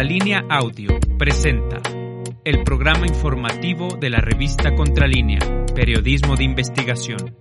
Contralínea 0.00 0.46
Audio 0.48 0.98
presenta 1.18 1.82
el 2.42 2.64
programa 2.64 3.06
informativo 3.06 3.98
de 4.00 4.08
la 4.08 4.22
revista 4.22 4.74
Contralínea, 4.74 5.40
Periodismo 5.74 6.36
de 6.36 6.44
Investigación. 6.44 7.36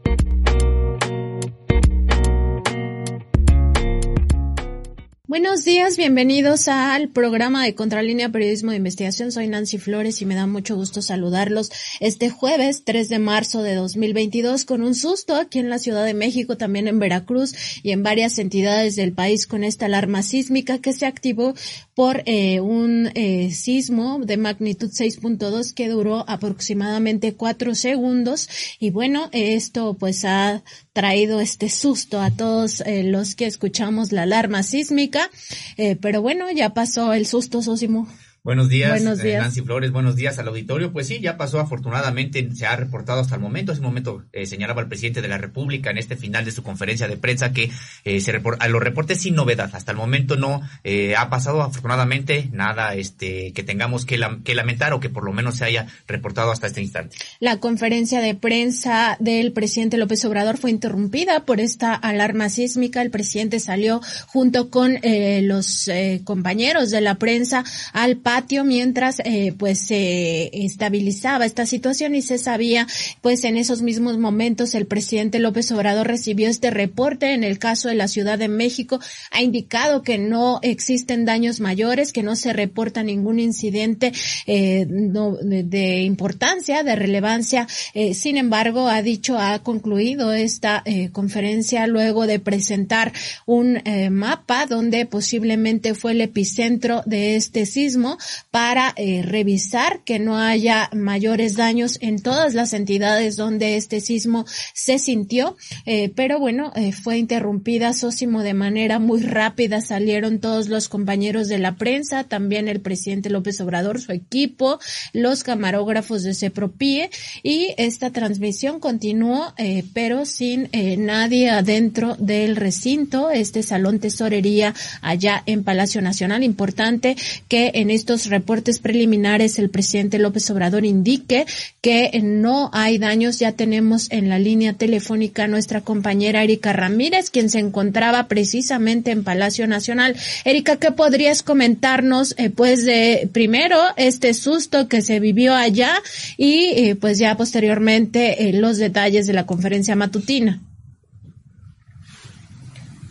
Buenos 5.30 5.64
días, 5.64 5.96
bienvenidos 5.96 6.68
al 6.68 7.10
programa 7.10 7.64
de 7.64 7.76
Contralínea 7.76 8.30
Periodismo 8.30 8.72
de 8.72 8.78
Investigación. 8.78 9.32
Soy 9.32 9.48
Nancy 9.48 9.78
Flores 9.78 10.22
y 10.24 10.26
me 10.26 10.34
da 10.34 10.48
mucho 10.48 10.76
gusto 10.76 11.02
saludarlos 11.02 11.72
este 12.00 12.32
jueves 12.32 12.84
3 12.84 13.10
de 13.10 13.20
marzo 13.20 13.62
de 13.62 13.76
2022 13.76 14.66
con 14.66 14.82
un 14.82 14.96
susto 14.96 15.36
aquí 15.36 15.60
en 15.60 15.70
la 15.70 15.78
Ciudad 15.78 16.04
de 16.04 16.16
México, 16.16 16.58
también 16.58 16.88
en 16.88 16.98
Veracruz 16.98 17.54
y 17.84 17.92
en 17.92 18.02
varias 18.02 18.40
entidades 18.40 18.96
del 18.96 19.14
país 19.14 19.46
con 19.46 19.64
esta 19.64 19.86
alarma 19.86 20.24
sísmica 20.24 20.80
que 20.80 20.94
se 20.94 21.06
activó 21.06 21.54
por 22.00 22.24
eh, 22.28 22.62
un 22.62 23.12
eh, 23.14 23.52
sismo 23.52 24.20
de 24.24 24.38
magnitud 24.38 24.90
6.2 24.90 25.74
que 25.74 25.90
duró 25.90 26.24
aproximadamente 26.30 27.34
cuatro 27.36 27.76
segundos 27.76 28.48
y 28.80 28.90
bueno, 28.90 29.28
esto 29.34 29.96
pues 29.96 30.24
ha 30.24 30.64
traído 30.94 31.42
este 31.42 31.68
susto 31.68 32.22
a 32.22 32.32
todos 32.32 32.80
eh, 32.86 33.04
los 33.04 33.36
que 33.36 33.48
escuchamos 33.48 34.14
la 34.14 34.22
alarma 34.22 34.64
sísmica, 34.64 35.30
eh, 35.76 35.98
pero 35.98 36.22
bueno, 36.22 36.50
ya 36.50 36.74
pasó 36.74 37.12
el 37.12 37.26
susto, 37.26 37.62
Sosimo. 37.62 38.08
Buenos 38.50 38.68
días, 38.68 38.90
buenos 39.04 39.20
eh, 39.20 39.28
días. 39.28 39.44
Nancy 39.44 39.62
Flores, 39.62 39.92
buenos 39.92 40.16
días 40.16 40.40
al 40.40 40.48
auditorio. 40.48 40.92
Pues 40.92 41.06
sí, 41.06 41.20
ya 41.20 41.38
pasó 41.38 41.60
afortunadamente, 41.60 42.50
se 42.56 42.66
ha 42.66 42.76
reportado 42.76 43.22
hasta 43.22 43.36
el 43.36 43.42
momento. 43.42 43.74
Hace 43.74 43.82
un 43.82 43.86
momento 43.86 44.24
eh, 44.34 44.48
señalaba 44.48 44.82
el 44.82 44.88
presidente 44.88 45.22
de 45.22 45.28
la 45.28 45.38
República 45.38 45.92
en 45.92 46.00
este 46.00 46.16
final 46.16 46.46
de 46.46 46.52
su 46.52 46.64
conferencia 46.64 47.08
de 47.08 47.16
prensa 47.16 47.54
que 47.54 47.70
eh, 48.06 48.20
se 48.22 48.42
a 48.60 48.68
los 48.68 48.82
reportes 48.82 49.22
sin 49.22 49.36
novedad. 49.36 49.70
Hasta 49.74 49.92
el 49.92 50.00
momento 50.00 50.36
no 50.36 50.64
eh, 50.84 51.16
ha 51.16 51.30
pasado 51.30 51.62
afortunadamente 51.62 52.50
nada 52.52 52.96
este 52.96 53.54
que 53.54 53.62
tengamos 53.62 54.08
que, 54.08 54.20
que 54.44 54.56
lamentar 54.56 54.94
o 54.94 55.00
que 55.00 55.12
por 55.12 55.26
lo 55.26 55.32
menos 55.32 55.58
se 55.58 55.66
haya 55.66 55.86
reportado 56.08 56.52
hasta 56.52 56.66
este 56.66 56.82
instante. 56.82 57.18
La 57.40 57.60
conferencia 57.60 58.20
de 58.20 58.34
prensa 58.34 59.16
del 59.20 59.52
presidente 59.52 59.98
López 59.98 60.26
Obrador 60.26 60.58
fue 60.58 60.72
interrumpida 60.72 61.42
por 61.42 61.60
esta 61.60 61.94
alarma 61.94 62.50
sísmica. 62.50 63.04
El 63.04 63.12
presidente 63.12 63.60
salió 63.60 64.02
junto 64.26 64.72
con 64.72 64.98
los 65.44 65.88
compañeros 66.24 66.90
de 66.90 67.02
la 67.02 67.14
prensa 67.14 67.64
al 67.94 68.18
patio 68.18 68.39
mientras 68.64 69.20
eh, 69.24 69.54
pues 69.58 69.80
se 69.80 70.50
estabilizaba 70.66 71.46
esta 71.46 71.66
situación 71.66 72.16
y 72.16 72.22
se 72.22 72.38
sabía 72.38 72.88
pues 73.22 73.44
en 73.44 73.58
esos 73.58 73.82
mismos 73.82 74.18
momentos 74.18 74.76
el 74.76 74.86
presidente 74.86 75.40
López 75.40 75.72
Obrador 75.72 76.08
recibió 76.08 76.50
este 76.50 76.70
reporte 76.70 77.34
en 77.34 77.44
el 77.44 77.60
caso 77.60 77.90
de 77.90 77.96
la 77.96 78.08
Ciudad 78.08 78.38
de 78.38 78.48
México. 78.48 79.00
Ha 79.32 79.42
indicado 79.42 80.04
que 80.04 80.18
no 80.18 80.60
existen 80.62 81.26
daños 81.26 81.60
mayores 81.60 82.14
que 82.14 82.24
no 82.24 82.36
se 82.36 82.54
reporta 82.54 83.04
ningún 83.04 83.40
incidente 83.40 84.12
eh, 84.48 84.86
no, 84.90 85.36
de, 85.42 86.02
importancia 86.02 86.84
de 86.84 86.96
relevancia. 86.96 87.68
Eh, 87.94 88.14
sin 88.14 88.38
embargo 88.38 88.88
ha 88.88 89.02
dicho 89.02 89.38
ha 89.38 89.60
concluido 89.60 90.34
esta 90.34 90.82
eh, 90.86 91.10
conferencia 91.12 91.88
luego 91.88 92.28
de 92.28 92.40
presentar 92.40 93.14
un 93.46 93.82
eh, 93.86 94.10
mapa 94.10 94.66
donde 94.66 95.06
posiblemente 95.06 95.94
fue 95.94 96.12
el 96.12 96.22
epicentro 96.22 97.02
de 97.06 97.36
este 97.36 97.66
sismo 97.66 98.18
para 98.52 98.94
eh, 98.96 99.22
revisar 99.24 100.04
que 100.04 100.20
no 100.20 100.38
haya 100.38 100.90
mayores 100.94 101.56
daños 101.56 101.98
en 102.02 102.22
todas 102.22 102.54
las 102.54 102.74
entidades 102.74 103.36
donde 103.36 103.78
este 103.78 104.02
sismo 104.02 104.46
se 104.74 105.00
sintió. 105.00 105.56
Eh, 105.86 106.12
pero 106.16 106.40
bueno, 106.40 106.72
eh, 106.76 106.92
fue 106.92 107.18
interrumpida 107.18 107.94
Sósimo 107.94 108.44
de 108.44 108.54
manera 108.54 109.00
muy 109.00 109.22
rápida. 109.22 109.82
Salieron 109.82 110.40
todos 110.40 110.68
los 110.68 110.90
compañeros 110.90 111.48
de 111.48 111.60
la 111.60 111.76
prensa, 111.76 112.24
también 112.24 112.68
el 112.68 112.82
presidente 112.82 113.30
López 113.30 113.60
Obrador, 113.62 114.02
su 114.02 114.12
equipo, 114.12 114.80
los 115.14 115.44
camarógrafos 115.44 116.24
de 116.24 116.34
Cepropie 116.34 117.10
y 117.44 117.74
esta 117.78 118.12
transmisión 118.12 118.80
continuó, 118.80 119.54
pero 119.94 120.26
sin 120.26 120.70
nadie 120.98 121.50
adentro 121.50 122.16
del 122.20 122.56
recinto, 122.56 123.30
este 123.30 123.64
salón 123.64 124.00
tesorería 124.00 124.74
allá 125.02 125.44
en 125.46 125.64
Palacio 125.64 126.02
Nacional. 126.02 126.44
Importante 126.44 127.16
que 127.48 127.72
en 127.76 127.90
estos 127.90 128.09
reportes 128.28 128.80
preliminares 128.80 129.60
el 129.60 129.70
presidente 129.70 130.20
López 130.20 130.50
Obrador 130.50 130.86
indique 130.86 131.46
que 131.82 132.12
no 132.24 132.70
hay 132.74 132.98
daños. 132.98 133.40
Ya 133.40 133.52
tenemos 133.54 134.12
en 134.12 134.30
la 134.30 134.40
línea 134.40 134.74
telefónica 134.74 135.48
nuestra 135.48 135.82
compañera 135.82 136.44
Erika 136.44 136.74
Ramírez, 136.74 137.30
quien 137.30 137.50
se 137.50 137.60
encontraba 137.60 138.28
precisamente 138.28 139.12
en 139.12 139.24
Palacio 139.24 139.68
Nacional. 139.68 140.16
Erika, 140.46 140.78
¿qué 140.78 140.92
podrías 140.92 141.44
comentarnos, 141.44 142.36
eh, 142.38 142.50
pues, 142.50 142.86
de 142.86 143.30
primero 143.32 143.80
este 143.98 144.34
susto 144.34 144.88
que 144.88 145.02
se 145.02 145.20
vivió 145.20 145.54
allá 145.54 146.02
y, 146.38 146.66
eh, 146.76 146.96
pues, 146.96 147.20
ya 147.20 147.38
posteriormente 147.38 148.50
eh, 148.50 148.54
los 148.54 148.78
detalles 148.78 149.28
de 149.28 149.34
la 149.34 149.46
conferencia 149.46 149.96
matutina? 149.96 150.62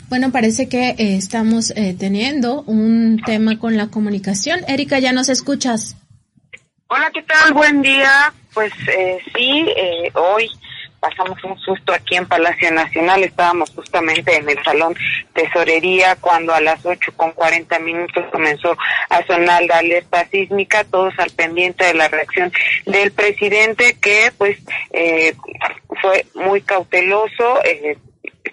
Bueno, 0.08 0.32
parece 0.32 0.70
que 0.70 0.90
eh, 0.90 1.16
estamos 1.16 1.70
eh, 1.76 1.94
teniendo 1.98 2.62
un 2.62 3.20
tema 3.26 3.58
con 3.58 3.76
la 3.76 3.88
comunicación. 3.88 4.60
Erika, 4.66 4.98
¿ya 4.98 5.12
nos 5.12 5.28
escuchas? 5.28 5.96
Hola, 6.86 7.10
¿qué 7.12 7.22
tal? 7.22 7.52
Buen 7.52 7.82
día. 7.82 8.32
Pues 8.54 8.72
eh, 8.90 9.18
sí, 9.36 9.66
eh, 9.76 10.10
hoy 10.14 10.48
pasamos 10.98 11.36
un 11.44 11.58
susto 11.58 11.92
aquí 11.92 12.16
en 12.16 12.26
Palacio 12.26 12.70
Nacional. 12.72 13.22
Estábamos 13.22 13.70
justamente 13.70 14.34
en 14.34 14.48
el 14.48 14.62
salón 14.64 14.96
tesorería 15.34 16.16
cuando 16.16 16.54
a 16.54 16.60
las 16.62 16.84
ocho 16.86 17.12
con 17.14 17.32
cuarenta 17.32 17.78
minutos 17.78 18.24
comenzó 18.32 18.76
a 19.10 19.26
sonar 19.26 19.62
la 19.64 19.76
alerta 19.78 20.26
sísmica, 20.30 20.84
todos 20.84 21.12
al 21.18 21.30
pendiente 21.30 21.84
de 21.84 21.94
la 21.94 22.08
reacción 22.08 22.50
del 22.86 23.12
presidente 23.12 23.98
que 24.00 24.32
pues 24.38 24.58
eh, 24.90 25.36
fue 26.00 26.24
muy 26.34 26.62
cauteloso, 26.62 27.62
eh, 27.64 27.98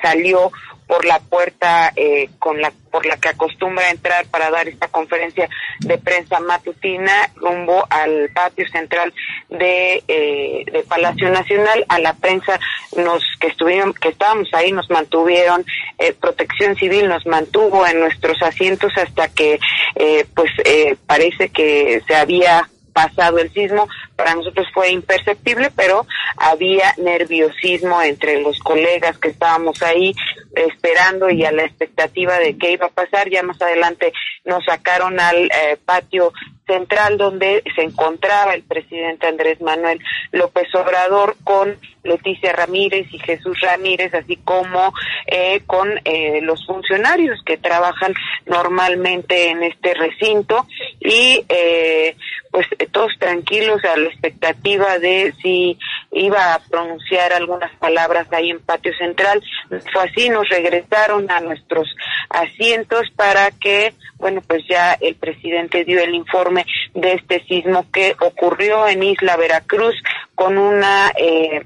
salió 0.02 0.52
por 0.88 1.06
la 1.06 1.20
puerta 1.20 1.92
eh, 1.96 2.30
con 2.40 2.62
la 2.62 2.72
por 2.92 3.06
la 3.06 3.18
que 3.18 3.28
acostumbra 3.28 3.90
entrar 3.90 4.26
para 4.28 4.50
dar 4.50 4.70
esta 4.70 4.88
conferencia 4.88 5.50
de 5.82 5.98
prensa 5.98 6.40
matutina 6.40 7.30
rumbo 7.36 7.86
al 7.90 8.30
patio 8.34 8.66
central 8.70 9.14
de, 9.50 10.02
eh, 10.08 10.64
de 10.72 10.84
Palacio 10.84 11.30
Nacional. 11.30 11.86
A 11.90 12.00
la 12.00 12.14
prensa 12.14 12.58
nos 12.96 13.22
que 13.42 13.48
estuvieron 13.48 13.94
que 13.94 14.10
estábamos 14.10 14.48
ahí 14.54 14.72
nos 14.72 14.90
mantuvieron 14.90 15.66
eh, 15.98 16.14
Protección 16.14 16.76
Civil 16.78 17.10
nos 17.10 17.26
mantuvo 17.26 17.86
en 17.86 18.00
nuestros 18.00 18.42
asientos 18.42 18.94
hasta 18.96 19.28
que 19.28 19.60
eh, 19.96 20.26
pues 20.34 20.52
eh, 20.64 20.96
parece 21.06 21.50
que 21.50 22.02
se 22.08 22.16
había 22.16 22.70
pasado 22.96 23.40
el 23.40 23.52
sismo, 23.52 23.90
para 24.16 24.36
nosotros 24.36 24.68
fue 24.74 24.90
imperceptible, 24.90 25.70
pero 25.76 26.08
había 26.38 26.94
nerviosismo 26.98 28.02
entre 28.02 28.42
los 28.42 28.58
colegas 28.60 29.18
que 29.18 29.28
estábamos 29.28 29.84
ahí 29.84 30.16
esperando 30.56 31.30
y 31.30 31.46
a 31.46 31.52
la 31.52 31.64
expectativa 31.64 32.40
de 32.40 32.58
qué 32.58 32.72
iba 32.72 32.88
a 32.88 32.90
pasar. 32.90 33.30
Ya 33.30 33.44
más 33.44 33.62
adelante 33.62 34.14
nos 34.44 34.64
sacaron 34.66 35.20
al 35.20 35.46
eh, 35.46 35.78
patio 35.84 36.34
central 36.66 37.18
donde 37.18 37.64
se 37.76 37.84
encontraba 37.84 38.54
el 38.54 38.64
presidente 38.64 39.28
Andrés 39.28 39.62
Manuel 39.62 40.00
López 40.32 40.68
Obrador 40.74 41.36
con 41.44 41.78
Leticia 42.04 42.54
Ramírez 42.54 43.08
y 43.12 43.20
Jesús 43.20 43.60
Ramírez, 43.62 44.14
así 44.14 44.38
como 44.38 44.94
eh, 45.28 45.62
con 45.66 45.90
eh, 46.06 46.40
los 46.42 46.66
funcionarios 46.66 47.42
que 47.46 47.58
trabajan 47.58 48.14
normalmente 48.46 49.50
en 49.50 49.64
este 49.64 49.94
recinto 49.94 50.68
y 51.00 51.44
eh, 51.50 52.16
pues 52.56 52.68
todos 52.94 53.12
tranquilos 53.20 53.84
a 53.84 53.98
la 53.98 54.08
expectativa 54.08 54.98
de 54.98 55.34
si 55.42 55.78
iba 56.14 56.54
a 56.54 56.60
pronunciar 56.60 57.34
algunas 57.34 57.70
palabras 57.80 58.32
ahí 58.32 58.50
en 58.50 58.62
patio 58.62 58.94
central. 58.98 59.44
Fue 59.68 60.04
así, 60.04 60.30
nos 60.30 60.48
regresaron 60.48 61.30
a 61.30 61.42
nuestros 61.42 61.94
asientos 62.30 63.10
para 63.18 63.52
que, 63.52 63.94
bueno, 64.16 64.42
pues 64.48 64.64
ya 64.70 64.94
el 65.02 65.16
presidente 65.16 65.84
dio 65.84 66.02
el 66.02 66.16
informe 66.16 66.66
de 66.94 67.16
este 67.16 67.44
sismo 67.44 67.92
que 67.92 68.16
ocurrió 68.22 68.88
en 68.88 69.04
Isla 69.04 69.36
Veracruz 69.36 69.96
con 70.34 70.58
una 70.58 71.12
eh, 71.18 71.62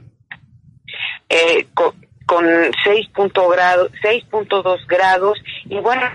eh, 1.30 1.68
con, 1.76 1.94
con 2.26 2.46
6.2 2.48 3.52
grados, 3.52 3.92
6.2 4.02 4.88
grados 4.88 5.38
y 5.66 5.78
bueno, 5.78 6.10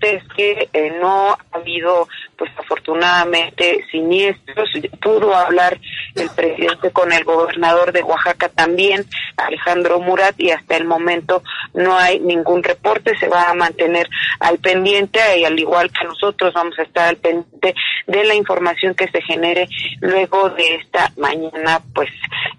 es 0.00 0.22
que 0.36 0.68
eh, 0.72 0.96
no 1.00 1.30
ha 1.30 1.38
habido, 1.52 2.08
pues 2.36 2.50
afortunadamente, 2.56 3.84
siniestros. 3.90 4.68
Pudo 5.00 5.34
hablar 5.34 5.78
el 6.14 6.28
presidente 6.30 6.90
con 6.90 7.12
el 7.12 7.24
gobernador 7.24 7.92
de 7.92 8.02
Oaxaca 8.02 8.48
también, 8.48 9.04
Alejandro 9.36 10.00
Murat, 10.00 10.34
y 10.38 10.50
hasta 10.50 10.76
el 10.76 10.84
momento 10.84 11.42
no 11.74 11.96
hay 11.96 12.20
ningún 12.20 12.62
reporte. 12.62 13.16
Se 13.18 13.28
va 13.28 13.50
a 13.50 13.54
mantener 13.54 14.08
al 14.40 14.58
pendiente 14.58 15.20
y 15.38 15.44
al 15.44 15.58
igual 15.58 15.90
que 15.90 16.04
nosotros 16.04 16.52
vamos 16.54 16.78
a 16.78 16.82
estar 16.82 17.08
al 17.08 17.16
pendiente 17.16 17.74
de 18.06 18.24
la 18.24 18.34
información 18.34 18.94
que 18.94 19.08
se 19.08 19.22
genere 19.22 19.68
luego 20.00 20.50
de 20.50 20.76
esta 20.76 21.12
mañana, 21.16 21.80
pues, 21.94 22.10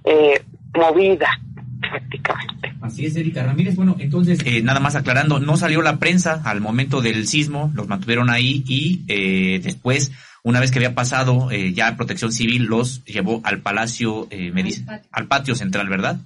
eh, 0.05 0.41
movida 0.73 1.29
prácticamente. 1.89 2.73
Así 2.81 3.05
es, 3.05 3.15
Erika 3.15 3.43
Ramírez. 3.43 3.75
Bueno, 3.75 3.95
entonces, 3.99 4.39
eh, 4.45 4.61
nada 4.61 4.79
más 4.79 4.95
aclarando, 4.95 5.39
no 5.39 5.57
salió 5.57 5.81
la 5.81 5.97
prensa 5.97 6.41
al 6.45 6.61
momento 6.61 7.01
del 7.01 7.27
sismo, 7.27 7.71
los 7.75 7.87
mantuvieron 7.87 8.29
ahí 8.29 8.63
y 8.67 9.03
eh, 9.07 9.59
después, 9.63 10.11
una 10.43 10.59
vez 10.59 10.71
que 10.71 10.79
había 10.79 10.95
pasado, 10.95 11.51
eh, 11.51 11.73
ya 11.73 11.95
Protección 11.97 12.31
Civil 12.31 12.65
los 12.65 13.03
llevó 13.05 13.41
al 13.43 13.61
Palacio, 13.61 14.27
eh, 14.31 14.51
me 14.51 14.63
dice, 14.63 14.85
al 15.11 15.27
patio 15.27 15.55
central, 15.55 15.89
¿verdad? 15.89 16.17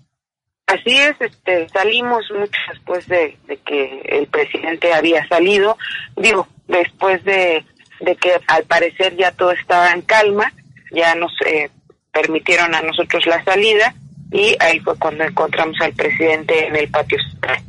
Así 0.67 0.95
es, 0.95 1.19
este, 1.19 1.67
salimos 1.69 2.23
mucho 2.31 2.59
después 2.71 3.05
de, 3.07 3.37
que 3.65 4.01
el 4.05 4.27
presidente 4.27 4.93
había 4.93 5.27
salido, 5.27 5.77
digo, 6.15 6.47
después 6.67 7.21
de, 7.25 7.65
de 7.99 8.15
que 8.15 8.31
al 8.47 8.63
parecer 8.63 9.17
ya 9.17 9.31
todo 9.33 9.51
estaba 9.51 9.91
en 9.91 10.01
calma, 10.01 10.53
ya 10.91 11.13
nos 11.15 11.33
eh, 11.45 11.69
permitieron 12.13 12.73
a 12.73 12.81
nosotros 12.81 13.25
la 13.25 13.43
salida 13.43 13.93
y 14.31 14.55
ahí 14.59 14.79
fue 14.79 14.97
cuando 14.97 15.23
encontramos 15.23 15.75
al 15.81 15.93
presidente 15.93 16.67
en 16.67 16.75
el 16.75 16.89
patio 16.89 17.17
central. 17.29 17.61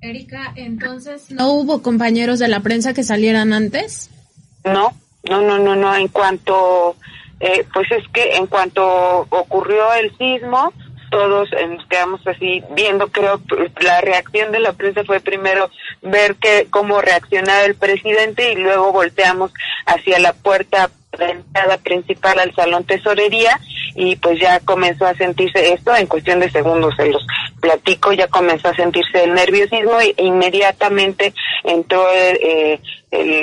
Erika, 0.00 0.52
entonces, 0.54 1.30
¿no 1.30 1.52
hubo 1.52 1.82
compañeros 1.82 2.38
de 2.38 2.48
la 2.48 2.60
prensa 2.60 2.92
que 2.92 3.02
salieran 3.02 3.54
antes? 3.54 4.10
No, 4.64 4.92
no, 5.28 5.40
no, 5.40 5.58
no, 5.58 5.74
no. 5.74 5.96
En 5.96 6.08
cuanto, 6.08 6.96
eh, 7.40 7.66
pues 7.72 7.90
es 7.90 8.04
que 8.12 8.36
en 8.36 8.46
cuanto 8.46 9.26
ocurrió 9.30 9.94
el 9.94 10.14
sismo, 10.18 10.72
todos 11.10 11.48
nos 11.68 11.86
quedamos 11.86 12.26
así 12.26 12.62
viendo, 12.72 13.08
creo, 13.08 13.40
la 13.80 14.00
reacción 14.02 14.52
de 14.52 14.60
la 14.60 14.72
prensa 14.72 15.04
fue 15.04 15.20
primero 15.20 15.70
ver 16.02 16.34
que 16.36 16.66
cómo 16.70 17.00
reaccionaba 17.00 17.62
el 17.62 17.76
presidente 17.76 18.52
y 18.52 18.56
luego 18.56 18.92
volteamos 18.92 19.52
hacia 19.86 20.18
la 20.18 20.32
puerta 20.32 20.90
de 21.18 21.30
entrada 21.30 21.78
principal 21.78 22.38
al 22.38 22.54
salón 22.54 22.84
tesorería 22.84 23.58
y 23.94 24.16
pues 24.16 24.40
ya 24.40 24.60
comenzó 24.60 25.06
a 25.06 25.14
sentirse 25.14 25.72
esto 25.72 25.94
en 25.94 26.06
cuestión 26.06 26.40
de 26.40 26.50
segundos 26.50 26.94
se 26.96 27.10
los 27.10 27.24
platico 27.60 28.12
ya 28.12 28.26
comenzó 28.26 28.68
a 28.68 28.74
sentirse 28.74 29.24
el 29.24 29.34
nerviosismo 29.34 30.00
e 30.00 30.14
inmediatamente 30.18 31.32
entró 31.62 32.04
eh, 32.12 32.80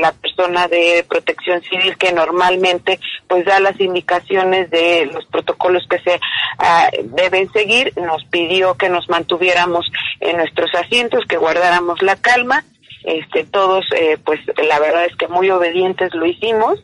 la 0.01 0.11
persona 0.11 0.67
de 0.67 1.05
protección 1.07 1.61
civil 1.61 1.97
que 1.97 2.11
normalmente 2.11 2.99
pues 3.27 3.45
da 3.45 3.59
las 3.59 3.79
indicaciones 3.79 4.69
de 4.69 5.09
los 5.13 5.25
protocolos 5.27 5.87
que 5.89 5.99
se 5.99 6.19
ah, 6.57 6.89
deben 7.03 7.51
seguir 7.53 7.93
nos 7.97 8.23
pidió 8.25 8.75
que 8.75 8.89
nos 8.89 9.09
mantuviéramos 9.09 9.89
en 10.19 10.37
nuestros 10.37 10.73
asientos 10.75 11.25
que 11.27 11.37
guardáramos 11.37 12.01
la 12.01 12.17
calma 12.17 12.65
este 13.03 13.45
todos 13.45 13.85
eh, 13.95 14.17
pues 14.23 14.39
la 14.67 14.79
verdad 14.79 15.05
es 15.05 15.15
que 15.15 15.27
muy 15.27 15.49
obedientes 15.49 16.13
lo 16.13 16.25
hicimos 16.25 16.79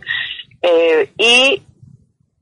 eh, 0.68 1.10
y 1.18 1.62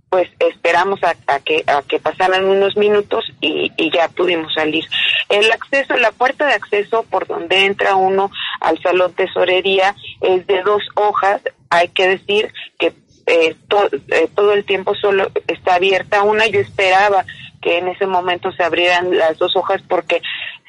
pues 0.10 0.30
esperamos 0.40 1.00
a, 1.04 1.40
que 1.40 1.64
a 1.68 1.82
que 1.84 2.00
pasaran 2.00 2.46
unos 2.46 2.78
minutos 2.78 3.26
y, 3.42 3.70
ya 3.92 4.08
pudimos 4.08 4.54
salir. 4.54 4.86
El 5.30 5.52
acceso, 5.52 5.96
la 5.98 6.12
puerta 6.12 6.48
de 6.48 6.54
acceso 6.54 7.04
por 7.04 7.28
donde 7.28 7.66
entra 7.66 7.96
uno 7.96 8.32
al 8.62 8.82
salón 8.82 9.14
tesorería 9.14 9.96
es 10.22 10.48
de 10.48 10.62
dos 10.64 10.82
hojas. 10.96 11.42
Hay 11.70 11.90
que 11.90 12.08
decir 12.08 12.54
que 12.80 12.94
eh, 13.28 13.56
eh, 13.68 14.30
todo 14.34 14.54
el 14.54 14.64
tiempo 14.64 14.96
solo 14.96 15.30
está 15.48 15.76
abierta 15.76 16.24
una. 16.24 16.48
Yo 16.48 16.62
esperaba 16.62 17.26
que 17.62 17.80
en 17.80 17.90
ese 17.90 18.08
momento 18.08 18.52
se 18.54 18.64
abrieran 18.64 19.16
las 19.18 19.38
dos 19.38 19.56
hojas 19.56 19.82
porque 19.88 20.22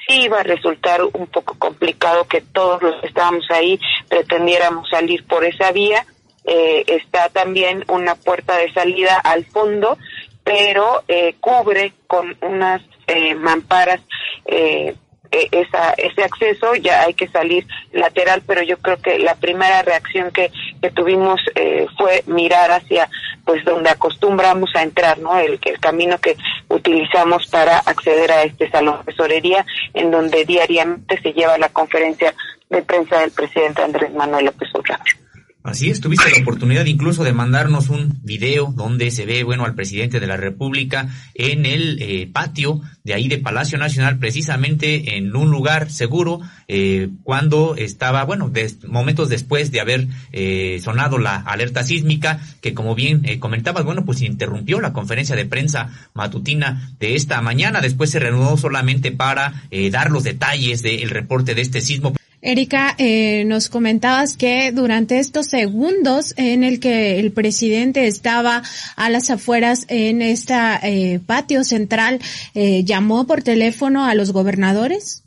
sí 0.09 0.23
iba 0.23 0.41
a 0.41 0.45
resultar 0.45 1.03
un 1.05 1.27
poco 1.29 1.57
complicado 1.59 2.27
que 2.27 2.41
todos 2.41 2.83
los 2.83 3.01
que 3.01 3.07
estábamos 3.07 3.45
ahí 3.51 3.79
pretendiéramos 4.09 4.89
salir 4.89 5.25
por 5.27 5.45
esa 5.45 5.71
vía 5.73 6.05
eh, 6.47 6.85
está 6.87 7.29
también 7.29 7.85
una 7.89 8.15
puerta 8.15 8.57
de 8.57 8.73
salida 8.73 9.17
al 9.19 9.45
fondo, 9.47 9.99
pero 10.45 11.03
eh, 11.09 11.35
cubre 11.41 11.93
con 12.07 12.37
unas 12.41 12.83
eh, 13.09 13.35
mamparas 13.35 14.01
eh, 14.45 14.95
e, 15.31 15.49
esa, 15.51 15.93
ese 15.97 16.23
acceso, 16.23 16.75
ya 16.77 17.03
hay 17.03 17.15
que 17.15 17.29
salir 17.29 17.67
lateral, 17.93 18.43
pero 18.47 18.63
yo 18.63 18.79
creo 18.79 18.99
que 18.99 19.19
la 19.19 19.35
primera 19.35 19.83
reacción 19.83 20.31
que, 20.31 20.51
que 20.81 20.91
tuvimos 20.91 21.41
eh, 21.55 21.87
fue 21.99 22.23
mirar 22.27 22.71
hacia 22.71 23.09
pues 23.45 23.65
donde 23.65 23.91
acostumbramos 23.91 24.71
a 24.75 24.83
entrar, 24.83 25.19
¿no? 25.19 25.39
El, 25.39 25.61
el 25.65 25.81
camino 25.81 26.19
que 26.19 26.37
utilizamos 26.69 27.47
para 27.47 27.79
acceder 27.79 28.33
a 28.33 28.43
este 28.43 28.69
salón 28.71 28.99
de 28.99 29.13
tesorería, 29.13 29.65
en 29.95 30.11
donde 30.11 30.45
diariamente 30.45 31.21
se 31.23 31.33
lleva 31.33 31.57
la 31.57 31.69
conferencia 31.69 32.35
de 32.71 32.83
prensa 32.83 33.21
del 33.21 33.31
presidente 33.31 33.83
Andrés 33.83 34.13
Manuel 34.13 34.47
López 34.47 34.69
Obrador. 34.75 35.26
Así 35.67 35.91
es, 35.91 36.01
tuviste 36.01 36.31
la 36.31 36.39
oportunidad 36.39 36.85
incluso 36.85 37.25
de 37.25 37.33
mandarnos 37.33 37.89
un 37.89 38.21
video 38.23 38.73
donde 38.77 39.11
se 39.11 39.27
ve, 39.27 39.43
bueno, 39.43 39.65
al 39.65 39.75
presidente 39.75 40.21
de 40.21 40.27
la 40.29 40.37
República 40.37 41.09
en 41.35 41.67
el 41.67 42.01
eh, 42.01 42.31
patio 42.33 42.83
de 43.03 43.15
ahí 43.15 43.27
de 43.27 43.39
Palacio 43.39 43.77
Nacional, 43.77 44.21
precisamente 44.21 45.17
en 45.17 45.35
un 45.35 45.51
lugar 45.51 45.91
seguro, 45.91 46.41
eh, 46.69 47.09
cuando 47.25 47.75
estaba, 47.75 48.23
bueno, 48.23 48.53
momentos 48.87 49.29
después 49.29 49.73
de 49.73 49.81
haber 49.81 50.07
eh, 50.31 50.81
sonado 50.85 51.19
la 51.19 51.35
alerta 51.35 51.83
sísmica, 51.83 52.39
que 52.61 52.73
como 52.73 52.95
bien 52.95 53.25
comentabas, 53.41 53.85
bueno, 53.85 54.05
pues 54.05 54.23
interrumpió 54.23 54.81
la 54.81 54.93
conferencia 54.93 55.35
de 55.35 55.47
prensa 55.47 55.91
matutina 56.15 56.95
de 57.01 57.17
esta 57.17 57.43
mañana, 57.43 57.81
después 57.81 58.11
se 58.11 58.21
reanudó 58.21 58.57
solamente 58.57 59.11
para 59.11 59.65
dar 59.91 60.13
los 60.13 60.23
detalles 60.23 60.83
del 60.83 61.11
reporte 61.11 61.57
de 61.57 61.63
este 61.63 61.81
sismo. 61.81 62.15
Erika, 62.47 62.95
eh, 62.99 63.43
nos 63.45 63.69
comentabas 63.69 64.37
que 64.37 64.71
durante 64.71 65.19
estos 65.19 65.47
segundos 65.47 66.33
en 66.37 66.63
el 66.63 66.79
que 66.79 67.19
el 67.19 67.33
presidente 67.33 68.07
estaba 68.07 68.63
a 68.95 69.11
las 69.11 69.31
afueras 69.31 69.85
en 69.89 70.23
este 70.23 71.21
patio 71.27 71.65
central, 71.65 72.21
eh, 72.55 72.85
llamó 72.85 73.27
por 73.27 73.43
teléfono 73.43 74.05
a 74.05 74.15
los 74.15 74.33
gobernadores. 74.33 75.25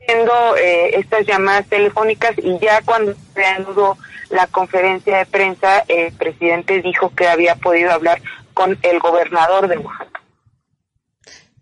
Haciendo 0.00 0.56
eh, 0.56 0.98
estas 0.98 1.24
llamadas 1.26 1.68
telefónicas 1.68 2.32
y 2.36 2.58
ya 2.58 2.82
cuando 2.84 3.14
se 3.36 3.44
anudó 3.44 3.96
la 4.30 4.48
conferencia 4.48 5.18
de 5.18 5.26
prensa, 5.26 5.84
el 5.86 6.12
presidente 6.14 6.82
dijo 6.82 7.14
que 7.14 7.28
había 7.28 7.54
podido 7.54 7.92
hablar 7.92 8.20
con 8.52 8.76
el 8.82 8.98
gobernador 8.98 9.68
de 9.68 9.78
Oaxaca 9.78 10.07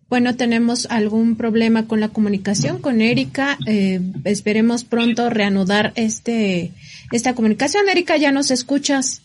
bueno, 0.09 0.37
tenemos 0.37 0.87
algún 0.87 1.37
problema 1.37 1.89
con 1.89 2.01
la 2.01 2.09
comunicación 2.09 2.81
con 2.81 3.01
Erika. 3.01 3.59
Eh, 3.67 4.01
esperemos 4.25 4.85
pronto 4.85 5.31
reanudar 5.31 5.93
este 5.97 6.73
esta 7.13 7.35
comunicación. 7.35 7.89
Erika, 7.89 8.17
¿ya 8.17 8.31
nos 8.31 8.51
escuchas? 8.51 9.23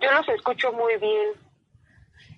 Yo 0.00 0.10
los 0.12 0.28
escucho 0.28 0.72
muy 0.72 0.96
bien. 1.00 1.43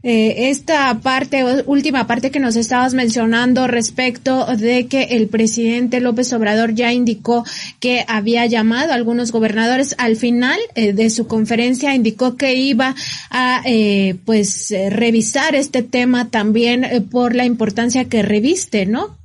Eh, 0.09 0.51
esta 0.51 1.01
parte, 1.03 1.43
última 1.67 2.07
parte 2.07 2.31
que 2.31 2.39
nos 2.39 2.55
estabas 2.55 2.95
mencionando 2.95 3.67
respecto 3.67 4.47
de 4.47 4.87
que 4.87 5.03
el 5.17 5.29
presidente 5.29 5.99
López 5.99 6.33
Obrador 6.33 6.75
ya 6.75 6.93
indicó 6.93 7.43
que 7.81 8.05
había 8.07 8.47
llamado 8.47 8.93
a 8.93 8.95
algunos 8.95 9.33
gobernadores. 9.33 9.97
Al 9.99 10.15
final 10.15 10.61
eh, 10.77 10.93
de 10.93 11.11
su 11.11 11.27
conferencia 11.27 11.93
indicó 11.93 12.37
que 12.37 12.55
iba 12.55 12.95
a, 13.31 13.63
eh, 13.65 14.15
pues, 14.25 14.73
revisar 14.91 15.57
este 15.57 15.83
tema 15.83 16.31
también 16.31 17.09
por 17.11 17.35
la 17.35 17.45
importancia 17.45 18.09
que 18.09 18.23
reviste, 18.23 18.87
¿no? 18.87 19.17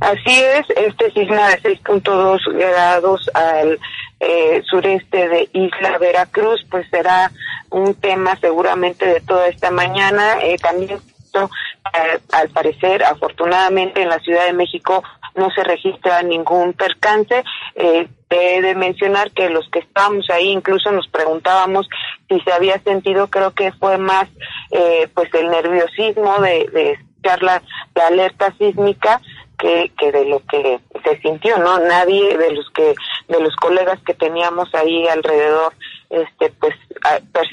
Así 0.00 0.40
es, 0.58 0.66
este 0.76 1.10
sismo 1.12 1.36
de 1.36 1.80
6.2 1.82 2.38
grados 2.52 3.30
al 3.32 3.78
eh, 4.20 4.62
sureste 4.70 5.28
de 5.28 5.48
Isla 5.52 5.98
Veracruz, 5.98 6.64
pues 6.70 6.88
será 6.90 7.30
un 7.70 7.94
tema 7.94 8.36
seguramente 8.40 9.06
de 9.06 9.20
toda 9.20 9.48
esta 9.48 9.70
mañana. 9.70 10.38
Eh, 10.42 10.56
también, 10.58 10.98
eh, 11.34 12.18
al 12.32 12.50
parecer, 12.50 13.02
afortunadamente 13.04 14.02
en 14.02 14.08
la 14.08 14.18
Ciudad 14.20 14.44
de 14.44 14.52
México 14.52 15.02
no 15.34 15.50
se 15.50 15.64
registra 15.64 16.22
ningún 16.22 16.72
percance. 16.72 17.42
Eh, 17.74 18.08
he 18.30 18.62
de 18.62 18.74
mencionar 18.74 19.32
que 19.32 19.48
los 19.48 19.68
que 19.70 19.80
estábamos 19.80 20.28
ahí 20.30 20.48
incluso 20.50 20.92
nos 20.92 21.08
preguntábamos 21.08 21.88
si 22.28 22.38
se 22.40 22.52
había 22.52 22.78
sentido, 22.80 23.28
creo 23.28 23.52
que 23.52 23.72
fue 23.72 23.98
más 23.98 24.28
eh, 24.70 25.08
pues 25.14 25.32
el 25.34 25.50
nerviosismo 25.50 26.40
de, 26.40 26.68
de 26.72 26.92
escuchar 26.92 27.42
la 27.42 27.62
alerta 28.06 28.52
sísmica 28.56 29.20
que, 29.60 30.12
de 30.12 30.24
lo 30.24 30.42
que 30.46 30.80
se 31.04 31.20
sintió, 31.20 31.58
¿no? 31.58 31.78
Nadie 31.78 32.36
de 32.36 32.52
los 32.52 32.68
que, 32.70 32.94
de 33.28 33.40
los 33.40 33.54
colegas 33.56 33.98
que 34.04 34.14
teníamos 34.14 34.74
ahí 34.74 35.06
alrededor, 35.08 35.74
este, 36.08 36.52
pues, 36.58 36.74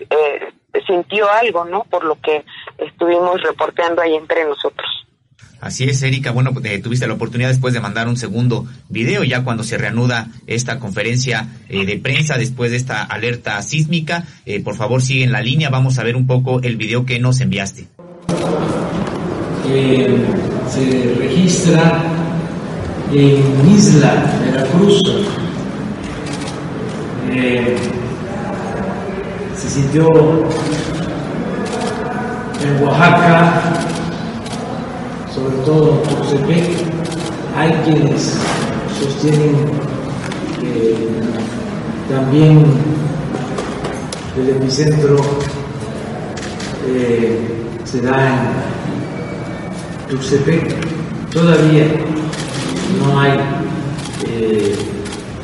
eh, 0.10 0.54
sintió 0.86 1.30
algo, 1.30 1.66
¿no? 1.66 1.84
Por 1.84 2.06
lo 2.06 2.20
que 2.22 2.46
estuvimos 2.78 3.42
reporteando 3.42 4.02
ahí 4.02 4.16
entre 4.16 4.46
nosotros. 4.46 4.88
Así 5.60 5.86
es, 5.86 6.02
Erika. 6.04 6.32
Bueno, 6.32 6.54
pues, 6.54 6.66
eh, 6.66 6.80
tuviste 6.80 7.08
la 7.08 7.16
oportunidad 7.16 7.50
después 7.50 7.74
de 7.74 7.80
mandar 7.80 8.08
un 8.08 8.16
segundo 8.16 8.66
video, 8.90 9.24
ya 9.24 9.44
cuando 9.44 9.64
se 9.64 9.78
reanuda 9.78 10.28
esta 10.46 10.80
conferencia 10.80 11.48
eh, 11.68 11.86
de 11.86 11.98
prensa 11.98 12.38
después 12.38 12.72
de 12.72 12.78
esta 12.78 13.04
alerta 13.04 13.62
sísmica. 13.62 14.24
por 14.64 14.76
favor, 14.76 15.02
sigue 15.02 15.24
en 15.24 15.32
la 15.32 15.42
línea. 15.42 15.70
Vamos 15.70 15.98
a 15.98 16.04
ver 16.04 16.16
un 16.16 16.28
poco 16.28 16.62
el 16.62 16.78
video 16.78 17.06
que 17.06 17.20
nos 17.20 17.42
enviaste 17.42 17.88
se 19.68 21.16
registra 21.20 22.02
en 23.12 23.70
Isla, 23.70 24.34
Veracruz. 24.46 25.02
Eh, 27.30 27.76
se 29.56 29.70
sintió 29.70 30.10
en 32.64 32.84
Oaxaca, 32.84 33.62
sobre 35.34 35.58
todo 35.66 36.02
en 36.04 36.16
Tuxtepec, 36.16 36.64
hay 37.58 37.72
quienes 37.84 38.34
sostienen 39.00 39.56
que 40.62 40.96
también 42.10 42.66
el 44.38 44.50
epicentro 44.50 45.18
eh, 46.88 47.40
se 47.84 48.02
da 48.02 48.28
en 48.28 48.77
Tuxtepec. 50.10 50.74
Todavía 51.34 51.86
no 53.00 53.20
hay 53.20 53.38
eh, 54.26 54.76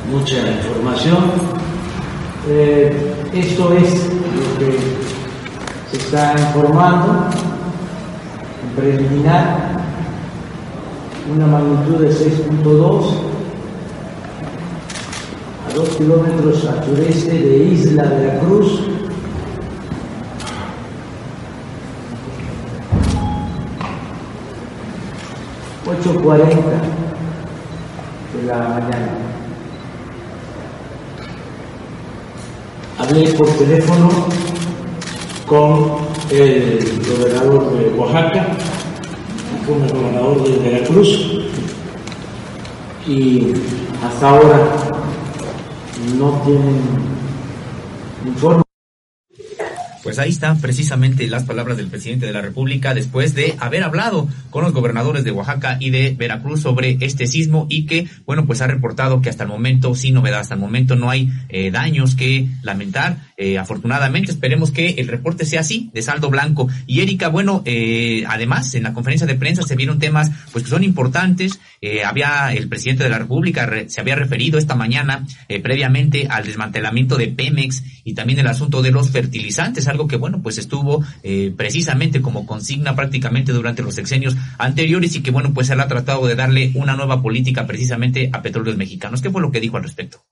mucha 0.09 0.37
información. 0.37 1.31
Eh, 2.47 3.13
esto 3.33 3.73
es 3.73 4.07
lo 4.07 4.59
que 4.59 4.77
se 5.91 5.97
está 5.97 6.35
informando 6.37 7.27
en 8.63 8.81
preliminar, 8.81 9.79
una 11.33 11.47
magnitud 11.47 11.99
de 11.99 12.09
6.2 12.09 13.05
a 15.69 15.73
2 15.75 15.89
kilómetros 15.89 16.65
al 16.65 16.85
sureste 16.85 17.31
de 17.31 17.57
Isla 17.65 18.03
de 18.03 18.27
la 18.27 18.39
Cruz. 18.39 18.79
Ocho 25.99 26.15
cuarenta 26.21 26.81
de 28.33 28.47
la 28.47 28.57
mañana. 28.57 29.11
Hablé 32.97 33.33
por 33.33 33.47
teléfono 33.49 34.09
con 35.45 35.97
el 36.31 37.01
gobernador 37.07 37.77
de 37.77 37.93
Oaxaca, 37.95 38.47
con 39.67 39.83
el 39.83 39.91
gobernador 39.91 40.43
de 40.43 40.69
Veracruz 40.69 41.09
y 43.07 43.53
hasta 44.03 44.29
ahora 44.29 44.71
no 46.17 46.41
tienen 46.45 46.81
informe 48.25 48.62
pues 50.03 50.19
ahí 50.19 50.29
están 50.29 50.59
precisamente 50.59 51.27
las 51.27 51.43
palabras 51.43 51.77
del 51.77 51.87
presidente 51.87 52.25
de 52.25 52.33
la 52.33 52.41
República 52.41 52.93
después 52.93 53.33
de 53.33 53.55
haber 53.59 53.83
hablado 53.83 54.27
con 54.49 54.63
los 54.63 54.73
gobernadores 54.73 55.23
de 55.23 55.31
Oaxaca 55.31 55.77
y 55.79 55.89
de 55.89 56.13
Veracruz 56.17 56.61
sobre 56.61 56.97
este 56.99 57.25
sismo 57.25 57.65
y 57.69 57.85
que, 57.85 58.07
bueno, 58.25 58.45
pues 58.45 58.61
ha 58.61 58.67
reportado 58.67 59.21
que 59.21 59.29
hasta 59.29 59.43
el 59.43 59.49
momento, 59.49 59.95
sin 59.95 60.13
novedad, 60.13 60.41
hasta 60.41 60.55
el 60.55 60.59
momento 60.59 60.95
no 60.95 61.09
hay 61.09 61.31
eh, 61.49 61.71
daños 61.71 62.15
que 62.15 62.47
lamentar. 62.61 63.17
Eh, 63.37 63.57
afortunadamente, 63.57 64.31
esperemos 64.31 64.71
que 64.71 64.91
el 64.91 65.07
reporte 65.07 65.45
sea 65.45 65.61
así, 65.61 65.89
de 65.93 66.01
saldo 66.01 66.29
blanco. 66.29 66.67
Y 66.87 67.01
Erika, 67.01 67.29
bueno, 67.29 67.61
eh, 67.65 68.23
además, 68.27 68.73
en 68.75 68.83
la 68.83 68.93
conferencia 68.93 69.27
de 69.27 69.35
prensa 69.35 69.63
se 69.63 69.75
vieron 69.75 69.99
temas, 69.99 70.31
pues 70.51 70.63
que 70.63 70.69
son 70.69 70.83
importantes. 70.83 71.59
había 72.05 72.53
el 72.53 72.69
presidente 72.69 73.03
de 73.03 73.09
la 73.09 73.19
República 73.19 73.69
se 73.87 74.01
había 74.01 74.15
referido 74.15 74.57
esta 74.57 74.75
mañana 74.75 75.25
previamente 75.61 76.27
al 76.29 76.45
desmantelamiento 76.45 77.17
de 77.17 77.27
Pemex 77.27 77.83
y 78.03 78.13
también 78.13 78.39
el 78.39 78.47
asunto 78.47 78.81
de 78.81 78.91
los 78.91 79.09
fertilizantes 79.09 79.87
algo 79.87 80.07
que, 80.07 80.17
bueno, 80.17 80.41
pues 80.41 80.57
estuvo 80.57 81.03
eh, 81.23 81.53
precisamente 81.55 82.21
como 82.21 82.45
consigna 82.45 82.95
prácticamente 82.95 83.51
durante 83.51 83.81
los 83.81 83.95
sexenios 83.95 84.35
anteriores 84.57 85.15
y 85.15 85.21
que, 85.21 85.31
bueno, 85.31 85.53
pues 85.53 85.69
él 85.69 85.79
ha 85.79 85.87
tratado 85.87 86.27
de 86.27 86.35
darle 86.35 86.71
una 86.75 86.95
nueva 86.95 87.21
política 87.21 87.65
precisamente 87.65 88.29
a 88.33 88.41
petróleos 88.41 88.77
mexicanos. 88.77 89.21
¿Qué 89.21 89.29
fue 89.29 89.41
lo 89.41 89.51
que 89.51 89.59
dijo 89.59 89.77
al 89.77 89.83
respecto? 89.83 90.23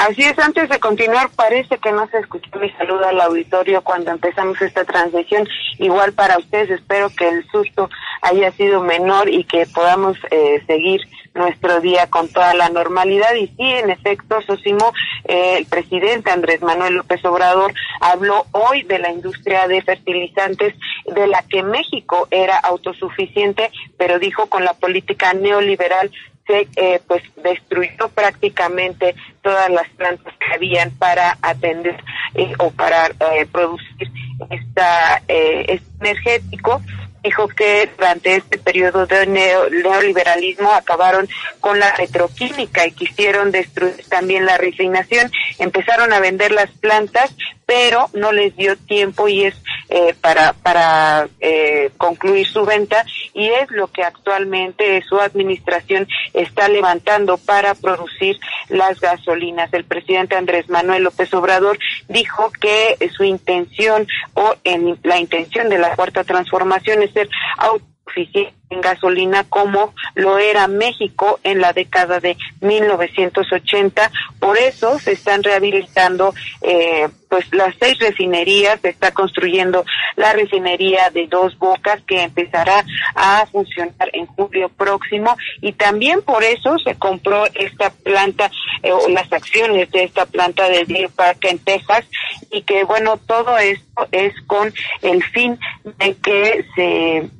Así 0.00 0.22
es, 0.22 0.38
antes 0.38 0.70
de 0.70 0.80
continuar, 0.80 1.28
parece 1.36 1.76
que 1.76 1.92
no 1.92 2.08
se 2.08 2.16
escuchó 2.20 2.48
mi 2.58 2.70
saludo 2.70 3.06
al 3.06 3.20
auditorio 3.20 3.82
cuando 3.82 4.10
empezamos 4.10 4.58
esta 4.62 4.82
transmisión. 4.86 5.46
Igual 5.78 6.14
para 6.14 6.38
ustedes, 6.38 6.70
espero 6.70 7.10
que 7.10 7.28
el 7.28 7.46
susto 7.50 7.90
haya 8.22 8.50
sido 8.52 8.80
menor 8.80 9.28
y 9.28 9.44
que 9.44 9.66
podamos 9.66 10.16
eh, 10.30 10.62
seguir 10.66 11.02
nuestro 11.34 11.80
día 11.80 12.08
con 12.08 12.28
toda 12.28 12.54
la 12.54 12.70
normalidad. 12.70 13.34
Y 13.34 13.48
sí, 13.48 13.58
en 13.58 13.90
efecto, 13.90 14.40
Sosimo, 14.46 14.94
eh, 15.24 15.56
el 15.58 15.66
presidente 15.66 16.30
Andrés 16.30 16.62
Manuel 16.62 16.94
López 16.94 17.22
Obrador 17.26 17.74
habló 18.00 18.46
hoy 18.52 18.82
de 18.84 19.00
la 19.00 19.12
industria 19.12 19.68
de 19.68 19.82
fertilizantes 19.82 20.74
de 21.14 21.26
la 21.26 21.42
que 21.42 21.62
México 21.62 22.26
era 22.30 22.56
autosuficiente, 22.56 23.70
pero 23.98 24.18
dijo 24.18 24.46
con 24.46 24.64
la 24.64 24.72
política 24.72 25.34
neoliberal 25.34 26.10
se 26.46 26.68
eh, 26.76 27.00
pues 27.06 27.22
destruyó 27.42 28.08
prácticamente 28.14 29.14
todas 29.42 29.70
las 29.70 29.88
plantas 29.90 30.34
que 30.38 30.54
habían 30.54 30.90
para 30.92 31.38
atender 31.42 32.02
eh, 32.34 32.52
o 32.58 32.70
para 32.70 33.06
eh, 33.06 33.46
producir 33.50 34.10
esta 34.50 35.22
este 35.28 35.82
energético 36.00 36.80
dijo 37.22 37.48
que 37.48 37.90
durante 37.96 38.36
este 38.36 38.58
periodo 38.58 39.06
de 39.06 39.26
neoliberalismo 39.26 40.72
acabaron 40.72 41.28
con 41.60 41.78
la 41.78 41.94
petroquímica 41.94 42.86
y 42.86 42.92
quisieron 42.92 43.50
destruir 43.50 44.04
también 44.08 44.46
la 44.46 44.58
refinación. 44.58 45.30
Empezaron 45.58 46.12
a 46.12 46.20
vender 46.20 46.52
las 46.52 46.70
plantas, 46.70 47.34
pero 47.70 48.10
no 48.14 48.32
les 48.32 48.56
dio 48.56 48.76
tiempo 48.76 49.28
y 49.28 49.44
es 49.44 49.54
eh, 49.90 50.12
para, 50.20 50.54
para 50.54 51.28
eh, 51.38 51.92
concluir 51.98 52.44
su 52.48 52.64
venta 52.64 53.04
y 53.32 53.46
es 53.46 53.70
lo 53.70 53.86
que 53.86 54.02
actualmente 54.02 55.00
su 55.08 55.20
administración 55.20 56.08
está 56.32 56.68
levantando 56.68 57.38
para 57.38 57.76
producir 57.76 58.40
las 58.70 58.98
gasolinas. 59.00 59.72
El 59.72 59.84
presidente 59.84 60.34
Andrés 60.34 60.68
Manuel 60.68 61.04
López 61.04 61.32
Obrador 61.32 61.78
dijo 62.08 62.50
que 62.60 62.96
su 63.16 63.22
intención 63.22 64.08
o 64.34 64.56
en 64.64 64.98
la 65.04 65.20
intención 65.20 65.68
de 65.68 65.78
la 65.78 65.94
cuarta 65.94 66.24
transformación 66.24 67.04
es 67.04 67.12
ser 67.12 67.30
autosuficiente 67.56 68.59
en 68.70 68.80
gasolina 68.80 69.44
como 69.44 69.92
lo 70.14 70.38
era 70.38 70.68
México 70.68 71.40
en 71.42 71.60
la 71.60 71.72
década 71.72 72.20
de 72.20 72.36
1980. 72.60 74.10
Por 74.38 74.56
eso 74.56 74.98
se 74.98 75.12
están 75.12 75.42
rehabilitando 75.42 76.32
eh, 76.62 77.08
pues 77.28 77.46
las 77.52 77.74
seis 77.78 77.98
refinerías, 77.98 78.80
se 78.80 78.88
está 78.88 79.12
construyendo 79.12 79.84
la 80.16 80.32
refinería 80.32 81.10
de 81.10 81.28
Dos 81.28 81.56
Bocas 81.58 82.02
que 82.06 82.22
empezará 82.22 82.84
a 83.14 83.46
funcionar 83.46 84.10
en 84.12 84.26
julio 84.26 84.68
próximo 84.68 85.36
y 85.60 85.72
también 85.72 86.22
por 86.22 86.42
eso 86.42 86.76
se 86.78 86.96
compró 86.96 87.44
esta 87.54 87.90
planta 87.90 88.50
eh, 88.82 88.92
o 88.92 89.08
las 89.08 89.32
acciones 89.32 89.90
de 89.92 90.04
esta 90.04 90.26
planta 90.26 90.68
de 90.68 90.84
Deer 90.84 91.10
Park 91.10 91.44
en 91.44 91.58
Texas 91.60 92.04
y 92.50 92.62
que 92.62 92.84
bueno, 92.84 93.16
todo 93.16 93.56
esto 93.58 94.08
es 94.10 94.34
con 94.46 94.72
el 95.02 95.22
fin 95.24 95.58
de 95.98 96.16
que 96.16 96.64
se 96.74 97.30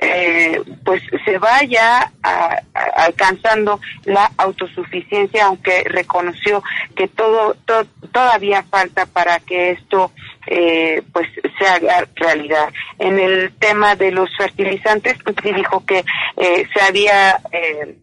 eh, 0.00 0.62
pues 0.84 1.02
se 1.24 1.38
vaya 1.38 2.12
alcanzando 2.96 3.80
la 4.04 4.30
autosuficiencia, 4.36 5.46
aunque 5.46 5.84
reconoció 5.84 6.62
que 6.94 7.08
todo, 7.08 7.56
todavía 8.12 8.62
falta 8.64 9.06
para 9.06 9.40
que 9.40 9.70
esto 9.70 10.12
eh, 10.46 11.02
pues 11.12 11.28
se 11.58 11.66
haga 11.66 12.06
realidad. 12.14 12.72
En 12.98 13.18
el 13.18 13.52
tema 13.58 13.96
de 13.96 14.10
los 14.10 14.34
fertilizantes, 14.36 15.18
sí 15.42 15.52
dijo 15.52 15.84
que 15.84 16.04
eh, 16.36 16.66
se 16.72 16.80
había 16.80 17.38
eh, 17.52 17.98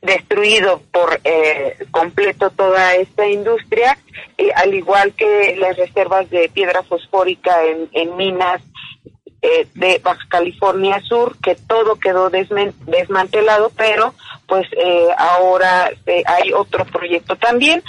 destruido 0.00 0.82
por 0.92 1.20
completo 1.90 2.50
toda 2.50 2.94
esta 2.94 3.26
industria, 3.26 3.98
al 4.54 4.74
igual 4.74 5.14
que 5.14 5.56
las 5.58 5.76
reservas 5.76 6.30
de 6.30 6.48
piedra 6.48 6.82
fosfórica 6.84 7.56
en 7.64 8.16
minas 8.16 8.62
eh, 9.46 9.68
de 9.74 10.00
Baja 10.02 10.26
California 10.28 11.00
Sur, 11.02 11.36
que 11.40 11.54
todo 11.54 12.00
quedó 12.00 12.30
desmantelado, 12.30 13.70
pero 13.76 14.12
pues 14.48 14.66
eh, 14.72 15.06
ahora 15.16 15.88
eh, 16.06 16.24
hay 16.26 16.52
otro 16.52 16.84
proyecto 16.84 17.36
también. 17.36 17.82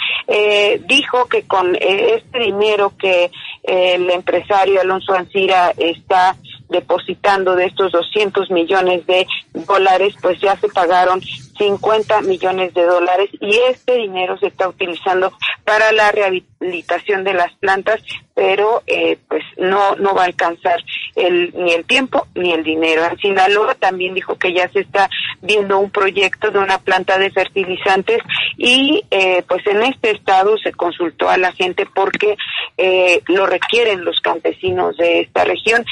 dijo 0.87 1.25
que 1.27 1.47
con 1.47 1.75
este 1.75 2.39
dinero 2.39 2.93
que 2.97 3.31
el 3.63 4.09
empresario 4.09 4.81
Alonso 4.81 5.13
Ancira 5.13 5.73
está 5.77 6.35
depositando 6.69 7.55
de 7.55 7.65
estos 7.65 7.91
200 7.91 8.51
millones 8.51 9.05
de 9.07 9.25
dólares, 9.53 10.13
pues 10.21 10.39
ya 10.41 10.55
se 10.57 10.67
pagaron 10.69 11.21
50 11.21 12.21
millones 12.21 12.73
de 12.73 12.85
dólares 12.85 13.29
y 13.39 13.57
este 13.69 13.95
dinero 13.95 14.37
se 14.37 14.47
está 14.47 14.67
utilizando 14.67 15.31
para 15.63 15.91
la 15.91 16.11
rehabilitación 16.11 17.23
de 17.23 17.33
las 17.33 17.53
plantas, 17.55 18.01
pero 18.33 18.83
eh, 18.85 19.17
pues 19.27 19.43
no 19.57 19.95
no 19.95 20.13
va 20.13 20.23
a 20.23 20.27
alcanzar 20.27 20.79
el 21.17 21.53
ni 21.55 21.73
el 21.73 21.85
tiempo 21.85 22.27
ni 22.35 22.53
el 22.53 22.63
dinero. 22.63 23.03
En 23.05 23.17
Sinaloa 23.17 23.75
también 23.75 24.13
dijo 24.13 24.37
que 24.37 24.53
ya 24.53 24.69
se 24.69 24.81
está 24.81 25.09
viendo 25.41 25.77
un 25.79 25.91
proyecto 25.91 26.51
de 26.51 26.59
una 26.59 26.77
planta 26.77 27.17
de 27.17 27.31
fertilizantes 27.31 28.19
y 28.57 29.03
eh, 29.11 29.43
pues 29.47 29.65
en 29.67 29.83
este 29.83 30.11
estado 30.11 30.57
se 30.57 30.71
consultó 30.71 31.29
a 31.29 31.37
la 31.37 31.51
gente 31.51 31.85
porque 31.93 32.37
eh, 32.77 33.21
lo 33.27 33.45
requieren 33.45 34.05
los 34.05 34.21
campesinos 34.21 34.95
de 34.97 35.21
esta 35.21 35.43
región. 35.43 35.85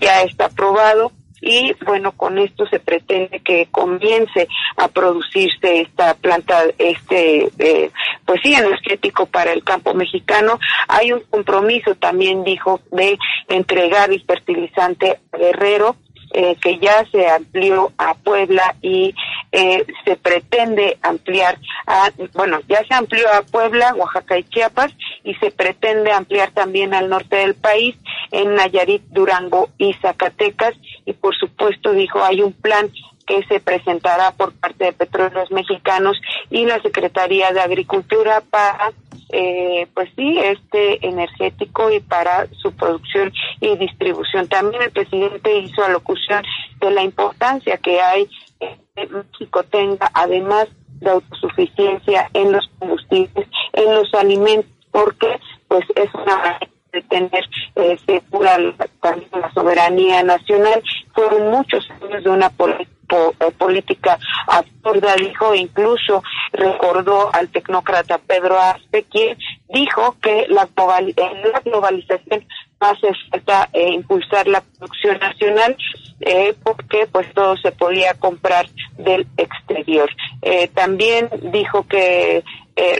ya 0.00 0.22
está 0.22 0.46
aprobado 0.46 1.12
y 1.40 1.74
bueno 1.84 2.12
con 2.12 2.38
esto 2.38 2.66
se 2.66 2.80
pretende 2.80 3.40
que 3.40 3.68
comience 3.70 4.48
a 4.76 4.88
producirse 4.88 5.80
esta 5.80 6.14
planta 6.14 6.64
este 6.78 7.50
eh, 7.58 7.90
pues 8.30 8.42
sí 8.44 8.54
energético 8.54 9.26
para 9.26 9.52
el 9.52 9.64
campo 9.64 9.92
mexicano. 9.92 10.60
Hay 10.86 11.10
un 11.10 11.18
compromiso 11.30 11.96
también 11.96 12.44
dijo 12.44 12.80
de 12.92 13.18
entregar 13.48 14.12
el 14.12 14.22
fertilizante 14.22 15.18
Guerrero 15.36 15.96
eh, 16.32 16.54
que 16.60 16.78
ya 16.78 17.04
se 17.10 17.28
amplió 17.28 17.90
a 17.98 18.14
Puebla 18.14 18.76
y 18.82 19.12
eh, 19.50 19.84
se 20.04 20.14
pretende 20.14 20.96
ampliar 21.02 21.58
a, 21.88 22.12
bueno, 22.34 22.60
ya 22.68 22.84
se 22.86 22.94
amplió 22.94 23.28
a 23.34 23.42
Puebla, 23.42 23.96
Oaxaca 23.96 24.38
y 24.38 24.44
Chiapas 24.44 24.92
y 25.24 25.34
se 25.34 25.50
pretende 25.50 26.12
ampliar 26.12 26.52
también 26.52 26.94
al 26.94 27.08
norte 27.08 27.34
del 27.34 27.56
país, 27.56 27.96
en 28.30 28.54
Nayarit, 28.54 29.02
Durango 29.08 29.70
y 29.76 29.92
Zacatecas. 29.94 30.76
Y 31.04 31.14
por 31.14 31.34
supuesto 31.36 31.90
dijo 31.90 32.22
hay 32.22 32.42
un 32.42 32.52
plan 32.52 32.92
que 33.30 33.44
se 33.44 33.60
presentará 33.60 34.32
por 34.32 34.52
parte 34.54 34.86
de 34.86 34.92
Petróleos 34.92 35.52
Mexicanos 35.52 36.20
y 36.50 36.66
la 36.66 36.82
Secretaría 36.82 37.52
de 37.52 37.60
Agricultura 37.60 38.42
para 38.50 38.92
eh, 39.32 39.86
pues 39.94 40.10
sí, 40.16 40.38
este 40.38 41.06
energético 41.06 41.92
y 41.92 42.00
para 42.00 42.48
su 42.60 42.72
producción 42.72 43.32
y 43.60 43.76
distribución. 43.76 44.48
También 44.48 44.82
el 44.82 44.90
presidente 44.90 45.58
hizo 45.58 45.84
alocución 45.84 46.42
de 46.80 46.90
la 46.90 47.02
importancia 47.04 47.76
que 47.76 48.00
hay 48.00 48.28
que 48.58 49.06
México 49.06 49.62
tenga, 49.62 50.10
además 50.12 50.66
de 51.00 51.10
autosuficiencia 51.10 52.28
en 52.34 52.50
los 52.50 52.68
combustibles, 52.80 53.46
en 53.72 53.94
los 53.94 54.12
alimentos, 54.14 54.70
porque 54.90 55.38
pues 55.68 55.84
es 55.94 56.12
una 56.14 56.58
de 56.92 57.02
tener 57.02 57.44
eh, 57.76 57.98
segura 58.06 58.58
también 59.00 59.30
la 59.32 59.52
soberanía 59.52 60.22
nacional. 60.22 60.82
Fueron 61.14 61.50
muchos 61.50 61.88
años 61.90 62.24
de 62.24 62.30
una 62.30 62.50
política 62.50 63.00
eh, 63.10 63.50
política 63.58 64.18
absurda, 64.46 65.16
dijo, 65.16 65.52
incluso 65.54 66.22
recordó 66.52 67.34
al 67.34 67.48
tecnócrata 67.48 68.18
Pedro 68.18 68.56
Aspe, 68.58 69.02
quien 69.04 69.36
dijo 69.68 70.16
que 70.22 70.46
la, 70.48 70.68
globalización 71.64 72.46
hace 72.78 73.08
falta 73.30 73.68
eh, 73.72 73.94
impulsar 73.94 74.46
la 74.46 74.60
producción 74.60 75.18
nacional 75.18 75.76
eh, 76.20 76.54
porque 76.62 77.08
pues 77.10 77.32
todo 77.34 77.56
se 77.56 77.72
podía 77.72 78.14
comprar 78.14 78.68
del 78.96 79.26
exterior. 79.36 80.08
también 80.74 81.28
dijo 81.50 81.86
que 81.88 82.44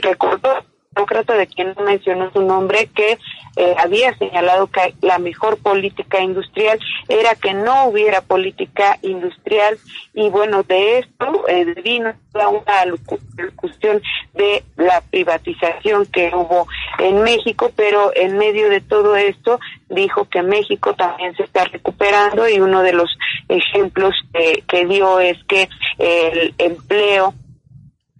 recordó 0.01 0.65
demócrata 0.93 1.35
de 1.35 1.47
quien 1.47 1.73
mencionó 1.85 2.31
su 2.31 2.41
nombre, 2.41 2.89
que 2.93 3.17
eh, 3.57 3.75
había 3.77 4.17
señalado 4.17 4.67
que 4.67 4.93
la 5.01 5.19
mejor 5.19 5.57
política 5.57 6.21
industrial 6.21 6.79
era 7.09 7.35
que 7.35 7.53
no 7.53 7.85
hubiera 7.85 8.21
política 8.21 8.97
industrial. 9.01 9.77
Y 10.13 10.29
bueno, 10.29 10.63
de 10.63 10.99
esto 10.99 11.47
eh, 11.47 11.65
vino 11.83 12.13
una 12.33 12.95
discusión 13.35 14.01
de 14.33 14.63
la 14.77 15.01
privatización 15.01 16.05
que 16.05 16.31
hubo 16.33 16.67
en 16.99 17.23
México, 17.23 17.71
pero 17.75 18.11
en 18.15 18.37
medio 18.37 18.69
de 18.69 18.81
todo 18.81 19.15
esto 19.15 19.59
dijo 19.89 20.25
que 20.25 20.41
México 20.41 20.93
también 20.95 21.35
se 21.35 21.43
está 21.43 21.65
recuperando 21.65 22.47
y 22.47 22.59
uno 22.59 22.81
de 22.83 22.93
los 22.93 23.09
ejemplos 23.49 24.15
que 24.31 24.85
dio 24.85 25.19
es 25.19 25.37
que 25.45 25.67
el 25.97 26.53
empleo 26.57 27.33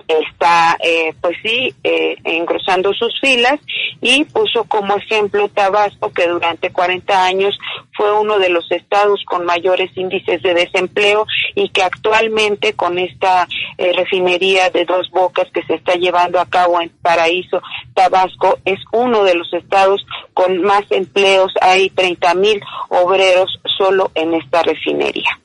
está, 0.08 0.78
eh, 0.84 1.14
pues 1.22 1.38
sí, 1.44 1.74
eh, 1.84 2.16
engrosando 2.24 2.94
sus 2.94 3.20
filas 3.20 3.60
y 4.02 4.26
puso 4.26 4.64
como 4.66 4.96
ejemplo 4.96 5.48
Tabasco, 5.50 6.12
que 6.12 6.28
durante 6.28 6.72
40 6.72 7.26
años 7.26 7.58
fue 7.96 8.12
uno 8.20 8.40
de 8.40 8.50
los 8.50 8.70
estados 8.72 9.24
con 9.26 9.46
mayores 9.46 9.92
índices 9.96 10.42
de 10.42 10.54
desempleo 10.54 11.26
y 11.56 11.70
que 11.70 11.84
actualmente 11.84 12.74
con 12.74 12.98
esta 12.98 13.48
eh, 13.78 13.94
refinería 13.94 14.70
de 14.70 14.86
dos 14.86 15.10
bocas 15.12 15.48
que 15.54 15.64
se 15.64 15.76
está 15.76 15.96
llevando 15.96 16.40
a 16.40 16.46
cabo 16.46 16.82
en 16.82 16.90
Paraíso, 17.02 17.62
Tabasco, 17.94 18.60
es 18.66 18.80
uno 18.92 19.24
de 19.24 19.36
los 19.36 19.52
estados 19.54 20.06
con 20.34 20.62
más 20.62 20.84
empleos. 20.90 21.54
Hay 21.62 21.90
30 21.90 22.34
mil 22.36 22.62
obreros 22.90 23.60
solo 23.78 24.12
en 24.16 24.34
esta 24.34 24.64
refinería. 24.64 25.42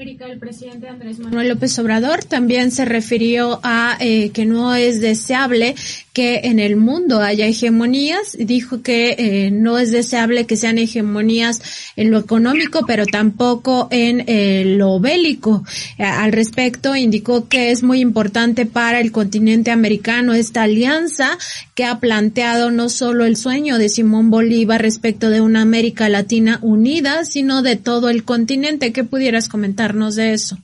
El 0.00 0.38
presidente 0.38 0.88
Andrés 0.88 1.18
Manuel 1.18 1.48
López 1.48 1.78
Obrador 1.78 2.24
también 2.24 2.70
se 2.70 2.86
refirió 2.86 3.60
a 3.62 3.98
eh, 4.00 4.30
que 4.30 4.46
no 4.46 4.74
es 4.74 5.02
deseable 5.02 5.74
que 6.12 6.40
en 6.44 6.58
el 6.58 6.76
mundo 6.76 7.20
haya 7.20 7.46
hegemonías. 7.46 8.36
Dijo 8.38 8.82
que 8.82 9.16
eh, 9.18 9.50
no 9.50 9.78
es 9.78 9.90
deseable 9.90 10.46
que 10.46 10.56
sean 10.56 10.78
hegemonías 10.78 11.60
en 11.96 12.10
lo 12.10 12.18
económico, 12.18 12.84
pero 12.86 13.06
tampoco 13.06 13.88
en 13.90 14.24
eh, 14.26 14.64
lo 14.76 15.00
bélico. 15.00 15.64
al 15.98 16.32
respecto, 16.32 16.96
indicó 16.96 17.48
que 17.48 17.70
es 17.70 17.82
muy 17.82 18.00
importante 18.00 18.66
para 18.66 19.00
el 19.00 19.12
continente 19.12 19.70
americano 19.70 20.34
esta 20.34 20.62
alianza 20.62 21.36
que 21.74 21.84
ha 21.84 22.00
planteado 22.00 22.70
no 22.70 22.88
solo 22.88 23.24
el 23.24 23.36
sueño 23.36 23.78
de 23.78 23.88
Simón 23.88 24.30
Bolívar 24.30 24.82
respecto 24.82 25.30
de 25.30 25.40
una 25.40 25.62
América 25.62 26.08
Latina 26.08 26.58
unida, 26.62 27.24
sino 27.24 27.62
de 27.62 27.76
todo 27.76 28.08
el 28.08 28.24
continente. 28.24 28.92
¿Qué 28.92 29.04
pudieras 29.04 29.48
comentar? 29.48 29.90
de 29.90 30.32
eso. 30.32 30.56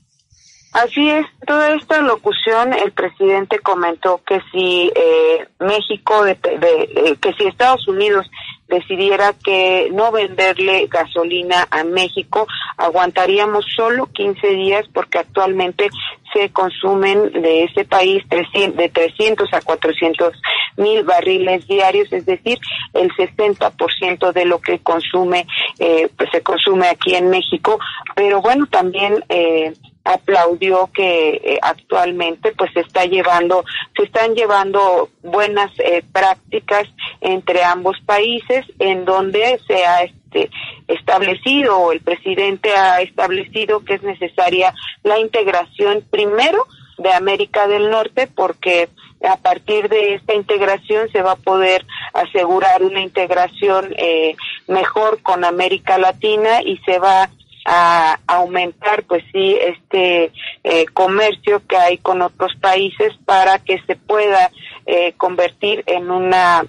Así 0.77 1.09
es, 1.09 1.25
toda 1.47 1.75
esta 1.75 2.03
locución 2.03 2.75
el 2.75 2.93
presidente 2.93 3.61
comentó 3.61 4.21
que 4.27 4.43
si 4.53 4.93
eh, 4.95 5.49
México, 5.59 6.23
de, 6.23 6.33
eh, 6.43 7.17
que 7.19 7.33
si 7.33 7.45
Estados 7.47 7.89
Unidos 7.89 8.31
decidiera 8.69 9.33
que 9.43 9.89
no 9.95 10.13
venderle 10.13 10.87
gasolina 10.89 11.67
a 11.71 11.83
México, 11.83 12.47
aguantaríamos 12.77 13.65
solo 13.75 14.05
15 14.13 14.49
días 14.49 14.85
porque 14.93 15.21
actualmente 15.21 15.89
se 16.35 16.51
consumen 16.51 17.33
de 17.33 17.65
ese 17.65 17.87
país 17.87 18.23
de 18.29 18.91
300 18.91 19.55
a 19.55 19.63
400 19.63 20.35
mil 20.77 21.05
barriles 21.05 21.67
diarios, 21.67 22.13
es 22.13 22.27
decir, 22.27 22.59
el 22.93 23.11
60% 23.13 24.31
de 24.31 24.45
lo 24.45 24.61
que 24.61 24.81
consume, 24.81 25.47
eh, 25.79 26.11
pues 26.19 26.29
se 26.33 26.43
consume 26.43 26.89
aquí 26.89 27.15
en 27.15 27.31
México. 27.31 27.79
Pero 28.15 28.43
bueno, 28.43 28.67
también 28.67 29.25
eh, 29.31 29.73
aplaudió 30.07 30.89
que 30.95 31.41
eh, 31.45 31.59
actualmente 31.61 32.53
pues 32.57 32.73
se 32.73 32.81
está 32.81 33.05
llevando 33.05 33.65
se 33.97 34.05
están 34.05 34.35
llevando 34.35 35.11
buenas 35.23 35.71
eh, 35.79 36.03
prácticas 36.13 36.87
entre 37.21 37.65
ambos 37.65 37.97
países 38.07 38.65
en 38.79 39.05
donde 39.05 39.61
se 39.67 39.85
ha 39.85 40.03
este 40.03 40.51
establecido 40.87 41.93
el 41.93 42.01
presidente 42.01 42.71
ha 42.77 43.01
establecido 43.01 43.85
que 43.85 43.95
es 43.95 44.03
necesaria 44.03 44.73
la 45.03 45.19
integración 45.19 46.05
primero 46.09 46.67
de 46.99 47.13
América 47.13 47.67
del 47.67 47.91
Norte 47.91 48.29
porque 48.33 48.89
a 49.29 49.37
partir 49.37 49.89
de 49.89 50.15
esta 50.15 50.35
integración 50.35 51.09
se 51.11 51.23
va 51.23 51.33
a 51.33 51.37
poder 51.37 51.85
asegurar 52.13 52.83
una 52.83 53.01
integración 53.01 53.93
eh, 53.97 54.37
mejor 54.69 55.21
con 55.23 55.45
América 55.45 55.99
Latina 55.99 56.63
y 56.63 56.79
se 56.79 56.99
va 56.99 57.31
a 57.67 58.21
aumentar 58.29 59.03
pues 59.05 59.25
sí 59.33 59.59
este 59.61 60.33
eh, 60.63 60.87
comercio 60.93 61.67
que 61.67 61.77
hay 61.77 61.99
con 61.99 62.23
otros 62.23 62.53
países 62.61 63.13
para 63.25 63.59
que 63.59 63.83
se 63.87 63.97
pueda 63.97 64.51
eh, 64.87 65.15
convertir 65.17 65.83
en 65.87 66.11
una 66.11 66.65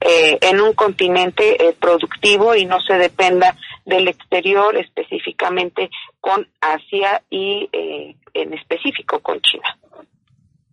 eh, 0.00 0.38
en 0.42 0.60
un 0.60 0.74
continente 0.74 1.74
productivo 1.80 2.54
y 2.54 2.66
no 2.66 2.80
se 2.80 2.94
dependa 2.94 3.56
del 3.86 4.08
exterior 4.08 4.76
específicamente 4.76 5.90
con 6.20 6.46
Asia 6.60 7.22
y 7.30 7.68
en 7.72 8.52
específico 8.52 9.20
con 9.20 9.40
China. 9.40 9.78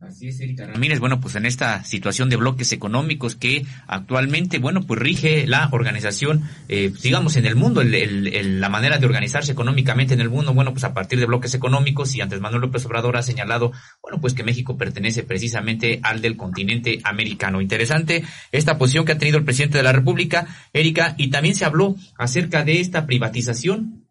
Así 0.02 0.30
es, 0.30 0.40
Erika 0.40 0.66
Ramírez. 0.66 1.00
Bueno, 1.00 1.20
pues 1.20 1.36
en 1.36 1.46
esta 1.46 1.84
situación 1.84 2.30
de 2.30 2.38
bloques 2.38 2.72
económicos 2.72 3.36
que 3.36 3.66
actualmente, 3.86 4.58
bueno, 4.58 4.84
pues 4.84 4.98
rige 4.98 5.46
la 5.46 5.68
organización, 5.74 6.44
eh, 6.70 6.94
digamos, 7.02 7.36
en 7.36 7.46
el 7.46 7.58
mundo, 7.58 7.82
el, 7.82 8.62
la 8.62 8.70
manera 8.70 8.98
de 8.98 9.06
organizarse 9.06 9.52
económicamente 9.52 10.14
en 10.14 10.22
el 10.22 10.30
mundo, 10.30 10.54
bueno, 10.54 10.72
pues 10.72 10.86
a 10.86 10.94
partir 10.94 11.20
de 11.20 11.26
bloques 11.26 11.54
económicos 11.54 12.16
y 12.16 12.22
antes 12.22 12.40
Manuel 12.40 12.62
López 12.62 12.86
Obrador 12.86 13.18
ha 13.18 13.24
señalado, 13.24 13.74
bueno, 14.02 14.22
pues 14.22 14.34
que 14.34 14.44
México 14.44 14.78
pertenece 14.78 15.24
precisamente 15.24 16.00
al 16.02 16.22
del 16.22 16.38
continente 16.38 17.02
americano. 17.04 17.60
Interesante 17.60 18.24
esta 18.54 18.78
posición 18.78 19.04
que 19.04 19.12
ha 19.12 19.18
tenido 19.18 19.38
el 19.38 19.44
presidente 19.44 19.80
de 19.80 19.84
la 19.84 19.92
República, 19.92 20.48
Erika, 20.72 21.16
y 21.18 21.30
también 21.30 21.56
se 21.56 21.66
habló 21.66 21.98
acerca 22.18 22.64
de 22.64 22.80
esta 22.80 23.06
privatización 23.06 24.06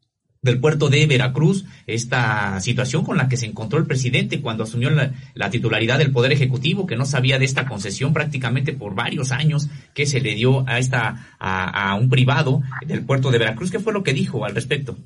del 0.49 0.61
puerto 0.61 0.89
de 0.89 1.07
Veracruz, 1.07 1.65
esta 1.87 2.61
situación 2.61 3.05
con 3.05 3.17
la 3.17 3.29
que 3.29 3.37
se 3.37 3.47
encontró 3.47 3.79
el 3.79 3.87
presidente 3.87 4.41
cuando 4.41 4.65
asumió 4.65 4.91
la, 4.91 5.51
titularidad 5.51 5.99
del 5.99 6.13
Poder 6.13 6.33
Ejecutivo, 6.33 6.87
que 6.87 6.97
no 6.97 7.05
sabía 7.05 7.39
de 7.39 7.45
esta 7.45 7.67
concesión 7.67 8.13
prácticamente 8.13 8.73
por 8.73 8.95
varios 8.95 9.31
años 9.31 9.69
que 9.95 10.07
se 10.07 10.21
le 10.21 10.35
dio 10.35 10.69
a 10.69 10.79
esta 10.79 11.37
a, 11.39 11.95
un 11.95 12.09
privado 12.09 12.63
del 12.87 13.05
puerto 13.05 13.31
de 13.31 13.39
Veracruz. 13.39 13.71
¿Qué 13.71 13.79
fue 13.79 13.93
lo 13.93 14.03
que 14.03 14.13
dijo 14.13 14.45
al 14.45 14.55
respecto? 14.55 14.97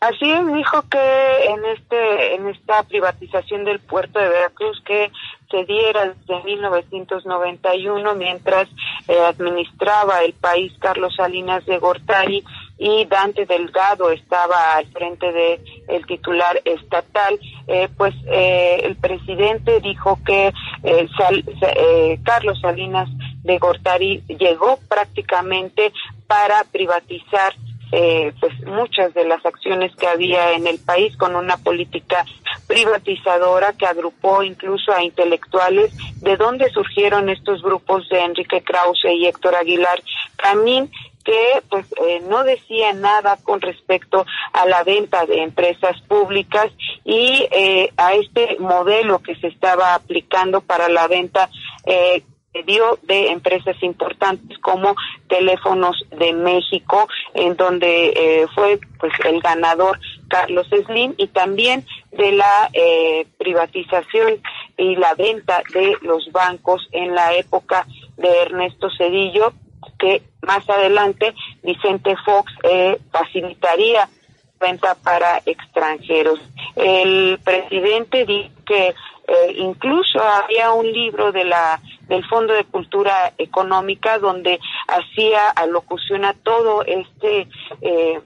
Así 0.00 0.26
dijo 0.56 0.82
que 0.90 1.44
en 1.48 1.64
este 1.76 2.34
en 2.34 2.48
esta 2.48 2.82
privatización 2.82 3.64
del 3.64 3.78
puerto 3.78 4.18
de 4.18 4.28
Veracruz 4.28 4.82
que 4.84 5.12
se 5.48 5.64
diera 5.64 6.06
desde 6.06 6.42
1991 6.42 8.14
mientras 8.16 8.68
eh, 9.06 9.16
administraba 9.20 10.24
el 10.24 10.32
país 10.32 10.72
Carlos 10.80 11.14
Salinas 11.14 11.64
de 11.66 11.78
Gortari 11.78 12.42
y 12.82 13.04
Dante 13.04 13.46
Delgado 13.46 14.10
estaba 14.10 14.74
al 14.74 14.86
frente 14.86 15.30
de 15.30 15.60
el 15.86 16.04
titular 16.04 16.60
estatal, 16.64 17.38
eh, 17.68 17.88
pues 17.96 18.12
eh, 18.26 18.80
el 18.82 18.96
presidente 18.96 19.80
dijo 19.80 20.18
que 20.26 20.52
eh, 20.82 22.18
Carlos 22.24 22.60
Salinas 22.60 23.08
de 23.44 23.58
Gortari 23.58 24.24
llegó 24.26 24.80
prácticamente 24.88 25.92
para 26.26 26.64
privatizar 26.72 27.54
eh, 27.94 28.32
pues 28.40 28.52
muchas 28.64 29.12
de 29.12 29.26
las 29.26 29.44
acciones 29.44 29.94
que 29.96 30.06
había 30.06 30.52
en 30.52 30.66
el 30.66 30.78
país 30.78 31.14
con 31.18 31.36
una 31.36 31.58
política 31.58 32.24
privatizadora 32.66 33.74
que 33.74 33.84
agrupó 33.84 34.42
incluso 34.42 34.92
a 34.92 35.04
intelectuales. 35.04 35.92
¿De 36.22 36.38
dónde 36.38 36.70
surgieron 36.70 37.28
estos 37.28 37.62
grupos 37.62 38.08
de 38.08 38.24
Enrique 38.24 38.62
Krause 38.62 39.04
y 39.14 39.26
Héctor 39.26 39.56
Aguilar 39.56 40.02
Camín? 40.36 40.90
Que 41.24 41.62
pues 41.68 41.86
eh, 42.02 42.22
no 42.28 42.44
decía 42.44 42.92
nada 42.92 43.36
con 43.42 43.60
respecto 43.60 44.24
a 44.52 44.66
la 44.66 44.82
venta 44.84 45.26
de 45.26 45.42
empresas 45.42 46.00
públicas 46.02 46.70
y 47.04 47.46
eh, 47.50 47.92
a 47.96 48.14
este 48.14 48.56
modelo 48.58 49.20
que 49.20 49.36
se 49.36 49.48
estaba 49.48 49.94
aplicando 49.94 50.60
para 50.60 50.88
la 50.88 51.08
venta 51.08 51.48
eh, 51.84 52.22
dio 52.66 52.98
de 53.02 53.28
empresas 53.28 53.76
importantes 53.82 54.58
como 54.58 54.94
Teléfonos 55.28 55.96
de 56.10 56.32
México, 56.34 57.08
en 57.34 57.56
donde 57.56 58.12
eh, 58.14 58.46
fue 58.54 58.78
pues 58.98 59.12
el 59.24 59.40
ganador 59.40 59.98
Carlos 60.28 60.66
Slim 60.68 61.14
y 61.16 61.28
también 61.28 61.86
de 62.10 62.32
la 62.32 62.68
eh, 62.72 63.26
privatización 63.38 64.40
y 64.76 64.96
la 64.96 65.14
venta 65.14 65.62
de 65.72 65.96
los 66.02 66.30
bancos 66.32 66.86
en 66.92 67.14
la 67.14 67.34
época 67.34 67.86
de 68.16 68.42
Ernesto 68.42 68.88
Cedillo, 68.96 69.54
que 70.02 70.20
más 70.42 70.68
adelante 70.68 71.32
Vicente 71.62 72.16
Fox 72.24 72.52
eh, 72.64 72.98
facilitaría 73.12 74.08
venta 74.58 74.96
para 74.96 75.40
extranjeros. 75.46 76.40
El 76.74 77.38
presidente 77.44 78.26
dijo 78.26 78.50
que 78.66 78.88
eh, 78.88 79.54
incluso 79.56 80.20
había 80.20 80.72
un 80.72 80.90
libro 80.92 81.30
de 81.30 81.44
la 81.44 81.80
del 82.08 82.24
Fondo 82.26 82.52
de 82.52 82.64
Cultura 82.64 83.32
Económica 83.38 84.18
donde 84.18 84.58
hacía 84.88 85.50
alocución 85.50 86.24
a 86.24 86.34
todo 86.34 86.82
este 86.84 87.46
eh, 87.80 88.20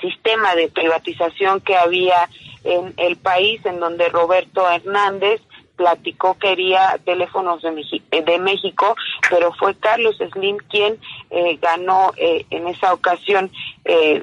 sistema 0.00 0.54
de 0.54 0.68
privatización 0.68 1.60
que 1.60 1.76
había 1.76 2.28
en 2.64 2.94
el 2.96 3.16
país, 3.16 3.60
en 3.66 3.80
donde 3.80 4.08
Roberto 4.08 4.70
Hernández 4.70 5.40
platicó 5.82 6.34
que 6.34 6.52
quería 6.52 6.98
teléfonos 7.04 7.62
de, 7.62 8.22
de 8.22 8.38
México, 8.38 8.94
pero 9.28 9.52
fue 9.54 9.74
Carlos 9.74 10.16
Slim 10.32 10.58
quien 10.68 10.98
eh, 11.30 11.58
ganó 11.60 12.12
en 12.16 12.68
esa 12.68 12.92
ocasión 12.92 13.50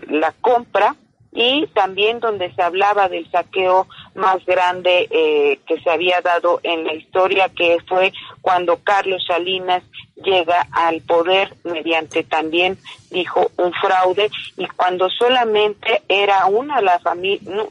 la 0.07 0.33
compra 0.41 0.95
y 1.31 1.67
también 1.67 2.19
donde 2.19 2.53
se 2.53 2.61
hablaba 2.61 3.07
del 3.07 3.29
saqueo 3.29 3.87
más 4.15 4.43
grande 4.45 5.07
eh, 5.11 5.59
que 5.67 5.79
se 5.79 5.89
había 5.89 6.21
dado 6.21 6.59
en 6.63 6.85
la 6.85 6.93
historia, 6.93 7.49
que 7.49 7.77
fue 7.87 8.11
cuando 8.41 8.77
Carlos 8.83 9.23
Salinas 9.27 9.83
llega 10.15 10.67
al 10.71 11.01
poder 11.01 11.53
mediante 11.63 12.23
también, 12.23 12.77
dijo, 13.11 13.51
un 13.57 13.71
fraude, 13.73 14.29
y 14.57 14.65
cuando 14.67 15.09
solamente 15.09 16.01
era 16.09 16.47
una, 16.47 16.81
la 16.81 16.99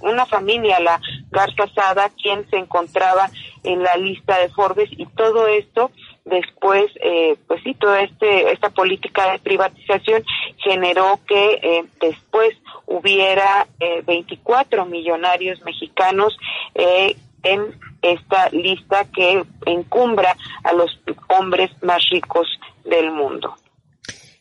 una 0.00 0.24
familia, 0.26 0.80
la 0.80 1.00
Garza 1.30 1.66
Sada, 1.74 2.10
quien 2.22 2.48
se 2.48 2.56
encontraba 2.56 3.28
en 3.68 3.82
la 3.82 3.96
lista 3.96 4.38
de 4.38 4.48
Forbes, 4.48 4.88
y 4.92 5.04
todo 5.06 5.46
esto 5.46 5.90
después, 6.24 6.90
eh, 7.02 7.36
pues 7.46 7.62
sí, 7.62 7.74
toda 7.74 8.00
este, 8.00 8.50
esta 8.52 8.70
política 8.70 9.32
de 9.32 9.38
privatización 9.38 10.24
generó 10.58 11.20
que 11.26 11.60
eh, 11.62 11.84
después 12.00 12.56
hubiera 12.86 13.66
eh, 13.78 14.02
24 14.06 14.86
millonarios 14.86 15.62
mexicanos 15.64 16.36
eh, 16.74 17.16
en 17.42 17.78
esta 18.00 18.48
lista 18.50 19.04
que 19.12 19.44
encumbra 19.66 20.36
a 20.64 20.72
los 20.72 20.98
hombres 21.28 21.70
más 21.82 22.08
ricos 22.10 22.48
del 22.84 23.10
mundo. 23.10 23.54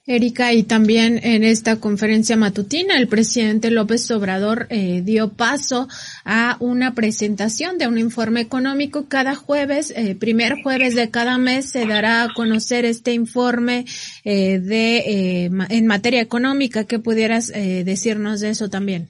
Erika, 0.07 0.53
y 0.53 0.63
también 0.63 1.19
en 1.21 1.43
esta 1.43 1.81
conferencia 1.81 2.37
matutina 2.37 2.97
el 2.97 3.09
presidente 3.09 3.71
López 3.71 4.09
Obrador 4.09 4.65
eh, 4.69 5.01
dio 5.03 5.33
paso 5.33 5.89
a 6.23 6.55
una 6.61 6.95
presentación 6.95 7.77
de 7.77 7.87
un 7.87 7.97
informe 7.97 8.39
económico. 8.39 9.09
Cada 9.09 9.35
jueves, 9.35 9.91
eh, 9.97 10.15
primer 10.15 10.61
jueves 10.63 10.95
de 10.95 11.11
cada 11.11 11.37
mes, 11.37 11.71
se 11.71 11.85
dará 11.85 12.23
a 12.23 12.33
conocer 12.33 12.85
este 12.85 13.11
informe 13.11 13.83
eh, 14.23 14.59
de 14.59 14.97
eh, 14.99 15.49
en 15.69 15.87
materia 15.87 16.21
económica. 16.21 16.85
¿Qué 16.85 16.99
pudieras 16.99 17.49
eh, 17.49 17.83
decirnos 17.83 18.39
de 18.39 18.51
eso 18.51 18.69
también? 18.69 19.09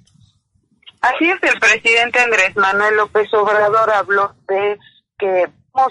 Así 1.01 1.25
es, 1.29 1.37
el 1.43 1.59
presidente 1.59 2.19
Andrés 2.19 2.55
Manuel 2.55 2.97
López 2.97 3.31
Obrador 3.33 3.91
habló 3.91 4.35
de 4.47 4.79
que 5.19 5.45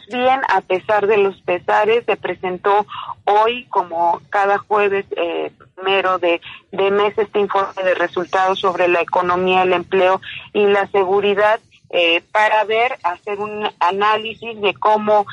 bien 0.09 0.40
a 0.49 0.61
pesar 0.61 1.07
de 1.07 1.18
los 1.18 1.40
pesares. 1.42 2.05
Se 2.05 2.16
presentó 2.16 2.87
hoy, 3.25 3.64
como 3.66 4.20
cada 4.31 4.59
jueves 4.59 5.07
eh, 5.16 5.53
primero 5.75 6.18
de, 6.18 6.40
de 6.72 6.90
mes, 6.90 7.16
este 7.16 7.38
informe 7.38 7.83
de 7.83 7.94
resultados 7.94 8.61
sobre 8.61 8.88
la 8.88 9.01
economía, 9.01 9.62
el 9.62 9.72
empleo 9.72 10.20
y 10.53 10.66
la 10.66 10.87
seguridad 10.88 11.61
eh, 11.90 12.22
para 12.33 12.64
ver, 12.64 12.96
hacer 13.03 13.38
un 13.38 13.68
análisis 13.81 14.61
de 14.61 14.75
cómo 14.75 15.27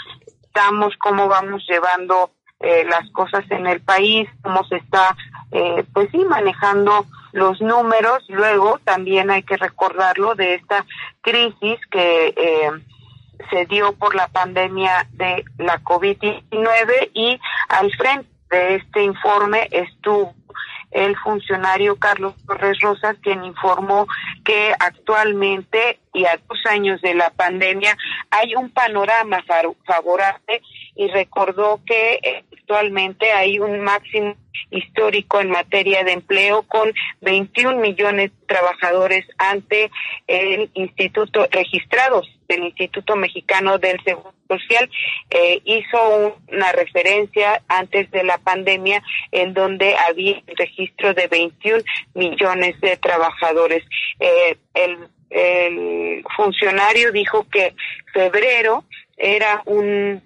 estamos, 0.43 0.93
cómo 0.97 1.27
vamos 1.27 1.65
llevando 1.67 2.31
eh, 2.59 2.85
las 2.85 3.09
cosas 3.11 3.43
en 3.49 3.67
el 3.67 3.81
país, 3.81 4.29
cómo 4.41 4.63
se 4.65 4.77
está, 4.77 5.15
eh, 5.51 5.83
pues 5.93 6.09
sí, 6.11 6.19
manejando 6.19 7.05
los 7.33 7.59
números. 7.59 8.23
Luego 8.29 8.79
también 8.83 9.31
hay 9.31 9.43
que 9.43 9.57
recordarlo 9.57 10.35
de 10.35 10.55
esta 10.55 10.85
crisis 11.21 11.79
que 11.91 12.33
eh, 12.37 12.71
se 13.49 13.65
dio 13.65 13.93
por 13.93 14.15
la 14.15 14.27
pandemia 14.27 15.07
de 15.11 15.43
la 15.57 15.79
COVID-19 15.81 17.11
y 17.13 17.39
al 17.69 17.91
frente 17.93 18.29
de 18.49 18.75
este 18.75 19.03
informe 19.03 19.67
estuvo 19.71 20.35
el 20.93 21.17
funcionario 21.17 21.95
Carlos 21.97 22.35
Torres 22.45 22.79
Rosas, 22.79 23.17
quien 23.21 23.43
informó 23.43 24.07
que 24.45 24.73
actualmente 24.79 25.99
y 26.13 26.25
a 26.25 26.39
dos 26.47 26.59
años 26.69 27.01
de 27.01 27.15
la 27.15 27.31
pandemia 27.31 27.97
hay 28.29 28.55
un 28.55 28.69
panorama 28.69 29.43
favorable 29.85 30.61
y 30.95 31.07
recordó 31.07 31.81
que 31.85 32.19
eh, 32.21 32.45
actualmente 32.73 33.31
hay 33.31 33.59
un 33.59 33.81
máximo 33.81 34.35
histórico 34.71 35.39
en 35.39 35.51
materia 35.51 36.03
de 36.03 36.13
empleo 36.13 36.63
con 36.63 36.91
21 37.21 37.77
millones 37.79 38.31
de 38.31 38.45
trabajadores 38.47 39.25
ante 39.37 39.91
el 40.25 40.71
instituto 40.73 41.47
registrados 41.51 42.27
del 42.47 42.63
Instituto 42.63 43.15
Mexicano 43.15 43.77
del 43.77 44.01
Seguro 44.03 44.33
Social 44.47 44.89
eh, 45.29 45.61
hizo 45.63 46.39
una 46.51 46.71
referencia 46.71 47.61
antes 47.67 48.09
de 48.09 48.23
la 48.23 48.39
pandemia 48.39 49.03
en 49.31 49.53
donde 49.53 49.95
había 49.95 50.41
registro 50.57 51.13
de 51.13 51.27
21 51.27 51.83
millones 52.15 52.79
de 52.81 52.97
trabajadores. 52.97 53.83
Eh, 54.19 54.57
el 54.73 56.23
funcionario 56.35 57.11
dijo 57.11 57.47
que 57.49 57.73
febrero 58.13 58.83
era 59.17 59.61
un 59.65 60.21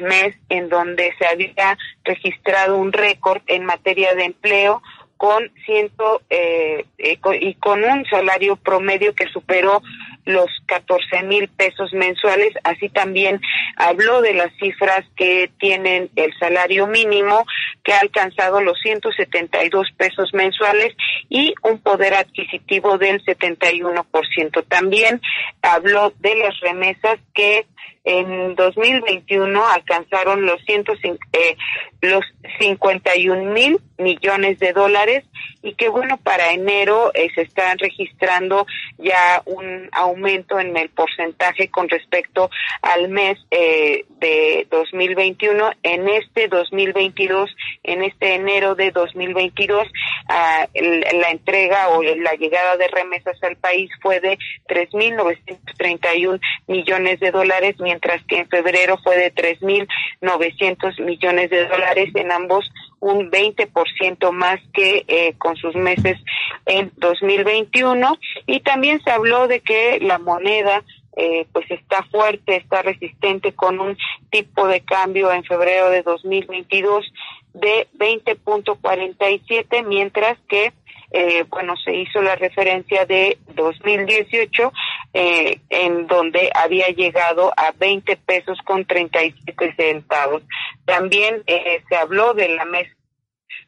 mes 0.00 0.34
en 0.48 0.68
donde 0.68 1.12
se 1.18 1.26
había 1.26 1.76
registrado 2.04 2.76
un 2.76 2.92
récord 2.92 3.42
en 3.46 3.64
materia 3.64 4.14
de 4.14 4.24
empleo 4.24 4.82
con 5.16 5.50
ciento 5.66 6.22
eh, 6.30 6.86
eh 6.96 7.18
y 7.40 7.54
con 7.56 7.84
un 7.84 8.06
salario 8.06 8.56
promedio 8.56 9.14
que 9.14 9.28
superó 9.28 9.82
los 10.24 10.48
14 10.64 11.24
mil 11.24 11.48
pesos 11.48 11.92
mensuales. 11.92 12.54
Así 12.64 12.88
también 12.88 13.40
habló 13.76 14.22
de 14.22 14.34
las 14.34 14.50
cifras 14.58 15.04
que 15.16 15.50
tienen 15.58 16.10
el 16.16 16.32
salario 16.38 16.86
mínimo, 16.86 17.44
que 17.84 17.92
ha 17.92 18.00
alcanzado 18.00 18.62
los 18.62 18.78
172 18.80 19.88
pesos 19.96 20.32
mensuales 20.32 20.94
y 21.28 21.54
un 21.62 21.78
poder 21.80 22.14
adquisitivo 22.14 22.96
del 22.98 23.22
71%. 23.24 24.64
También 24.68 25.20
habló 25.62 26.12
de 26.20 26.34
las 26.36 26.58
remesas 26.60 27.18
que 27.34 27.66
en 28.04 28.54
2021 28.54 29.66
alcanzaron 29.66 30.46
los, 30.46 30.60
eh, 30.68 31.56
los 32.00 32.24
51 32.58 33.52
mil 33.52 33.78
millones 33.98 34.58
de 34.58 34.72
dólares 34.72 35.24
y 35.62 35.74
que 35.74 35.88
bueno, 35.88 36.16
para 36.16 36.52
enero 36.52 37.10
eh, 37.14 37.28
se 37.34 37.42
están 37.42 37.78
registrando 37.78 38.66
ya 38.98 39.42
un 39.44 39.88
aumento 39.92 40.58
en 40.58 40.76
el 40.76 40.88
porcentaje 40.88 41.68
con 41.68 41.88
respecto 41.88 42.50
al 42.80 43.08
mes 43.08 43.38
eh, 43.50 44.06
de 44.18 44.66
2021. 44.70 45.72
En 45.82 46.08
este 46.08 46.48
2022, 46.48 47.54
en 47.82 48.02
este 48.02 48.34
enero 48.34 48.74
de 48.74 48.90
2022, 48.90 49.86
ah, 50.28 50.66
la 50.74 51.30
entrega 51.30 51.88
o 51.90 52.02
la 52.02 52.32
llegada 52.34 52.76
de 52.76 52.88
remesas 52.88 53.36
al 53.42 53.56
país 53.56 53.90
fue 54.00 54.20
de 54.20 54.38
3.931 54.68 56.40
millones 56.66 57.20
de 57.20 57.30
dólares, 57.30 57.69
mientras 57.78 58.24
que 58.24 58.38
en 58.38 58.48
febrero 58.48 58.98
fue 59.02 59.16
de 59.16 59.34
3.900 59.34 61.04
millones 61.04 61.50
de 61.50 61.66
dólares 61.66 62.10
en 62.14 62.32
ambos 62.32 62.70
un 63.00 63.30
20% 63.30 64.30
más 64.32 64.60
que 64.72 65.04
eh, 65.08 65.34
con 65.38 65.56
sus 65.56 65.74
meses 65.74 66.18
en 66.66 66.92
2021 66.96 68.18
y 68.46 68.60
también 68.60 69.00
se 69.02 69.10
habló 69.10 69.48
de 69.48 69.60
que 69.60 69.98
la 70.00 70.18
moneda 70.18 70.82
eh, 71.16 71.46
pues 71.52 71.70
está 71.70 72.04
fuerte, 72.04 72.56
está 72.56 72.82
resistente 72.82 73.52
con 73.52 73.80
un 73.80 73.96
tipo 74.30 74.66
de 74.68 74.80
cambio 74.82 75.32
en 75.32 75.44
febrero 75.44 75.90
de 75.90 76.02
2022 76.02 77.04
de 77.52 77.88
20.47, 77.98 79.84
mientras 79.86 80.38
que 80.48 80.72
eh, 81.10 81.44
bueno, 81.48 81.74
se 81.76 81.94
hizo 81.94 82.22
la 82.22 82.36
referencia 82.36 83.04
de 83.04 83.38
2018, 83.54 84.72
eh, 85.12 85.60
en 85.68 86.06
donde 86.06 86.50
había 86.54 86.88
llegado 86.88 87.52
a 87.56 87.72
20 87.72 88.16
pesos 88.16 88.58
con 88.64 88.84
37 88.84 89.74
centavos. 89.76 90.42
También 90.84 91.42
eh, 91.46 91.82
se 91.88 91.96
habló 91.96 92.34
de 92.34 92.48
la 92.50 92.64
mesa 92.64 92.94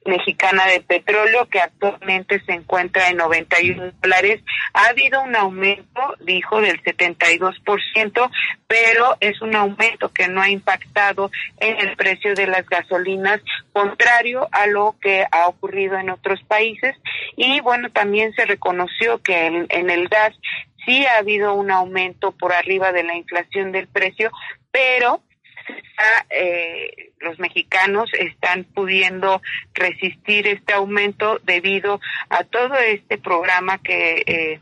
mexicana 0.05 0.67
de 0.67 0.81
petróleo 0.81 1.49
que 1.49 1.61
actualmente 1.61 2.43
se 2.45 2.53
encuentra 2.53 3.09
en 3.09 3.19
91 3.19 3.93
dólares. 4.01 4.41
Ha 4.75 4.87
habido 4.87 5.23
un 5.23 5.37
aumento, 5.37 6.01
dijo, 6.21 6.61
del 6.61 6.83
72%, 6.83 8.31
pero 8.67 9.17
es 9.21 9.41
un 9.43 9.55
aumento 9.55 10.13
que 10.13 10.29
no 10.29 10.41
ha 10.41 10.51
impactado 10.51 11.31
en 11.59 11.79
el 11.79 11.97
precio 11.97 12.35
de 12.35 12.47
las 12.47 12.67
gasolinas, 12.69 13.41
contrario 13.73 14.49
a 14.53 14.67
lo 14.67 14.97
que 15.01 15.25
ha 15.31 15.47
ocurrido 15.49 15.99
en 15.99 16.11
otros 16.11 16.43
países. 16.45 16.97
Y 17.37 17.61
bueno, 17.61 17.91
también 17.91 18.33
se 18.35 18.45
reconoció 18.45 19.23
que 19.23 19.47
en, 19.47 19.67
en 19.69 19.91
el 19.91 20.09
gas 20.09 20.35
sí 20.85 21.07
ha 21.07 21.19
habido 21.19 21.55
un 21.55 21.71
aumento 21.71 22.33
por 22.33 22.53
arriba 22.53 22.93
de 22.93 23.05
la 23.05 23.15
inflación 23.15 23.73
del 23.73 23.89
precio, 23.89 24.31
pero 24.71 25.23
eh, 26.31 27.13
los 27.21 27.39
mexicanos 27.39 28.11
están 28.19 28.65
pudiendo 28.65 29.41
resistir 29.75 30.47
este 30.47 30.73
aumento 30.73 31.39
debido 31.45 32.01
a 32.31 32.45
todo 32.45 32.75
este 32.77 33.19
programa 33.19 33.79
que 33.79 34.23
eh, 34.27 34.61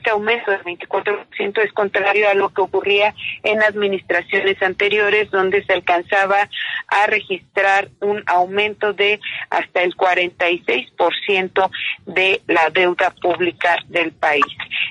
este 0.00 0.10
aumento 0.10 0.50
del 0.50 0.62
24% 0.62 1.62
es 1.62 1.72
contrario 1.74 2.30
a 2.30 2.34
lo 2.34 2.48
que 2.48 2.62
ocurría 2.62 3.14
en 3.42 3.62
administraciones 3.62 4.60
anteriores, 4.62 5.30
donde 5.30 5.62
se 5.64 5.74
alcanzaba 5.74 6.48
a 6.88 7.06
registrar 7.06 7.88
un 8.00 8.22
aumento 8.26 8.94
de 8.94 9.20
hasta 9.50 9.82
el 9.82 9.94
46% 9.94 11.70
de 12.06 12.40
la 12.46 12.70
deuda 12.70 13.14
pública 13.20 13.76
del 13.88 14.12
país. 14.12 14.44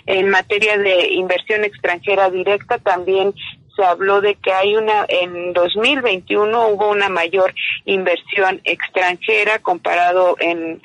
En 0.05 0.29
materia 0.29 0.77
de 0.77 1.13
inversión 1.13 1.63
extranjera 1.63 2.29
directa, 2.29 2.77
también 2.77 3.33
se 3.75 3.83
habló 3.83 4.21
de 4.21 4.35
que 4.35 4.53
hay 4.53 4.75
una, 4.75 5.05
en 5.07 5.53
2021 5.53 6.67
hubo 6.67 6.89
una 6.89 7.09
mayor 7.09 7.55
inversión 7.85 8.61
extranjera 8.63 9.57
comparado 9.57 10.35
en, 10.39 10.81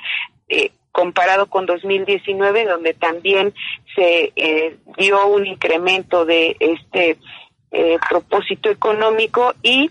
eh, 0.48 0.70
comparado 0.94 1.46
con 1.46 1.66
2019, 1.66 2.66
donde 2.66 2.94
también 2.94 3.52
se 3.96 4.32
eh, 4.36 4.76
dio 4.96 5.26
un 5.26 5.44
incremento 5.44 6.24
de 6.24 6.56
este 6.60 7.18
eh, 7.72 7.98
propósito 8.08 8.70
económico 8.70 9.54
y 9.60 9.90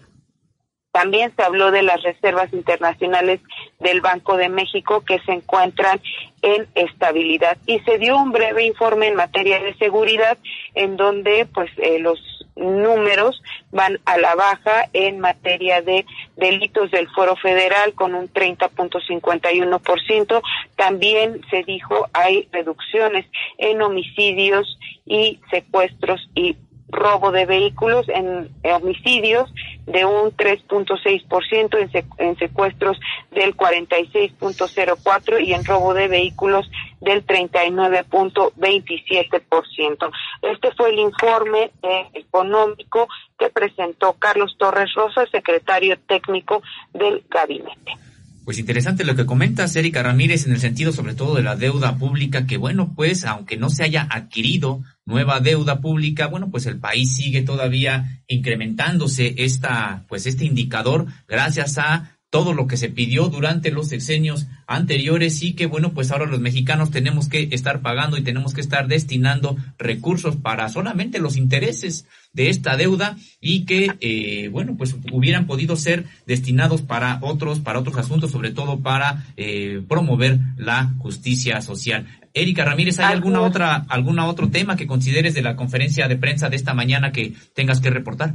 también 0.93 1.33
se 1.35 1.41
habló 1.41 1.71
de 1.71 1.81
las 1.81 2.03
reservas 2.03 2.53
internacionales 2.53 3.41
del 3.79 3.99
Banco 3.99 4.37
de 4.37 4.47
México 4.47 5.03
que 5.03 5.19
se 5.25 5.31
encuentran 5.31 5.99
en 6.43 6.67
estabilidad 6.75 7.57
y 7.65 7.79
se 7.79 7.97
dio 7.97 8.15
un 8.15 8.31
breve 8.31 8.63
informe 8.63 9.07
en 9.07 9.15
materia 9.15 9.59
de 9.59 9.73
seguridad 9.73 10.37
en 10.75 10.95
donde 10.95 11.47
pues 11.51 11.71
eh, 11.77 11.97
los 11.97 12.19
números 12.55 13.41
van 13.71 13.99
a 14.05 14.19
la 14.19 14.35
baja 14.35 14.87
en 14.93 15.19
materia 15.19 15.81
de 15.81 16.05
delitos 16.37 16.91
del 16.91 17.09
Foro 17.09 17.35
Federal 17.37 17.95
con 17.95 18.13
un 18.13 18.31
30.51%. 18.31 20.41
También 20.75 21.41
se 21.49 21.63
dijo 21.63 22.07
hay 22.13 22.47
reducciones 22.51 23.25
en 23.57 23.81
homicidios 23.81 24.77
y 25.07 25.39
secuestros 25.49 26.21
y 26.35 26.55
robo 26.93 27.31
de 27.31 27.45
vehículos 27.45 28.07
en 28.09 28.49
homicidios 28.63 29.53
de 29.85 30.05
un 30.05 30.31
3.6%, 30.31 31.77
en, 31.77 31.91
en 32.17 32.37
secuestros 32.37 32.97
del 33.31 33.57
46.04% 33.57 35.45
y 35.45 35.53
en 35.53 35.65
robo 35.65 35.93
de 35.93 36.07
vehículos 36.07 36.71
del 37.01 37.25
39.27%. 37.25 40.11
Este 40.41 40.71
fue 40.71 40.91
el 40.91 40.99
informe 40.99 41.71
eh, 41.81 42.07
económico 42.13 43.09
que 43.37 43.49
presentó 43.49 44.13
Carlos 44.13 44.55
Torres 44.57 44.93
Rosa, 44.95 45.25
secretario 45.27 45.99
técnico 46.07 46.63
del 46.93 47.25
gabinete. 47.29 47.97
Pues 48.43 48.59
interesante 48.59 49.05
lo 49.05 49.15
que 49.15 49.25
comentas, 49.25 49.73
Erika 49.75 50.03
Ramírez, 50.03 50.45
en 50.45 50.51
el 50.51 50.59
sentido 50.59 50.91
sobre 50.91 51.15
todo 51.15 51.35
de 51.35 51.43
la 51.43 51.55
deuda 51.55 51.97
pública, 51.97 52.45
que 52.45 52.57
bueno, 52.57 52.93
pues 52.93 53.23
aunque 53.23 53.55
no 53.55 53.69
se 53.69 53.85
haya 53.85 54.05
adquirido 54.09 54.83
nueva 55.05 55.39
deuda 55.39 55.79
pública, 55.79 56.27
bueno, 56.27 56.51
pues 56.51 56.65
el 56.65 56.77
país 56.77 57.15
sigue 57.15 57.41
todavía 57.41 58.21
incrementándose 58.27 59.35
esta, 59.37 60.03
pues 60.09 60.25
este 60.25 60.43
indicador 60.43 61.07
gracias 61.25 61.77
a 61.77 62.17
todo 62.33 62.55
lo 62.55 62.65
que 62.65 62.77
se 62.77 62.89
pidió 62.89 63.27
durante 63.27 63.69
los 63.69 63.89
sexenios 63.89 64.47
anteriores 64.65 65.43
y 65.43 65.53
que 65.53 65.67
bueno 65.67 65.93
pues 65.93 66.09
ahora 66.09 66.25
los 66.25 66.39
mexicanos 66.39 66.89
tenemos 66.89 67.29
que 67.29 67.49
estar 67.51 67.81
pagando 67.81 68.17
y 68.17 68.23
tenemos 68.23 68.55
que 68.55 68.61
estar 68.61 68.87
destinando 68.87 69.55
recursos 69.77 70.35
para 70.37 70.67
solamente 70.67 71.19
los 71.19 71.37
intereses 71.37 72.07
de 72.33 72.49
esta 72.49 72.75
deuda 72.75 73.17
y 73.39 73.65
que 73.65 73.91
eh, 73.99 74.47
bueno 74.47 74.75
pues 74.75 74.95
hubieran 75.11 75.45
podido 75.45 75.75
ser 75.75 76.05
destinados 76.25 76.81
para 76.81 77.19
otros 77.21 77.59
para 77.59 77.77
otros 77.77 77.97
asuntos 77.97 78.31
sobre 78.31 78.49
todo 78.49 78.79
para 78.79 79.27
eh, 79.37 79.83
promover 79.87 80.39
la 80.57 80.91
justicia 80.97 81.61
social. 81.61 82.07
Erika 82.33 82.65
Ramírez 82.65 82.97
hay 82.97 83.13
alguna 83.13 83.41
otra 83.41 83.85
alguna 83.89 84.25
otro 84.25 84.49
tema 84.49 84.75
que 84.75 84.87
consideres 84.87 85.35
de 85.35 85.43
la 85.43 85.55
conferencia 85.55 86.07
de 86.07 86.15
prensa 86.15 86.49
de 86.49 86.55
esta 86.55 86.73
mañana 86.73 87.11
que 87.11 87.35
tengas 87.53 87.79
que 87.79 87.91
reportar 87.91 88.33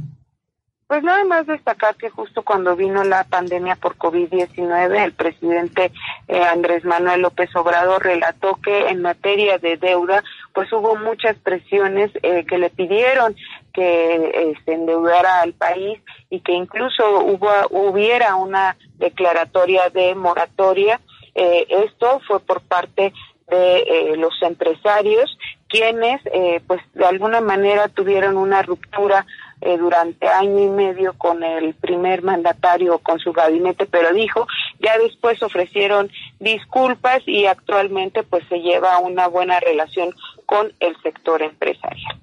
pues 0.89 1.03
nada 1.03 1.23
más 1.23 1.45
destacar 1.45 1.95
que 1.97 2.09
justo 2.09 2.41
cuando 2.41 2.75
vino 2.75 3.03
la 3.03 3.23
pandemia 3.23 3.75
por 3.75 3.95
COVID-19, 3.95 5.03
el 5.03 5.13
presidente 5.13 5.91
eh, 6.27 6.41
Andrés 6.41 6.83
Manuel 6.83 7.21
López 7.21 7.55
Obrador 7.55 8.03
relató 8.03 8.55
que 8.55 8.89
en 8.89 9.03
materia 9.03 9.59
de 9.59 9.77
deuda, 9.77 10.23
pues 10.51 10.73
hubo 10.73 10.95
muchas 10.95 11.37
presiones 11.37 12.09
eh, 12.23 12.43
que 12.43 12.57
le 12.57 12.71
pidieron 12.71 13.35
que 13.71 14.15
eh, 14.15 14.53
se 14.65 14.73
endeudara 14.73 15.41
al 15.41 15.53
país 15.53 16.01
y 16.31 16.39
que 16.39 16.53
incluso 16.53 17.19
hubo, 17.19 17.51
hubiera 17.69 18.33
una 18.35 18.75
declaratoria 18.97 19.91
de 19.91 20.15
moratoria. 20.15 20.99
esto 21.35 22.19
fue 22.27 22.39
por 22.39 22.61
parte 22.61 23.13
de 23.47 24.15
los 24.17 24.33
empresarios 24.41 25.37
quienes 25.67 26.19
pues 26.67 26.81
de 26.93 27.05
alguna 27.05 27.41
manera 27.41 27.87
tuvieron 27.87 28.37
una 28.37 28.61
ruptura 28.63 29.25
eh, 29.61 29.77
durante 29.77 30.27
año 30.27 30.59
y 30.59 30.69
medio 30.69 31.13
con 31.13 31.43
el 31.43 31.73
primer 31.73 32.23
mandatario, 32.23 32.99
con 32.99 33.19
su 33.19 33.33
gabinete, 33.33 33.85
pero 33.85 34.13
dijo, 34.13 34.47
ya 34.79 34.97
después 34.97 35.41
ofrecieron 35.43 36.09
disculpas 36.39 37.21
y 37.25 37.45
actualmente 37.45 38.23
pues 38.23 38.43
se 38.47 38.59
lleva 38.61 38.99
una 38.99 39.27
buena 39.27 39.59
relación 39.59 40.13
con 40.45 40.71
el 40.79 40.95
sector 41.01 41.41
empresarial. 41.41 42.19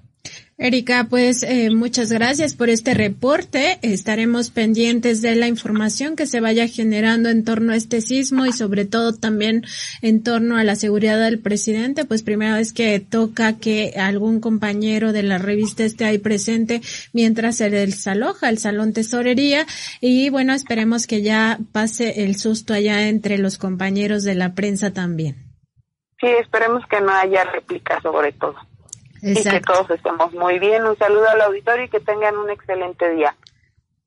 Erika, 0.59 1.05
pues 1.07 1.43
eh, 1.43 1.69
muchas 1.69 2.11
gracias 2.11 2.55
por 2.55 2.71
este 2.71 2.95
reporte. 2.95 3.77
Estaremos 3.83 4.49
pendientes 4.49 5.21
de 5.21 5.35
la 5.35 5.47
información 5.47 6.15
que 6.15 6.25
se 6.25 6.41
vaya 6.41 6.67
generando 6.67 7.29
en 7.29 7.45
torno 7.45 7.73
a 7.73 7.75
este 7.75 8.01
sismo 8.01 8.43
y 8.47 8.51
sobre 8.51 8.85
todo 8.85 9.13
también 9.13 9.65
en 10.01 10.23
torno 10.23 10.57
a 10.57 10.63
la 10.63 10.75
seguridad 10.75 11.19
del 11.19 11.39
presidente. 11.39 12.05
Pues 12.05 12.23
primera 12.23 12.55
vez 12.55 12.73
que 12.73 12.99
toca 12.99 13.59
que 13.59 13.93
algún 13.99 14.39
compañero 14.39 15.13
de 15.13 15.21
la 15.21 15.37
revista 15.37 15.83
esté 15.83 16.05
ahí 16.05 16.17
presente 16.17 16.81
mientras 17.13 17.57
se 17.57 17.69
desaloja 17.69 18.49
el 18.49 18.57
salón 18.57 18.93
tesorería 18.93 19.67
y 20.01 20.31
bueno, 20.31 20.53
esperemos 20.53 21.05
que 21.05 21.21
ya 21.21 21.59
pase 21.71 22.23
el 22.23 22.35
susto 22.35 22.73
allá 22.73 23.09
entre 23.09 23.37
los 23.37 23.59
compañeros 23.59 24.23
de 24.23 24.33
la 24.33 24.55
prensa 24.55 24.91
también. 24.91 25.35
Sí, 26.19 26.25
esperemos 26.25 26.83
que 26.87 26.99
no 26.99 27.11
haya 27.11 27.43
réplica 27.43 28.01
sobre 28.01 28.31
todo. 28.31 28.55
Y 29.27 29.43
que 29.43 29.61
todos 29.61 29.89
estemos 29.89 30.33
muy 30.33 30.59
bien. 30.59 30.85
Un 30.85 30.97
saludo 30.97 31.27
al 31.29 31.41
auditorio 31.41 31.85
y 31.85 31.89
que 31.89 31.99
tengan 31.99 32.37
un 32.37 32.49
excelente 32.49 33.09
día. 33.09 33.35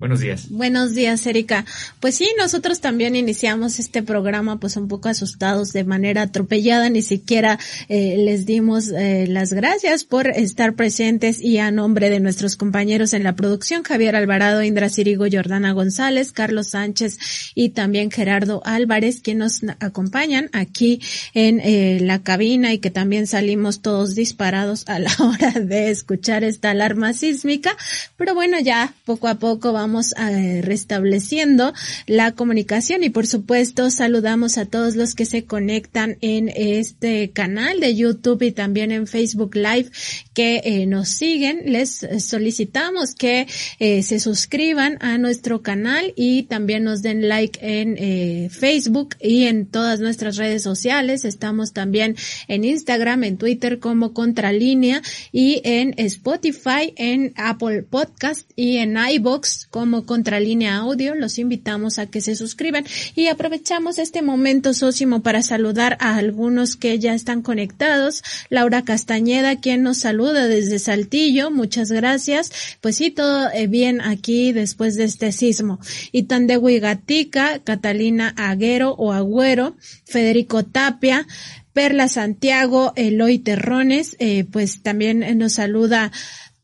Buenos 0.01 0.21
días. 0.21 0.49
Buenos 0.49 0.95
días, 0.95 1.27
Erika. 1.27 1.67
Pues 2.01 2.15
sí, 2.15 2.27
nosotros 2.39 2.81
también 2.81 3.17
iniciamos 3.17 3.79
este 3.79 4.03
programa 4.03 4.59
pues 4.59 4.79
un 4.79 4.89
poco 4.89 5.11
asustados 5.11 5.75
de 5.75 5.85
manera 5.85 6.23
atropellada, 6.23 6.89
ni 6.89 7.03
siquiera 7.03 7.59
eh, 7.91 8.17
les 8.17 8.47
dimos 8.47 8.89
eh, 8.89 9.27
las 9.29 9.53
gracias 9.53 10.05
por 10.05 10.29
estar 10.29 10.73
presentes 10.73 11.39
y 11.39 11.59
a 11.59 11.71
nombre 11.71 12.09
de 12.09 12.19
nuestros 12.19 12.57
compañeros 12.57 13.13
en 13.13 13.25
la 13.25 13.37
producción, 13.37 13.83
Javier 13.83 14.17
Alvarado, 14.17 14.63
Indra 14.63 14.89
Cirigo, 14.89 15.27
Jordana 15.31 15.73
González, 15.73 16.33
Carlos 16.33 16.69
Sánchez 16.69 17.19
y 17.55 17.69
también 17.69 18.11
Gerardo 18.11 18.63
Álvarez, 18.65 19.21
quienes 19.21 19.63
nos 19.63 19.77
acompañan 19.81 20.49
aquí 20.55 21.03
en 21.35 21.61
eh, 21.61 21.99
la 22.01 22.23
cabina 22.23 22.73
y 22.73 22.79
que 22.79 22.91
también 22.91 23.27
salimos 23.27 23.83
todos 23.83 24.15
disparados 24.15 24.89
a 24.89 24.99
la 24.99 25.13
hora 25.19 25.61
de 25.61 25.91
escuchar 25.91 26.43
esta 26.43 26.71
alarma 26.71 27.13
sísmica. 27.13 27.77
Pero 28.17 28.35
bueno, 28.35 28.59
ya 28.61 28.95
poco 29.05 29.29
a 29.29 29.35
poco 29.35 29.75
vamos 29.75 29.90
vamos 29.91 30.15
eh, 30.17 30.63
restableciendo 30.63 31.75
la 32.07 32.31
comunicación 32.31 33.03
y 33.03 33.11
por 33.11 33.27
supuesto 33.27 33.91
saludamos 33.91 34.57
a 34.57 34.67
todos 34.67 34.95
los 34.95 35.17
que 35.17 35.25
se 35.25 35.47
conectan 35.47 36.17
en 36.21 36.49
este 36.49 37.31
canal 37.31 37.81
de 37.81 37.97
YouTube 37.97 38.43
y 38.43 38.53
también 38.53 38.93
en 38.93 39.09
Facebook 39.09 39.57
Live 39.57 39.91
que 40.33 40.61
eh, 40.63 40.87
nos 40.87 41.09
siguen. 41.09 41.63
Les 41.73 42.07
solicitamos 42.21 43.17
que 43.17 43.49
eh, 43.81 44.05
se 44.05 44.21
suscriban 44.21 44.97
a 45.01 45.19
nuestro 45.19 45.61
canal 45.61 46.13
y 46.15 46.45
también 46.45 46.85
nos 46.85 47.03
den 47.03 47.29
like 47.29 47.59
en 47.61 48.49
Facebook 48.49 49.17
y 49.21 49.47
en 49.47 49.67
todas 49.67 49.99
nuestras 49.99 50.37
redes 50.37 50.63
sociales. 50.63 51.25
Estamos 51.25 51.73
también 51.73 52.15
en 52.47 52.65
Instagram, 52.65 53.25
en 53.25 53.39
Twitter 53.39 53.81
como 53.81 54.15
Contralínea 54.15 55.03
y 55.33 55.61
en 55.65 55.95
Spotify, 55.97 56.95
en 56.95 57.33
Apple 57.35 57.83
Podcast 57.83 58.49
y 58.55 58.77
en 58.77 58.97
iBox 58.97 59.67
como 59.81 60.05
Contralínea 60.05 60.77
Audio. 60.77 61.15
Los 61.15 61.39
invitamos 61.39 61.99
a 61.99 62.05
que 62.05 62.21
se 62.21 62.35
suscriban 62.35 62.85
y 63.15 63.29
aprovechamos 63.29 63.99
este 63.99 64.21
momento, 64.21 64.75
Sósimo, 64.75 65.23
para 65.23 65.41
saludar 65.41 65.97
a 66.01 66.17
algunos 66.17 66.77
que 66.77 66.99
ya 66.99 67.15
están 67.15 67.41
conectados. 67.41 68.23
Laura 68.51 68.85
Castañeda, 68.85 69.57
quien 69.57 69.83
nos 69.83 69.97
saluda 69.97 70.49
desde 70.49 70.79
Saltillo. 70.79 71.51
Muchas 71.51 71.91
gracias. 71.91 72.53
Pues 72.83 72.97
sí, 72.97 73.11
todo 73.11 73.51
eh, 73.55 73.69
bien 73.69 74.03
aquí 74.03 74.53
después 74.53 74.97
de 74.97 75.05
este 75.05 75.33
sismo. 75.33 75.81
Y 76.13 76.25
Tandewi 76.25 76.79
Gatica, 76.79 77.61
Catalina 77.61 78.35
Aguero 78.37 78.91
o 78.99 79.15
Agüero, 79.15 79.79
Federico 80.05 80.63
Tapia, 80.63 81.27
Perla 81.73 82.07
Santiago, 82.09 82.93
Eloy 82.97 83.39
Terrones, 83.39 84.15
eh, 84.19 84.45
pues 84.45 84.83
también 84.83 85.39
nos 85.39 85.55
saluda 85.55 86.13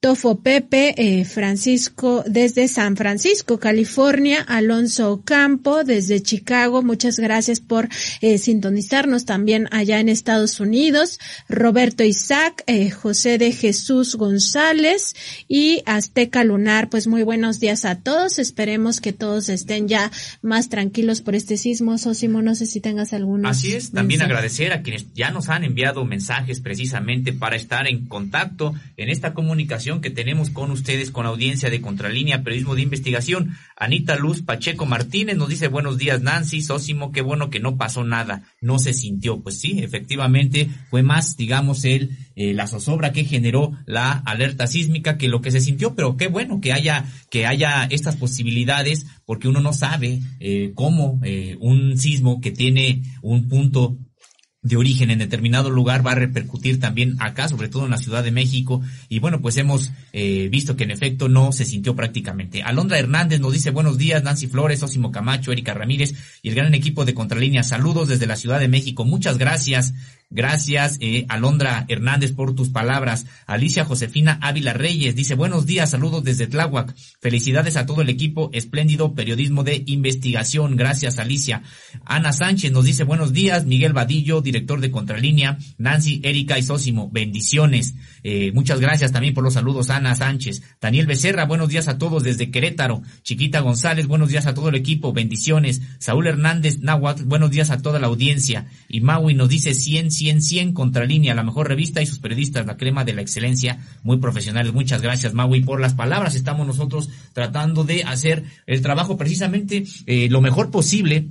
Tofo 0.01 0.41
Pepe, 0.41 0.95
eh, 0.99 1.25
Francisco 1.25 2.23
desde 2.27 2.69
San 2.69 2.97
Francisco, 2.97 3.59
California, 3.59 4.43
Alonso 4.47 5.23
Campo 5.25 5.85
desde 5.85 6.23
Chicago, 6.23 6.83
muchas 6.83 7.19
gracias 7.19 7.61
por 7.61 7.89
eh, 8.21 8.39
sintonizarnos 8.39 9.25
también 9.25 9.69
allá 9.73 9.99
en 9.99 10.09
Estados 10.09 10.61
Unidos, 10.61 11.19
Roberto 11.49 12.05
Isaac, 12.05 12.63
eh, 12.67 12.91
José 12.91 13.39
de 13.39 13.53
Jesús 13.53 14.17
González 14.17 15.15
y 15.49 15.83
Azteca 15.87 16.45
Lunar, 16.45 16.91
pues 16.91 17.07
muy 17.07 17.23
buenos 17.23 17.59
días 17.59 17.85
a 17.85 17.97
todos, 18.01 18.39
esperemos 18.39 19.01
que 19.01 19.13
todos 19.13 19.49
estén 19.49 19.89
ya 19.89 20.13
más 20.43 20.69
tranquilos 20.69 21.23
por 21.23 21.35
este 21.35 21.57
sismo, 21.57 21.97
Sosimo, 21.97 22.43
no 22.43 22.55
sé 22.55 22.67
si 22.67 22.81
tengas 22.81 23.15
alguno. 23.15 23.49
Así 23.49 23.75
es, 23.75 23.93
también 23.93 24.21
agradecer 24.21 24.73
a 24.73 24.83
quienes 24.83 25.07
ya 25.15 25.31
nos 25.31 25.49
han 25.49 25.65
enviado 25.65 26.05
mensajes 26.05 26.61
precisamente 26.61 27.33
para 27.33 27.57
estar 27.57 27.87
en 27.87 28.07
contacto 28.07 28.75
en 28.97 29.09
esta 29.09 29.33
comunicación 29.33 29.86
que 29.87 30.11
tenemos 30.11 30.51
con 30.51 30.73
ustedes, 30.73 31.13
con 31.13 31.27
audiencia 31.27 31.71
de 31.71 31.81
Contralínea, 31.81 32.43
Periodismo 32.43 32.75
de 32.75 32.83
Investigación. 32.83 33.57
Anita 33.77 34.17
Luz 34.17 34.43
Pacheco 34.43 34.85
Martínez 34.85 35.37
nos 35.37 35.49
dice 35.49 35.69
buenos 35.69 35.97
días 35.97 36.23
Nancy, 36.23 36.61
Sósimo, 36.61 37.13
qué 37.13 37.23
bueno 37.23 37.51
que 37.51 37.61
no 37.61 37.77
pasó 37.77 38.03
nada, 38.03 38.43
no 38.61 38.81
se 38.81 38.93
sintió. 38.93 39.41
Pues 39.41 39.61
sí, 39.61 39.79
efectivamente 39.79 40.69
fue 40.91 41.05
más, 41.05 41.37
digamos, 41.37 41.85
el, 41.85 42.19
eh, 42.35 42.53
la 42.53 42.67
zozobra 42.67 43.13
que 43.13 43.25
generó 43.25 43.73
la 43.87 44.11
alerta 44.11 44.67
sísmica 44.67 45.19
que 45.19 45.29
lo 45.29 45.41
que 45.41 45.53
se 45.53 45.61
sintió, 45.61 45.95
pero 45.95 46.17
qué 46.17 46.27
bueno 46.27 46.61
que 46.61 46.73
haya, 46.73 47.05
que 47.31 47.47
haya 47.47 47.85
estas 47.85 48.17
posibilidades, 48.17 49.07
porque 49.25 49.47
uno 49.47 49.61
no 49.61 49.73
sabe 49.73 50.21
eh, 50.41 50.73
cómo 50.75 51.21
eh, 51.23 51.57
un 51.61 51.97
sismo 51.97 52.41
que 52.41 52.51
tiene 52.51 53.03
un 53.23 53.49
punto 53.49 53.97
de 54.67 54.77
origen 54.77 55.11
en 55.11 55.21
determinado 55.21 55.71
lugar 55.71 56.05
va 56.05 56.13
a 56.13 56.17
repercutir 56.17 56.81
también 56.81 57.17
acá, 57.21 57.49
sobre 57.49 57.69
todo 57.69 57.85
en 57.85 57.93
la 57.93 57.99
Ciudad 57.99 58.25
de 58.25 58.33
México. 58.33 58.83
Y 59.09 59.21
bueno, 59.21 59.41
pues 59.41 59.57
hemos 59.59 59.93
eh, 60.13 60.49
visto 60.51 60.77
que 60.77 60.85
en 60.85 60.91
efecto 60.91 61.29
no 61.29 61.53
se 61.53 61.65
sintió 61.65 61.95
prácticamente. 61.95 62.63
Alondra 62.63 62.99
Hernández 62.99 63.41
nos 63.41 63.53
dice 63.53 63.71
buenos 63.71 63.97
días, 63.97 64.25
Nancy 64.25 64.49
Flores, 64.49 64.83
Osimo 64.83 65.13
Camacho, 65.13 65.53
Erika 65.53 65.73
Ramírez 65.73 66.15
y 66.43 66.49
el 66.49 66.57
gran 66.57 66.75
equipo 66.75 67.05
de 67.05 67.15
Contralínea. 67.15 67.63
Saludos 67.63 68.09
desde 68.09 68.27
la 68.27 68.35
Ciudad 68.35 68.59
de 68.59 68.67
México. 68.67 69.05
Muchas 69.05 69.39
gracias. 69.39 69.95
Gracias, 70.29 70.99
eh, 71.01 71.25
Alondra 71.29 71.85
Hernández, 71.87 72.33
por 72.33 72.57
tus 72.57 72.71
palabras. 72.71 73.27
Alicia 73.47 73.85
Josefina 73.85 74.41
Ávila 74.43 74.73
Reyes 74.73 75.15
dice, 75.15 75.37
buenos 75.37 75.67
días, 75.67 75.91
saludos 75.91 76.25
desde 76.25 76.49
Tláhuac. 76.49 76.97
Felicidades 77.21 77.77
a 77.77 77.87
todo 77.87 78.03
el 78.03 78.09
equipo, 78.09 78.51
espléndido 78.53 79.15
periodismo 79.15 79.63
de 79.63 79.85
investigación. 79.87 80.75
Gracias, 80.75 81.21
Alicia. 81.21 81.63
Ana 82.05 82.33
Sánchez 82.33 82.73
nos 82.73 82.85
dice, 82.85 83.05
buenos 83.05 83.33
días. 83.33 83.67
Miguel 83.67 83.93
Vadillo, 83.93 84.41
director 84.41 84.81
de 84.81 84.91
Contralínea. 84.91 85.59
Nancy, 85.79 86.21
Erika 86.25 86.59
y 86.59 86.65
Sósimo, 86.65 87.09
bendiciones. 87.09 87.95
Eh, 88.25 88.51
muchas 88.53 88.81
gracias 88.81 89.13
también 89.13 89.33
por 89.33 89.45
los 89.45 89.55
saludos, 89.55 89.91
Ana 89.91 90.17
Sánchez. 90.17 90.61
Daniel 90.81 91.07
Becerra, 91.07 91.45
buenos 91.45 91.69
días 91.69 91.87
a 91.87 91.99
todos 91.99 92.25
desde 92.25 92.51
Querétaro. 92.51 93.01
Chiquita 93.23 93.61
González, 93.61 94.09
buenos 94.09 94.31
días 94.31 94.49
a 94.49 94.55
todo 94.55 94.71
el 94.71 94.75
equipo, 94.75 95.13
bendiciones. 95.13 95.83
Saúl 96.01 96.27
Hernández 96.27 96.81
Nahuatl, 96.81 97.23
buenos 97.23 97.53
días 97.53 97.71
a 97.71 97.81
toda 97.81 98.01
la 98.01 98.09
audiencia. 98.09 98.67
Y 98.89 99.03
Maui 99.03 99.35
nos 99.35 99.49
dice 99.49 99.73
ciencia 99.73 100.16
100, 100.17 100.43
100 100.43 100.73
Contralínea, 100.73 101.35
la 101.35 101.43
mejor 101.43 101.69
revista 101.69 102.03
y 102.03 102.07
sus 102.07 102.19
periodistas, 102.19 102.67
la 102.67 102.77
crema 102.77 103.05
de 103.05 103.15
la 103.15 103.23
excelencia, 103.23 103.79
muy 104.03 104.19
profesionales. 104.19 104.73
Muchas 104.73 105.03
gracias, 105.03 105.35
Maui, 105.35 105.63
por 105.63 105.81
las 105.81 105.95
palabras. 105.95 106.35
Estamos 106.35 106.67
nosotros 106.67 107.09
tratando 107.33 107.85
de 107.85 108.05
hacer 108.05 108.45
el 108.67 108.83
trabajo 108.83 109.17
precisamente 109.17 109.85
eh, 110.07 110.29
lo 110.31 110.41
mejor 110.41 110.71
posible 110.71 111.29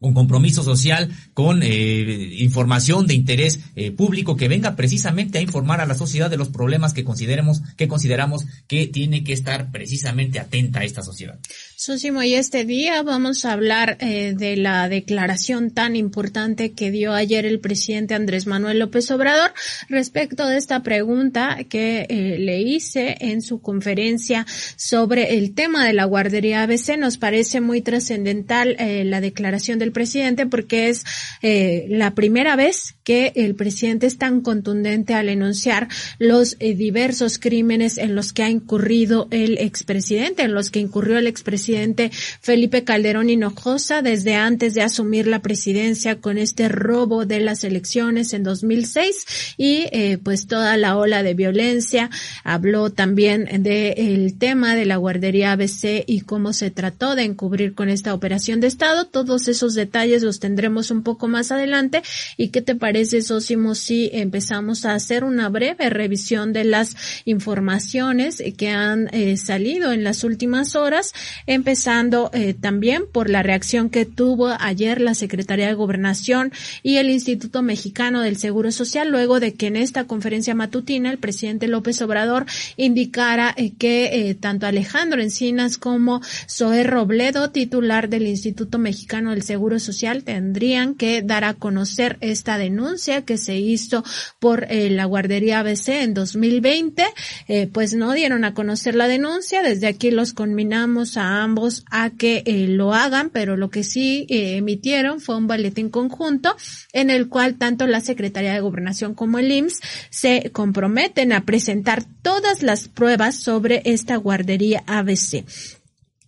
con 0.00 0.12
compromiso 0.12 0.62
social, 0.62 1.10
con 1.32 1.62
eh, 1.62 2.34
información 2.38 3.06
de 3.06 3.14
interés 3.14 3.60
eh, 3.76 3.90
público 3.90 4.36
que 4.36 4.48
venga 4.48 4.76
precisamente 4.76 5.38
a 5.38 5.40
informar 5.40 5.80
a 5.80 5.86
la 5.86 5.94
sociedad 5.94 6.30
de 6.30 6.36
los 6.36 6.50
problemas 6.50 6.92
que 6.92 7.04
consideremos 7.04 7.62
que 7.76 7.88
consideramos 7.88 8.44
que 8.66 8.86
tiene 8.86 9.24
que 9.24 9.32
estar 9.32 9.70
precisamente 9.70 10.38
atenta 10.38 10.80
a 10.80 10.84
esta 10.84 11.02
sociedad. 11.02 11.38
Susimo, 11.78 12.22
y 12.22 12.32
este 12.32 12.64
día 12.64 13.02
vamos 13.02 13.44
a 13.44 13.52
hablar 13.52 13.98
eh, 14.00 14.32
de 14.34 14.56
la 14.56 14.88
declaración 14.88 15.70
tan 15.70 15.94
importante 15.94 16.72
que 16.72 16.90
dio 16.90 17.12
ayer 17.12 17.44
el 17.44 17.60
presidente 17.60 18.14
Andrés 18.14 18.46
Manuel 18.46 18.78
López 18.78 19.10
Obrador 19.10 19.52
respecto 19.90 20.48
de 20.48 20.56
esta 20.56 20.82
pregunta 20.82 21.58
que 21.68 22.06
eh, 22.08 22.38
le 22.38 22.62
hice 22.62 23.18
en 23.20 23.42
su 23.42 23.60
conferencia 23.60 24.46
sobre 24.76 25.36
el 25.36 25.52
tema 25.52 25.84
de 25.84 25.92
la 25.92 26.06
guardería 26.06 26.62
ABC. 26.62 26.96
Nos 26.96 27.18
parece 27.18 27.60
muy 27.60 27.82
trascendental 27.82 28.76
eh, 28.78 29.04
la 29.04 29.20
declaración 29.20 29.78
del 29.78 29.92
presidente 29.92 30.46
porque 30.46 30.88
es 30.88 31.04
la 31.42 32.14
primera 32.14 32.56
vez 32.56 32.94
que 33.04 33.32
el 33.36 33.54
presidente 33.54 34.06
es 34.06 34.16
tan 34.16 34.40
contundente 34.40 35.12
al 35.12 35.28
enunciar 35.28 35.88
los 36.18 36.58
diversos 36.58 37.38
crímenes 37.38 37.98
en 37.98 38.14
los 38.14 38.32
que 38.32 38.44
ha 38.44 38.50
incurrido 38.50 39.28
el 39.30 39.58
expresidente, 39.58 40.42
en 40.42 40.54
los 40.54 40.70
que 40.70 40.80
incurrió 40.80 41.18
el 41.18 41.26
expresidente 41.26 41.65
presidente 41.66 42.12
Felipe 42.40 42.84
Calderón 42.84 43.28
Hinojosa 43.28 44.00
desde 44.00 44.36
antes 44.36 44.74
de 44.74 44.82
asumir 44.82 45.26
la 45.26 45.42
presidencia 45.42 46.20
con 46.20 46.38
este 46.38 46.68
robo 46.68 47.26
de 47.26 47.40
las 47.40 47.64
elecciones 47.64 48.32
en 48.34 48.44
2006 48.44 49.54
y 49.56 49.86
eh, 49.90 50.18
pues 50.22 50.46
toda 50.46 50.76
la 50.76 50.96
ola 50.96 51.24
de 51.24 51.34
violencia. 51.34 52.08
Habló 52.44 52.90
también 52.90 53.48
del 53.64 54.38
tema 54.38 54.76
de 54.76 54.86
la 54.86 54.96
guardería 54.96 55.52
ABC 55.52 56.04
y 56.06 56.20
cómo 56.20 56.52
se 56.52 56.70
trató 56.70 57.16
de 57.16 57.24
encubrir 57.24 57.74
con 57.74 57.88
esta 57.88 58.14
operación 58.14 58.60
de 58.60 58.68
Estado. 58.68 59.06
Todos 59.06 59.48
esos 59.48 59.74
detalles 59.74 60.22
los 60.22 60.38
tendremos 60.38 60.92
un 60.92 61.02
poco 61.02 61.26
más 61.26 61.50
adelante. 61.50 62.02
¿Y 62.36 62.50
qué 62.50 62.62
te 62.62 62.76
parece, 62.76 63.22
Sosimo, 63.22 63.74
si 63.74 64.08
empezamos 64.12 64.84
a 64.84 64.94
hacer 64.94 65.24
una 65.24 65.48
breve 65.48 65.90
revisión 65.90 66.52
de 66.52 66.62
las 66.62 66.96
informaciones 67.24 68.40
que 68.56 68.68
han 68.68 69.08
eh, 69.12 69.36
salido 69.36 69.92
en 69.92 70.04
las 70.04 70.22
últimas 70.22 70.76
horas, 70.76 71.12
empezando 71.56 72.30
eh, 72.32 72.54
también 72.54 73.04
por 73.10 73.28
la 73.28 73.42
reacción 73.42 73.90
que 73.90 74.04
tuvo 74.06 74.48
ayer 74.60 75.00
la 75.00 75.14
Secretaría 75.14 75.66
de 75.66 75.74
Gobernación 75.74 76.52
y 76.82 76.96
el 76.96 77.10
Instituto 77.10 77.62
Mexicano 77.62 78.22
del 78.22 78.36
Seguro 78.36 78.70
Social, 78.70 79.10
luego 79.10 79.40
de 79.40 79.54
que 79.54 79.66
en 79.66 79.76
esta 79.76 80.04
conferencia 80.04 80.54
matutina 80.54 81.10
el 81.10 81.18
presidente 81.18 81.66
López 81.66 82.00
Obrador 82.02 82.46
indicara 82.76 83.52
eh, 83.56 83.72
que 83.76 84.36
tanto 84.40 84.66
Alejandro 84.66 85.20
Encinas 85.20 85.78
como 85.78 86.20
Zoé 86.48 86.84
Robledo, 86.84 87.50
titular 87.50 88.08
del 88.08 88.26
Instituto 88.26 88.78
Mexicano 88.78 89.30
del 89.30 89.42
Seguro 89.42 89.78
Social, 89.78 90.22
tendrían 90.24 90.94
que 90.94 91.22
dar 91.22 91.44
a 91.44 91.54
conocer 91.54 92.16
esta 92.20 92.58
denuncia 92.58 93.22
que 93.22 93.38
se 93.38 93.56
hizo 93.56 94.04
por 94.38 94.66
la 94.70 95.04
guardería 95.04 95.60
ABC 95.60 95.88
en 95.88 96.14
2020, 96.14 97.04
eh, 97.48 97.68
pues 97.72 97.94
no 97.94 98.12
dieron 98.12 98.44
a 98.44 98.54
conocer 98.54 98.94
la 98.94 99.08
denuncia. 99.08 99.62
Desde 99.62 99.86
aquí 99.86 100.10
los 100.10 100.32
conminamos 100.32 101.16
a 101.16 101.42
ambos 101.46 101.84
a 101.90 102.10
que 102.10 102.42
eh, 102.44 102.66
lo 102.68 102.92
hagan, 102.92 103.30
pero 103.30 103.56
lo 103.56 103.70
que 103.70 103.84
sí 103.84 104.26
eh, 104.28 104.56
emitieron 104.56 105.20
fue 105.20 105.36
un 105.36 105.46
boletín 105.46 105.90
conjunto 105.90 106.56
en 106.92 107.08
el 107.08 107.28
cual 107.28 107.56
tanto 107.56 107.86
la 107.86 108.00
Secretaría 108.00 108.52
de 108.52 108.60
Gobernación 108.60 109.14
como 109.14 109.38
el 109.38 109.50
IMSS 109.50 109.80
se 110.10 110.50
comprometen 110.52 111.32
a 111.32 111.44
presentar 111.44 112.04
todas 112.22 112.62
las 112.62 112.88
pruebas 112.88 113.36
sobre 113.36 113.82
esta 113.84 114.16
guardería 114.16 114.82
ABC 114.86 115.44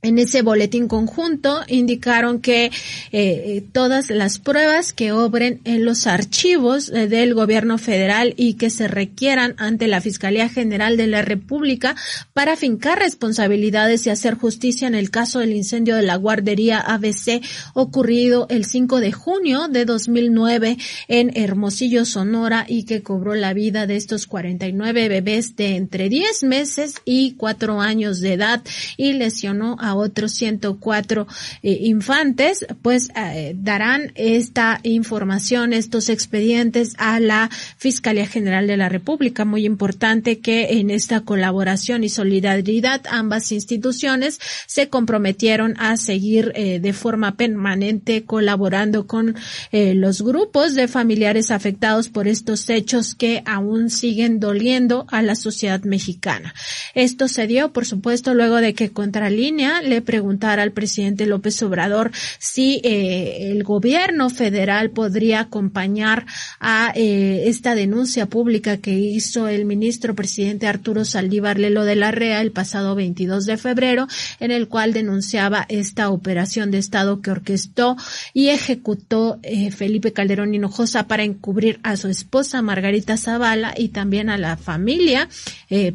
en 0.01 0.19
ese 0.19 0.43
boletín 0.43 0.87
conjunto 0.87 1.63
indicaron 1.67 2.41
que 2.41 2.67
eh, 2.67 2.71
eh, 3.13 3.65
todas 3.73 4.11
las 4.11 4.39
pruebas 4.39 4.93
que 4.93 5.11
obren 5.11 5.61
en 5.65 5.85
los 5.85 6.07
archivos 6.07 6.89
eh, 6.91 7.09
del 7.09 7.35
gobierno 7.35 7.79
federal 7.79 8.33
y 8.37 8.55
que 8.55 8.71
se 8.71 8.87
requieran 8.87 9.57
ante 9.59 9.89
la 9.89 10.01
Fiscalía 10.01 10.49
General 10.49 10.97
de 10.97 11.09
la 11.09 11.23
República 11.23 11.97
para 12.33 12.55
fincar 12.55 13.01
responsabilidades 13.01 14.07
y 14.07 14.11
hacer 14.11 14.35
justicia 14.35 14.87
en 14.87 14.95
el 14.95 15.11
caso 15.11 15.41
del 15.41 15.53
incendio 15.53 15.97
de 15.97 16.03
la 16.03 16.15
guardería 16.15 16.79
ABC 16.79 17.43
ocurrido 17.75 18.47
el 18.51 18.67
5 18.67 19.01
de 19.01 19.11
junio 19.11 19.67
de 19.67 19.85
2009 19.85 20.79
en 21.09 21.37
Hermosillo, 21.37 22.05
Sonora 22.05 22.67
y 22.69 22.85
que 22.85 23.03
cobró 23.03 23.35
la 23.35 23.53
vida 23.53 23.89
de 23.89 23.97
estos 23.97 24.29
49 24.29 25.09
bebés 25.09 25.57
de 25.57 25.75
entre 25.75 26.09
10 26.09 26.45
meses 26.45 26.95
y 27.05 27.33
4 27.33 27.81
años 27.81 28.21
de 28.21 28.35
edad 28.35 28.63
y 28.97 29.15
lesionó 29.15 29.77
a 29.81 29.88
a 29.89 29.95
otros 29.95 30.33
104 30.33 31.27
eh, 31.63 31.79
infantes, 31.83 32.67
pues 32.83 33.11
eh, 33.17 33.55
darán 33.57 34.13
esta 34.15 34.81
información, 34.83 35.73
estos 35.73 36.09
expedientes 36.09 36.95
a 36.99 37.21
la 37.21 37.51
Fiscalía 37.77 38.27
General 38.27 38.67
de 38.67 38.77
la 38.77 38.89
República. 38.89 39.45
Muy 39.45 39.65
importante 39.65 40.39
que 40.39 40.79
en 40.79 40.91
esta 40.91 41.23
colaboración 41.23 42.05
y 42.05 42.09
solidaridad 42.09 43.03
ambas 43.11 43.51
instituciones 43.53 44.39
se 44.67 44.89
comprometieron 44.89 45.75
a 45.79 45.97
seguir 45.97 46.53
eh, 46.55 46.81
de 46.81 46.93
forma 46.93 47.37
permanente 47.37 48.25
colaborando 48.25 49.07
con 49.07 49.37
los 49.73 50.23
grupos 50.23 50.75
de 50.75 50.89
familiares 50.89 51.51
afectados 51.51 52.09
por 52.09 52.29
estos 52.29 52.69
hechos 52.69 53.15
que 53.15 53.43
aún 53.47 53.91
siguen 53.91 54.41
doliendo 54.41 55.07
a 55.11 55.23
la 55.23 55.35
sociedad 55.35 55.83
mexicana. 55.83 56.55
Esto 56.95 57.29
se 57.29 57.47
dio, 57.47 57.73
por 57.73 57.87
supuesto, 57.87 58.35
luego 58.35 58.57
de 58.57 58.75
que 58.75 58.91
Contralínea 58.91 59.78
le 59.83 60.03
preguntara 60.03 60.63
al 60.63 60.73
presidente 60.73 61.27
López 61.27 61.63
Obrador 61.63 62.11
si 62.39 62.81
eh, 62.85 63.51
el 63.51 63.63
gobierno 63.63 64.31
federal 64.31 64.91
podría 64.91 65.41
acompañar 65.41 66.27
a 66.61 66.93
eh, 66.95 67.45
esta 67.47 67.75
denuncia 67.75 68.27
pública 68.27 68.79
que 68.79 68.93
hizo 68.93 69.49
el 69.49 69.65
ministro 69.65 70.15
presidente 70.15 70.67
Arturo 70.67 71.05
Saldívar 71.05 71.59
Lelo 71.59 71.85
de 71.85 71.97
la 71.97 72.11
REA 72.11 72.41
el 72.41 72.53
pasado 72.53 72.95
22 72.95 73.47
de 73.47 73.57
febrero, 73.57 74.07
en 74.41 74.51
el 74.51 74.69
cual 74.69 74.93
denunciaba 74.93 75.67
esta 75.69 76.11
operación 76.11 76.71
de 76.71 76.79
Estado 76.79 77.21
que 77.21 77.31
orquestó 77.31 77.97
y 78.33 78.49
ejecutó 78.49 79.39
eh, 79.43 79.71
Felipe 79.71 80.13
Calderón 80.13 80.55
Hinojosa 80.55 81.07
para 81.07 81.25
encubrir 81.25 81.81
a 81.83 81.97
su 81.97 82.09
esposa 82.09 82.63
Margarita 82.63 83.17
Zavala 83.17 83.75
y 83.77 83.89
también 83.89 84.31
a 84.31 84.39
la 84.39 84.57
familia 84.57 85.29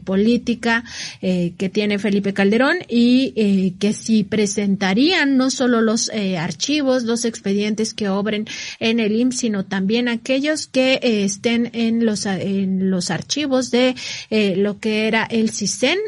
política 0.03 0.83
que 1.21 1.71
tiene 1.71 1.97
Felipe 1.97 2.33
Calderón 2.33 2.77
y 2.87 3.72
que 3.79 3.93
si 3.93 4.23
presentarían 4.23 5.37
no 5.37 5.49
solo 5.49 5.81
los 5.81 6.09
eh, 6.13 6.37
archivos, 6.37 7.03
los 7.03 7.25
expedientes 7.25 7.93
que 7.93 8.09
obren 8.09 8.47
en 8.79 8.99
el 8.99 9.15
IMSS, 9.15 9.37
sino 9.37 9.65
también 9.65 10.07
aquellos 10.07 10.67
que 10.67 10.93
eh, 10.95 11.23
estén 11.23 11.69
en 11.73 12.05
los, 12.05 12.25
en 12.25 12.89
los 12.89 13.11
archivos 13.11 13.71
de 13.71 13.95
eh, 14.29 14.55
lo 14.55 14.79
que 14.79 15.07
era 15.07 15.23
el 15.23 15.51
CISEN, 15.51 15.99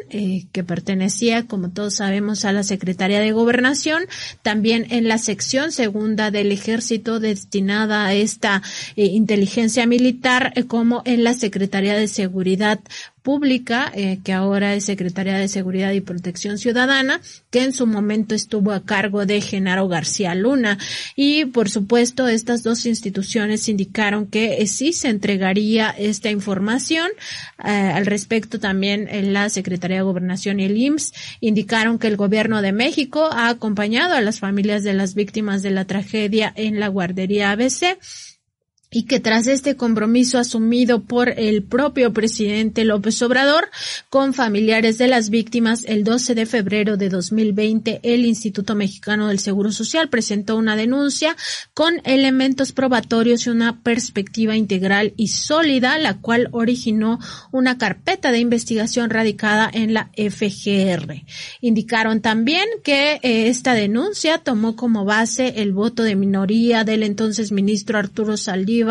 que 0.51 0.63
pertenecía, 0.63 1.47
como 1.47 1.69
todos 1.71 1.95
sabemos, 1.95 2.45
a 2.45 2.51
la 2.51 2.63
Secretaría 2.63 3.19
de 3.19 3.31
Gobernación, 3.31 4.03
también 4.41 4.87
en 4.89 5.07
la 5.07 5.17
sección 5.17 5.71
segunda 5.71 6.31
del 6.31 6.51
Ejército 6.51 7.19
destinada 7.19 8.05
a 8.05 8.13
esta 8.13 8.61
inteligencia 8.95 9.85
militar, 9.85 10.53
como 10.67 11.01
en 11.05 11.23
la 11.23 11.33
Secretaría 11.33 11.95
de 11.95 12.07
Seguridad 12.07 12.79
Pública, 13.25 13.91
eh, 13.95 14.19
que 14.23 14.33
ahora 14.33 14.75
es 14.75 14.85
Secretaría 14.85 15.35
de 15.35 15.47
Seguridad 15.47 15.91
y 15.93 15.99
Protección 15.99 16.59
Ciudadana, 16.59 17.21
que 17.49 17.63
en 17.63 17.73
su 17.73 17.87
momento 17.87 18.35
estuvo 18.35 18.71
a 18.71 18.85
cargo 18.85 19.25
de 19.25 19.41
Genaro 19.41 19.87
García 19.87 20.35
Luna. 20.35 20.77
Y 21.15 21.45
por 21.45 21.67
supuesto, 21.67 22.27
estas 22.27 22.61
dos 22.61 22.85
instituciones 22.85 23.67
indicaron 23.67 24.27
que 24.27 24.61
eh, 24.61 24.67
sí 24.67 24.93
se 24.93 25.09
entregaría 25.09 25.89
esta 25.89 26.29
información. 26.29 27.09
Eh, 27.57 27.69
al 27.71 28.05
respecto 28.05 28.59
también 28.59 29.07
en 29.09 29.33
la 29.33 29.49
Secretaría 29.49 29.97
de 29.97 30.03
Gobernación 30.03 30.59
y 30.59 30.65
el 30.65 30.77
IMSS 30.77 31.13
indicaron 31.41 31.97
que 31.97 32.07
el 32.07 32.17
gobierno 32.17 32.61
de 32.61 32.73
México 32.73 33.29
ha 33.31 33.49
acompañado 33.49 34.13
a 34.13 34.21
las 34.21 34.39
familias 34.39 34.83
de 34.83 34.93
las 34.93 35.15
víctimas 35.15 35.63
de 35.63 35.71
la 35.71 35.85
tragedia 35.85 36.53
en 36.55 36.79
la 36.79 36.89
guardería 36.89 37.49
ABC 37.49 37.97
y 38.95 39.03
que 39.03 39.19
tras 39.19 39.47
este 39.47 39.75
compromiso 39.75 40.39
asumido 40.39 41.03
por 41.03 41.27
el 41.27 41.63
propio 41.63 42.13
presidente 42.13 42.85
López 42.85 43.21
Obrador 43.23 43.67
con 44.09 44.33
familiares 44.33 44.97
de 44.97 45.09
las 45.09 45.29
víctimas, 45.29 45.83
el 45.85 46.05
12 46.05 46.33
de 46.33 46.45
febrero 46.45 46.95
de 46.95 47.09
2020 47.09 47.99
el 48.03 48.25
Instituto 48.25 48.73
Mexicano 48.73 49.27
del 49.27 49.39
Seguro 49.39 49.73
Social 49.73 50.07
presentó 50.07 50.55
una 50.55 50.77
denuncia 50.77 51.35
con 51.73 51.95
elementos 52.05 52.71
probatorios 52.71 53.45
y 53.45 53.49
una 53.49 53.81
perspectiva 53.81 54.55
integral 54.55 55.13
y 55.17 55.27
sólida, 55.27 55.97
la 55.97 56.13
cual 56.19 56.47
originó 56.53 57.19
una 57.51 57.77
carpeta 57.77 58.31
de 58.31 58.39
investigación 58.39 59.09
radicada 59.09 59.69
en 59.73 59.93
la 59.93 60.09
FGR. 60.15 61.25
Indicaron 61.59 62.21
también 62.21 62.63
que 62.81 63.19
eh, 63.23 63.49
esta 63.49 63.73
denuncia 63.73 64.37
tomó 64.37 64.77
como 64.77 65.03
base 65.03 65.55
el 65.57 65.73
voto 65.73 66.01
de 66.01 66.15
minoría 66.15 66.85
del 66.85 67.03
entonces 67.03 67.51
ministro 67.51 67.99
Arturo 67.99 68.37
Saldívar 68.37 68.84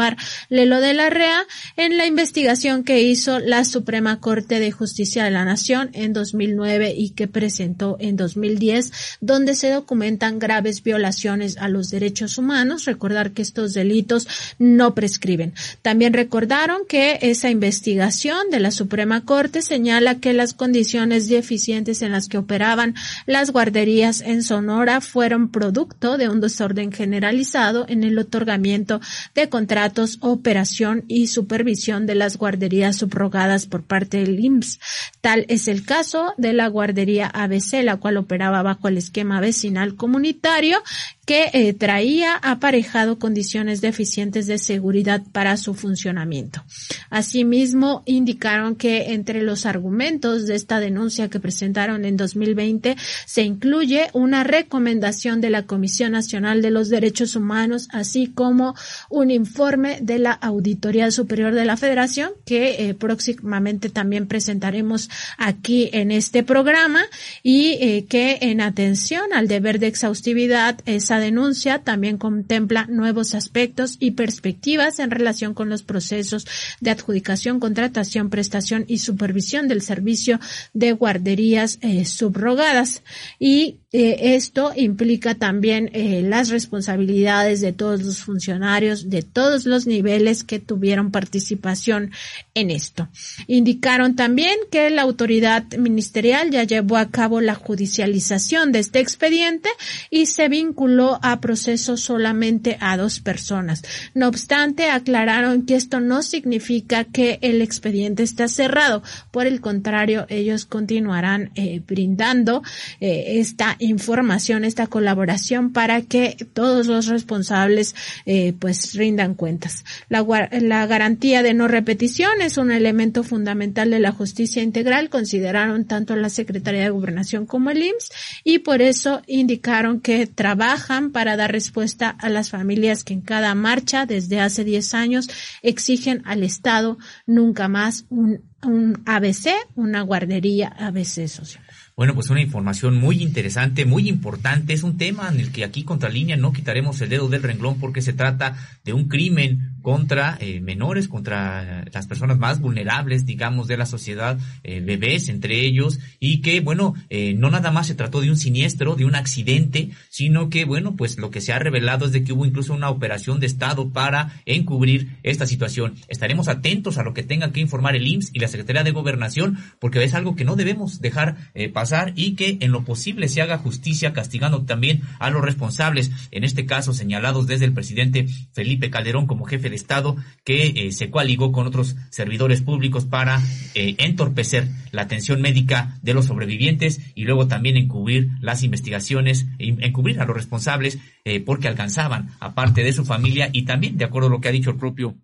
Lelo 0.48 0.80
de 0.80 0.94
la 0.94 1.10
REA 1.10 1.44
en 1.76 1.96
la 1.96 2.06
investigación 2.06 2.84
que 2.84 3.02
hizo 3.02 3.38
la 3.38 3.64
Suprema 3.64 4.20
Corte 4.20 4.60
de 4.60 4.72
Justicia 4.72 5.24
de 5.24 5.30
la 5.30 5.44
Nación 5.44 5.90
en 5.92 6.12
2009 6.12 6.94
y 6.96 7.10
que 7.10 7.28
presentó 7.28 7.96
en 8.00 8.16
2010, 8.16 8.92
donde 9.20 9.54
se 9.54 9.70
documentan 9.70 10.38
graves 10.38 10.82
violaciones 10.82 11.56
a 11.58 11.68
los 11.68 11.90
derechos 11.90 12.38
humanos. 12.38 12.84
Recordar 12.84 13.32
que 13.32 13.42
estos 13.42 13.74
delitos 13.74 14.26
no 14.58 14.94
prescriben. 14.94 15.54
También 15.82 16.12
recordaron 16.12 16.82
que 16.88 17.18
esa 17.22 17.50
investigación 17.50 18.50
de 18.50 18.60
la 18.60 18.70
Suprema 18.70 19.24
Corte 19.24 19.62
señala 19.62 20.16
que 20.16 20.32
las 20.32 20.54
condiciones 20.54 21.28
deficientes 21.28 22.02
en 22.02 22.12
las 22.12 22.28
que 22.28 22.38
operaban 22.38 22.94
las 23.26 23.50
guarderías 23.50 24.20
en 24.20 24.42
Sonora 24.42 25.00
fueron 25.00 25.48
producto 25.50 26.16
de 26.18 26.28
un 26.28 26.40
desorden 26.40 26.92
generalizado 26.92 27.86
en 27.88 28.04
el 28.04 28.18
otorgamiento 28.18 29.00
de 29.34 29.48
contratos 29.48 29.83
operación 30.20 31.04
y 31.08 31.26
supervisión 31.26 32.06
de 32.06 32.14
las 32.14 32.36
guarderías 32.36 32.96
subrogadas 32.96 33.66
por 33.66 33.82
parte 33.82 34.18
del 34.18 34.38
IMSS. 34.38 34.80
Tal 35.20 35.46
es 35.48 35.68
el 35.68 35.84
caso 35.84 36.34
de 36.36 36.52
la 36.52 36.68
guardería 36.68 37.26
ABC, 37.26 37.82
la 37.82 37.96
cual 37.96 38.16
operaba 38.16 38.62
bajo 38.62 38.88
el 38.88 38.98
esquema 38.98 39.40
vecinal 39.40 39.96
comunitario 39.96 40.82
que 41.26 41.50
eh, 41.52 41.72
traía 41.72 42.34
aparejado 42.34 43.18
condiciones 43.18 43.80
deficientes 43.80 44.46
de 44.46 44.58
seguridad 44.58 45.22
para 45.32 45.56
su 45.56 45.74
funcionamiento. 45.74 46.64
Asimismo, 47.10 48.02
indicaron 48.06 48.76
que 48.76 49.12
entre 49.14 49.42
los 49.42 49.66
argumentos 49.66 50.46
de 50.46 50.54
esta 50.54 50.80
denuncia 50.80 51.28
que 51.28 51.40
presentaron 51.40 52.04
en 52.04 52.16
2020 52.16 52.96
se 53.26 53.42
incluye 53.42 54.08
una 54.12 54.44
recomendación 54.44 55.40
de 55.40 55.50
la 55.50 55.64
Comisión 55.64 56.12
Nacional 56.12 56.62
de 56.62 56.70
los 56.70 56.88
Derechos 56.88 57.36
Humanos, 57.36 57.88
así 57.90 58.26
como 58.26 58.74
un 59.08 59.30
informe 59.30 59.98
de 60.00 60.18
la 60.18 60.32
Auditoría 60.32 61.10
Superior 61.10 61.54
de 61.54 61.64
la 61.64 61.76
Federación 61.76 62.32
que 62.44 62.88
eh, 62.88 62.94
próximamente 62.94 63.88
también 63.88 64.26
presentaremos 64.26 65.08
aquí 65.38 65.90
en 65.92 66.10
este 66.10 66.42
programa 66.42 67.02
y 67.42 67.72
eh, 67.80 68.06
que 68.08 68.38
en 68.40 68.60
atención 68.60 69.32
al 69.32 69.48
deber 69.48 69.78
de 69.78 69.86
exhaustividad 69.86 70.78
esa 71.14 71.20
denuncia 71.20 71.78
también 71.78 72.18
contempla 72.18 72.86
nuevos 72.88 73.36
aspectos 73.36 73.96
y 74.00 74.12
perspectivas 74.12 74.98
en 74.98 75.12
relación 75.12 75.54
con 75.54 75.68
los 75.68 75.84
procesos 75.84 76.44
de 76.80 76.90
adjudicación, 76.90 77.60
contratación, 77.60 78.30
prestación 78.30 78.84
y 78.88 78.98
supervisión 78.98 79.68
del 79.68 79.80
servicio 79.80 80.40
de 80.72 80.90
guarderías 80.90 81.78
eh, 81.82 82.04
subrogadas. 82.04 83.04
Y 83.38 83.78
eh, 83.96 84.34
esto 84.34 84.72
implica 84.74 85.36
también 85.36 85.88
eh, 85.92 86.20
las 86.20 86.48
responsabilidades 86.48 87.60
de 87.60 87.72
todos 87.72 88.02
los 88.02 88.24
funcionarios 88.24 89.08
de 89.08 89.22
todos 89.22 89.66
los 89.66 89.86
niveles 89.86 90.42
que 90.42 90.58
tuvieron 90.58 91.12
participación 91.12 92.10
en 92.54 92.72
esto. 92.72 93.08
Indicaron 93.46 94.16
también 94.16 94.56
que 94.72 94.90
la 94.90 95.02
autoridad 95.02 95.64
ministerial 95.78 96.50
ya 96.50 96.64
llevó 96.64 96.96
a 96.96 97.08
cabo 97.08 97.40
la 97.40 97.54
judicialización 97.54 98.72
de 98.72 98.80
este 98.80 98.98
expediente 98.98 99.68
y 100.10 100.26
se 100.26 100.48
vinculó 100.48 101.20
a 101.22 101.40
proceso 101.40 101.96
solamente 101.96 102.76
a 102.80 102.96
dos 102.96 103.20
personas. 103.20 103.84
No 104.12 104.26
obstante, 104.26 104.90
aclararon 104.90 105.66
que 105.66 105.76
esto 105.76 106.00
no 106.00 106.24
significa 106.24 107.04
que 107.04 107.38
el 107.42 107.62
expediente 107.62 108.24
está 108.24 108.48
cerrado. 108.48 109.04
Por 109.30 109.46
el 109.46 109.60
contrario, 109.60 110.26
ellos 110.30 110.64
continuarán 110.64 111.52
eh, 111.54 111.80
brindando 111.86 112.64
esta 112.98 113.76
información, 113.84 114.64
esta 114.64 114.86
colaboración 114.86 115.72
para 115.72 116.02
que 116.02 116.36
todos 116.52 116.86
los 116.86 117.06
responsables 117.06 117.94
eh, 118.26 118.54
pues 118.58 118.94
rindan 118.94 119.34
cuentas. 119.34 119.84
La, 120.08 120.24
la 120.60 120.86
garantía 120.86 121.42
de 121.42 121.54
no 121.54 121.68
repetición 121.68 122.40
es 122.40 122.58
un 122.58 122.70
elemento 122.70 123.22
fundamental 123.22 123.90
de 123.90 124.00
la 124.00 124.12
justicia 124.12 124.62
integral, 124.62 125.10
consideraron 125.10 125.84
tanto 125.84 126.16
la 126.16 126.30
Secretaría 126.30 126.82
de 126.82 126.90
Gobernación 126.90 127.46
como 127.46 127.70
el 127.70 127.82
IMSS 127.82 128.10
y 128.44 128.58
por 128.60 128.82
eso 128.82 129.22
indicaron 129.26 130.00
que 130.00 130.26
trabajan 130.26 131.10
para 131.10 131.36
dar 131.36 131.52
respuesta 131.52 132.10
a 132.10 132.28
las 132.28 132.50
familias 132.50 133.04
que 133.04 133.14
en 133.14 133.20
cada 133.20 133.54
marcha 133.54 134.06
desde 134.06 134.40
hace 134.40 134.64
10 134.64 134.94
años 134.94 135.28
exigen 135.62 136.22
al 136.24 136.42
Estado 136.42 136.98
nunca 137.26 137.68
más 137.68 138.06
un, 138.10 138.42
un 138.62 139.02
ABC, 139.06 139.50
una 139.74 140.02
guardería 140.02 140.68
ABC 140.68 141.28
social. 141.28 141.63
Bueno, 141.96 142.14
pues 142.14 142.28
una 142.30 142.40
información 142.40 142.96
muy 142.96 143.22
interesante, 143.22 143.84
muy 143.84 144.08
importante. 144.08 144.72
Es 144.72 144.82
un 144.82 144.98
tema 144.98 145.28
en 145.28 145.38
el 145.38 145.52
que 145.52 145.64
aquí 145.64 145.84
contra 145.84 146.08
línea 146.08 146.36
no 146.36 146.52
quitaremos 146.52 147.00
el 147.00 147.08
dedo 147.08 147.28
del 147.28 147.42
renglón 147.42 147.78
porque 147.78 148.02
se 148.02 148.12
trata 148.12 148.56
de 148.84 148.92
un 148.92 149.06
crimen 149.06 149.73
contra 149.84 150.38
eh, 150.40 150.62
menores, 150.62 151.08
contra 151.08 151.84
las 151.92 152.06
personas 152.06 152.38
más 152.38 152.58
vulnerables, 152.58 153.26
digamos, 153.26 153.68
de 153.68 153.76
la 153.76 153.84
sociedad, 153.84 154.38
eh, 154.62 154.80
bebés 154.80 155.28
entre 155.28 155.60
ellos, 155.60 156.00
y 156.18 156.40
que, 156.40 156.60
bueno, 156.60 156.94
eh, 157.10 157.34
no 157.34 157.50
nada 157.50 157.70
más 157.70 157.88
se 157.88 157.94
trató 157.94 158.22
de 158.22 158.30
un 158.30 158.38
siniestro, 158.38 158.96
de 158.96 159.04
un 159.04 159.14
accidente, 159.14 159.90
sino 160.08 160.48
que, 160.48 160.64
bueno, 160.64 160.96
pues 160.96 161.18
lo 161.18 161.30
que 161.30 161.42
se 161.42 161.52
ha 161.52 161.58
revelado 161.58 162.06
es 162.06 162.12
de 162.12 162.24
que 162.24 162.32
hubo 162.32 162.46
incluso 162.46 162.72
una 162.72 162.88
operación 162.88 163.40
de 163.40 163.46
Estado 163.46 163.90
para 163.90 164.40
encubrir 164.46 165.18
esta 165.22 165.46
situación. 165.46 165.96
Estaremos 166.08 166.48
atentos 166.48 166.96
a 166.96 167.02
lo 167.02 167.12
que 167.12 167.22
tengan 167.22 167.52
que 167.52 167.60
informar 167.60 167.94
el 167.94 168.06
IMSS 168.06 168.30
y 168.32 168.38
la 168.38 168.48
Secretaría 168.48 168.84
de 168.84 168.90
Gobernación, 168.90 169.58
porque 169.80 170.02
es 170.02 170.14
algo 170.14 170.34
que 170.34 170.46
no 170.46 170.56
debemos 170.56 171.02
dejar 171.02 171.36
pasar 171.74 172.14
y 172.16 172.36
que 172.36 172.56
en 172.60 172.72
lo 172.72 172.84
posible 172.84 173.28
se 173.28 173.42
haga 173.42 173.58
justicia 173.58 174.14
castigando 174.14 174.62
también 174.62 175.02
a 175.18 175.28
los 175.28 175.42
responsables, 175.42 176.10
en 176.30 176.44
este 176.44 176.64
caso 176.64 176.94
señalados 176.94 177.46
desde 177.46 177.66
el 177.66 177.74
presidente 177.74 178.26
Felipe 178.54 178.88
Calderón 178.88 179.26
como 179.26 179.44
jefe 179.44 179.68
de 179.68 179.73
Estado 179.74 180.16
que 180.44 180.66
eh, 180.66 180.92
se 180.92 181.10
coaligó 181.10 181.52
con 181.52 181.66
otros 181.66 181.96
servidores 182.10 182.60
públicos 182.60 183.04
para 183.04 183.42
eh, 183.74 183.94
entorpecer 183.98 184.68
la 184.92 185.02
atención 185.02 185.40
médica 185.40 185.98
de 186.02 186.14
los 186.14 186.26
sobrevivientes 186.26 187.00
y 187.14 187.24
luego 187.24 187.46
también 187.46 187.76
encubrir 187.76 188.28
las 188.40 188.62
investigaciones, 188.62 189.46
encubrir 189.58 190.20
a 190.20 190.26
los 190.26 190.36
responsables 190.36 190.98
eh, 191.24 191.40
porque 191.40 191.68
alcanzaban 191.68 192.30
a 192.40 192.54
parte 192.54 192.82
de 192.82 192.92
su 192.92 193.04
familia 193.04 193.48
y 193.52 193.64
también, 193.64 193.96
de 193.96 194.04
acuerdo 194.04 194.28
a 194.28 194.30
lo 194.30 194.40
que 194.40 194.48
ha 194.48 194.52
dicho 194.52 194.70
el 194.70 194.76
propio 194.76 195.16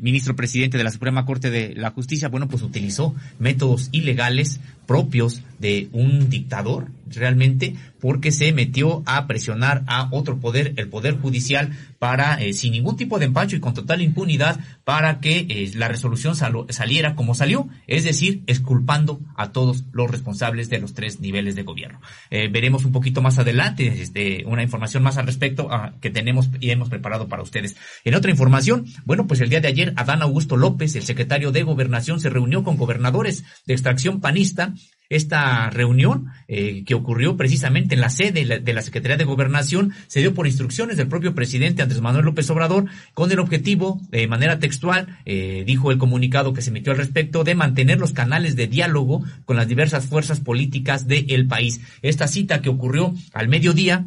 ministro 0.00 0.34
presidente 0.34 0.76
de 0.76 0.82
la 0.82 0.90
Suprema 0.90 1.24
Corte 1.24 1.48
de 1.48 1.72
la 1.76 1.90
Justicia, 1.92 2.28
bueno, 2.28 2.48
pues 2.48 2.62
utilizó 2.62 3.14
métodos 3.38 3.88
ilegales 3.92 4.60
propios 4.88 5.42
de 5.60 5.88
un 5.92 6.28
dictador 6.30 6.88
realmente 7.08 7.74
porque 8.00 8.32
se 8.32 8.52
metió 8.52 9.02
a 9.06 9.26
presionar 9.26 9.82
a 9.86 10.08
otro 10.10 10.38
poder, 10.38 10.74
el 10.76 10.88
poder 10.88 11.18
judicial, 11.18 11.70
para, 11.98 12.34
eh, 12.42 12.52
sin 12.52 12.72
ningún 12.72 12.98
tipo 12.98 13.18
de 13.18 13.24
empacho 13.24 13.56
y 13.56 13.60
con 13.60 13.72
total 13.72 14.02
impunidad, 14.02 14.60
para 14.84 15.20
que 15.20 15.46
eh, 15.48 15.70
la 15.74 15.88
resolución 15.88 16.36
saliera 16.36 17.14
como 17.14 17.34
salió, 17.34 17.66
es 17.86 18.04
decir, 18.04 18.42
exculpando 18.46 19.20
a 19.36 19.52
todos 19.52 19.84
los 19.92 20.10
responsables 20.10 20.68
de 20.68 20.80
los 20.80 20.92
tres 20.92 21.20
niveles 21.20 21.56
de 21.56 21.62
gobierno. 21.62 22.02
Eh, 22.30 22.48
veremos 22.48 22.84
un 22.84 22.92
poquito 22.92 23.22
más 23.22 23.38
adelante 23.38 23.86
este, 24.02 24.44
una 24.44 24.62
información 24.62 25.02
más 25.02 25.16
al 25.16 25.26
respecto 25.26 25.68
ah, 25.70 25.94
que 26.02 26.10
tenemos 26.10 26.50
y 26.60 26.70
hemos 26.70 26.90
preparado 26.90 27.26
para 27.26 27.42
ustedes. 27.42 27.74
En 28.04 28.14
otra 28.14 28.30
información, 28.30 28.84
bueno, 29.06 29.26
pues 29.26 29.40
el 29.40 29.48
día 29.48 29.60
de 29.60 29.68
ayer, 29.68 29.94
Adán 29.96 30.20
Augusto 30.20 30.58
López, 30.58 30.94
el 30.96 31.04
secretario 31.04 31.52
de 31.52 31.62
Gobernación, 31.62 32.20
se 32.20 32.28
reunió 32.28 32.64
con 32.64 32.76
gobernadores 32.76 33.44
de 33.66 33.72
extracción 33.72 34.20
panista 34.20 34.74
esta 35.08 35.70
reunión 35.70 36.26
eh, 36.48 36.84
que 36.84 36.94
ocurrió 36.94 37.36
precisamente 37.36 37.94
en 37.94 38.00
la 38.00 38.10
sede 38.10 38.60
de 38.60 38.72
la, 38.72 38.82
Secretaría 38.82 39.16
de 39.16 39.24
Gobernación 39.24 39.92
se 40.06 40.20
dio 40.20 40.34
por 40.34 40.46
instrucciones 40.46 40.96
del 40.96 41.08
propio 41.08 41.34
presidente 41.34 41.82
Andrés 41.82 42.00
Manuel 42.00 42.24
López 42.24 42.48
Obrador 42.50 42.86
con 43.12 43.30
el 43.30 43.38
objetivo, 43.38 44.00
de 44.10 44.26
manera 44.26 44.58
textual, 44.58 45.18
eh, 45.24 45.64
dijo 45.66 45.90
el 45.90 45.98
comunicado 45.98 46.52
que 46.52 46.62
se 46.62 46.70
emitió 46.70 46.92
al 46.92 46.98
respecto, 46.98 47.44
de 47.44 47.54
mantener 47.54 47.98
los 47.98 48.12
canales 48.12 48.56
de 48.56 48.66
diálogo 48.66 49.24
con 49.44 49.56
las 49.56 49.68
diversas 49.68 50.06
fuerzas 50.06 50.40
políticas 50.40 51.06
del 51.06 51.46
país. 51.46 51.80
Esta 52.02 52.26
cita 52.28 52.60
que 52.60 52.68
ocurrió 52.68 53.14
al 53.32 53.48
mediodía 53.48 54.06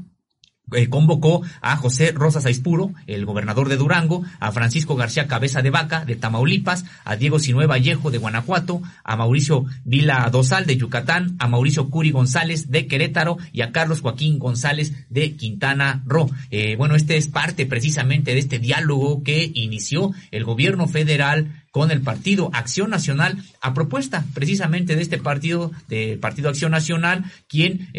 eh, 0.73 0.89
convocó 0.89 1.41
a 1.61 1.77
José 1.77 2.11
Rosas 2.11 2.45
Aispuro, 2.45 2.91
el 3.07 3.25
gobernador 3.25 3.69
de 3.69 3.77
Durango, 3.77 4.23
a 4.39 4.51
Francisco 4.51 4.95
García 4.95 5.27
Cabeza 5.27 5.61
de 5.61 5.69
Vaca, 5.69 6.05
de 6.05 6.15
Tamaulipas, 6.15 6.85
a 7.05 7.15
Diego 7.15 7.39
Sinue 7.39 7.67
Vallejo, 7.67 8.11
de 8.11 8.17
Guanajuato, 8.17 8.81
a 9.03 9.15
Mauricio 9.15 9.65
Vila 9.85 10.27
Dosal, 10.31 10.65
de 10.65 10.77
Yucatán, 10.77 11.35
a 11.39 11.47
Mauricio 11.47 11.89
Curi 11.89 12.11
González, 12.11 12.69
de 12.69 12.87
Querétaro, 12.87 13.37
y 13.51 13.61
a 13.61 13.71
Carlos 13.71 14.01
Joaquín 14.01 14.39
González, 14.39 14.93
de 15.09 15.35
Quintana 15.35 16.03
Roo. 16.05 16.29
Eh, 16.51 16.75
bueno, 16.75 16.95
este 16.95 17.17
es 17.17 17.27
parte 17.27 17.65
precisamente 17.65 18.33
de 18.33 18.39
este 18.39 18.59
diálogo 18.59 19.23
que 19.23 19.51
inició 19.53 20.11
el 20.31 20.43
gobierno 20.43 20.87
federal 20.87 21.63
con 21.77 21.91
el 21.91 22.01
partido 22.01 22.49
Acción 22.53 22.89
Nacional 22.89 23.37
a 23.61 23.75
propuesta 23.75 24.25
precisamente 24.33 24.95
de 24.95 25.03
este 25.03 25.19
partido, 25.19 25.71
de 25.87 26.17
Partido 26.17 26.49
Acción 26.49 26.71
Nacional, 26.71 27.25
quien, 27.47 27.89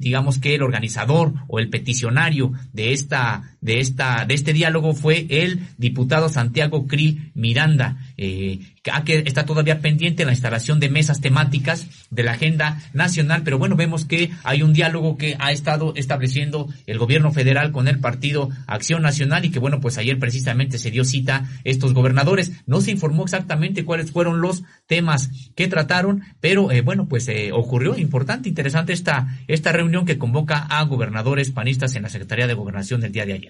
digamos 0.00 0.38
que 0.38 0.54
el 0.54 0.62
organizador 0.62 1.34
o 1.46 1.58
el 1.58 1.68
peticionario 1.68 2.52
de 2.72 2.94
esta, 2.94 3.49
de 3.60 3.80
esta, 3.80 4.24
de 4.26 4.34
este 4.34 4.52
diálogo 4.52 4.94
fue 4.94 5.26
el 5.28 5.60
diputado 5.76 6.28
Santiago 6.28 6.86
Krill 6.86 7.30
Miranda, 7.34 7.98
eh, 8.16 8.60
que 9.04 9.22
está 9.26 9.44
todavía 9.44 9.80
pendiente 9.80 10.24
la 10.24 10.32
instalación 10.32 10.80
de 10.80 10.88
mesas 10.88 11.20
temáticas 11.20 11.86
de 12.10 12.22
la 12.22 12.32
agenda 12.32 12.80
nacional, 12.94 13.42
pero 13.44 13.58
bueno, 13.58 13.76
vemos 13.76 14.04
que 14.04 14.30
hay 14.42 14.62
un 14.62 14.72
diálogo 14.72 15.18
que 15.18 15.36
ha 15.38 15.52
estado 15.52 15.92
estableciendo 15.96 16.68
el 16.86 16.98
gobierno 16.98 17.32
federal 17.32 17.72
con 17.72 17.88
el 17.88 18.00
partido 18.00 18.48
Acción 18.66 19.02
Nacional 19.02 19.44
y 19.44 19.50
que 19.50 19.58
bueno, 19.58 19.80
pues 19.80 19.98
ayer 19.98 20.18
precisamente 20.18 20.78
se 20.78 20.90
dio 20.90 21.04
cita 21.04 21.44
estos 21.64 21.92
gobernadores. 21.92 22.52
No 22.66 22.80
se 22.80 22.90
informó 22.90 23.24
exactamente 23.24 23.84
cuáles 23.84 24.12
fueron 24.12 24.40
los 24.40 24.62
temas 24.86 25.30
que 25.54 25.68
trataron, 25.68 26.22
pero 26.40 26.70
eh, 26.70 26.80
bueno, 26.80 27.06
pues 27.06 27.28
eh, 27.28 27.50
ocurrió 27.52 27.98
importante, 27.98 28.48
interesante 28.48 28.92
esta, 28.92 29.38
esta 29.46 29.72
reunión 29.72 30.06
que 30.06 30.18
convoca 30.18 30.58
a 30.58 30.82
gobernadores 30.84 31.50
panistas 31.50 31.94
en 31.96 32.02
la 32.02 32.08
Secretaría 32.08 32.46
de 32.46 32.54
Gobernación 32.54 33.00
del 33.00 33.12
día 33.12 33.26
de 33.26 33.34
ayer. 33.34 33.49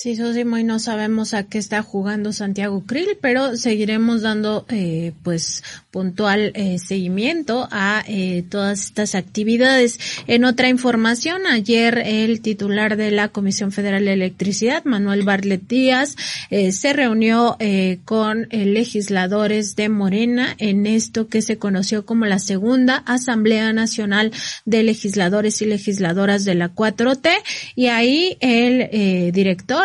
Sí, 0.00 0.14
Sosimo, 0.14 0.56
y 0.58 0.62
no 0.62 0.78
sabemos 0.78 1.34
a 1.34 1.42
qué 1.42 1.58
está 1.58 1.82
jugando 1.82 2.32
Santiago 2.32 2.84
Krill, 2.86 3.18
pero 3.20 3.56
seguiremos 3.56 4.22
dando 4.22 4.64
eh, 4.68 5.10
pues 5.24 5.64
puntual 5.90 6.52
eh, 6.54 6.78
seguimiento 6.78 7.66
a 7.72 8.04
eh, 8.06 8.44
todas 8.48 8.84
estas 8.84 9.16
actividades. 9.16 9.98
En 10.28 10.44
otra 10.44 10.68
información, 10.68 11.48
ayer 11.48 11.98
el 11.98 12.42
titular 12.42 12.96
de 12.96 13.10
la 13.10 13.30
Comisión 13.30 13.72
Federal 13.72 14.04
de 14.04 14.12
Electricidad, 14.12 14.84
Manuel 14.84 15.24
Barlet 15.24 15.66
Díaz, 15.66 16.14
eh, 16.50 16.70
se 16.70 16.92
reunió 16.92 17.56
eh, 17.58 17.98
con 18.04 18.46
eh, 18.50 18.66
legisladores 18.66 19.74
de 19.74 19.88
Morena 19.88 20.54
en 20.58 20.86
esto 20.86 21.26
que 21.26 21.42
se 21.42 21.58
conoció 21.58 22.06
como 22.06 22.24
la 22.24 22.38
segunda 22.38 23.02
Asamblea 23.04 23.72
Nacional 23.72 24.30
de 24.64 24.84
Legisladores 24.84 25.60
y 25.60 25.66
Legisladoras 25.66 26.44
de 26.44 26.54
la 26.54 26.72
4T 26.72 27.30
y 27.74 27.86
ahí 27.86 28.36
el 28.38 28.82
eh, 28.92 29.32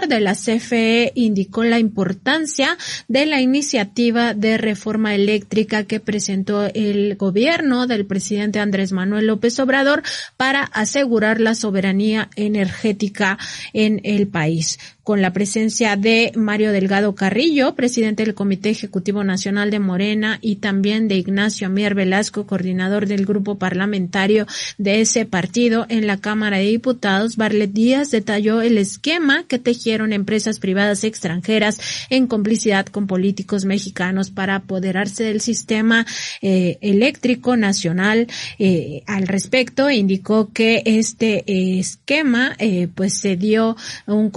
de 0.07 0.19
la 0.19 0.33
CFE 0.33 1.11
indicó 1.15 1.63
la 1.63 1.79
importancia 1.79 2.77
de 3.07 3.25
la 3.25 3.41
iniciativa 3.41 4.33
de 4.33 4.57
reforma 4.57 5.15
eléctrica 5.15 5.83
que 5.83 5.99
presentó 5.99 6.65
el 6.65 7.15
gobierno 7.15 7.87
del 7.87 8.05
presidente 8.05 8.59
Andrés 8.59 8.91
Manuel 8.91 9.27
López 9.27 9.59
Obrador 9.59 10.03
para 10.37 10.63
asegurar 10.63 11.39
la 11.39 11.55
soberanía 11.55 12.29
energética 12.35 13.37
en 13.73 14.01
el 14.03 14.27
país 14.27 14.79
con 15.03 15.21
la 15.21 15.33
presencia 15.33 15.97
de 15.97 16.31
Mario 16.35 16.71
Delgado 16.71 17.13
Carrillo, 17.13 17.75
presidente 17.75 18.23
del 18.23 18.33
Comité 18.33 18.69
Ejecutivo 18.69 19.23
Nacional 19.23 19.69
de 19.69 19.79
Morena, 19.79 20.39
y 20.41 20.57
también 20.57 21.07
de 21.07 21.15
Ignacio 21.15 21.69
Mier 21.69 21.93
Velasco, 21.93 22.47
coordinador 22.47 23.07
del 23.07 23.25
grupo 23.25 23.57
parlamentario 23.57 24.47
de 24.77 25.01
ese 25.01 25.25
partido 25.25 25.85
en 25.89 26.07
la 26.07 26.17
Cámara 26.17 26.57
de 26.57 26.65
Diputados. 26.65 27.35
Barlet 27.35 27.71
Díaz 27.71 28.11
detalló 28.11 28.61
el 28.61 28.77
esquema 28.77 29.43
que 29.43 29.59
tejieron 29.59 30.13
empresas 30.13 30.59
privadas 30.59 31.03
extranjeras 31.03 31.79
en 32.09 32.27
complicidad 32.27 32.85
con 32.85 33.07
políticos 33.07 33.65
mexicanos 33.65 34.31
para 34.31 34.55
apoderarse 34.55 35.25
del 35.25 35.41
sistema 35.41 36.05
eh, 36.41 36.77
eléctrico 36.81 37.57
nacional. 37.57 38.27
Eh, 38.57 39.03
al 39.05 39.27
respecto, 39.27 39.89
indicó 39.89 40.51
que 40.53 40.81
este 40.85 41.43
eh, 41.45 41.79
esquema 41.79 42.55
pues 42.95 43.15
se 43.15 43.35
dio 43.35 43.75
un 44.07 44.29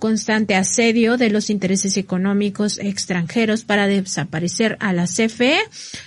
constante 0.00 0.56
asedio 0.56 1.16
de 1.16 1.30
los 1.30 1.50
intereses 1.50 1.96
económicos 1.96 2.78
extranjeros 2.78 3.62
para 3.62 3.86
desaparecer 3.86 4.76
a 4.80 4.92
la 4.92 5.04
CFE 5.04 5.58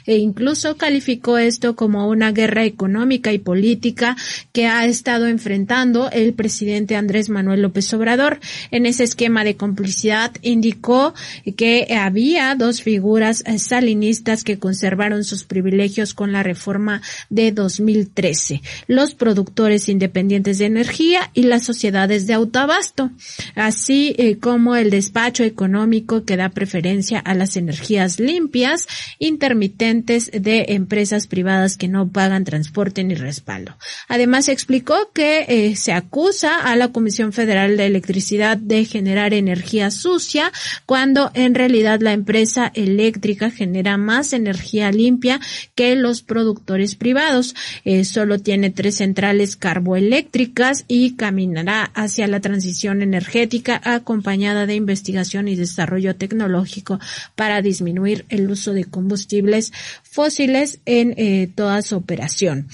e 0.06 0.18
incluso 0.18 0.76
calificó 0.76 1.38
esto 1.38 1.78
como 1.78 2.10
una 2.10 2.34
guerra 2.34 2.66
económica 2.66 3.32
y 3.32 3.38
política 3.38 4.18
que 4.52 4.68
ha 4.68 4.86
estado 4.86 5.28
enfrentando 5.28 6.10
el 6.12 6.34
presidente 6.34 6.96
Andrés 6.96 7.30
Manuel 7.30 7.62
López 7.62 7.94
Obrador. 7.94 8.40
En 8.72 8.86
ese 8.86 9.04
esquema 9.04 9.44
de 9.46 9.56
complicidad 9.56 10.32
indicó 10.42 11.14
que 11.56 11.88
había 11.96 12.56
dos 12.56 12.82
figuras 12.82 13.44
salinistas 13.58 14.44
que 14.44 14.60
conservaron 14.60 15.24
sus 15.24 15.44
privilegios 15.44 16.14
con 16.14 16.32
la 16.32 16.42
reforma 16.44 17.02
de 17.30 17.52
2013, 17.52 18.62
los 18.88 19.14
productores 19.14 19.88
independientes 19.88 20.58
de 20.58 20.66
energía 20.66 21.30
y 21.36 21.44
las 21.44 21.64
sociedades 21.64 22.26
de 22.26 22.34
autoabasto. 22.34 23.12
Así 23.56 23.83
así 23.84 24.16
eh, 24.18 24.38
como 24.38 24.78
el 24.78 24.90
despacho 24.90 25.44
económico 25.44 26.24
que 26.24 26.38
da 26.38 26.48
preferencia 26.48 27.20
a 27.20 27.34
las 27.34 27.58
energías 27.58 28.18
limpias, 28.18 28.88
intermitentes 29.20 30.32
de 30.32 30.68
empresas 30.70 31.28
privadas 31.28 31.76
que 31.76 31.90
no 31.90 32.08
pagan 32.08 32.46
transporte 32.46 33.04
ni 33.04 33.14
respaldo. 33.16 33.76
Además 34.08 34.48
explicó 34.48 35.12
que 35.14 35.46
eh, 35.50 35.76
se 35.76 35.92
acusa 35.92 36.62
a 36.62 36.78
la 36.78 36.94
Comisión 36.94 37.34
Federal 37.34 37.76
de 37.76 37.88
Electricidad 37.88 38.56
de 38.56 38.86
generar 38.86 39.34
energía 39.34 39.92
sucia 39.92 40.54
cuando 40.86 41.32
en 41.34 41.54
realidad 41.54 42.00
la 42.00 42.14
empresa 42.14 42.72
eléctrica 42.74 43.52
genera 43.52 43.98
más 43.98 44.32
energía 44.32 44.94
limpia 44.94 45.42
que 45.76 45.98
los 45.98 46.22
productores 46.22 46.96
privados. 46.96 47.54
Eh, 47.84 48.06
solo 48.06 48.40
tiene 48.40 48.70
tres 48.70 48.96
centrales 48.96 49.58
carboeléctricas 49.58 50.86
y 50.88 51.16
caminará 51.18 51.92
hacia 51.94 52.28
la 52.28 52.40
transición 52.40 53.02
energética 53.02 53.73
acompañada 53.84 54.66
de 54.66 54.76
investigación 54.76 55.48
y 55.48 55.56
desarrollo 55.56 56.16
tecnológico 56.16 57.00
para 57.36 57.62
disminuir 57.62 58.26
el 58.30 58.50
uso 58.50 58.74
de 58.74 58.86
combustibles 58.86 59.72
fósiles 60.04 60.80
en 60.86 61.14
eh, 61.18 61.50
toda 61.54 61.82
su 61.82 61.96
operación. 61.96 62.68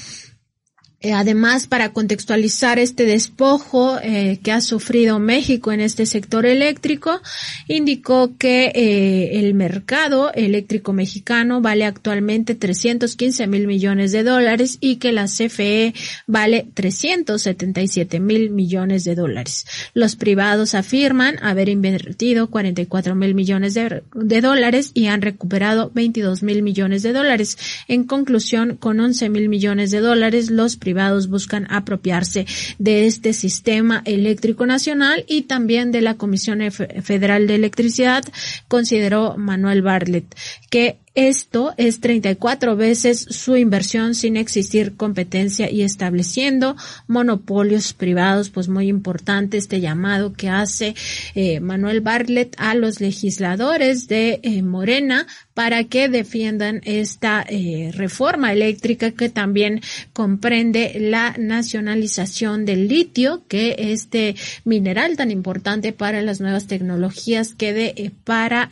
Eh, 1.02 1.14
además, 1.14 1.66
para 1.66 1.93
contextualizar 1.93 2.78
este 2.78 3.06
despojo 3.06 3.97
eh, 4.04 4.41
que 4.43 4.52
ha 4.52 4.60
sufrido 4.60 5.18
México 5.18 5.72
en 5.72 5.80
este 5.80 6.06
sector 6.06 6.45
eléctrico, 6.45 7.22
indicó 7.70 8.38
que 8.38 8.66
eh, 8.76 9.39
el 9.39 9.54
mercado 9.54 10.34
eléctrico 10.34 10.91
mexicano 10.91 11.62
vale 11.62 11.86
actualmente 11.86 12.54
315 12.54 13.47
mil 13.47 13.66
millones 13.66 14.12
de 14.12 14.24
dólares 14.24 14.78
y 14.82 14.97
que 14.97 15.14
la 15.14 15.28
CFE 15.28 15.93
vale 16.28 16.68
377 16.74 18.20
mil 18.20 18.50
millones 18.50 19.06
de 19.06 19.16
dólares. 19.16 19.68
Los 19.93 20.18
privados 20.18 20.76
afirman 20.76 21.41
haber 21.41 21.70
invertido 21.70 22.50
44 22.50 23.16
mil 23.16 23.36
millones 23.36 23.74
de, 23.74 24.41
dólares 24.41 24.91
y 24.93 25.06
han 25.06 25.22
recuperado 25.22 25.91
22 25.93 26.43
mil 26.43 26.62
millones 26.62 27.04
de 27.04 27.14
dólares. 27.14 27.58
En 27.88 28.04
conclusión, 28.04 28.76
con 28.76 29.00
11 29.00 29.30
mil 29.30 29.47
millones 29.47 29.91
de 29.91 30.02
dólares, 30.02 30.52
los 30.52 30.76
privados 30.76 30.89
privados 30.90 31.30
buscan 31.30 31.68
apropiarse 31.70 32.48
de 32.80 33.06
este 33.06 33.34
sistema 33.34 34.02
eléctrico 34.06 34.66
nacional 34.66 35.24
y 35.28 35.44
también 35.44 35.92
de 35.92 36.02
la 36.02 36.16
Comisión 36.16 36.62
Federal 36.72 37.46
de 37.46 37.54
Electricidad, 37.54 38.24
consideró 38.68 39.38
Manuel 39.38 39.84
Bartlett, 39.84 40.36
que 40.72 40.98
esto 41.16 41.74
es 41.78 41.99
34 41.99 42.76
veces 42.76 43.26
su 43.30 43.55
inversión 43.57 44.16
sin 44.16 44.38
existir 44.38 44.95
competencia 44.95 45.70
y 45.70 45.82
estableciendo 45.82 46.76
monopolios 47.07 47.93
privados, 47.93 48.49
pues 48.49 48.70
muy 48.70 48.88
importante 48.88 49.57
este 49.57 49.82
llamado 49.82 50.34
que 50.34 50.49
hace 50.49 50.95
eh, 51.36 51.60
Manuel 51.60 52.01
Bartlett 52.01 52.55
a 52.57 52.74
los 52.76 53.01
legisladores 53.01 54.07
de 54.07 54.39
eh, 54.43 54.62
Morena 54.62 55.28
para 55.53 55.84
que 55.84 56.07
defiendan 56.07 56.82
esta 56.86 57.45
eh, 57.47 57.91
reforma 57.93 58.53
eléctrica 58.53 59.12
que 59.12 59.30
también 59.30 59.82
comprende 60.14 60.95
la 60.99 61.36
nacionalización 61.38 62.66
del 62.66 62.88
litio, 62.88 63.43
que 63.47 63.76
este 63.78 64.36
mineral 64.64 65.18
tan 65.18 65.32
importante 65.32 65.91
para 65.91 66.22
las 66.22 66.39
nuevas 66.39 66.68
tecnologías 66.68 67.53
quede 67.55 67.93
eh, 67.97 68.12
para 68.24 68.70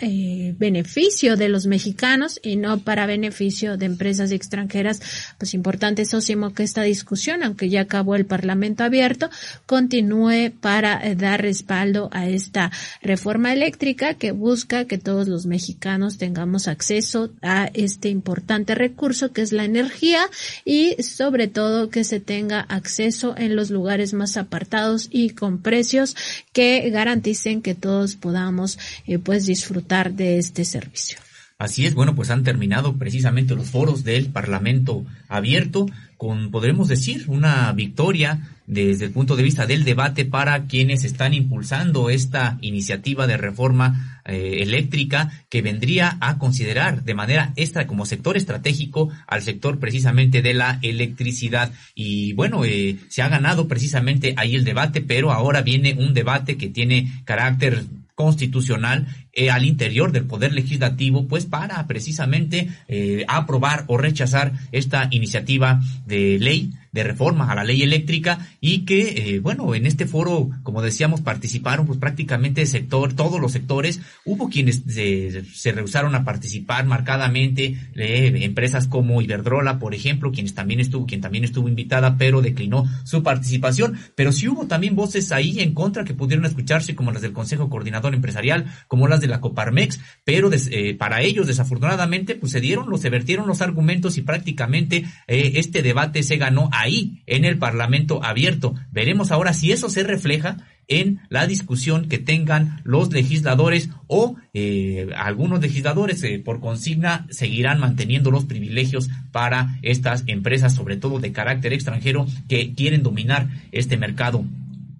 beneficio 0.57 1.35
de 1.35 1.49
los 1.49 1.65
mexicanos 1.65 2.26
y 2.43 2.55
no 2.55 2.79
para 2.79 3.05
beneficio 3.05 3.77
de 3.77 3.85
empresas 3.85 4.31
extranjeras. 4.31 5.01
Pues 5.37 5.53
importante, 5.53 6.05
Sosimo, 6.05 6.53
que 6.53 6.63
esta 6.63 6.83
discusión, 6.83 7.43
aunque 7.43 7.69
ya 7.69 7.81
acabó 7.81 8.15
el 8.15 8.25
Parlamento 8.25 8.83
abierto, 8.83 9.29
continúe 9.65 10.51
para 10.59 11.01
dar 11.15 11.41
respaldo 11.41 12.09
a 12.11 12.27
esta 12.27 12.71
reforma 13.01 13.53
eléctrica 13.53 14.15
que 14.15 14.31
busca 14.31 14.85
que 14.85 14.97
todos 14.97 15.27
los 15.27 15.45
mexicanos 15.45 16.17
tengamos 16.17 16.67
acceso 16.67 17.31
a 17.41 17.69
este 17.73 18.09
importante 18.09 18.75
recurso 18.75 19.31
que 19.31 19.41
es 19.41 19.51
la 19.51 19.65
energía 19.65 20.21
y 20.65 21.01
sobre 21.01 21.47
todo 21.47 21.89
que 21.89 22.03
se 22.03 22.19
tenga 22.19 22.61
acceso 22.61 23.35
en 23.37 23.55
los 23.55 23.69
lugares 23.69 24.13
más 24.13 24.37
apartados 24.37 25.07
y 25.11 25.31
con 25.31 25.61
precios 25.61 26.15
que 26.53 26.89
garanticen 26.89 27.61
que 27.61 27.75
todos 27.75 28.15
podamos 28.15 28.79
eh, 29.05 29.19
pues 29.19 29.45
disfrutar 29.45 30.13
de 30.13 30.37
este 30.37 30.65
servicio. 30.65 31.26
Así 31.59 31.87
es, 31.87 31.95
bueno, 31.95 32.13
pues 32.13 32.29
han 32.29 32.43
terminado 32.43 32.97
precisamente 32.97 33.55
los 33.55 33.71
foros 33.71 34.03
del 34.03 34.27
Parlamento 34.27 35.03
abierto 35.27 35.87
con, 36.15 36.51
podremos 36.51 36.87
decir, 36.87 37.25
una 37.29 37.71
victoria 37.73 38.47
desde 38.67 39.05
el 39.05 39.11
punto 39.11 39.35
de 39.35 39.41
vista 39.41 39.65
del 39.65 39.83
debate 39.83 40.25
para 40.25 40.65
quienes 40.65 41.03
están 41.03 41.33
impulsando 41.33 42.11
esta 42.11 42.59
iniciativa 42.61 43.25
de 43.25 43.37
reforma 43.37 44.21
eh, 44.25 44.59
eléctrica 44.61 45.31
que 45.49 45.63
vendría 45.63 46.17
a 46.21 46.37
considerar 46.37 47.03
de 47.03 47.15
manera 47.15 47.53
extra 47.55 47.87
como 47.87 48.05
sector 48.05 48.37
estratégico 48.37 49.09
al 49.25 49.41
sector 49.41 49.79
precisamente 49.79 50.43
de 50.43 50.53
la 50.53 50.77
electricidad. 50.83 51.71
Y 51.95 52.33
bueno, 52.33 52.65
eh, 52.65 52.99
se 53.07 53.23
ha 53.23 53.29
ganado 53.29 53.67
precisamente 53.67 54.35
ahí 54.37 54.53
el 54.53 54.63
debate, 54.63 55.01
pero 55.01 55.31
ahora 55.31 55.63
viene 55.63 55.95
un 55.97 56.13
debate 56.13 56.55
que 56.55 56.69
tiene 56.69 57.23
carácter 57.25 57.85
constitucional 58.17 59.05
eh, 59.31 59.51
al 59.51 59.63
interior 59.63 60.11
del 60.11 60.25
Poder 60.25 60.51
Legislativo, 60.51 61.27
pues 61.27 61.45
para 61.45 61.85
precisamente 61.85 62.67
eh, 62.87 63.23
aprobar 63.27 63.83
o 63.85 63.97
rechazar 63.99 64.53
esta 64.71 65.07
iniciativa 65.11 65.81
de 66.07 66.39
ley 66.39 66.73
de 66.97 67.03
reforma 67.03 67.51
a 67.51 67.55
la 67.55 67.63
ley 67.63 67.83
eléctrica 67.83 68.47
y 68.59 68.79
que, 68.79 69.35
eh, 69.35 69.39
bueno, 69.39 69.75
en 69.75 69.85
este 69.85 70.07
foro, 70.07 70.49
como 70.63 70.81
decíamos, 70.81 71.21
participaron 71.21 71.85
pues 71.85 71.99
prácticamente 71.99 72.65
sector, 72.65 73.13
todos 73.13 73.39
los 73.39 73.51
sectores. 73.51 74.01
Hubo 74.25 74.49
quienes 74.49 74.81
se, 74.87 75.45
se 75.45 75.71
rehusaron 75.71 76.15
a 76.15 76.23
participar 76.23 76.85
marcadamente, 76.85 77.77
eh, 77.95 78.39
empresas 78.41 78.87
como 78.87 79.21
Iberdrola, 79.21 79.79
por 79.79 79.93
ejemplo, 79.93 80.31
quienes 80.31 80.55
también 80.55 80.79
estuvo, 80.79 81.05
quien 81.05 81.21
también 81.21 81.43
estuvo 81.43 81.69
invitada, 81.69 82.17
pero 82.17 82.41
declinó 82.41 82.85
su 83.03 83.21
participación. 83.21 83.97
Pero 84.15 84.31
sí 84.31 84.47
hubo 84.47 84.65
también 84.65 84.95
voces 84.95 85.31
ahí 85.31 85.59
en 85.59 85.73
contra 85.73 86.03
que 86.03 86.15
pudieron 86.15 86.45
escucharse, 86.45 86.95
como 86.95 87.11
las 87.11 87.21
del 87.21 87.33
Consejo 87.33 87.69
Coordinador 87.69 88.15
Empresarial, 88.15 88.65
como 88.87 89.07
las 89.07 89.21
de 89.21 89.27
la 89.27 89.39
Coparmex, 89.39 89.99
pero 90.23 90.49
eh, 90.51 90.95
para 90.95 91.21
ellos, 91.21 91.45
desafortunadamente, 91.45 92.35
pues 92.35 92.51
se 92.51 92.59
dieron, 92.59 92.89
los, 92.89 93.01
se 93.01 93.09
vertieron 93.09 93.47
los 93.47 93.61
argumentos 93.61 94.17
y 94.17 94.21
prácticamente 94.21 95.05
eh, 95.27 95.53
este 95.55 95.81
debate 95.81 96.23
se 96.23 96.37
ganó 96.37 96.69
ahí, 96.87 97.21
en 97.27 97.45
el 97.45 97.57
Parlamento 97.57 98.23
abierto. 98.23 98.73
Veremos 98.91 99.31
ahora 99.31 99.53
si 99.53 99.71
eso 99.71 99.89
se 99.89 100.03
refleja 100.03 100.57
en 100.87 101.19
la 101.29 101.47
discusión 101.47 102.07
que 102.07 102.17
tengan 102.17 102.81
los 102.83 103.11
legisladores 103.11 103.89
o 104.07 104.35
eh, 104.53 105.09
algunos 105.15 105.61
legisladores 105.61 106.23
eh, 106.23 106.41
por 106.43 106.59
consigna 106.59 107.27
seguirán 107.29 107.79
manteniendo 107.79 108.31
los 108.31 108.45
privilegios 108.45 109.09
para 109.31 109.77
estas 109.81 110.23
empresas, 110.27 110.73
sobre 110.73 110.95
todo 110.97 111.19
de 111.19 111.31
carácter 111.31 111.73
extranjero, 111.73 112.25
que 112.47 112.73
quieren 112.73 113.03
dominar 113.03 113.49
este 113.71 113.97
mercado 113.97 114.45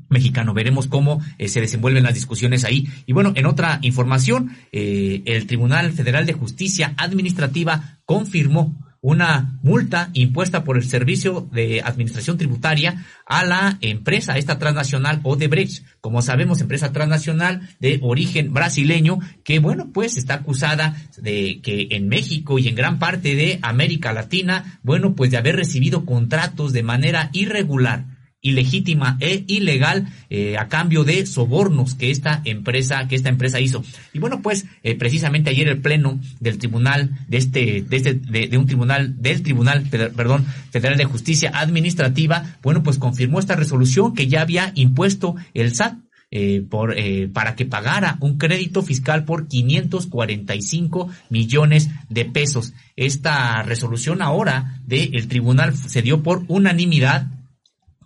mexicano. 0.09 0.53
Veremos 0.53 0.88
cómo 0.88 1.21
eh, 1.38 1.47
se 1.47 1.61
desenvuelven 1.61 2.03
las 2.03 2.13
discusiones 2.13 2.65
ahí. 2.65 2.88
Y 3.05 3.13
bueno, 3.13 3.31
en 3.35 3.45
otra 3.45 3.79
información, 3.81 4.51
el 4.71 5.47
Tribunal 5.47 5.91
Federal 5.91 6.25
de 6.25 6.33
Justicia 6.33 6.93
Administrativa 6.97 7.97
confirmó 8.05 8.75
una 9.07 9.57
multa 9.63 10.09
impuesta 10.11 10.65
por 10.65 10.75
el 10.75 10.83
Servicio 10.83 11.47
de 11.53 11.81
Administración 11.81 12.37
Tributaria 12.37 13.05
a 13.25 13.45
la 13.45 13.77
empresa, 13.79 14.37
esta 14.37 14.59
transnacional 14.59 15.21
Odebrecht, 15.23 15.85
como 16.01 16.21
sabemos, 16.21 16.59
empresa 16.59 16.91
transnacional 16.91 17.69
de 17.79 18.01
origen 18.03 18.53
brasileño, 18.53 19.19
que 19.45 19.59
bueno, 19.59 19.91
pues 19.93 20.17
está 20.17 20.33
acusada 20.33 20.97
de 21.15 21.61
que 21.61 21.87
en 21.91 22.09
México 22.09 22.59
y 22.59 22.67
en 22.67 22.75
gran 22.75 22.99
parte 22.99 23.35
de 23.35 23.59
América 23.61 24.11
Latina, 24.11 24.81
bueno, 24.83 25.15
pues 25.15 25.31
de 25.31 25.37
haber 25.37 25.55
recibido 25.55 26.03
contratos 26.05 26.73
de 26.73 26.83
manera 26.83 27.29
irregular 27.31 28.16
ilegítima 28.41 29.17
e 29.19 29.43
ilegal 29.47 30.07
eh, 30.29 30.57
a 30.57 30.67
cambio 30.67 31.03
de 31.03 31.25
sobornos 31.25 31.95
que 31.95 32.11
esta 32.11 32.41
empresa 32.45 33.07
que 33.07 33.15
esta 33.15 33.29
empresa 33.29 33.59
hizo 33.59 33.83
y 34.13 34.19
bueno 34.19 34.41
pues 34.41 34.65
eh, 34.83 34.95
precisamente 34.95 35.49
ayer 35.49 35.67
el 35.67 35.81
pleno 35.81 36.19
del 36.39 36.59
tribunal 36.59 37.17
de 37.27 37.38
este 37.38 37.81
de 37.81 37.97
este 37.97 38.13
de, 38.13 38.57
un 38.57 38.67
tribunal 38.67 39.19
del 39.21 39.41
tribunal 39.41 39.83
perdón 39.89 40.45
federal 40.71 40.97
de 40.97 41.05
justicia 41.05 41.51
administrativa 41.53 42.57
bueno 42.61 42.83
pues 42.83 42.99
confirmó 42.99 43.39
esta 43.39 43.55
resolución 43.55 44.13
que 44.13 44.27
ya 44.27 44.41
había 44.41 44.71
impuesto 44.75 45.35
el 45.55 45.73
SAT 45.73 45.95
eh, 46.29 46.61
por, 46.69 46.93
para 47.31 47.55
que 47.55 47.65
pagara 47.65 48.17
un 48.19 48.38
crédito 48.38 48.83
fiscal 48.83 49.23
por 49.23 49.47
545 49.47 51.09
millones 51.29 51.89
de 52.09 52.25
pesos. 52.25 52.73
Esta 52.97 53.63
resolución 53.63 54.21
ahora 54.21 54.81
del 54.85 55.29
tribunal 55.29 55.73
se 55.73 56.01
dio 56.01 56.23
por 56.23 56.43
unanimidad 56.49 57.31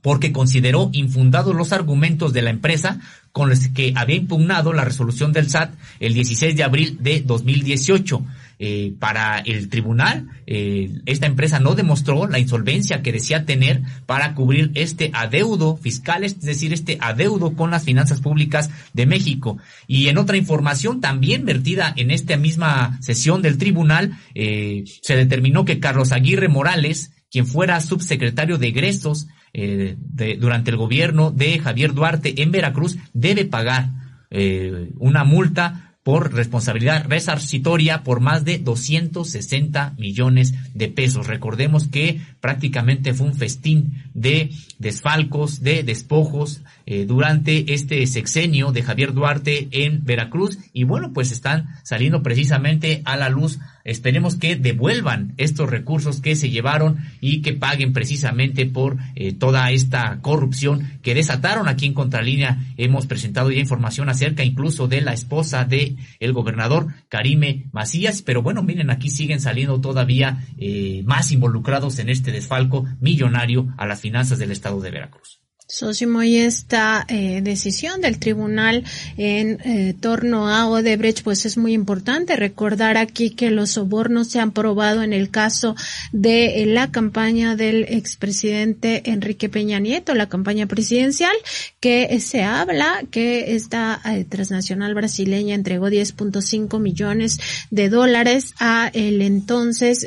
porque 0.02 0.32
consideró 0.32 0.90
infundados 0.94 1.56
los 1.56 1.72
argumentos 1.72 2.34
de 2.34 2.42
la 2.42 2.50
empresa 2.50 3.00
con 3.32 3.50
los 3.50 3.68
que 3.70 3.94
había 3.96 4.18
impugnado 4.18 4.74
la 4.74 4.84
resolución 4.84 5.32
del 5.32 5.50
SAT 5.50 5.74
el 6.00 6.14
16 6.14 6.56
de 6.56 6.64
abril 6.64 6.98
de 7.00 7.22
2018. 7.22 8.24
Eh, 8.64 8.94
para 9.00 9.40
el 9.40 9.70
tribunal, 9.70 10.28
eh, 10.46 10.92
esta 11.08 11.26
empresa 11.26 11.60
no 11.60 11.74
demostró 11.74 12.28
la 12.28 12.38
insolvencia 12.38 13.02
que 13.02 13.12
decía 13.12 13.44
tener 13.44 13.82
para 14.06 14.36
cubrir 14.36 14.70
este 14.76 15.10
adeudo 15.16 15.78
fiscal, 15.78 16.24
es 16.24 16.40
decir, 16.42 16.72
este 16.72 17.00
adeudo 17.02 17.56
con 17.56 17.72
las 17.72 17.86
finanzas 17.86 18.22
públicas 18.22 18.70
de 18.94 19.08
México. 19.08 19.58
Y 19.88 20.10
en 20.10 20.20
otra 20.20 20.38
información 20.38 21.02
también 21.02 21.44
vertida 21.44 21.92
en 21.98 22.12
esta 22.12 22.38
misma 22.38 23.00
sesión 23.02 23.42
del 23.42 23.58
tribunal, 23.58 24.20
eh, 24.36 24.84
se 25.02 25.16
determinó 25.16 25.66
que 25.66 25.80
Carlos 25.80 26.12
Aguirre 26.12 26.48
Morales, 26.48 27.14
quien 27.32 27.48
fuera 27.48 27.82
subsecretario 27.82 28.60
de 28.60 28.68
egresos, 28.68 29.26
eh, 29.54 29.96
de, 29.98 30.38
durante 30.38 30.72
el 30.72 30.78
gobierno 30.78 31.32
de 31.32 31.60
Javier 31.60 31.94
Duarte 31.94 32.42
en 32.42 32.52
Veracruz 32.52 32.98
debe 33.14 33.46
pagar 33.46 33.90
eh, 34.30 34.92
una 34.98 35.24
multa 35.24 35.92
por 36.04 36.34
responsabilidad 36.34 37.06
resarcitoria 37.08 38.04
por 38.04 38.22
más 38.22 38.44
de 38.44 38.58
260 38.58 39.94
millones 39.98 40.54
de 40.74 40.88
pesos. 40.88 41.28
Recordemos 41.28 41.88
que 41.88 42.20
prácticamente 42.40 43.14
fue 43.14 43.28
un 43.28 43.36
festín 43.36 44.04
de 44.14 44.50
desfalcos, 44.80 45.62
de 45.62 45.84
despojos 45.84 46.62
eh, 46.88 47.06
durante 47.06 47.74
este 47.74 48.06
sexenio 48.08 48.72
de 48.72 48.82
Javier 48.82 49.14
Duarte 49.14 49.68
en 49.72 50.04
Veracruz 50.04 50.58
y 50.74 50.86
bueno, 50.86 51.14
pues 51.14 51.32
están 51.32 51.68
saliendo 51.84 52.24
precisamente 52.24 53.04
a 53.06 53.16
la 53.16 53.30
luz 53.30 53.60
Esperemos 53.84 54.36
que 54.36 54.56
devuelvan 54.56 55.34
estos 55.38 55.70
recursos 55.70 56.22
que 56.22 56.36
se 56.36 56.50
llevaron 56.50 57.00
y 57.20 57.42
que 57.42 57.54
paguen 57.54 57.94
precisamente 57.94 58.66
por 58.66 58.98
eh, 59.16 59.34
toda 59.34 59.72
esta 59.72 60.20
corrupción 60.22 61.00
que 61.02 61.16
desataron 61.16 61.68
aquí 61.68 61.86
en 61.86 61.94
Contralínea. 61.94 62.60
Hemos 62.78 63.06
presentado 63.06 63.52
ya 63.52 63.60
información 63.60 64.10
acerca 64.10 64.44
incluso 64.44 64.88
de 64.88 65.02
la 65.02 65.14
esposa 65.14 65.66
de 65.66 65.96
el 66.20 66.34
gobernador 66.34 66.88
Karime 67.10 67.66
Macías, 67.72 68.22
pero 68.22 68.42
bueno, 68.42 68.64
miren, 68.64 68.90
aquí 68.90 69.10
siguen 69.10 69.42
saliendo 69.42 69.82
todavía 69.82 70.46
eh, 70.58 71.04
más 71.06 71.32
involucrados 71.32 72.00
en 72.00 72.10
este 72.10 72.32
desfalco 72.32 72.86
millonario 73.00 73.74
a 73.78 73.86
las 73.86 74.02
finanzas 74.02 74.40
del 74.40 74.52
estado 74.52 74.82
de 74.82 74.92
Veracruz. 74.92 75.42
Sosimo, 75.72 76.22
y 76.22 76.36
esta 76.36 77.06
eh, 77.08 77.40
decisión 77.42 78.02
del 78.02 78.20
tribunal 78.20 78.84
en 79.16 79.58
eh, 79.64 79.96
torno 79.98 80.50
a 80.50 80.68
Odebrecht, 80.68 81.24
pues 81.24 81.46
es 81.46 81.58
muy 81.58 81.72
importante. 81.72 82.36
Recordar 82.36 82.98
aquí 82.98 83.30
que 83.30 83.52
los 83.52 83.72
sobornos 83.72 84.28
se 84.28 84.42
han 84.42 84.52
probado 84.52 85.02
en 85.02 85.14
el 85.14 85.30
caso 85.30 85.78
de 86.12 86.62
eh, 86.62 86.66
la 86.66 86.92
campaña 86.92 87.56
del 87.56 87.86
expresidente 87.86 89.10
Enrique 89.12 89.48
Peña 89.48 89.80
Nieto, 89.80 90.14
la 90.14 90.28
campaña 90.28 90.66
presidencial, 90.66 91.32
que 91.80 92.20
se 92.20 92.44
habla 92.44 93.06
que 93.10 93.56
esta 93.56 94.02
transnacional 94.28 94.94
brasileña 94.94 95.56
entregó 95.56 95.88
10.5 95.88 96.82
millones 96.82 97.40
de 97.70 97.88
dólares 97.88 98.54
a 98.60 98.92
el 98.94 99.22
entonces 99.22 100.06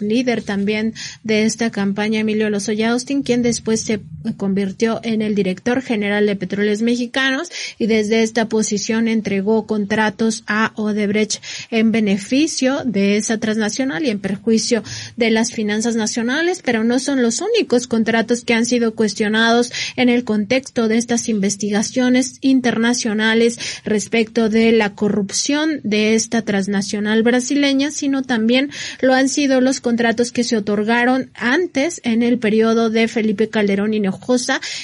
líder 0.00 0.42
también 0.42 0.92
de 1.22 1.44
esta 1.44 1.70
campaña, 1.70 2.20
Emilio 2.20 2.50
Lozoya 2.50 2.90
Austin, 2.90 3.22
quien 3.22 3.42
después 3.42 3.80
se 3.80 4.00
convirtió 4.32 5.00
en 5.02 5.22
el 5.22 5.34
director 5.34 5.82
general 5.82 6.26
de 6.26 6.36
Petróleos 6.36 6.82
Mexicanos 6.82 7.50
y 7.78 7.86
desde 7.86 8.22
esta 8.22 8.48
posición 8.48 9.08
entregó 9.08 9.66
contratos 9.66 10.44
a 10.46 10.72
Odebrecht 10.76 11.42
en 11.70 11.92
beneficio 11.92 12.82
de 12.84 13.16
esa 13.16 13.38
transnacional 13.38 14.04
y 14.04 14.10
en 14.10 14.20
perjuicio 14.20 14.82
de 15.16 15.30
las 15.30 15.52
finanzas 15.52 15.96
nacionales, 15.96 16.62
pero 16.64 16.84
no 16.84 16.98
son 16.98 17.22
los 17.22 17.40
únicos 17.40 17.86
contratos 17.86 18.44
que 18.44 18.54
han 18.54 18.66
sido 18.66 18.94
cuestionados 18.94 19.72
en 19.96 20.08
el 20.08 20.24
contexto 20.24 20.88
de 20.88 20.96
estas 20.96 21.28
investigaciones 21.28 22.38
internacionales 22.40 23.58
respecto 23.84 24.48
de 24.48 24.72
la 24.72 24.94
corrupción 24.94 25.80
de 25.82 26.14
esta 26.14 26.42
transnacional 26.42 27.22
brasileña, 27.22 27.90
sino 27.90 28.22
también 28.22 28.70
lo 29.00 29.14
han 29.14 29.28
sido 29.28 29.60
los 29.60 29.80
contratos 29.80 30.32
que 30.32 30.44
se 30.44 30.56
otorgaron 30.56 31.30
antes 31.34 32.00
en 32.04 32.22
el 32.22 32.38
periodo 32.38 32.90
de 32.90 33.08
Felipe 33.08 33.48
Calderón 33.48 33.94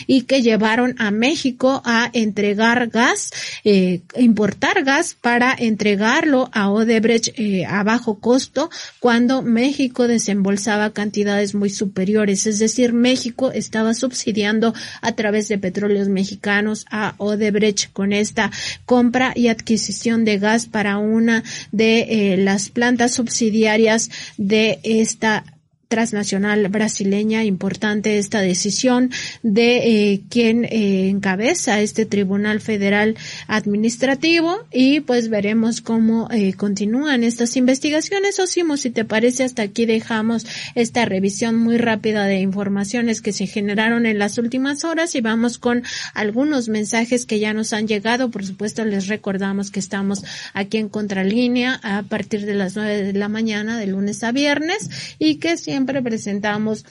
Y 0.07 0.23
que 0.23 0.43
llevaron 0.43 0.95
a 0.99 1.11
México 1.11 1.83
a 1.85 2.11
entregar 2.13 2.89
gas, 2.89 3.31
eh, 3.65 4.01
importar 4.17 4.85
gas 4.85 5.17
para 5.21 5.55
entregarlo 5.59 6.51
a 6.53 6.71
Odebrecht 6.71 7.39
eh, 7.39 7.65
a 7.67 7.83
bajo 7.83 8.19
costo 8.19 8.71
cuando 8.99 9.43
México 9.43 10.09
desembolsaba 10.09 10.91
cantidades 10.91 11.55
muy 11.55 11.71
superiores. 11.71 12.47
Es 12.47 12.59
decir, 12.59 12.93
México 12.93 13.51
estaba 13.53 13.95
subsidiando 13.95 14.75
a 15.01 15.13
través 15.13 15.49
de 15.49 15.59
petróleos 15.59 16.09
mexicanos 16.09 16.87
a 16.91 17.15
Odebrecht 17.19 17.93
con 17.93 18.13
esta 18.13 18.51
compra 18.85 19.33
y 19.35 19.49
adquisición 19.49 20.25
de 20.25 20.39
gas 20.39 20.67
para 20.67 20.99
una 20.99 21.43
de 21.73 22.35
eh, 22.35 22.37
las 22.37 22.69
plantas 22.69 23.13
subsidiarias 23.15 24.11
de 24.37 24.81
esta 24.83 25.45
transnacional 25.91 26.69
brasileña. 26.69 27.43
Importante 27.45 28.19
esta 28.19 28.41
decisión 28.41 29.11
de 29.43 30.13
eh, 30.13 30.21
quien 30.31 30.65
eh, 30.65 31.09
encabeza 31.09 31.81
este 31.81 32.07
Tribunal 32.07 32.61
Federal 32.61 33.17
Administrativo 33.49 34.61
y 34.71 35.01
pues 35.01 35.29
veremos 35.29 35.81
cómo 35.81 36.29
eh, 36.31 36.55
continúan 36.55 37.25
estas 37.25 37.57
investigaciones. 37.57 38.39
Osimo, 38.39 38.77
si 38.77 38.91
te 38.91 39.05
parece, 39.05 39.43
hasta 39.43 39.63
aquí 39.63 39.85
dejamos 39.85 40.47
esta 40.77 41.05
revisión 41.07 41.57
muy 41.57 41.77
rápida 41.77 42.25
de 42.25 42.39
informaciones 42.39 43.21
que 43.21 43.33
se 43.33 43.49
generaron 43.49 44.07
en 44.07 44.21
las 44.21 44.39
últimas 44.39 44.85
horas 44.85 45.17
y 45.17 45.21
vamos 45.21 45.59
con 45.59 45.83
algunos 46.15 46.69
mensajes 46.69 47.27
que 47.27 47.41
ya 47.41 47.53
nos 47.53 47.73
han 47.73 47.89
llegado. 47.89 48.31
Por 48.31 48.47
supuesto, 48.47 48.85
les 48.85 49.09
recordamos 49.09 49.73
que 49.73 49.81
estamos 49.81 50.23
aquí 50.55 50.79
en 50.79 50.89
Contralínea 50.89 51.81
a 51.83 52.05
partir 52.05 52.47
de 52.47 52.55
las 52.55 52.77
nueve 52.77 53.03
de 53.03 53.13
la 53.13 53.29
mañana 53.29 53.77
de 53.77 53.89
lunes 53.89 54.23
a 54.23 54.31
viernes 54.31 54.89
y 55.19 55.37
que 55.37 55.57
siempre 55.57 55.80
siempre 55.81 56.03
presentamos 56.03 56.85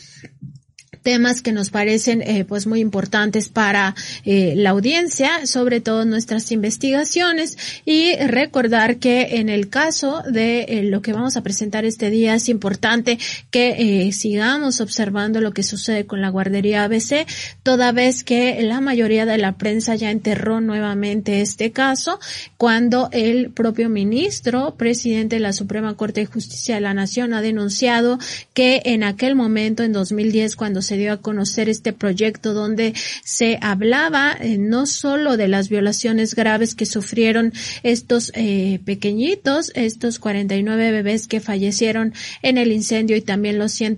temas 1.01 1.41
que 1.41 1.51
nos 1.51 1.69
parecen 1.69 2.21
eh, 2.21 2.45
pues 2.45 2.67
muy 2.67 2.79
importantes 2.79 3.49
para 3.49 3.95
eh, 4.25 4.53
la 4.55 4.71
audiencia, 4.71 5.45
sobre 5.45 5.81
todo 5.81 6.05
nuestras 6.05 6.51
investigaciones. 6.51 7.57
Y 7.85 8.15
recordar 8.17 8.97
que 8.97 9.37
en 9.37 9.49
el 9.49 9.69
caso 9.69 10.21
de 10.29 10.61
eh, 10.63 10.83
lo 10.83 11.01
que 11.01 11.13
vamos 11.13 11.37
a 11.37 11.43
presentar 11.43 11.85
este 11.85 12.09
día 12.09 12.35
es 12.35 12.49
importante 12.49 13.17
que 13.51 14.09
sigamos 14.13 14.81
observando 14.81 15.41
lo 15.41 15.53
que 15.53 15.63
sucede 15.63 16.05
con 16.05 16.21
la 16.21 16.29
guardería 16.29 16.83
ABC, 16.83 17.25
toda 17.63 17.91
vez 17.91 18.23
que 18.23 18.61
la 18.61 18.81
mayoría 18.81 19.25
de 19.25 19.37
la 19.37 19.57
prensa 19.57 19.95
ya 19.95 20.11
enterró 20.11 20.61
nuevamente 20.61 21.41
este 21.41 21.71
caso 21.71 22.19
cuando 22.57 23.09
el 23.11 23.51
propio 23.51 23.89
ministro, 23.89 24.75
presidente 24.75 25.37
de 25.37 25.41
la 25.41 25.53
Suprema 25.53 25.95
Corte 25.95 26.21
de 26.21 26.27
Justicia 26.27 26.75
de 26.75 26.81
la 26.81 26.93
Nación 26.93 27.33
ha 27.33 27.41
denunciado 27.41 28.19
que 28.53 28.81
en 28.85 29.03
aquel 29.03 29.35
momento 29.35 29.83
en 29.83 29.93
2010 29.93 30.55
cuando 30.55 30.78
se 30.81 30.97
dio 30.97 31.13
a 31.13 31.17
conocer 31.17 31.69
este 31.69 31.93
proyecto 31.93 32.53
donde 32.53 32.93
se 33.23 33.57
hablaba 33.61 34.33
eh, 34.39 34.57
no 34.57 34.85
solo 34.85 35.37
de 35.37 35.47
las 35.47 35.69
violaciones 35.69 36.35
graves 36.35 36.75
que 36.75 36.85
sufrieron 36.85 37.53
estos 37.83 38.31
eh, 38.35 38.79
pequeñitos, 38.85 39.71
estos 39.75 40.19
49 40.19 40.91
bebés 40.91 41.27
que 41.27 41.39
fallecieron 41.39 42.13
en 42.41 42.57
el 42.57 42.71
incendio 42.71 43.15
y 43.15 43.21
también 43.21 43.59
los 43.59 43.71
100 43.71 43.97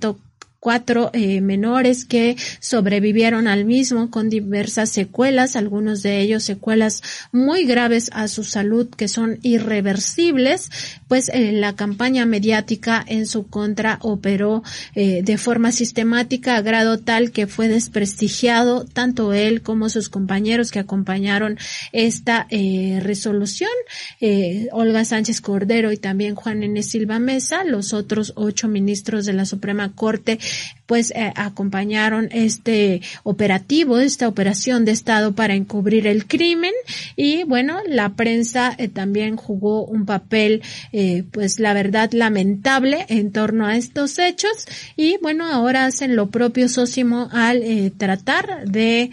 cuatro 0.61 1.09
eh, 1.13 1.41
menores 1.41 2.05
que 2.05 2.37
sobrevivieron 2.59 3.47
al 3.47 3.65
mismo 3.65 4.11
con 4.11 4.29
diversas 4.29 4.91
secuelas, 4.91 5.55
algunos 5.55 6.03
de 6.03 6.21
ellos 6.21 6.43
secuelas 6.43 7.01
muy 7.31 7.65
graves 7.65 8.11
a 8.13 8.27
su 8.27 8.43
salud 8.43 8.87
que 8.87 9.07
son 9.07 9.39
irreversibles, 9.41 10.69
pues 11.07 11.29
eh, 11.29 11.51
la 11.51 11.75
campaña 11.75 12.27
mediática 12.27 13.03
en 13.07 13.25
su 13.25 13.47
contra 13.47 13.97
operó 14.03 14.61
eh, 14.93 15.23
de 15.23 15.37
forma 15.39 15.71
sistemática 15.71 16.57
a 16.57 16.61
grado 16.61 16.99
tal 16.99 17.31
que 17.31 17.47
fue 17.47 17.67
desprestigiado 17.67 18.85
tanto 18.85 19.33
él 19.33 19.63
como 19.63 19.89
sus 19.89 20.09
compañeros 20.09 20.69
que 20.69 20.77
acompañaron 20.77 21.57
esta 21.91 22.47
resolución, 22.51 23.71
Olga 24.71 25.05
Sánchez 25.05 25.41
Cordero 25.41 25.91
y 25.91 25.97
también 25.97 26.35
Juan 26.35 26.61
N. 26.61 26.83
Silva 26.83 27.17
Mesa, 27.17 27.63
los 27.63 27.93
otros 27.93 28.33
ocho 28.35 28.67
ministros 28.67 29.25
de 29.25 29.33
la 29.33 29.45
Suprema 29.45 29.91
Corte 29.95 30.37
pues 30.91 31.11
eh, 31.11 31.31
acompañaron 31.37 32.27
este 32.33 33.01
operativo, 33.23 33.99
esta 33.99 34.27
operación 34.27 34.83
de 34.83 34.91
Estado 34.91 35.33
para 35.33 35.55
encubrir 35.55 36.05
el 36.05 36.27
crimen 36.27 36.73
y 37.15 37.43
bueno, 37.43 37.79
la 37.87 38.09
prensa 38.09 38.75
eh, 38.77 38.89
también 38.89 39.37
jugó 39.37 39.85
un 39.85 40.05
papel 40.05 40.61
eh, 40.91 41.23
pues 41.31 41.61
la 41.61 41.73
verdad 41.73 42.11
lamentable 42.11 43.05
en 43.07 43.31
torno 43.31 43.67
a 43.67 43.77
estos 43.77 44.19
hechos 44.19 44.65
y 44.97 45.17
bueno, 45.21 45.45
ahora 45.45 45.85
hacen 45.85 46.17
lo 46.17 46.29
propio 46.29 46.67
Sósimo 46.67 47.29
al 47.31 47.63
tratar 47.97 48.65
de 48.65 49.11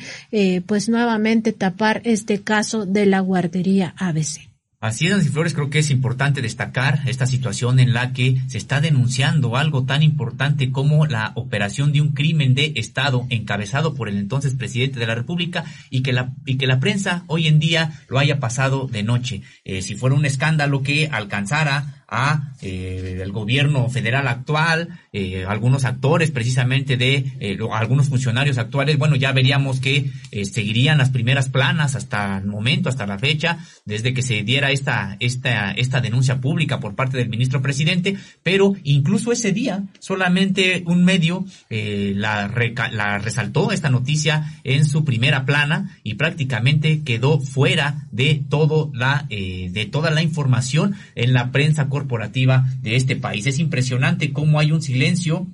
pues 0.66 0.88
nuevamente 0.88 1.52
tapar 1.52 2.00
este 2.04 2.40
caso 2.42 2.86
de 2.86 3.06
la 3.06 3.20
guardería 3.20 3.94
ABC. 3.98 4.47
Así 4.80 5.06
es, 5.06 5.10
Nancy 5.10 5.30
Flores, 5.30 5.54
creo 5.54 5.70
que 5.70 5.80
es 5.80 5.90
importante 5.90 6.40
destacar 6.40 7.00
esta 7.06 7.26
situación 7.26 7.80
en 7.80 7.92
la 7.92 8.12
que 8.12 8.40
se 8.46 8.58
está 8.58 8.80
denunciando 8.80 9.56
algo 9.56 9.84
tan 9.84 10.04
importante 10.04 10.70
como 10.70 11.04
la 11.06 11.32
operación 11.34 11.92
de 11.92 12.00
un 12.00 12.12
crimen 12.12 12.54
de 12.54 12.74
Estado 12.76 13.26
encabezado 13.28 13.94
por 13.94 14.08
el 14.08 14.16
entonces 14.18 14.54
presidente 14.54 15.00
de 15.00 15.08
la 15.08 15.16
República 15.16 15.64
y 15.90 16.02
que 16.02 16.12
la, 16.12 16.32
y 16.46 16.58
que 16.58 16.68
la 16.68 16.78
prensa 16.78 17.24
hoy 17.26 17.48
en 17.48 17.58
día 17.58 18.04
lo 18.08 18.20
haya 18.20 18.38
pasado 18.38 18.86
de 18.86 19.02
noche. 19.02 19.42
Eh, 19.64 19.82
si 19.82 19.96
fuera 19.96 20.14
un 20.14 20.24
escándalo 20.24 20.84
que 20.84 21.08
alcanzara 21.08 21.97
a 22.08 22.54
eh, 22.62 23.20
el 23.22 23.32
gobierno 23.32 23.88
federal 23.90 24.28
actual, 24.28 24.88
eh, 25.12 25.44
algunos 25.46 25.84
actores 25.84 26.30
precisamente 26.30 26.96
de 26.96 27.32
eh, 27.40 27.58
algunos 27.72 28.08
funcionarios 28.08 28.58
actuales, 28.58 28.98
bueno, 28.98 29.14
ya 29.16 29.32
veríamos 29.32 29.80
que 29.80 30.10
eh, 30.30 30.44
seguirían 30.44 30.98
las 30.98 31.10
primeras 31.10 31.48
planas 31.48 31.94
hasta 31.94 32.38
el 32.38 32.46
momento, 32.46 32.88
hasta 32.88 33.06
la 33.06 33.18
fecha, 33.18 33.58
desde 33.84 34.14
que 34.14 34.22
se 34.22 34.42
diera 34.42 34.70
esta, 34.70 35.16
esta, 35.20 35.72
esta 35.72 36.00
denuncia 36.00 36.40
pública 36.40 36.80
por 36.80 36.94
parte 36.94 37.18
del 37.18 37.28
ministro 37.28 37.62
presidente, 37.62 38.16
pero 38.42 38.74
incluso 38.84 39.32
ese 39.32 39.52
día 39.52 39.84
solamente 39.98 40.82
un 40.86 41.04
medio 41.04 41.44
eh, 41.70 42.12
la, 42.16 42.50
la 42.92 43.18
resaltó 43.18 43.72
esta 43.72 43.90
noticia 43.90 44.60
en 44.64 44.84
su 44.84 45.04
primera 45.04 45.44
plana 45.44 45.98
y 46.02 46.14
prácticamente 46.14 47.02
quedó 47.02 47.40
fuera 47.40 48.06
de 48.10 48.42
todo 48.48 48.90
la, 48.94 49.26
eh, 49.30 49.68
de 49.70 49.86
toda 49.86 50.10
la 50.10 50.22
información 50.22 50.94
en 51.14 51.32
la 51.32 51.50
prensa 51.50 51.88
corporativa 51.98 52.64
de 52.80 52.94
este 52.94 53.16
país. 53.16 53.46
Es 53.46 53.58
impresionante 53.58 54.32
cómo 54.32 54.60
hay 54.60 54.70
un 54.70 54.82
silencio 54.82 55.48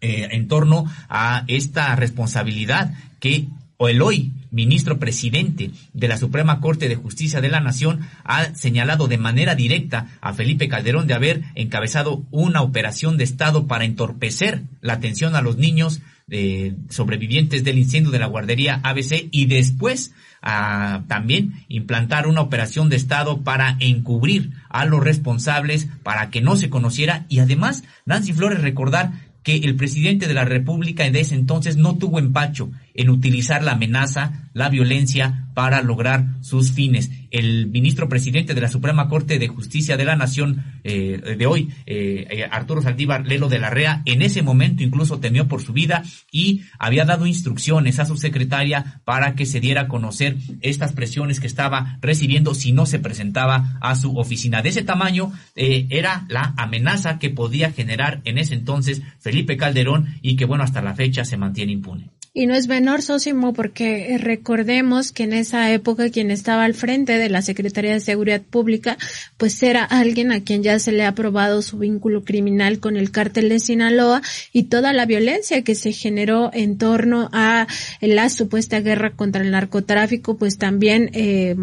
eh, 0.00 0.28
en 0.30 0.46
torno 0.46 0.84
a 1.08 1.44
esta 1.48 1.96
responsabilidad 1.96 2.94
que 3.18 3.48
el 3.80 4.00
hoy 4.00 4.32
ministro 4.50 4.98
presidente 4.98 5.72
de 5.92 6.08
la 6.08 6.16
Suprema 6.16 6.60
Corte 6.60 6.88
de 6.88 6.94
Justicia 6.94 7.40
de 7.40 7.48
la 7.48 7.60
Nación 7.60 8.00
ha 8.22 8.54
señalado 8.54 9.08
de 9.08 9.18
manera 9.18 9.56
directa 9.56 10.16
a 10.20 10.32
Felipe 10.32 10.68
Calderón 10.68 11.06
de 11.06 11.14
haber 11.14 11.42
encabezado 11.56 12.24
una 12.30 12.62
operación 12.62 13.16
de 13.16 13.24
Estado 13.24 13.66
para 13.66 13.84
entorpecer 13.84 14.62
la 14.80 14.94
atención 14.94 15.34
a 15.34 15.42
los 15.42 15.56
niños 15.56 16.00
eh, 16.30 16.74
sobrevivientes 16.88 17.64
del 17.64 17.78
incendio 17.78 18.10
de 18.10 18.18
la 18.18 18.26
guardería 18.26 18.80
ABC 18.82 19.28
y 19.30 19.46
después 19.46 20.14
a 20.40 21.04
también 21.06 21.64
implantar 21.68 22.26
una 22.26 22.40
operación 22.40 22.88
de 22.88 22.96
Estado 22.96 23.42
para 23.42 23.76
encubrir 23.80 24.52
a 24.68 24.84
los 24.84 25.02
responsables 25.02 25.88
para 26.02 26.30
que 26.30 26.40
no 26.40 26.56
se 26.56 26.70
conociera 26.70 27.26
y 27.28 27.38
además 27.38 27.84
Nancy 28.04 28.32
Flores 28.32 28.62
recordar 28.62 29.12
que 29.44 29.56
el 29.56 29.76
presidente 29.76 30.26
de 30.26 30.34
la 30.34 30.46
República 30.46 31.08
de 31.08 31.20
ese 31.20 31.34
entonces 31.34 31.76
no 31.76 31.98
tuvo 31.98 32.18
empacho 32.18 32.70
en 32.94 33.10
utilizar 33.10 33.62
la 33.62 33.72
amenaza, 33.72 34.48
la 34.54 34.70
violencia 34.70 35.48
para 35.52 35.82
lograr 35.82 36.28
sus 36.40 36.72
fines. 36.72 37.10
El 37.34 37.66
ministro 37.66 38.08
presidente 38.08 38.54
de 38.54 38.60
la 38.60 38.68
Suprema 38.68 39.08
Corte 39.08 39.40
de 39.40 39.48
Justicia 39.48 39.96
de 39.96 40.04
la 40.04 40.14
Nación 40.14 40.62
eh, 40.84 41.34
de 41.36 41.46
hoy, 41.46 41.68
eh, 41.84 42.28
eh, 42.30 42.44
Arturo 42.48 42.80
Saldívar 42.80 43.26
Lelo 43.26 43.48
de 43.48 43.58
la 43.58 43.70
Rea, 43.70 44.02
en 44.04 44.22
ese 44.22 44.42
momento 44.42 44.84
incluso 44.84 45.18
temió 45.18 45.48
por 45.48 45.60
su 45.60 45.72
vida 45.72 46.04
y 46.30 46.62
había 46.78 47.04
dado 47.04 47.26
instrucciones 47.26 47.98
a 47.98 48.04
su 48.04 48.16
secretaria 48.16 49.02
para 49.04 49.34
que 49.34 49.46
se 49.46 49.58
diera 49.58 49.80
a 49.80 49.88
conocer 49.88 50.36
estas 50.60 50.92
presiones 50.92 51.40
que 51.40 51.48
estaba 51.48 51.98
recibiendo 52.00 52.54
si 52.54 52.70
no 52.70 52.86
se 52.86 53.00
presentaba 53.00 53.78
a 53.80 53.96
su 53.96 54.16
oficina. 54.16 54.62
De 54.62 54.68
ese 54.68 54.84
tamaño 54.84 55.32
era 55.56 56.26
la 56.28 56.54
amenaza 56.56 57.18
que 57.18 57.30
podía 57.30 57.72
generar 57.72 58.20
en 58.24 58.38
ese 58.38 58.54
entonces 58.54 59.02
Felipe 59.18 59.56
Calderón 59.56 60.20
y 60.22 60.36
que 60.36 60.44
bueno, 60.44 60.62
hasta 60.62 60.82
la 60.82 60.94
fecha 60.94 61.24
se 61.24 61.36
mantiene 61.36 61.72
impune. 61.72 62.13
Y 62.36 62.46
no 62.46 62.54
es 62.56 62.66
menor, 62.66 63.00
Sósimo, 63.00 63.52
porque 63.52 64.18
recordemos 64.20 65.12
que 65.12 65.22
en 65.22 65.32
esa 65.34 65.70
época 65.70 66.10
quien 66.10 66.32
estaba 66.32 66.64
al 66.64 66.74
frente 66.74 67.16
de 67.16 67.28
la 67.28 67.42
Secretaría 67.42 67.92
de 67.92 68.00
Seguridad 68.00 68.42
Pública, 68.42 68.98
pues 69.36 69.62
era 69.62 69.84
alguien 69.84 70.32
a 70.32 70.42
quien 70.42 70.64
ya 70.64 70.80
se 70.80 70.90
le 70.90 71.04
ha 71.04 71.10
aprobado 71.10 71.62
su 71.62 71.78
vínculo 71.78 72.24
criminal 72.24 72.80
con 72.80 72.96
el 72.96 73.12
cártel 73.12 73.50
de 73.50 73.60
Sinaloa 73.60 74.20
y 74.52 74.64
toda 74.64 74.92
la 74.92 75.06
violencia 75.06 75.62
que 75.62 75.76
se 75.76 75.92
generó 75.92 76.50
en 76.52 76.76
torno 76.76 77.30
a 77.32 77.68
la 78.00 78.28
supuesta 78.28 78.80
guerra 78.80 79.12
contra 79.12 79.42
el 79.42 79.52
narcotráfico, 79.52 80.36
pues 80.36 80.58
también 80.58 81.10
eh, 81.12 81.54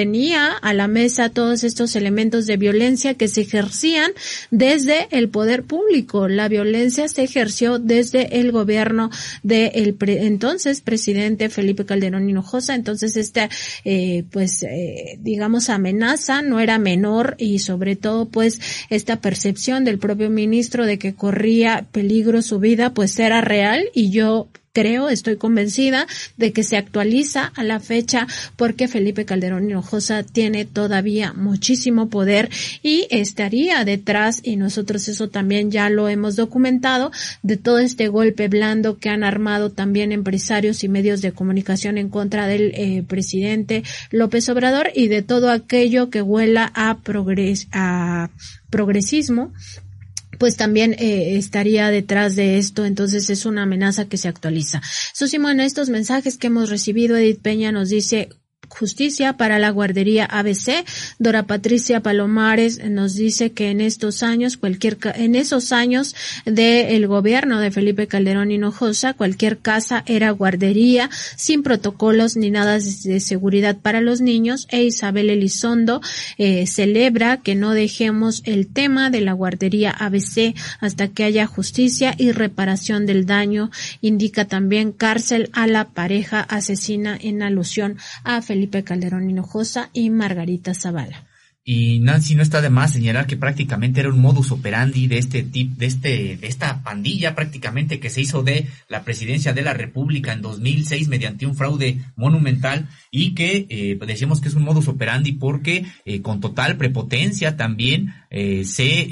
tenía 0.00 0.52
a 0.52 0.72
la 0.72 0.88
mesa 0.88 1.28
todos 1.28 1.62
estos 1.62 1.94
elementos 1.94 2.46
de 2.46 2.56
violencia 2.56 3.12
que 3.12 3.28
se 3.28 3.42
ejercían 3.42 4.12
desde 4.50 5.08
el 5.10 5.28
poder 5.28 5.64
público. 5.64 6.26
La 6.26 6.48
violencia 6.48 7.06
se 7.06 7.22
ejerció 7.22 7.78
desde 7.78 8.40
el 8.40 8.50
gobierno 8.50 9.10
del 9.42 9.98
entonces 10.00 10.80
presidente 10.80 11.50
Felipe 11.50 11.84
Calderón 11.84 12.30
Hinojosa. 12.30 12.74
Entonces 12.74 13.18
esta, 13.18 13.50
eh, 13.84 14.24
pues, 14.30 14.62
eh, 14.62 15.18
digamos, 15.18 15.68
amenaza 15.68 16.40
no 16.40 16.60
era 16.60 16.78
menor 16.78 17.34
y 17.36 17.58
sobre 17.58 17.94
todo, 17.94 18.26
pues, 18.26 18.58
esta 18.88 19.20
percepción 19.20 19.84
del 19.84 19.98
propio 19.98 20.30
ministro 20.30 20.86
de 20.86 20.98
que 20.98 21.14
corría 21.14 21.88
peligro 21.92 22.40
su 22.40 22.58
vida, 22.58 22.94
pues 22.94 23.18
era 23.18 23.42
real 23.42 23.84
y 23.92 24.08
yo 24.08 24.48
creo, 24.72 25.08
estoy 25.08 25.36
convencida 25.36 26.06
de 26.36 26.52
que 26.52 26.62
se 26.62 26.76
actualiza 26.76 27.52
a 27.56 27.64
la 27.64 27.80
fecha 27.80 28.26
porque 28.56 28.86
Felipe 28.86 29.24
Calderón 29.24 29.64
Hinojosa 29.64 30.22
tiene 30.22 30.64
todavía 30.64 31.32
muchísimo 31.32 32.08
poder 32.08 32.50
y 32.82 33.06
estaría 33.10 33.84
detrás, 33.84 34.40
y 34.44 34.56
nosotros 34.56 35.08
eso 35.08 35.28
también 35.28 35.70
ya 35.70 35.90
lo 35.90 36.08
hemos 36.08 36.36
documentado, 36.36 37.10
de 37.42 37.56
todo 37.56 37.78
este 37.78 38.08
golpe 38.08 38.48
blando 38.48 38.98
que 38.98 39.08
han 39.08 39.24
armado 39.24 39.70
también 39.70 40.12
empresarios 40.12 40.84
y 40.84 40.88
medios 40.88 41.20
de 41.20 41.32
comunicación 41.32 41.98
en 41.98 42.08
contra 42.08 42.46
del 42.46 42.72
eh, 42.74 43.02
presidente 43.06 43.82
López 44.10 44.48
Obrador 44.48 44.90
y 44.94 45.08
de 45.08 45.22
todo 45.22 45.50
aquello 45.50 46.10
que 46.10 46.22
huela 46.22 46.70
a, 46.74 46.98
progres 46.98 47.66
a 47.72 48.30
progresismo 48.70 49.52
pues 50.40 50.56
también 50.56 50.94
eh, 50.94 51.36
estaría 51.36 51.90
detrás 51.90 52.34
de 52.34 52.56
esto, 52.56 52.86
entonces 52.86 53.28
es 53.28 53.44
una 53.44 53.64
amenaza 53.64 54.06
que 54.06 54.16
se 54.16 54.26
actualiza. 54.26 54.80
Susimo, 55.12 55.50
en 55.50 55.60
estos 55.60 55.90
mensajes 55.90 56.38
que 56.38 56.46
hemos 56.46 56.70
recibido, 56.70 57.18
Edith 57.18 57.42
Peña 57.42 57.72
nos 57.72 57.90
dice, 57.90 58.30
justicia 58.70 59.34
para 59.34 59.58
la 59.58 59.70
guardería 59.70 60.24
ABC. 60.24 60.84
Dora 61.18 61.42
Patricia 61.42 62.00
Palomares 62.00 62.82
nos 62.88 63.14
dice 63.14 63.50
que 63.52 63.70
en 63.70 63.80
estos 63.80 64.22
años, 64.22 64.56
cualquier, 64.56 64.96
en 65.16 65.34
esos 65.34 65.72
años 65.72 66.14
del 66.46 67.06
gobierno 67.06 67.60
de 67.60 67.70
Felipe 67.70 68.06
Calderón 68.06 68.50
Hinojosa, 68.50 69.12
cualquier 69.12 69.58
casa 69.58 70.02
era 70.06 70.30
guardería 70.30 71.10
sin 71.36 71.62
protocolos 71.62 72.36
ni 72.36 72.50
nada 72.50 72.78
de 72.78 73.20
seguridad 73.20 73.76
para 73.76 74.00
los 74.00 74.20
niños 74.20 74.66
e 74.70 74.84
Isabel 74.84 75.30
Elizondo 75.30 76.00
eh, 76.38 76.66
celebra 76.66 77.38
que 77.38 77.54
no 77.54 77.72
dejemos 77.72 78.42
el 78.44 78.68
tema 78.68 79.10
de 79.10 79.20
la 79.20 79.32
guardería 79.32 79.90
ABC 79.90 80.54
hasta 80.80 81.08
que 81.08 81.24
haya 81.24 81.46
justicia 81.46 82.14
y 82.16 82.32
reparación 82.32 83.04
del 83.04 83.26
daño. 83.26 83.70
Indica 84.00 84.46
también 84.46 84.92
cárcel 84.92 85.50
a 85.52 85.66
la 85.66 85.88
pareja 85.88 86.40
asesina 86.40 87.18
en 87.20 87.42
alusión 87.42 87.98
a 88.24 88.40
Felipe 88.42 88.59
Calderón 88.68 89.30
Hinojosa 89.30 89.90
y 89.92 90.10
Margarita 90.10 90.74
Zavala. 90.74 91.26
Y 91.62 92.00
Nancy 92.00 92.34
no 92.34 92.42
está 92.42 92.62
de 92.62 92.70
más 92.70 92.94
señalar 92.94 93.26
que 93.26 93.36
prácticamente 93.36 94.00
era 94.00 94.08
un 94.08 94.18
modus 94.18 94.50
operandi 94.50 95.06
de 95.08 95.18
este 95.18 95.42
tip, 95.42 95.76
de 95.76 95.86
este, 95.86 96.36
de 96.38 96.46
esta 96.46 96.82
pandilla 96.82 97.34
prácticamente 97.34 98.00
que 98.00 98.08
se 98.08 98.22
hizo 98.22 98.42
de 98.42 98.66
la 98.88 99.04
presidencia 99.04 99.52
de 99.52 99.62
la 99.62 99.74
República 99.74 100.32
en 100.32 100.40
2006 100.40 101.08
mediante 101.08 101.44
un 101.44 101.54
fraude 101.54 102.00
monumental 102.16 102.88
y 103.10 103.34
que 103.34 103.66
eh, 103.68 103.98
decíamos 104.06 104.40
que 104.40 104.48
es 104.48 104.54
un 104.54 104.64
modus 104.64 104.88
operandi 104.88 105.32
porque 105.32 105.84
eh, 106.06 106.22
con 106.22 106.40
total 106.40 106.78
prepotencia 106.78 107.56
también 107.58 108.14
eh, 108.30 108.64
se 108.64 109.06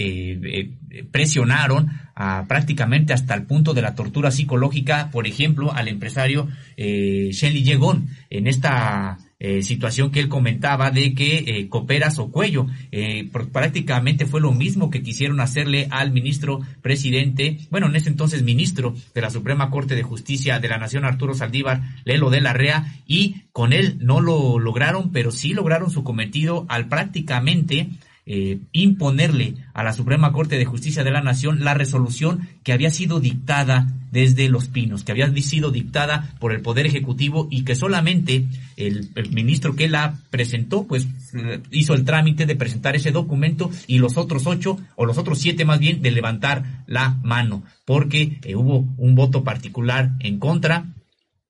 eh, 0.91 1.05
presionaron 1.11 1.91
a, 2.15 2.47
prácticamente 2.49 3.13
hasta 3.13 3.35
el 3.35 3.45
punto 3.45 3.75
de 3.75 3.83
la 3.83 3.95
tortura 3.95 4.31
psicológica, 4.31 5.11
por 5.13 5.27
ejemplo, 5.27 5.73
al 5.73 5.89
empresario 5.89 6.49
eh, 6.77 7.29
Shelly 7.33 7.63
Yegon 7.63 8.09
en 8.31 8.47
esta 8.47 9.19
eh, 9.41 9.63
situación 9.63 10.11
que 10.11 10.19
él 10.19 10.29
comentaba 10.29 10.91
de 10.91 11.15
que 11.15 11.39
eh, 11.39 11.69
cooperas 11.69 12.19
o 12.19 12.33
cuello. 12.33 12.67
Eh, 12.91 13.31
prácticamente 13.53 14.27
fue 14.27 14.41
lo 14.41 14.53
mismo 14.53 14.91
que 14.91 15.03
quisieron 15.03 15.41
hacerle 15.41 15.87
al 15.91 16.11
ministro 16.11 16.61
presidente, 16.83 17.59
bueno, 17.71 17.87
en 17.87 17.97
ese 17.97 18.09
entonces 18.09 18.43
ministro 18.43 18.95
de 19.15 19.21
la 19.21 19.31
Suprema 19.31 19.71
Corte 19.71 19.95
de 19.95 20.03
Justicia 20.03 20.59
de 20.59 20.69
la 20.69 20.79
Nación, 20.79 21.05
Arturo 21.05 21.35
Saldívar 21.35 21.83
Lelo 22.05 22.31
de 22.31 22.41
la 22.41 22.53
Rea, 22.53 22.97
y 23.07 23.43
con 23.53 23.73
él 23.73 23.99
no 24.01 24.21
lo 24.21 24.59
lograron, 24.59 25.13
pero 25.13 25.31
sí 25.31 25.55
lograron 25.55 25.91
su 25.91 26.03
cometido 26.03 26.67
al 26.69 26.89
prácticamente 26.89 27.91
eh, 28.31 28.59
imponerle 28.73 29.55
a 29.73 29.83
la 29.83 29.95
Suprema 29.95 30.33
Corte 30.33 30.59
de 30.59 30.67
Justicia 30.67 31.03
de 31.03 31.11
la 31.11 31.23
Nación 31.23 31.65
la 31.65 31.73
resolución 31.73 32.47
que 32.63 32.75
había 32.75 32.91
sido 32.91 33.21
dictada 33.21 33.87
desde 34.13 34.51
Los 34.51 34.69
Pinos, 34.69 35.03
que 35.03 35.13
había 35.13 35.33
sido 35.37 35.71
dictada 35.71 36.35
por 36.39 36.53
el 36.53 36.61
Poder 36.61 36.85
Ejecutivo 36.85 37.49
y 37.51 37.65
que 37.65 37.75
solamente 37.75 38.47
el, 38.77 39.09
ministro 39.31 39.77
que 39.77 39.89
la 39.89 40.19
presentó, 40.29 40.87
pues 40.87 41.09
eh, 41.33 41.61
hizo 41.71 41.95
el 41.95 42.05
trámite 42.05 42.45
de 42.45 42.55
presentar 42.55 42.97
ese 42.97 43.13
documento 43.13 43.71
y 43.87 43.97
los 43.97 44.19
otros 44.19 44.47
ocho, 44.47 44.79
o 44.95 45.07
los 45.07 45.17
otros 45.17 45.39
siete 45.39 45.65
más 45.65 45.79
bien, 45.79 46.03
de 46.03 46.11
levantar 46.11 46.85
la 46.87 47.19
mano, 47.23 47.63
porque 47.87 48.41
eh, 48.43 48.57
hubo 48.57 48.87
un 48.99 49.15
voto 49.15 49.43
particular 49.43 50.13
en 50.21 50.39
contra 50.39 50.85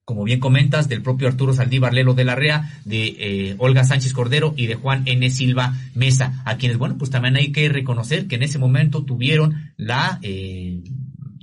como 0.09 0.25
bien 0.25 0.41
comentas, 0.41 0.89
del 0.89 1.03
propio 1.03 1.29
Arturo 1.29 1.53
Saldívar 1.53 1.93
Lelo 1.93 2.15
de 2.15 2.25
la 2.25 2.35
Rea, 2.35 2.81
de 2.87 3.15
eh, 3.19 3.55
Olga 3.59 3.85
Sánchez 3.85 4.15
Cordero 4.15 4.55
y 4.57 4.67
de 4.67 4.75
Juan 4.75 5.03
N. 5.05 5.29
Silva 5.29 5.77
Mesa, 5.95 6.43
a 6.47 6.57
quienes, 6.57 6.79
bueno, 6.79 6.97
pues 6.97 7.11
también 7.11 7.37
hay 7.37 7.53
que 7.53 7.69
reconocer 7.69 8.27
que 8.27 8.37
en 8.37 8.43
ese 8.43 8.59
momento 8.59 9.05
tuvieron 9.05 9.71
la 9.77 10.19
eh, 10.23 10.81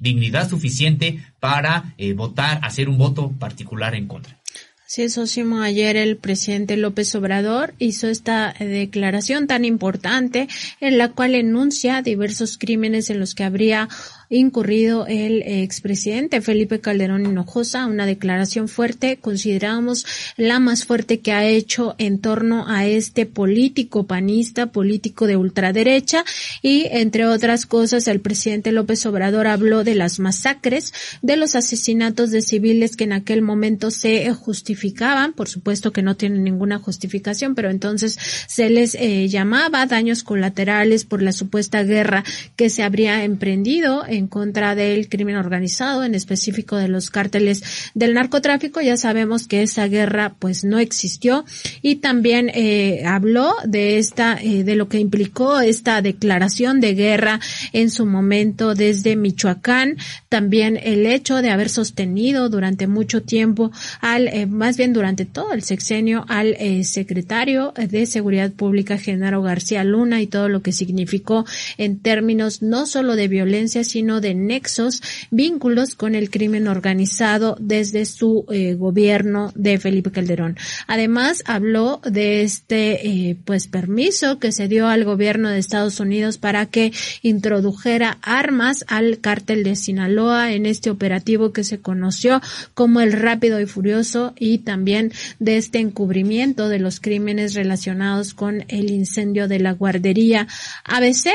dignidad 0.02 0.50
suficiente 0.50 1.24
para 1.40 1.94
eh, 2.00 2.14
votar, 2.14 2.60
hacer 2.64 2.90
un 2.90 2.98
voto 2.98 3.34
particular 3.38 3.94
en 3.94 4.08
contra. 4.08 4.42
Sí, 4.88 5.10
Sosimo, 5.10 5.62
ayer 5.62 5.96
el 5.96 6.16
presidente 6.18 6.78
López 6.78 7.14
Obrador 7.16 7.74
hizo 7.80 8.08
esta 8.08 8.56
declaración 8.60 9.46
tan 9.46 9.66
importante 9.66 10.48
en 10.80 10.98
la 10.98 11.12
cual 11.12 11.36
enuncia 11.36 12.02
diversos 12.02 12.58
crímenes 12.58 13.10
en 13.10 13.20
los 13.20 13.36
que 13.36 13.44
habría 13.44 13.90
incurrido 14.30 15.06
el 15.08 15.42
expresidente 15.42 16.42
Felipe 16.42 16.80
Calderón 16.80 17.26
Hinojosa, 17.26 17.86
una 17.86 18.06
declaración 18.06 18.68
fuerte, 18.68 19.18
consideramos 19.18 20.06
la 20.38 20.60
más 20.60 20.86
fuerte 20.86 21.20
que 21.20 21.32
ha 21.32 21.46
hecho 21.46 21.96
en 21.98 22.20
torno 22.20 22.66
a 22.68 22.86
este 22.86 23.26
político 23.26 24.06
panista, 24.06 24.72
político 24.72 25.28
de 25.28 25.38
ultraderecha. 25.38 26.24
Y 26.62 26.88
entre 26.92 27.26
otras 27.26 27.66
cosas 27.66 28.08
el 28.08 28.22
presidente 28.22 28.72
López 28.72 29.06
Obrador 29.06 29.48
habló 29.48 29.84
de 29.84 29.96
las 29.96 30.20
masacres, 30.20 30.94
de 31.22 31.38
los 31.38 31.56
asesinatos 31.56 32.32
de 32.32 32.42
civiles 32.42 32.96
que 32.96 33.04
en 33.04 33.14
aquel 33.14 33.42
momento 33.42 33.92
se 33.92 34.32
justificaban, 34.34 35.34
por 35.34 35.48
supuesto 35.48 35.92
que 35.92 36.02
no 36.02 36.16
tienen 36.16 36.44
ninguna 36.44 36.80
justificación, 36.80 37.56
pero 37.56 37.70
entonces 37.70 38.18
se 38.48 38.70
les 38.70 38.96
eh, 38.96 39.28
llamaba 39.28 39.86
daños 39.86 40.24
colaterales 40.24 41.06
por 41.06 41.22
la 41.22 41.32
supuesta 41.32 41.84
guerra 41.84 42.24
que 42.56 42.70
se 42.70 42.84
habría 42.84 43.24
emprendido 43.24 44.06
en 44.16 44.28
contra 44.28 44.76
del 44.76 45.10
crimen 45.10 45.36
organizado, 45.36 46.04
en 46.04 46.16
específico 46.16 46.78
de 46.78 46.88
los 46.88 47.10
cárteles 47.10 47.64
del 47.94 48.14
narcotráfico. 48.14 48.82
Ya 48.82 48.98
sabemos 48.98 49.48
que 49.48 49.64
esa 49.64 49.88
guerra 49.88 50.36
pues 50.40 50.64
no 50.64 50.80
existió 50.80 51.46
y 51.82 51.98
también 51.98 52.50
eh, 52.54 53.04
habló 53.06 53.56
de 53.66 53.98
esta, 53.98 54.38
eh, 54.42 54.64
de 54.64 54.76
lo 54.76 54.90
que 54.90 55.00
implicó 55.00 55.60
esta 55.60 56.02
declaración 56.02 56.80
de 56.80 56.94
guerra 56.94 57.40
en 57.74 57.90
su 57.90 58.06
momento 58.06 58.76
desde 58.76 59.16
Michoacán. 59.16 59.98
También 60.30 60.80
el 60.82 61.06
hecho 61.06 61.42
de 61.42 61.52
haber 61.52 61.70
sostenido 61.70 62.50
durante 62.50 62.88
mucho 62.88 63.22
tiempo 63.22 63.72
al, 64.02 64.28
eh, 64.28 64.46
más 64.46 64.78
bien 64.78 64.94
durante 64.94 65.26
todo 65.26 65.54
el 65.54 65.64
sexenio 65.64 66.26
al 66.28 66.56
secretario 66.84 67.74
de 67.76 68.06
Seguridad 68.06 68.52
Pública, 68.52 68.98
Genaro 68.98 69.42
García 69.42 69.84
Luna 69.84 70.22
y 70.22 70.28
todo 70.28 70.50
lo 70.50 70.62
que 70.62 70.72
significó 70.72 71.46
en 71.78 72.00
términos 72.00 72.62
no 72.62 72.86
solo 72.86 73.16
de 73.16 73.28
violencia, 73.28 73.84
sino 73.84 74.05
de 74.06 74.36
nexos, 74.36 75.02
vínculos 75.32 75.96
con 75.96 76.16
el 76.16 76.30
crimen 76.30 76.68
organizado 76.68 77.58
desde 77.60 78.06
su 78.06 78.46
eh, 78.52 78.76
gobierno 78.76 79.52
de 79.56 79.80
Felipe 79.80 80.12
Calderón. 80.12 80.58
Además, 80.88 81.44
habló 81.46 82.02
de 82.04 82.44
este 82.44 83.08
eh, 83.08 83.38
pues 83.46 83.68
permiso 83.68 84.40
que 84.40 84.52
se 84.52 84.68
dio 84.68 84.88
al 84.88 85.04
gobierno 85.04 85.50
de 85.50 85.60
Estados 85.60 86.00
Unidos 86.00 86.38
para 86.38 86.68
que 86.68 86.94
introdujera 87.22 88.18
armas 88.22 88.86
al 88.88 89.20
cártel 89.20 89.64
de 89.64 89.76
Sinaloa 89.76 90.54
en 90.54 90.66
este 90.66 90.90
operativo 90.90 91.52
que 91.52 91.64
se 91.64 91.80
conoció 91.80 92.42
como 92.74 93.02
el 93.02 93.12
Rápido 93.12 93.60
y 93.60 93.66
Furioso 93.66 94.34
y 94.38 94.60
también 94.60 95.12
de 95.40 95.58
este 95.58 95.80
encubrimiento 95.80 96.70
de 96.70 96.80
los 96.80 97.00
crímenes 97.00 97.54
relacionados 97.54 98.34
con 98.34 98.66
el 98.68 98.92
incendio 98.92 99.48
de 99.48 99.60
la 99.60 99.72
guardería 99.72 100.48
ABC 100.84 101.30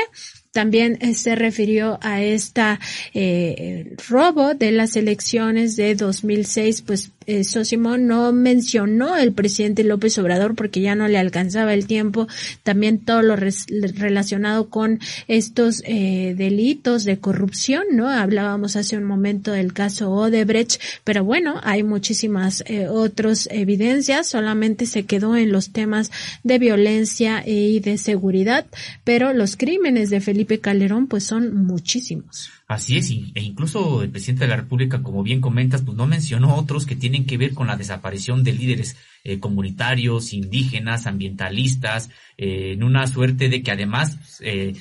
también 0.51 0.97
eh, 1.01 1.13
se 1.13 1.35
refirió 1.35 1.97
a 2.01 2.21
esta 2.21 2.79
eh, 3.13 3.95
robo 4.09 4.53
de 4.53 4.71
las 4.71 4.95
elecciones 4.95 5.75
de 5.75 5.95
2006, 5.95 6.81
pues 6.81 7.11
eso 7.39 7.63
Simón 7.65 8.07
no 8.07 8.31
mencionó 8.31 9.17
el 9.17 9.33
presidente 9.33 9.83
López 9.83 10.17
Obrador 10.17 10.55
porque 10.55 10.81
ya 10.81 10.95
no 10.95 11.07
le 11.07 11.17
alcanzaba 11.17 11.73
el 11.73 11.87
tiempo, 11.87 12.27
también 12.63 12.99
todo 12.99 13.21
lo 13.21 13.35
relacionado 13.35 14.69
con 14.69 14.99
estos 15.27 15.81
eh, 15.85 16.35
delitos 16.37 17.03
de 17.03 17.19
corrupción, 17.19 17.83
¿no? 17.93 18.09
Hablábamos 18.09 18.75
hace 18.75 18.97
un 18.97 19.03
momento 19.03 19.51
del 19.51 19.73
caso 19.73 20.11
Odebrecht, 20.11 20.81
pero 21.03 21.23
bueno, 21.23 21.59
hay 21.63 21.83
muchísimas 21.83 22.63
eh, 22.67 22.87
otras 22.87 23.47
evidencias, 23.51 24.27
solamente 24.27 24.85
se 24.85 25.03
quedó 25.03 25.35
en 25.35 25.51
los 25.51 25.71
temas 25.71 26.11
de 26.43 26.59
violencia 26.59 27.43
y 27.45 27.79
de 27.79 27.97
seguridad, 27.97 28.65
pero 29.03 29.33
los 29.33 29.55
crímenes 29.55 30.09
de 30.09 30.21
Felipe 30.21 30.59
Calderón 30.59 31.07
pues 31.07 31.23
son 31.23 31.65
muchísimos. 31.65 32.51
Así 32.71 32.95
es, 32.97 33.11
e 33.11 33.41
incluso 33.41 34.01
el 34.01 34.11
presidente 34.11 34.45
de 34.45 34.51
la 34.51 34.55
República, 34.55 35.03
como 35.03 35.23
bien 35.23 35.41
comentas, 35.41 35.81
pues 35.81 35.97
no 35.97 36.07
mencionó 36.07 36.55
otros 36.55 36.85
que 36.85 36.95
tienen 36.95 37.25
que 37.25 37.37
ver 37.37 37.53
con 37.53 37.67
la 37.67 37.75
desaparición 37.75 38.45
de 38.45 38.53
líderes 38.53 38.95
eh, 39.25 39.39
comunitarios, 39.39 40.31
indígenas, 40.31 41.05
ambientalistas, 41.05 42.11
eh, 42.37 42.71
en 42.71 42.83
una 42.83 43.07
suerte 43.07 43.49
de 43.49 43.61
que 43.61 43.71
además 43.71 44.39
eh, 44.39 44.73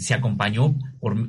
se 0.00 0.14
acompañó 0.14 0.74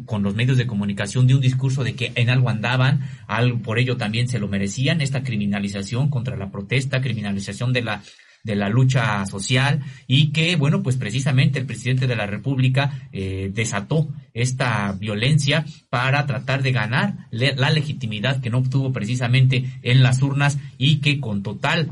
con 0.05 0.23
los 0.23 0.33
medios 0.33 0.57
de 0.57 0.65
comunicación 0.65 1.27
de 1.27 1.35
un 1.35 1.41
discurso 1.41 1.83
de 1.83 1.93
que 1.93 2.13
en 2.15 2.29
algo 2.29 2.47
andaban, 2.47 3.01
algo 3.27 3.59
por 3.59 3.77
ello 3.77 3.97
también 3.97 4.29
se 4.29 4.39
lo 4.39 4.47
merecían, 4.47 5.01
esta 5.01 5.23
criminalización 5.23 6.09
contra 6.09 6.37
la 6.37 6.51
protesta, 6.51 7.01
criminalización 7.01 7.73
de 7.73 7.81
la 7.81 8.01
de 8.43 8.55
la 8.55 8.69
lucha 8.69 9.25
social 9.25 9.81
y 10.07 10.31
que, 10.31 10.55
bueno, 10.55 10.83
pues 10.83 10.97
precisamente 10.97 11.59
el 11.59 11.65
presidente 11.65 12.07
de 12.07 12.15
la 12.15 12.25
República 12.25 13.09
eh, 13.11 13.51
desató 13.53 14.07
esta 14.33 14.93
violencia 14.93 15.65
para 15.89 16.25
tratar 16.25 16.63
de 16.63 16.71
ganar 16.71 17.27
la 17.31 17.69
legitimidad 17.69 18.41
que 18.41 18.49
no 18.49 18.59
obtuvo 18.59 18.93
precisamente 18.93 19.65
en 19.81 20.03
las 20.03 20.21
urnas 20.21 20.57
y 20.77 20.97
que 20.97 21.19
con 21.19 21.43
total 21.43 21.91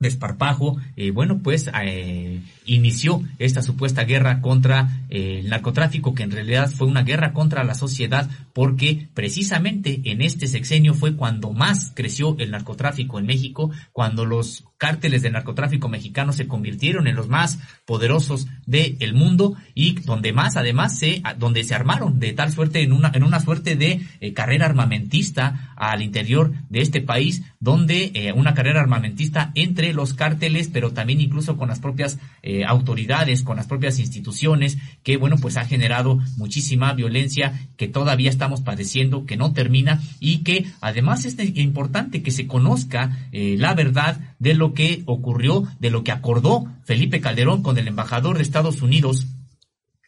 desparpajo, 0.00 0.76
eh, 0.96 1.10
bueno, 1.10 1.40
pues 1.42 1.68
eh, 1.82 2.40
inició 2.66 3.22
esta 3.38 3.62
supuesta 3.62 4.04
guerra 4.04 4.40
contra 4.40 5.06
eh, 5.10 5.40
el 5.40 5.48
narcotráfico, 5.48 6.14
que 6.14 6.22
en 6.22 6.30
realidad 6.30 6.70
fue 6.70 6.86
una 6.86 7.02
guerra 7.02 7.32
contra 7.32 7.64
la 7.64 7.74
sociedad, 7.74 8.30
porque 8.52 9.08
precisamente 9.14 10.00
en 10.04 10.22
este 10.22 10.46
sexenio 10.46 10.94
fue 10.94 11.16
cuando 11.16 11.52
más 11.52 11.92
creció 11.94 12.36
el 12.38 12.52
narcotráfico 12.52 13.18
en 13.18 13.26
México, 13.26 13.70
cuando 13.92 14.24
los 14.24 14.64
cárteles 14.78 15.22
de 15.22 15.30
narcotráfico 15.30 15.88
mexicano 15.88 16.32
se 16.32 16.46
convirtieron 16.46 17.08
en 17.08 17.16
los 17.16 17.28
más 17.28 17.58
poderosos 17.84 18.46
del 18.64 19.12
mundo 19.12 19.56
y 19.74 20.00
donde 20.00 20.32
más 20.32 20.56
además 20.56 20.96
se 20.98 21.20
donde 21.36 21.64
se 21.64 21.74
armaron 21.74 22.20
de 22.20 22.32
tal 22.32 22.52
suerte 22.52 22.82
en 22.82 22.92
una 22.92 23.10
en 23.12 23.24
una 23.24 23.40
suerte 23.40 23.74
de 23.74 24.00
eh, 24.20 24.32
carrera 24.32 24.66
armamentista 24.66 25.72
al 25.76 26.00
interior 26.02 26.52
de 26.70 26.80
este 26.80 27.00
país 27.00 27.42
donde 27.58 28.12
eh, 28.14 28.32
una 28.32 28.54
carrera 28.54 28.80
armamentista 28.80 29.50
entre 29.56 29.92
los 29.92 30.14
cárteles 30.14 30.70
pero 30.72 30.92
también 30.92 31.20
incluso 31.20 31.56
con 31.56 31.68
las 31.68 31.80
propias 31.80 32.20
eh, 32.42 32.64
autoridades 32.64 33.42
con 33.42 33.56
las 33.56 33.66
propias 33.66 33.98
instituciones 33.98 34.78
que 35.02 35.16
bueno 35.16 35.36
pues 35.38 35.56
ha 35.56 35.64
generado 35.64 36.20
muchísima 36.36 36.92
violencia 36.92 37.68
que 37.76 37.88
todavía 37.88 38.30
estamos 38.30 38.60
padeciendo 38.60 39.26
que 39.26 39.36
no 39.36 39.52
termina 39.52 40.00
y 40.20 40.44
que 40.44 40.66
además 40.80 41.24
es 41.24 41.36
importante 41.56 42.22
que 42.22 42.30
se 42.30 42.46
conozca 42.46 43.28
la 43.32 43.74
verdad 43.74 44.20
de 44.38 44.54
lo 44.54 44.67
que 44.74 45.02
ocurrió, 45.06 45.64
de 45.78 45.90
lo 45.90 46.04
que 46.04 46.12
acordó 46.12 46.66
Felipe 46.84 47.20
Calderón 47.20 47.62
con 47.62 47.78
el 47.78 47.88
embajador 47.88 48.36
de 48.36 48.42
Estados 48.42 48.82
Unidos 48.82 49.26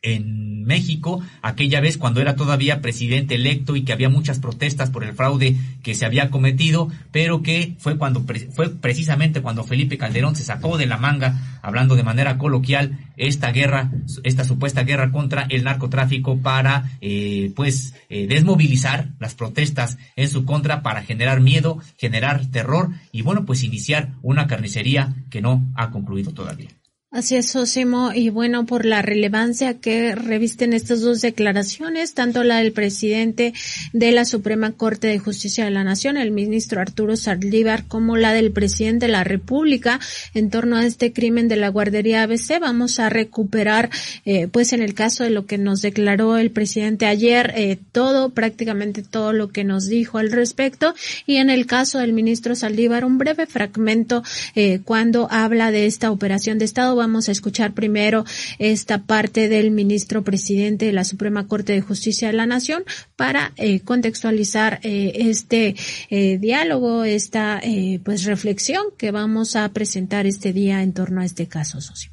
en 0.03 0.60
México, 0.71 1.21
aquella 1.43 1.81
vez 1.81 1.99
cuando 1.99 2.21
era 2.21 2.37
todavía 2.37 2.81
presidente 2.81 3.35
electo 3.35 3.75
y 3.75 3.83
que 3.83 3.93
había 3.93 4.09
muchas 4.09 4.39
protestas 4.39 4.89
por 4.91 5.03
el 5.03 5.15
fraude 5.15 5.57
que 5.83 5.97
se 5.97 6.07
había 6.07 6.31
cometido, 6.31 6.89
pero 7.11 7.43
que 7.43 7.75
fue 7.79 7.99
cuando 7.99 8.25
fue 8.53 8.71
precisamente 8.71 9.43
cuando 9.43 9.65
Felipe 9.65 9.99
Calderón 9.99 10.37
se 10.37 10.45
sacó 10.45 10.79
de 10.79 10.87
la 10.87 10.97
manga, 10.97 11.59
hablando 11.61 11.97
de 11.97 12.05
manera 12.05 12.39
coloquial, 12.39 12.99
esta 13.17 13.51
guerra, 13.51 13.91
esta 14.23 14.45
supuesta 14.45 14.85
guerra 14.85 15.11
contra 15.11 15.47
el 15.51 15.65
narcotráfico 15.65 16.39
para, 16.39 16.93
eh, 17.01 17.53
pues, 17.57 17.95
eh, 18.09 18.27
desmovilizar 18.29 19.09
las 19.19 19.35
protestas 19.35 19.99
en 20.15 20.29
su 20.29 20.45
contra 20.45 20.83
para 20.83 21.03
generar 21.03 21.41
miedo, 21.41 21.79
generar 21.99 22.47
terror 22.47 22.91
y 23.11 23.23
bueno, 23.23 23.45
pues 23.45 23.65
iniciar 23.65 24.13
una 24.23 24.47
carnicería 24.47 25.15
que 25.31 25.43
no 25.43 25.67
ha 25.75 25.91
concluido 25.91 26.33
todavía. 26.33 26.80
Así 27.13 27.35
es, 27.35 27.47
Sosimo, 27.47 28.13
y 28.15 28.29
bueno, 28.29 28.67
por 28.67 28.85
la 28.85 29.03
relevancia 29.03 29.81
que 29.81 30.15
revisten 30.15 30.73
estas 30.73 31.01
dos 31.01 31.21
declaraciones, 31.21 32.15
tanto 32.15 32.45
la 32.45 32.59
del 32.59 32.71
presidente 32.71 33.53
de 33.93 34.13
la 34.13 34.25
Suprema 34.25 34.71
Corte 34.71 35.09
de 35.09 35.19
Justicia 35.19 35.65
de 35.65 35.73
la 35.73 35.83
Nación, 35.83 36.17
el 36.17 36.31
ministro 36.31 36.81
Arturo 36.81 37.17
Saldívar, 37.17 37.89
como 37.89 38.17
la 38.17 38.33
del 38.33 38.53
presidente 38.53 39.07
de 39.07 39.13
la 39.13 39.25
República 39.25 39.99
en 40.35 40.51
torno 40.51 40.77
a 40.77 40.87
este 40.87 41.13
crimen 41.13 41.49
de 41.49 41.57
la 41.57 41.69
guardería 41.69 42.23
ABC, 42.23 42.61
vamos 42.61 43.01
a 43.01 43.09
recuperar, 43.09 43.91
eh, 44.25 44.47
pues 44.47 44.73
en 44.73 44.81
el 44.81 44.95
caso 44.95 45.25
de 45.25 45.31
lo 45.31 45.47
que 45.47 45.59
nos 45.59 45.83
declaró 45.83 46.39
el 46.39 46.53
presidente 46.53 47.07
ayer, 47.07 47.53
eh, 47.57 47.77
todo, 47.91 48.31
prácticamente 48.31 49.03
todo 49.03 49.33
lo 49.33 49.49
que 49.49 49.65
nos 49.65 49.89
dijo 49.89 50.19
al 50.19 50.31
respecto, 50.31 50.95
y 51.27 51.39
en 51.39 51.51
el 51.51 51.67
caso 51.67 51.99
del 51.99 52.13
ministro 52.13 52.55
Saldívar, 52.55 53.05
un 53.05 53.19
breve 53.19 53.47
fragmento 53.47 54.23
eh, 54.55 54.79
cuando 54.85 55.27
habla 55.29 55.73
de 55.73 55.87
esta 55.87 56.13
operación 56.13 56.61
de 56.61 56.67
Estado 56.67 57.00
vamos 57.01 57.29
a 57.29 57.33
escuchar 57.33 57.73
primero 57.73 58.25
esta 58.59 59.05
parte 59.05 59.49
del 59.49 59.71
ministro 59.71 60.23
presidente 60.23 60.85
de 60.85 60.93
la 60.93 61.05
Suprema 61.05 61.47
Corte 61.47 61.73
de 61.73 61.81
Justicia 61.81 62.29
de 62.29 62.35
la 62.35 62.45
Nación 62.45 62.85
para 63.17 63.53
eh, 63.57 63.81
contextualizar 63.81 64.81
eh, 64.83 65.13
este 65.17 65.75
eh, 66.11 66.39
diálogo, 66.39 67.05
esta 67.05 67.61
pues 68.05 68.25
reflexión 68.25 68.85
que 68.99 69.11
vamos 69.11 69.57
a 69.57 69.69
presentar 69.73 70.27
este 70.27 70.53
día 70.53 70.83
en 70.83 70.93
torno 70.93 71.23
a 71.23 71.25
este 71.25 71.49
caso 71.49 71.81
socio. 71.81 72.11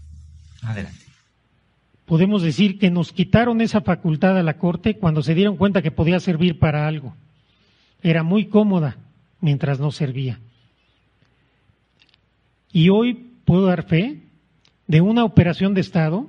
Adelante. 0.61 0.99
Podemos 2.05 2.41
decir 2.41 2.79
que 2.79 2.89
nos 2.89 3.11
quitaron 3.11 3.59
esa 3.59 3.81
facultad 3.81 4.37
a 4.37 4.43
la 4.43 4.57
Corte 4.57 4.97
cuando 4.97 5.21
se 5.21 5.35
dieron 5.35 5.57
cuenta 5.57 5.81
que 5.81 5.91
podía 5.91 6.21
servir 6.21 6.57
para 6.57 6.87
algo. 6.87 7.13
Era 8.01 8.23
muy 8.23 8.47
cómoda 8.47 8.95
mientras 9.41 9.79
no 9.79 9.91
servía. 9.91 10.39
Y 12.71 12.89
hoy 12.89 13.33
puedo 13.43 13.65
dar 13.65 13.87
fe 13.87 14.26
de 14.87 15.01
una 15.01 15.23
operación 15.23 15.73
de 15.73 15.81
Estado 15.81 16.27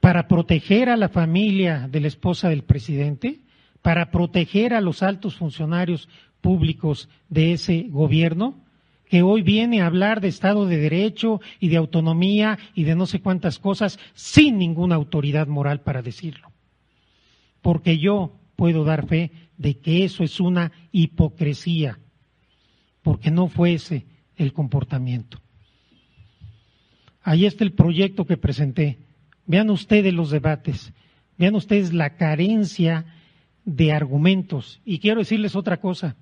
para 0.00 0.28
proteger 0.28 0.88
a 0.88 0.96
la 0.96 1.08
familia 1.08 1.88
de 1.88 2.00
la 2.00 2.08
esposa 2.08 2.48
del 2.48 2.64
presidente, 2.64 3.40
para 3.80 4.10
proteger 4.10 4.74
a 4.74 4.80
los 4.80 5.02
altos 5.02 5.36
funcionarios 5.36 6.08
públicos 6.40 7.08
de 7.28 7.52
ese 7.52 7.86
gobierno, 7.88 8.62
que 9.08 9.22
hoy 9.22 9.42
viene 9.42 9.80
a 9.80 9.86
hablar 9.86 10.20
de 10.20 10.28
Estado 10.28 10.66
de 10.66 10.76
Derecho 10.76 11.40
y 11.60 11.68
de 11.68 11.76
autonomía 11.76 12.58
y 12.74 12.84
de 12.84 12.96
no 12.96 13.06
sé 13.06 13.20
cuántas 13.20 13.58
cosas 13.58 13.98
sin 14.14 14.58
ninguna 14.58 14.96
autoridad 14.96 15.46
moral 15.46 15.82
para 15.82 16.02
decirlo. 16.02 16.50
Porque 17.62 17.98
yo 17.98 18.32
puedo 18.56 18.84
dar 18.84 19.06
fe 19.06 19.30
de 19.56 19.78
que 19.78 20.04
eso 20.04 20.24
es 20.24 20.40
una 20.40 20.72
hipocresía, 20.90 21.98
porque 23.02 23.30
no 23.30 23.48
fuese 23.48 24.06
el 24.36 24.52
comportamiento. 24.52 25.43
Ahí 27.24 27.46
está 27.46 27.64
el 27.64 27.72
proyecto 27.72 28.26
que 28.26 28.36
presenté. 28.36 28.98
Vean 29.46 29.70
ustedes 29.70 30.12
los 30.12 30.30
debates, 30.30 30.92
vean 31.38 31.54
ustedes 31.54 31.92
la 31.92 32.16
carencia 32.16 33.06
de 33.64 33.92
argumentos. 33.92 34.80
Y 34.84 34.98
quiero 34.98 35.20
decirles 35.20 35.56
otra 35.56 35.78
cosa, 35.78 36.16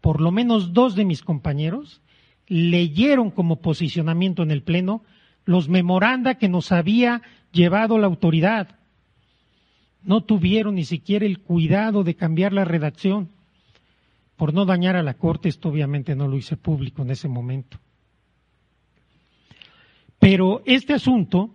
por 0.00 0.20
lo 0.20 0.30
menos 0.30 0.72
dos 0.72 0.94
de 0.94 1.04
mis 1.04 1.22
compañeros 1.22 2.00
leyeron 2.46 3.30
como 3.30 3.60
posicionamiento 3.60 4.42
en 4.42 4.50
el 4.50 4.62
Pleno 4.62 5.02
los 5.44 5.68
memoranda 5.68 6.36
que 6.36 6.48
nos 6.48 6.72
había 6.72 7.22
llevado 7.52 7.98
la 7.98 8.06
autoridad. 8.06 8.78
No 10.02 10.22
tuvieron 10.22 10.76
ni 10.76 10.84
siquiera 10.84 11.26
el 11.26 11.40
cuidado 11.40 12.04
de 12.04 12.14
cambiar 12.14 12.52
la 12.52 12.64
redacción. 12.64 13.30
Por 14.36 14.52
no 14.52 14.66
dañar 14.66 14.96
a 14.96 15.02
la 15.02 15.14
Corte, 15.14 15.48
esto 15.48 15.68
obviamente 15.68 16.14
no 16.14 16.28
lo 16.28 16.36
hice 16.36 16.56
público 16.56 17.02
en 17.02 17.10
ese 17.10 17.28
momento. 17.28 17.78
Pero 20.24 20.62
este 20.64 20.94
asunto 20.94 21.50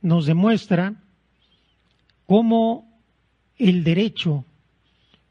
nos 0.00 0.26
demuestra 0.26 0.96
cómo 2.26 3.00
el 3.56 3.84
derecho, 3.84 4.44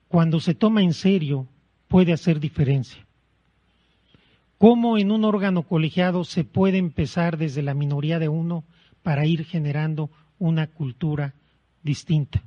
cuando 0.07 0.39
se 0.39 0.55
toma 0.55 0.81
en 0.81 0.93
serio, 0.93 1.49
puede 1.89 2.13
hacer 2.13 2.39
diferencia. 2.39 3.05
Cómo 4.57 4.97
en 4.97 5.11
un 5.11 5.25
órgano 5.25 5.63
colegiado 5.63 6.23
se 6.23 6.45
puede 6.45 6.77
empezar 6.77 7.37
desde 7.37 7.63
la 7.63 7.73
minoría 7.73 8.17
de 8.17 8.29
uno 8.29 8.63
para 9.03 9.25
ir 9.25 9.43
generando 9.43 10.09
una 10.39 10.67
cultura 10.67 11.33
distinta. 11.83 12.41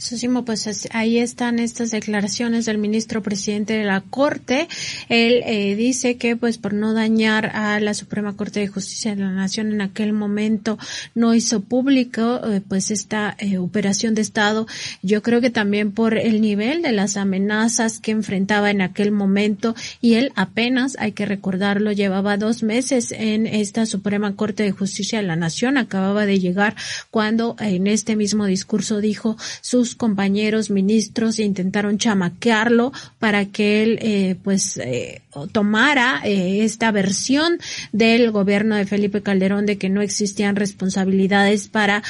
Sosimo, 0.00 0.46
pues 0.46 0.88
ahí 0.92 1.18
están 1.18 1.58
estas 1.58 1.90
declaraciones 1.90 2.64
del 2.64 2.78
ministro 2.78 3.22
presidente 3.22 3.74
de 3.74 3.84
la 3.84 4.00
Corte. 4.00 4.66
Él 5.10 5.42
eh, 5.44 5.76
dice 5.76 6.16
que 6.16 6.36
pues 6.36 6.56
por 6.56 6.72
no 6.72 6.94
dañar 6.94 7.54
a 7.54 7.78
la 7.80 7.92
Suprema 7.92 8.34
Corte 8.34 8.60
de 8.60 8.68
Justicia 8.68 9.14
de 9.14 9.20
la 9.20 9.30
Nación 9.30 9.72
en 9.72 9.82
aquel 9.82 10.14
momento 10.14 10.78
no 11.14 11.34
hizo 11.34 11.60
público 11.60 12.40
eh, 12.46 12.62
pues 12.66 12.90
esta 12.90 13.36
eh, 13.38 13.58
operación 13.58 14.14
de 14.14 14.22
Estado. 14.22 14.66
Yo 15.02 15.22
creo 15.22 15.42
que 15.42 15.50
también 15.50 15.92
por 15.92 16.16
el 16.16 16.40
nivel 16.40 16.80
de 16.80 16.92
las 16.92 17.18
amenazas 17.18 18.00
que 18.00 18.12
enfrentaba 18.12 18.70
en 18.70 18.80
aquel 18.80 19.12
momento 19.12 19.74
y 20.00 20.14
él 20.14 20.32
apenas, 20.34 20.96
hay 20.98 21.12
que 21.12 21.26
recordarlo, 21.26 21.92
llevaba 21.92 22.38
dos 22.38 22.62
meses 22.62 23.12
en 23.12 23.46
esta 23.46 23.84
Suprema 23.84 24.34
Corte 24.34 24.62
de 24.62 24.72
Justicia 24.72 25.20
de 25.20 25.26
la 25.26 25.36
Nación. 25.36 25.76
Acababa 25.76 26.24
de 26.24 26.40
llegar 26.40 26.74
cuando 27.10 27.54
en 27.60 27.86
este 27.86 28.16
mismo 28.16 28.46
discurso 28.46 29.02
dijo 29.02 29.36
sus 29.60 29.89
compañeros 29.94 30.70
ministros 30.70 31.38
intentaron 31.38 31.98
chamaquearlo 31.98 32.92
para 33.18 33.46
que 33.46 33.82
él 33.82 33.98
eh, 34.02 34.36
pues 34.42 34.76
eh, 34.78 35.22
tomara 35.52 36.20
eh, 36.24 36.64
esta 36.64 36.90
versión 36.90 37.58
del 37.92 38.30
gobierno 38.30 38.76
de 38.76 38.86
Felipe 38.86 39.22
Calderón 39.22 39.66
de 39.66 39.78
que 39.78 39.88
no 39.88 40.02
existían 40.02 40.56
responsabilidades 40.56 41.68
para 41.68 42.02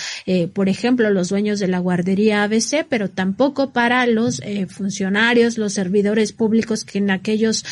por 0.55 0.69
ejemplo 0.69 1.11
los 1.11 1.29
dueños 1.29 1.59
de 1.61 1.69
la 1.69 1.79
guardería 1.79 2.45
ABC 2.45 2.87
pero 2.89 3.11
tampoco 3.11 3.71
para 3.71 4.07
los 4.07 4.41
funcionarios 4.69 5.59
los 5.59 5.73
servidores 5.73 6.33
públicos 6.33 6.85
que 6.85 6.99
en 6.99 7.11
aquellos 7.11 7.65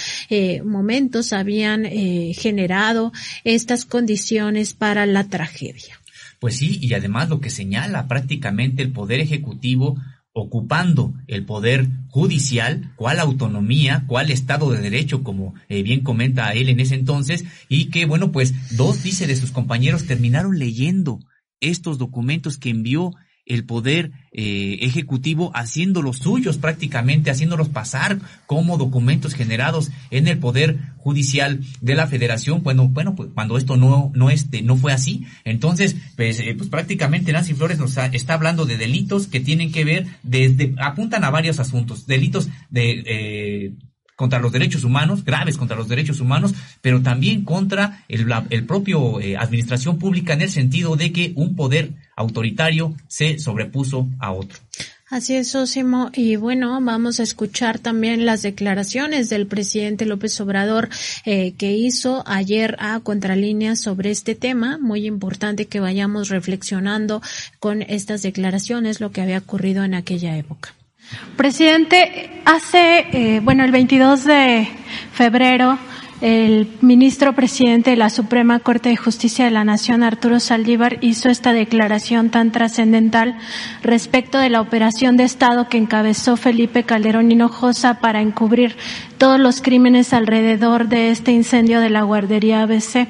momentos 0.65 1.33
habían 1.33 1.85
generado 1.85 3.13
estas 3.45 3.85
condiciones 3.85 4.73
para 4.73 5.07
la 5.07 5.25
tragedia. 5.25 5.98
Pues 6.39 6.57
sí, 6.57 6.79
y 6.81 6.95
además 6.95 7.29
lo 7.29 7.41
que 7.41 7.51
señala 7.51 8.07
prácticamente 8.07 8.83
el 8.83 8.93
Poder 8.93 9.21
Ejecutivo 9.21 9.97
ocupando 10.33 11.15
el 11.27 11.45
poder 11.45 11.89
judicial, 12.11 12.93
cuál 12.97 13.19
autonomía, 13.19 14.05
cuál 14.07 14.31
Estado 14.31 14.71
de 14.71 14.81
Derecho, 14.81 15.23
como 15.23 15.55
eh, 15.69 15.83
bien 15.83 16.03
comenta 16.03 16.53
él 16.53 16.69
en 16.69 16.81
ese 16.81 16.95
entonces, 16.95 17.45
y 17.69 17.87
que, 17.87 18.07
bueno, 18.07 18.31
pues 18.31 18.77
dos, 18.77 19.03
dice, 19.03 19.27
de 19.27 19.37
sus 19.37 19.51
compañeros 19.51 20.07
terminaron 20.07 20.59
leyendo 20.59 21.19
estos 21.61 21.99
documentos 21.99 22.57
que 22.57 22.71
envió 22.71 23.15
el 23.49 23.65
poder 23.65 24.13
eh, 24.31 24.79
ejecutivo 24.83 25.51
haciéndolos 25.55 26.19
suyos 26.19 26.59
prácticamente, 26.59 27.31
haciéndolos 27.31 27.71
pasar 27.71 28.19
como 28.47 28.79
documentos 28.79 29.35
generados 29.35 29.91
en 30.11 30.29
el 30.29 30.39
poder 30.39 30.79
judicial 30.99 31.61
de 31.81 31.95
la 31.95 32.07
federación, 32.07 32.63
bueno, 32.63 32.89
bueno, 32.89 33.17
pues 33.17 33.31
cuando 33.35 33.57
esto 33.57 33.77
no, 33.77 34.13
no 34.15 34.31
este, 34.31 34.63
no 34.63 34.77
fue 34.77 34.93
así. 34.93 35.27
Entonces, 35.45 35.97
pues, 36.17 36.39
eh, 36.41 36.55
pues 36.57 36.69
prácticamente 36.69 37.33
Nancy 37.33 37.55
Flores 37.55 37.79
nos 37.79 37.97
está 38.13 38.35
hablando 38.35 38.67
de 38.67 38.77
delitos 38.77 39.27
que 39.27 39.41
tienen 39.41 39.73
que 39.73 39.85
ver 39.85 40.07
desde, 40.23 40.75
apuntan 40.79 41.25
a 41.25 41.31
varios 41.31 41.59
asuntos, 41.59 42.07
delitos 42.07 42.49
de, 42.71 43.03
eh, 43.07 43.73
contra 44.19 44.41
los 44.41 44.51
derechos 44.51 44.83
humanos, 44.83 45.25
graves 45.25 45.57
contra 45.57 45.77
los 45.77 45.87
derechos 45.87 46.19
humanos, 46.19 46.53
pero 46.81 47.03
también 47.03 47.45
contra 47.45 48.03
el, 48.09 48.27
el 48.51 48.65
propio 48.65 49.21
eh, 49.21 49.37
administración 49.37 49.97
pública 49.97 50.33
en 50.33 50.43
el 50.43 50.51
sentido 50.51 50.97
de 50.97 51.13
que 51.13 51.33
un 51.37 51.55
poder 51.55 51.93
autoritario 52.17 52.97
se 53.07 53.39
sobrepuso 53.39 54.09
a 54.19 54.33
otro. 54.33 54.59
Así 55.09 55.37
es, 55.37 55.53
Sosimo. 55.53 56.11
Y 56.13 56.35
bueno, 56.35 56.81
vamos 56.83 57.21
a 57.21 57.23
escuchar 57.23 57.79
también 57.79 58.27
las 58.27 58.43
declaraciones 58.43 59.29
del 59.29 59.47
presidente 59.47 60.05
López 60.05 60.39
Obrador 60.41 60.89
eh, 61.25 61.53
que 61.57 61.77
hizo 61.77 62.25
ayer 62.27 62.75
a 62.81 62.99
Contralínea 62.99 63.77
sobre 63.77 64.11
este 64.11 64.35
tema. 64.35 64.79
Muy 64.79 65.07
importante 65.07 65.67
que 65.67 65.79
vayamos 65.79 66.29
reflexionando 66.29 67.23
con 67.61 67.83
estas 67.83 68.23
declaraciones 68.23 69.01
lo 69.01 69.13
que 69.13 69.21
había 69.21 69.39
ocurrido 69.39 69.85
en 69.85 69.95
aquella 69.95 70.37
época. 70.37 70.75
Presidente, 71.37 72.43
hace, 72.45 73.07
eh, 73.13 73.41
bueno, 73.43 73.65
el 73.65 73.71
22 73.71 74.25
de 74.25 74.69
febrero 75.13 75.79
el 76.21 76.69
ministro 76.81 77.33
presidente 77.35 77.91
de 77.91 77.97
la 77.97 78.11
Suprema 78.11 78.59
Corte 78.59 78.89
de 78.89 78.97
Justicia 78.97 79.45
de 79.45 79.53
la 79.53 79.65
Nación, 79.65 80.03
Arturo 80.03 80.41
Saldívar, 80.41 80.99
hizo 81.01 81.29
esta 81.29 81.53
declaración 81.53 82.31
tan 82.31 82.51
trascendental 82.51 83.39
respecto 83.83 84.39
de 84.39 84.51
la 84.51 84.61
operación 84.61 85.17
de 85.17 85.23
Estado 85.23 85.69
que 85.69 85.79
encabezó 85.79 86.37
Felipe 86.37 86.83
Calderón 86.83 87.31
Hinojosa 87.31 88.01
para 88.01 88.21
encubrir 88.21 88.77
todos 89.19 89.39
los 89.41 89.61
crímenes 89.61 90.13
alrededor 90.13 90.89
de 90.89 91.11
este 91.11 91.33
incendio 91.33 91.81
de 91.81 91.91
la 91.91 92.03
guardería 92.03 92.63
ABC. 92.63 93.09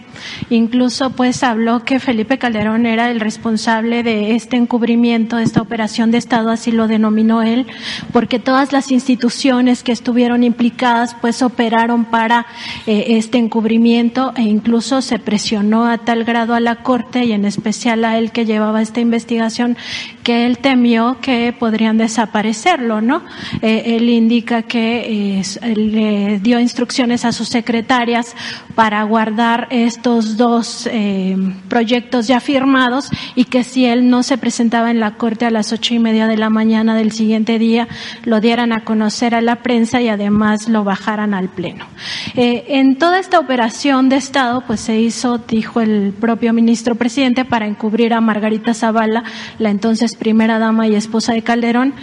Incluso 0.51 1.10
pues 1.10 1.43
habló 1.43 1.85
que 1.85 2.01
Felipe 2.01 2.39
Calderón 2.39 2.86
era 2.86 3.10
el 3.10 3.20
responsable 3.20 4.02
de 4.02 4.35
este 4.35 4.56
encubrimiento, 4.56 5.36
de 5.36 5.44
esta 5.44 5.60
operación 5.60 6.10
de 6.10 6.18
Estado, 6.18 6.51
así 6.51 6.72
lo 6.72 6.89
denominó 6.89 7.43
él, 7.43 7.66
porque 8.12 8.39
todas 8.39 8.72
las 8.72 8.90
instituciones 8.90 9.82
que 9.82 9.93
estuvieron 9.93 10.43
implicadas 10.43 11.14
pues 11.20 11.43
operaron 11.43 12.06
para 12.06 12.47
eh, 12.86 13.05
este 13.09 13.39
encubrimiento 13.39 14.32
e 14.35 14.43
incluso 14.43 15.02
se 15.02 15.18
presionó 15.18 15.86
a 15.86 15.98
tal 15.98 16.24
grado 16.24 16.55
a 16.55 16.60
la 16.60 16.76
Corte 16.76 17.24
y 17.24 17.32
en 17.32 17.44
especial 17.44 18.05
a 18.05 18.18
él 18.18 18.32
que 18.32 18.47
llevaba 18.47 18.80
esta 18.80 19.01
investigación 19.01 19.76
que 20.22 20.47
él 20.47 20.59
temió 20.59 21.18
que 21.20 21.55
podrían 21.59 21.98
desaparecerlo, 21.98 23.01
¿no? 23.01 23.22
Eh, 23.62 23.97
él 23.97 24.09
indica 24.09 24.62
que 24.62 25.40
el 25.62 25.97
dio 26.42 26.60
instrucciones 26.60 27.24
a 27.24 27.32
sus 27.32 27.48
secretarias 27.48 28.34
para 28.74 29.02
guardar 29.02 29.66
estos 29.70 30.36
dos 30.36 30.88
eh, 30.90 31.36
proyectos 31.68 32.26
ya 32.26 32.40
firmados 32.40 33.10
y 33.34 33.44
que 33.44 33.64
si 33.64 33.86
él 33.86 34.08
no 34.10 34.22
se 34.22 34.38
presentaba 34.38 34.90
en 34.90 35.00
la 35.00 35.16
corte 35.16 35.46
a 35.46 35.50
las 35.50 35.72
ocho 35.72 35.94
y 35.94 35.98
media 35.98 36.26
de 36.26 36.36
la 36.36 36.50
mañana 36.50 36.94
del 36.94 37.12
siguiente 37.12 37.58
día, 37.58 37.88
lo 38.24 38.40
dieran 38.40 38.72
a 38.72 38.84
conocer 38.84 39.34
a 39.34 39.40
la 39.40 39.56
prensa 39.62 40.00
y 40.00 40.08
además 40.08 40.68
lo 40.68 40.84
bajaran 40.84 41.34
al 41.34 41.48
pleno. 41.48 41.86
Eh, 42.34 42.64
en 42.68 42.96
toda 42.96 43.18
esta 43.18 43.38
operación 43.38 44.08
de 44.08 44.16
Estado, 44.16 44.62
pues 44.66 44.80
se 44.80 44.98
hizo, 44.98 45.38
dijo 45.38 45.80
el 45.80 46.12
propio 46.18 46.52
ministro 46.52 46.94
presidente, 46.94 47.44
para 47.44 47.66
encubrir 47.66 48.12
a 48.14 48.20
Margarita 48.20 48.74
Zavala, 48.74 49.24
la 49.58 49.70
entonces 49.70 50.16
primera 50.16 50.58
dama 50.58 50.86
y 50.86 50.94
esposa 50.94 51.32
de 51.32 51.42
Calderón, 51.42 51.94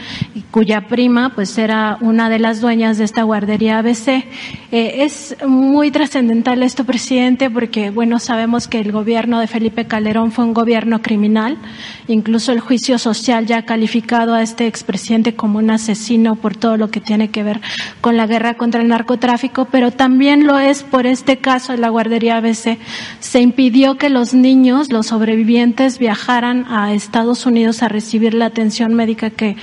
cuya 0.51 0.87
prima 0.87 1.33
pues 1.35 1.57
era 1.57 1.97
una 2.01 2.29
de 2.29 2.39
las 2.39 2.61
dueñas 2.61 2.97
de 2.97 3.03
esta 3.03 3.23
guardería 3.23 3.81
ABC. 3.85 4.25
Eh, 4.71 5.03
es 5.03 5.35
muy 5.47 5.91
trascendental 5.91 6.63
esto, 6.63 6.83
presidente, 6.83 7.49
porque, 7.49 7.91
bueno, 7.91 8.19
sabemos 8.19 8.67
que 8.67 8.79
el 8.79 8.91
gobierno 8.91 9.39
de 9.39 9.47
Felipe 9.47 9.85
Calderón 9.85 10.31
fue 10.31 10.45
un 10.45 10.53
gobierno 10.53 11.01
criminal. 11.01 11.57
Incluso 12.07 12.51
el 12.51 12.59
juicio 12.59 12.97
social 12.97 13.45
ya 13.45 13.59
ha 13.59 13.65
calificado 13.65 14.33
a 14.33 14.41
este 14.41 14.67
expresidente 14.67 15.35
como 15.35 15.59
un 15.59 15.69
asesino 15.69 16.35
por 16.35 16.55
todo 16.55 16.77
lo 16.77 16.89
que 16.89 16.99
tiene 16.99 17.29
que 17.29 17.43
ver 17.43 17.61
con 18.01 18.17
la 18.17 18.27
guerra 18.27 18.55
contra 18.55 18.81
el 18.81 18.87
narcotráfico, 18.87 19.65
pero 19.65 19.91
también 19.91 20.45
lo 20.45 20.59
es 20.59 20.83
por 20.83 21.05
este 21.05 21.37
caso 21.37 21.71
de 21.73 21.77
la 21.77 21.89
guardería 21.89 22.37
ABC. 22.37 22.77
Se 23.19 23.41
impidió 23.41 23.97
que 23.97 24.09
los 24.09 24.33
niños, 24.33 24.91
los 24.91 25.07
sobrevivientes, 25.07 25.99
viajaran 25.99 26.65
a 26.69 26.93
Estados 26.93 27.45
Unidos 27.45 27.83
a 27.83 27.87
recibir 27.87 28.33
la 28.33 28.47
atención 28.47 28.93
médica 28.93 29.29
que 29.29 29.55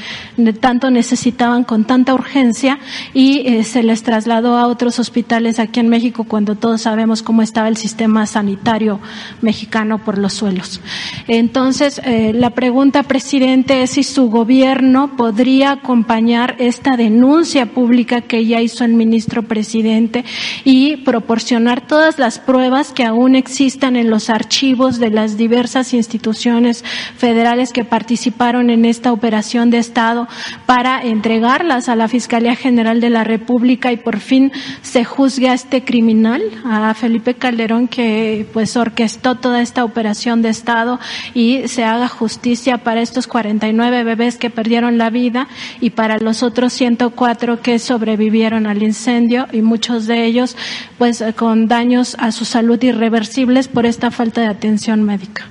tanto 0.61 0.91
necesitaban 0.91 1.65
con 1.65 1.85
tanta 1.85 2.15
urgencia 2.15 2.79
y 3.15 3.47
eh, 3.47 3.65
se 3.65 3.83
les 3.83 4.03
trasladó 4.13 4.59
a 4.59 4.67
otros 4.67 4.99
hospitales 4.99 5.59
aquí 5.59 5.81
en 5.81 5.89
México 5.89 6.25
cuando 6.25 6.55
todos 6.55 6.83
sabemos 6.83 7.23
cómo 7.23 7.41
estaba 7.41 7.69
el 7.69 7.79
sistema 7.79 8.27
sanitario 8.27 9.01
mexicano 9.41 10.05
por 10.05 10.19
los 10.19 10.35
suelos. 10.35 10.83
Entonces, 11.29 11.99
eh, 12.05 12.35
la 12.35 12.51
pregunta, 12.51 13.05
presidente, 13.05 13.83
es 13.83 13.93
si 13.93 14.03
su 14.03 14.29
gobierno 14.29 15.17
podría 15.17 15.71
acompañar 15.71 16.57
esta 16.59 16.99
denuncia 16.99 17.65
pública 17.65 18.21
que 18.21 18.45
ya 18.45 18.61
hizo 18.61 18.85
el 18.85 18.93
ministro 18.93 19.45
presidente 19.45 20.27
y 20.63 20.99
proporcionar 20.99 21.87
todas 21.87 22.19
las 22.19 22.39
pruebas 22.39 22.93
que 22.93 23.07
aún 23.07 23.35
existan 23.35 23.97
en 23.97 24.11
los 24.11 24.29
archivos 24.29 24.99
de 24.99 25.09
las 25.09 25.39
diversas 25.39 25.95
instituciones 25.95 26.85
federales 27.17 27.73
que 27.73 27.87
participaron 27.87 28.69
en 28.69 28.85
esta 28.85 29.11
operación 29.11 29.71
de 29.71 29.79
Estado 29.79 30.29
para 30.67 31.01
entregarlas 31.01 31.89
a 31.89 31.97
la 31.97 32.09
Fiscalía 32.09 32.57
General 32.57 33.01
de 33.01 33.09
la 33.09 33.25
República 33.25 33.91
y 33.91 34.02
por 34.03 34.21
fin 34.21 34.53
se 34.83 35.05
juzgue 35.05 35.49
a 35.49 35.55
este 35.55 35.85
criminal, 35.85 36.43
a 36.65 36.93
Felipe 36.95 37.35
Calderón, 37.35 37.89
que 37.89 38.47
pues 38.53 38.77
orquestó 38.77 39.37
toda 39.37 39.63
esta 39.63 39.85
operación 39.85 40.43
de 40.43 40.49
Estado 40.49 41.01
y 41.35 41.69
se 41.69 41.85
haga 41.85 42.09
justicia 42.09 42.79
para 42.79 43.03
estos 43.03 43.27
49 43.27 44.05
bebés 44.05 44.37
que 44.37 44.51
perdieron 44.51 44.99
la 44.99 45.11
vida 45.11 45.49
y 45.81 45.91
para 45.91 46.19
los 46.19 46.43
otros 46.43 46.73
104 46.73 47.61
que 47.61 47.79
sobrevivieron 47.79 48.67
al 48.67 48.83
incendio 48.83 49.47
y 49.53 49.63
muchos 49.63 50.07
de 50.07 50.25
ellos 50.25 50.57
pues 50.99 51.25
con 51.37 51.69
daños 51.69 52.17
a 52.19 52.33
su 52.33 52.45
salud 52.45 52.83
irreversibles 52.83 53.69
por 53.69 53.87
esta 53.87 54.11
falta 54.11 54.41
de 54.41 54.49
atención 54.49 55.03
médica. 55.03 55.47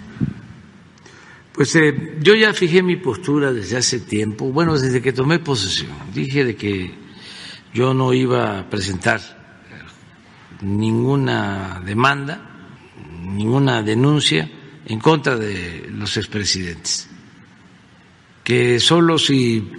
Pues 1.53 1.75
eh, 1.75 2.17
yo 2.21 2.33
ya 2.33 2.53
fijé 2.53 2.81
mi 2.81 2.95
postura 2.95 3.51
desde 3.51 3.77
hace 3.77 3.99
tiempo, 3.99 4.45
bueno, 4.51 4.77
desde 4.77 5.01
que 5.01 5.11
tomé 5.11 5.39
posesión. 5.39 5.91
Dije 6.13 6.45
de 6.45 6.55
que 6.55 6.91
yo 7.73 7.93
no 7.93 8.13
iba 8.13 8.59
a 8.59 8.69
presentar 8.69 9.21
ninguna 10.61 11.81
demanda, 11.85 12.39
ninguna 13.23 13.81
denuncia 13.81 14.49
en 14.85 14.99
contra 14.99 15.37
de 15.37 15.87
los 15.91 16.17
expresidentes, 16.17 17.09
que 18.43 18.79
solo 18.79 19.17
si 19.17 19.71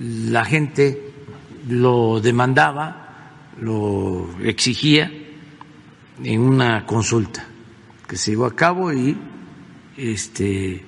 la 0.00 0.44
gente 0.44 1.12
lo 1.68 2.20
demandaba, 2.20 3.52
lo 3.60 4.28
exigía 4.42 5.10
en 6.22 6.40
una 6.40 6.84
consulta 6.86 7.46
que 8.06 8.16
se 8.16 8.32
llevó 8.32 8.46
a 8.46 8.56
cabo 8.56 8.92
y 8.92 9.16
este 9.96 10.84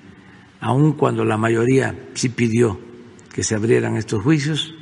aun 0.60 0.92
cuando 0.92 1.24
la 1.24 1.36
mayoría 1.36 2.08
sí 2.14 2.28
pidió 2.28 2.80
que 3.32 3.42
se 3.42 3.54
abrieran 3.54 3.96
estos 3.96 4.22
juicios, 4.22 4.74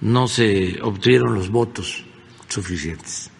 no 0.00 0.28
se 0.28 0.80
obtuvieron 0.82 1.34
los 1.34 1.50
votos 1.50 2.04
suficientes. 2.48 3.30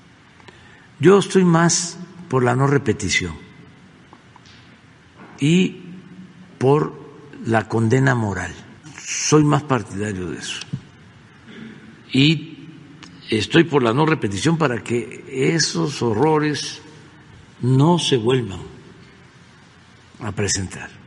Yo 1.00 1.18
estoy 1.18 1.44
más 1.44 1.98
por 2.28 2.42
la 2.42 2.56
no 2.56 2.66
repetición 2.66 3.34
y 5.40 5.82
por 6.58 6.98
la 7.46 7.68
condena 7.68 8.14
moral. 8.14 8.52
Soy 9.04 9.44
más 9.44 9.62
partidario 9.62 10.30
de 10.30 10.38
eso. 10.38 10.60
Y 12.12 12.58
estoy 13.30 13.64
por 13.64 13.82
la 13.82 13.92
no 13.92 14.06
repetición 14.06 14.58
para 14.58 14.82
que 14.82 15.24
esos 15.28 16.02
horrores 16.02 16.82
no 17.60 17.98
se 17.98 18.16
vuelvan 18.16 18.60
a 20.20 20.32
presentar. 20.32 20.97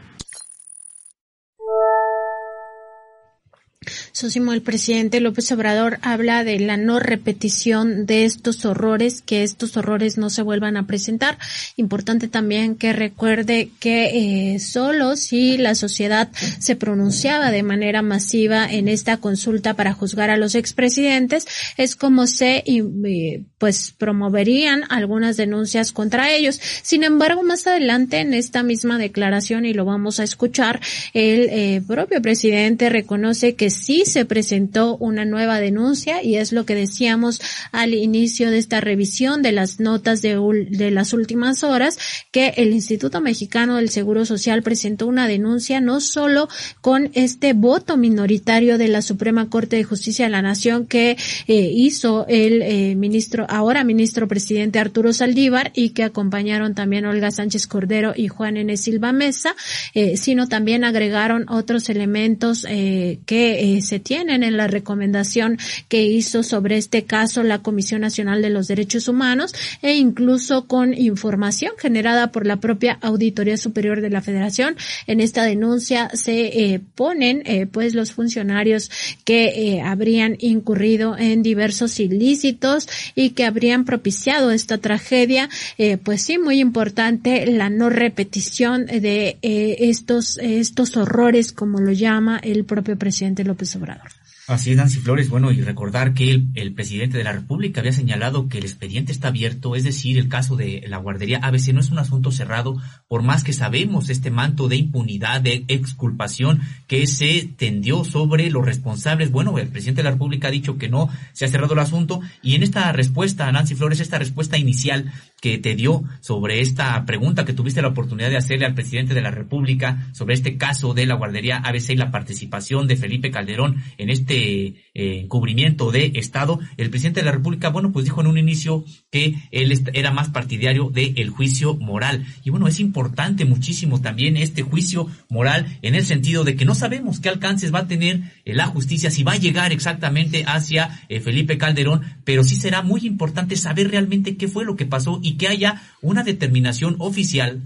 Sosimo, 4.14 4.52
el 4.52 4.62
presidente 4.62 5.22
López 5.22 5.52
Obrador 5.54 5.98
habla 6.02 6.44
de 6.44 6.60
la 6.60 6.76
no 6.76 7.00
repetición 7.00 8.06
de 8.06 8.26
estos 8.26 8.66
horrores, 8.66 9.22
que 9.22 9.44
estos 9.44 9.78
horrores 9.78 10.18
no 10.18 10.30
se 10.30 10.42
vuelvan 10.42 10.76
a 10.76 10.86
presentar. 10.86 11.38
Importante 11.78 12.28
también 12.28 12.76
que 12.76 12.92
recuerde 12.92 13.70
que 13.80 14.54
eh, 14.54 14.60
solo 14.60 15.16
si 15.16 15.58
la 15.58 15.76
sociedad 15.76 16.30
se 16.60 16.76
pronunciaba 16.76 17.52
de 17.52 17.64
manera 17.64 18.02
masiva 18.02 18.70
en 18.70 18.90
esta 18.90 19.18
consulta 19.18 19.76
para 19.76 19.94
juzgar 19.94 20.30
a 20.30 20.38
los 20.38 20.56
expresidentes, 20.56 21.48
es 21.78 21.96
como 21.96 22.28
se 22.28 22.64
eh, 22.66 23.44
pues 23.58 23.94
promoverían 23.98 24.84
algunas 24.90 25.38
denuncias 25.38 25.92
contra 25.94 26.32
ellos. 26.34 26.60
Sin 26.82 27.04
embargo, 27.04 27.44
más 27.44 27.66
adelante 27.66 28.20
en 28.20 28.34
esta 28.34 28.62
misma 28.62 28.98
declaración, 28.98 29.66
y 29.66 29.74
lo 29.74 29.86
vamos 29.86 30.20
a 30.20 30.24
escuchar, 30.24 30.82
el 31.14 31.50
eh, 31.50 31.82
propio 31.88 32.22
presidente 32.22 32.90
reconoce 32.90 33.56
que 33.56 33.70
sí 33.70 34.01
se 34.06 34.26
presentó 34.26 34.98
una 34.98 35.26
nueva 35.26 35.60
denuncia 35.60 36.24
y 36.24 36.36
es 36.36 36.52
lo 36.52 36.66
que 36.66 36.76
decíamos 36.76 37.42
al 37.72 37.94
inicio 37.94 38.52
de 38.52 38.58
esta 38.58 38.82
revisión 38.82 39.42
de 39.42 39.52
las 39.52 39.80
notas 39.80 40.22
de, 40.22 40.40
de 40.70 40.92
las 40.92 41.14
últimas 41.14 41.64
horas, 41.64 41.98
que 42.32 42.54
el 42.58 42.74
Instituto 42.74 43.22
Mexicano 43.22 43.78
del 43.78 43.90
Seguro 43.90 44.26
Social 44.26 44.64
presentó 44.64 45.08
una 45.08 45.28
denuncia 45.28 45.82
no 45.82 46.00
solo 46.00 46.48
con 46.82 47.10
este 47.14 47.54
voto 47.54 47.98
minoritario 47.98 48.78
de 48.78 48.88
la 48.88 49.02
Suprema 49.02 49.50
Corte 49.50 49.76
de 49.76 49.84
Justicia 49.84 50.26
de 50.26 50.32
la 50.32 50.42
Nación 50.42 50.86
que 50.86 51.18
eh, 51.48 51.72
hizo 51.74 52.26
el 52.28 52.62
eh, 52.62 52.96
ministro, 52.96 53.46
ahora 53.50 53.84
ministro 53.84 54.28
presidente 54.28 54.80
Arturo 54.80 55.14
Saldívar 55.14 55.72
y 55.74 55.90
que 55.90 56.04
acompañaron 56.04 56.76
también 56.76 57.06
Olga 57.06 57.32
Sánchez 57.32 57.68
Cordero 57.68 58.14
y 58.16 58.28
Juan 58.28 58.58
N. 58.58 58.76
Silva 58.78 59.12
Mesa, 59.12 59.56
eh, 59.94 60.18
sino 60.18 60.48
también 60.48 60.84
agregaron 60.84 61.46
otros 61.50 61.90
elementos 61.90 62.62
que 62.62 63.80
se 63.82 63.91
tienen 64.00 64.44
en 64.44 64.58
la 64.58 64.68
recomendación 64.68 65.58
que 65.88 66.04
hizo 66.04 66.44
sobre 66.44 66.78
este 66.78 67.04
caso 67.04 67.44
la 67.44 67.60
Comisión 67.60 68.02
Nacional 68.02 68.42
de 68.42 68.50
los 68.50 68.68
Derechos 68.68 69.08
Humanos 69.08 69.54
e 69.82 69.96
incluso 69.96 70.68
con 70.68 70.94
información 70.94 71.74
generada 71.78 72.32
por 72.32 72.46
la 72.46 72.58
propia 72.58 72.98
Auditoría 73.02 73.58
Superior 73.58 74.02
de 74.02 74.10
la 74.10 74.22
Federación. 74.22 74.76
En 75.08 75.20
esta 75.20 75.44
denuncia 75.44 76.10
se 76.14 76.82
ponen 76.96 77.44
pues 77.72 77.94
los 77.94 78.14
funcionarios 78.14 78.90
que 79.26 79.82
habrían 79.84 80.38
incurrido 80.40 81.18
en 81.18 81.44
diversos 81.44 82.00
ilícitos 82.00 82.88
y 83.16 83.32
que 83.32 83.46
habrían 83.46 83.86
propiciado 83.86 84.52
esta 84.52 84.78
tragedia, 84.78 85.50
eh, 85.78 85.98
pues 85.98 86.22
sí, 86.24 86.38
muy 86.38 86.60
importante 86.60 87.46
la 87.46 87.70
no 87.70 87.90
repetición 87.90 88.86
de 88.86 89.38
eh, 89.42 89.76
estos, 89.80 90.38
estos 90.38 90.98
horrores, 90.98 91.52
como 91.52 91.80
lo 91.80 91.92
llama 91.92 92.40
el 92.44 92.66
propio 92.66 92.98
presidente 92.98 93.44
López 93.44 93.76
Obrador. 93.76 93.81
Obrador. 93.82 94.21
Así 94.52 94.72
es, 94.72 94.76
Nancy 94.76 95.00
Flores. 95.00 95.30
Bueno, 95.30 95.50
y 95.54 95.62
recordar 95.62 96.14
que 96.14 96.44
el, 96.56 96.74
presidente 96.74 97.18
de 97.18 97.24
la 97.24 97.32
República 97.32 97.80
había 97.80 97.94
señalado 97.94 98.50
que 98.50 98.58
el 98.58 98.66
expediente 98.66 99.14
está 99.14 99.30
abierto, 99.30 99.78
es 99.78 99.86
decir, 99.86 100.18
el 100.18 100.28
caso 100.28 100.58
de 100.58 100.84
la 100.90 100.98
guardería 100.98 101.40
ABC 101.42 101.70
no 101.70 101.80
es 101.80 101.90
un 101.90 102.00
asunto 102.00 102.32
cerrado, 102.32 102.76
por 103.08 103.24
más 103.24 103.46
que 103.46 103.54
sabemos 103.54 104.10
este 104.10 104.30
manto 104.30 104.68
de 104.68 104.76
impunidad, 104.76 105.40
de 105.40 105.64
exculpación 105.70 106.60
que 106.88 107.08
se 107.08 107.50
tendió 107.56 108.04
sobre 108.04 108.50
los 108.50 108.66
responsables. 108.66 109.32
Bueno, 109.32 109.58
el 109.58 109.70
presidente 109.70 110.00
de 110.00 110.04
la 110.04 110.12
República 110.12 110.50
ha 110.50 110.52
dicho 110.52 110.78
que 110.78 110.90
no 110.90 111.08
se 111.32 111.46
ha 111.46 111.48
cerrado 111.48 111.72
el 111.74 111.80
asunto 111.80 112.20
y 112.44 112.56
en 112.56 112.64
esta 112.64 112.92
respuesta, 112.92 113.50
Nancy 113.54 113.76
Flores, 113.76 114.02
esta 114.02 114.20
respuesta 114.20 114.58
inicial 114.58 115.14
que 115.40 115.60
te 115.60 115.76
dio 115.76 116.04
sobre 116.20 116.60
esta 116.60 117.06
pregunta 117.06 117.46
que 117.46 117.54
tuviste 117.54 117.82
la 117.82 117.88
oportunidad 117.88 118.30
de 118.30 118.38
hacerle 118.38 118.66
al 118.66 118.76
presidente 118.76 119.14
de 119.14 119.22
la 119.22 119.32
República 119.32 120.10
sobre 120.12 120.34
este 120.34 120.58
caso 120.58 120.94
de 120.94 121.06
la 121.06 121.16
guardería 121.16 121.58
ABC 121.58 121.92
y 121.92 121.96
la 121.96 122.12
participación 122.12 122.86
de 122.88 122.98
Felipe 122.98 123.32
Calderón 123.32 123.82
en 123.98 124.10
este 124.10 124.41
y, 124.42 124.84
eh, 124.94 125.22
encubrimiento 125.24 125.90
de 125.90 126.12
Estado, 126.16 126.60
el 126.76 126.90
presidente 126.90 127.22
de 127.22 127.26
la 127.26 127.32
República, 127.32 127.70
bueno, 127.70 127.94
pues 127.94 128.04
dijo 128.04 128.20
en 128.20 128.28
un 128.28 128.38
inicio 128.38 128.84
que 129.10 129.36
él 129.52 129.72
era 129.94 130.12
más 130.12 130.28
partidario 130.28 130.90
del 130.90 131.30
juicio 131.30 131.76
moral. 131.76 132.26
Y 132.44 132.50
bueno, 132.50 132.68
es 132.68 132.82
importante 132.82 133.46
muchísimo 133.46 134.02
también 134.02 134.36
este 134.36 134.64
juicio 134.64 135.08
moral 135.30 135.78
en 135.82 135.96
el 135.96 136.04
sentido 136.04 136.44
de 136.44 136.58
que 136.58 136.66
no 136.66 136.76
sabemos 136.76 137.22
qué 137.22 137.30
alcances 137.30 137.74
va 137.74 137.80
a 137.80 137.88
tener 137.88 138.20
eh, 138.44 138.54
la 138.54 138.66
justicia, 138.66 139.10
si 139.12 139.24
va 139.24 139.32
a 139.32 139.38
llegar 139.38 139.72
exactamente 139.72 140.44
hacia 140.46 141.06
eh, 141.08 141.22
Felipe 141.22 141.58
Calderón, 141.58 142.02
pero 142.26 142.44
sí 142.44 142.58
será 142.58 142.82
muy 142.82 143.08
importante 143.08 143.56
saber 143.56 143.92
realmente 143.92 144.36
qué 144.36 144.50
fue 144.50 144.66
lo 144.66 144.76
que 144.76 144.86
pasó 144.86 145.22
y 145.24 145.38
que 145.38 145.48
haya 145.48 145.84
una 146.02 146.24
determinación 146.24 146.98
oficial, 147.00 147.62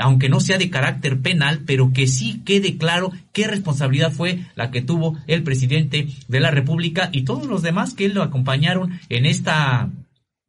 aunque 0.00 0.28
no 0.28 0.40
sea 0.40 0.56
de 0.56 0.70
carácter 0.70 1.20
penal, 1.20 1.62
pero 1.66 1.92
que 1.92 2.06
sí 2.06 2.40
quede 2.44 2.76
claro 2.76 3.12
qué 3.32 3.46
responsabilidad 3.46 4.12
fue 4.12 4.40
la 4.54 4.70
que 4.70 4.82
tuvo 4.82 5.18
el 5.26 5.42
presidente 5.42 6.08
de 6.28 6.40
la 6.40 6.50
República 6.50 6.69
y 7.12 7.22
todos 7.22 7.46
los 7.46 7.62
demás 7.62 7.94
que 7.94 8.08
lo 8.08 8.22
acompañaron 8.22 9.00
en 9.08 9.26
esta 9.26 9.90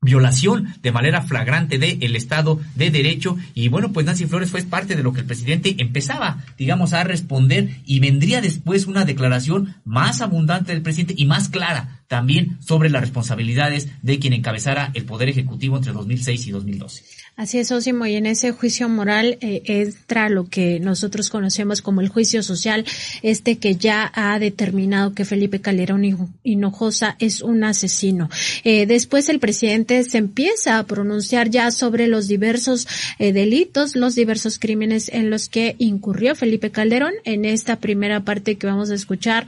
violación 0.01 0.73
de 0.81 0.91
manera 0.91 1.21
flagrante 1.21 1.77
del 1.77 2.15
Estado 2.15 2.59
de 2.75 2.89
Derecho. 2.89 3.37
Y 3.53 3.67
bueno, 3.67 3.91
pues 3.91 4.05
Nancy 4.05 4.25
Flores 4.25 4.49
fue 4.49 4.63
parte 4.63 4.95
de 4.95 5.03
lo 5.03 5.13
que 5.13 5.21
el 5.21 5.27
presidente 5.27 5.75
empezaba, 5.77 6.43
digamos, 6.57 6.93
a 6.93 7.03
responder 7.03 7.69
y 7.85 7.99
vendría 7.99 8.41
después 8.41 8.87
una 8.87 9.05
declaración 9.05 9.75
más 9.85 10.21
abundante 10.21 10.73
del 10.73 10.81
presidente 10.81 11.13
y 11.17 11.25
más 11.25 11.49
clara 11.49 12.00
también 12.11 12.57
sobre 12.59 12.89
las 12.89 12.99
responsabilidades 12.99 13.87
de 14.01 14.19
quien 14.19 14.33
encabezara 14.33 14.91
el 14.95 15.05
Poder 15.05 15.29
Ejecutivo 15.29 15.77
entre 15.77 15.93
2006 15.93 16.47
y 16.47 16.51
2012. 16.51 17.03
Así 17.37 17.57
es, 17.57 17.71
Osimo, 17.71 18.05
y 18.05 18.15
en 18.15 18.25
ese 18.25 18.51
juicio 18.51 18.89
moral 18.89 19.37
eh, 19.39 19.63
entra 19.65 20.27
lo 20.27 20.49
que 20.49 20.81
nosotros 20.81 21.29
conocemos 21.29 21.81
como 21.81 22.01
el 22.01 22.09
juicio 22.09 22.43
social, 22.43 22.83
este 23.21 23.57
que 23.57 23.77
ya 23.77 24.11
ha 24.13 24.37
determinado 24.39 25.13
que 25.13 25.23
Felipe 25.23 25.61
Calderón 25.61 26.33
Hinojosa 26.43 27.15
es 27.19 27.41
un 27.41 27.63
asesino. 27.63 28.29
Eh, 28.65 28.85
después 28.85 29.29
el 29.29 29.39
presidente 29.39 30.03
se 30.03 30.17
empieza 30.17 30.79
a 30.79 30.83
pronunciar 30.83 31.49
ya 31.49 31.71
sobre 31.71 32.07
los 32.07 32.27
diversos 32.27 32.89
eh, 33.19 33.31
delitos, 33.31 33.95
los 33.95 34.15
diversos 34.15 34.59
crímenes 34.59 35.07
en 35.07 35.29
los 35.29 35.47
que 35.47 35.77
incurrió 35.79 36.35
Felipe 36.35 36.71
Calderón 36.71 37.13
en 37.23 37.45
esta 37.45 37.77
primera 37.77 38.25
parte 38.25 38.57
que 38.57 38.67
vamos 38.67 38.91
a 38.91 38.95
escuchar, 38.95 39.47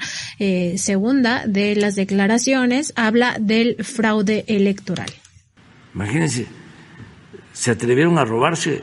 segunda 0.78 1.44
de 1.46 1.76
las 1.76 1.96
declaraciones 1.96 2.53
habla 2.96 3.38
del 3.40 3.84
fraude 3.84 4.46
electoral. 4.48 5.12
Imagínense, 5.94 6.48
se 7.54 7.72
atrevieron 7.72 8.18
a 8.18 8.26
robarse 8.26 8.82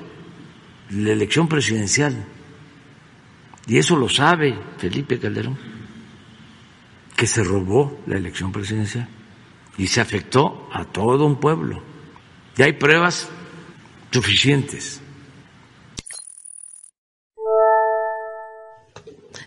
la 0.90 1.10
elección 1.12 1.48
presidencial. 1.48 2.14
Y 3.66 3.78
eso 3.78 3.96
lo 3.96 4.08
sabe 4.08 4.58
Felipe 4.78 5.18
Calderón, 5.18 5.58
que 7.16 7.26
se 7.26 7.44
robó 7.44 8.00
la 8.06 8.16
elección 8.16 8.52
presidencial 8.52 9.08
y 9.76 9.86
se 9.86 10.00
afectó 10.00 10.68
a 10.72 10.84
todo 10.84 11.26
un 11.26 11.38
pueblo. 11.38 11.82
Y 12.56 12.62
hay 12.62 12.72
pruebas 12.72 13.28
suficientes 14.10 15.00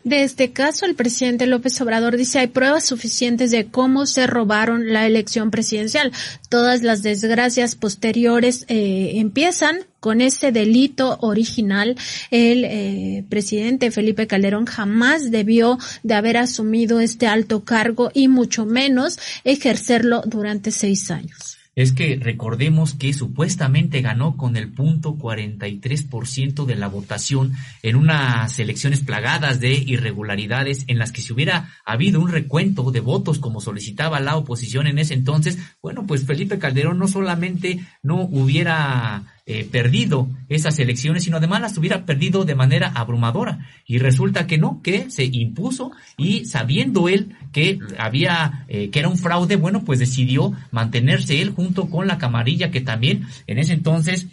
De 0.04 0.24
este 0.24 0.52
caso, 0.52 0.86
el 0.86 0.96
presidente 0.96 1.48
López 1.48 1.80
Obrador 1.80 2.18
dice 2.18 2.40
hay 2.40 2.48
pruebas 2.48 2.84
suficientes 2.84 3.52
de 3.52 3.68
cómo 3.68 4.06
se 4.06 4.28
robaron 4.28 4.92
la 4.92 5.08
elección 5.08 5.50
presidencial. 5.50 6.12
Todas 6.50 6.82
las 6.84 7.04
desgracias 7.04 7.76
posteriores 7.76 8.66
eh, 8.68 9.14
empiezan 9.16 9.78
con 10.02 10.20
ese 10.20 10.52
delito 10.52 11.18
original. 11.22 11.96
El 12.32 12.66
eh, 12.66 13.24
presidente 13.30 13.92
Felipe 13.92 14.28
Calderón 14.28 14.66
jamás 14.66 15.32
debió 15.32 15.80
de 16.04 16.16
haber 16.16 16.36
asumido 16.36 17.00
este 17.00 17.28
alto 17.28 17.64
cargo 17.64 18.12
y 18.14 18.28
mucho 18.28 18.66
menos 18.66 19.18
ejercerlo 19.46 20.22
durante 20.26 20.72
seis 20.72 21.10
años 21.12 21.53
es 21.76 21.92
que 21.92 22.20
recordemos 22.22 22.94
que 22.94 23.14
supuestamente 23.14 24.02
ganó 24.02 24.38
con 24.38 24.56
el 24.56 24.70
punto 24.70 25.16
43% 25.16 26.66
de 26.66 26.76
la 26.76 26.88
votación 26.88 27.54
en 27.82 27.96
unas 27.96 28.60
elecciones 28.60 29.02
plagadas 29.02 29.60
de 29.60 29.74
irregularidades 29.74 30.84
en 30.88 31.00
las 31.00 31.12
que 31.12 31.22
si 31.22 31.34
hubiera 31.34 31.70
habido 31.86 32.20
un 32.20 32.32
recuento 32.32 32.92
de 32.92 33.00
votos 33.00 33.40
como 33.40 33.62
solicitaba 33.62 34.20
la 34.20 34.36
oposición 34.36 34.88
en 34.88 35.00
ese 35.00 35.14
entonces, 35.14 35.58
bueno, 35.82 36.06
pues 36.06 36.26
Felipe 36.26 36.60
Calderón 36.60 37.00
no 37.00 37.08
solamente 37.08 37.80
no 38.02 38.22
hubiera 38.22 39.33
eh, 39.46 39.68
perdido 39.70 40.30
esas 40.48 40.80
elecciones, 40.80 41.26
sino 41.26 41.36
además 41.36 41.60
las 41.60 41.78
hubiera 41.78 42.06
perdido 42.06 42.46
de 42.46 42.56
manera 42.56 42.94
abrumadora. 42.96 43.68
Y 43.86 43.98
resulta 43.98 44.48
que 44.48 44.58
no, 44.58 44.82
que 44.82 45.12
se 45.12 45.26
impuso 45.26 45.92
y 46.16 46.46
sabiendo 46.46 47.10
él 47.10 47.36
que 47.52 47.78
había, 47.98 48.64
eh, 48.70 48.90
que 48.90 49.00
era 49.00 49.10
un 49.10 49.18
fraude, 49.18 49.58
bueno, 49.58 49.84
pues 49.84 50.00
decidió 50.00 50.54
mantenerse 50.72 51.42
él 51.42 51.50
junto 51.50 51.90
con 51.90 52.08
la 52.08 52.18
camarilla 52.20 52.72
que 52.72 52.80
también 52.80 53.28
en 53.46 53.60
ese 53.60 53.74
entonces 53.74 54.28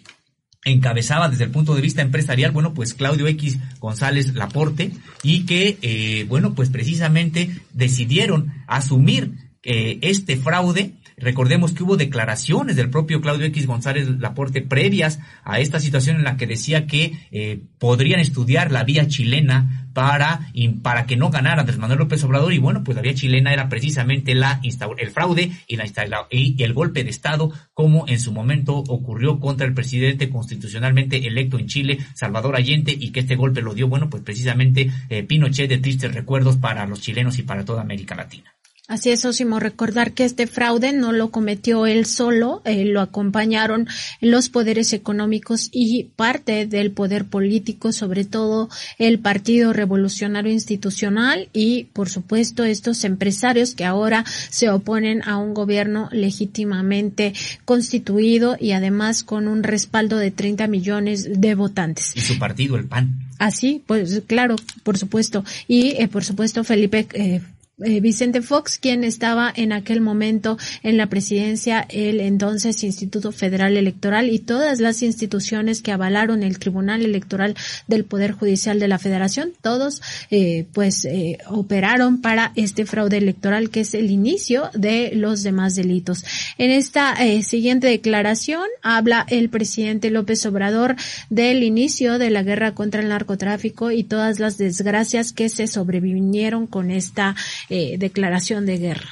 encabezaba 0.65 1.29
desde 1.29 1.43
el 1.43 1.51
punto 1.51 1.75
de 1.75 1.83
vista 1.83 2.03
empresarial, 2.03 2.53
bueno, 2.53 2.73
pues 2.73 2.95
Claudio 2.95 3.27
X 3.27 3.59
González 3.81 4.33
Laporte 4.35 4.93
y 5.25 5.45
que, 5.45 5.77
eh, 5.83 6.25
bueno, 6.29 6.55
pues 6.55 6.71
precisamente 6.71 7.51
decidieron 7.73 8.53
asumir 8.69 9.33
este 9.63 10.39
fraude 10.39 10.95
Recordemos 11.21 11.73
que 11.73 11.83
hubo 11.83 11.97
declaraciones 11.97 12.77
del 12.77 12.91
propio 12.91 13.21
Claudio 13.21 13.47
X 13.47 13.67
González 13.67 14.09
Laporte 14.19 14.63
previas 14.63 15.21
a 15.45 15.61
esta 15.61 15.79
situación 15.79 16.17
en 16.17 16.25
la 16.25 16.37
que 16.37 16.47
decía 16.47 16.87
que 16.87 17.13
eh, 17.31 17.61
podrían 17.79 18.21
estudiar 18.21 18.73
la 18.73 18.85
vía 18.85 19.07
chilena 19.07 19.89
para, 19.93 20.41
para 20.83 21.07
que 21.07 21.17
no 21.17 21.31
ganara 21.31 21.61
Andrés 21.61 21.79
Manuel 21.79 21.99
López 21.99 22.23
Obrador 22.25 22.53
y 22.53 22.59
bueno, 22.59 22.83
pues 22.85 22.97
la 22.97 23.03
vía 23.03 23.15
chilena 23.15 23.53
era 23.53 23.69
precisamente 23.69 24.35
la 24.35 24.61
el 24.63 25.11
fraude 25.11 25.51
y, 25.67 25.77
la 25.77 25.85
y 26.31 26.63
el 26.63 26.73
golpe 26.73 27.05
de 27.05 27.11
Estado 27.11 27.53
como 27.75 28.07
en 28.09 28.21
su 28.21 28.33
momento 28.33 28.77
ocurrió 28.77 29.41
contra 29.41 29.67
el 29.67 29.75
presidente 29.75 30.31
constitucionalmente 30.31 31.27
electo 31.27 31.59
en 31.59 31.67
Chile, 31.67 31.99
Salvador 32.15 32.57
Allende, 32.57 32.97
y 32.99 33.11
que 33.11 33.21
este 33.21 33.37
golpe 33.37 33.63
lo 33.63 33.75
dio, 33.75 33.89
bueno, 33.89 34.09
pues 34.09 34.23
precisamente 34.23 34.91
eh, 35.09 35.23
Pinochet 35.23 35.69
de 35.69 35.79
tristes 35.79 36.15
recuerdos 36.15 36.57
para 36.57 36.87
los 36.87 37.01
chilenos 37.01 37.39
y 37.39 37.43
para 37.43 37.65
toda 37.65 37.83
América 37.83 38.15
Latina. 38.15 38.55
Así 38.91 39.11
es, 39.11 39.25
Osimo, 39.25 39.61
recordar 39.61 40.15
que 40.15 40.25
este 40.25 40.49
fraude 40.49 40.93
no 40.93 41.13
lo 41.13 41.31
cometió 41.31 41.87
él 41.87 42.07
solo, 42.07 42.61
eh, 42.65 42.85
lo 42.85 43.01
acompañaron 43.01 43.87
los 44.21 44.49
poderes 44.49 44.93
económicos 44.93 45.69
y 45.71 46.09
parte 46.17 46.67
del 46.67 46.91
poder 46.91 47.27
político, 47.27 47.93
sobre 47.93 48.25
todo 48.25 48.69
el 48.99 49.21
Partido 49.21 49.73
Revolucionario 49.73 50.51
Institucional 50.51 51.49
y, 51.53 51.85
por 51.93 52.09
supuesto, 52.09 52.65
estos 52.65 53.05
empresarios 53.05 53.77
que 53.77 53.85
ahora 53.85 54.25
se 54.49 54.71
oponen 54.71 55.23
a 55.23 55.37
un 55.37 55.55
gobierno 55.55 56.09
legítimamente 56.11 57.33
constituido 57.65 58.57
y 58.59 58.73
además 58.73 59.23
con 59.23 59.47
un 59.47 59.63
respaldo 59.63 60.17
de 60.17 60.33
30 60.33 60.67
millones 60.67 61.41
de 61.41 61.55
votantes. 61.55 62.11
Y 62.17 62.23
su 62.23 62.41
partido, 62.41 62.75
el 62.75 62.87
PAN. 62.87 63.29
Así, 63.39 63.85
pues 63.87 64.23
claro, 64.27 64.57
por 64.83 64.99
supuesto. 64.99 65.45
Y, 65.69 65.91
eh, 65.91 66.09
por 66.09 66.25
supuesto, 66.25 66.65
Felipe 66.65 67.07
eh, 67.13 67.41
eh, 67.85 68.01
Vicente 68.01 68.43
Fox, 68.43 68.79
quien 68.79 69.05
estaba 69.05 69.53
en 69.55 69.73
aquel 69.73 70.01
momento 70.01 70.59
en 70.83 70.97
la 70.97 71.09
presidencia, 71.09 71.87
el 71.89 72.21
entonces 72.21 72.83
Instituto 72.85 73.33
Federal 73.33 73.77
Electoral 73.77 74.31
y 74.31 74.39
todas 74.39 74.81
las 74.81 75.03
instituciones 75.03 75.83
que 75.83 75.93
avalaron 75.93 76.43
el 76.43 76.59
Tribunal 76.59 77.03
Electoral 77.03 77.55
del 77.87 78.05
Poder 78.05 78.33
Judicial 78.33 78.79
de 78.79 78.89
la 78.89 78.99
Federación, 78.99 79.53
todos 79.63 80.03
eh, 80.31 80.67
pues 80.73 81.05
eh, 81.05 81.39
operaron 81.47 82.21
para 82.21 82.53
este 82.57 82.87
fraude 82.87 83.19
electoral 83.19 83.71
que 83.71 83.81
es 83.81 83.95
el 83.95 84.11
inicio 84.11 84.71
de 84.75 85.13
los 85.15 85.43
demás 85.43 85.75
delitos. 85.75 86.25
En 86.59 86.71
esta 86.71 87.17
siguiente 87.43 87.87
declaración 87.87 88.65
habla 88.83 89.27
el 89.29 89.49
presidente 89.49 90.11
López 90.11 90.45
Obrador 90.47 90.97
del 91.29 91.63
inicio 91.63 92.19
de 92.19 92.31
la 92.31 92.43
guerra 92.43 92.75
contra 92.75 93.01
el 93.01 93.09
narcotráfico 93.09 93.91
y 93.91 94.05
todas 94.05 94.39
las 94.39 94.59
desgracias 94.59 95.33
que 95.33 95.49
se 95.49 95.67
sobrevinieron 95.67 96.67
con 96.67 96.91
esta 96.91 97.35
eh, 97.71 97.97
declaración 97.99 98.67
de 98.67 98.79
guerra. 98.79 99.09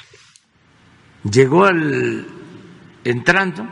Llegó 1.23 1.63
al 1.63 2.27
entrando, 3.05 3.65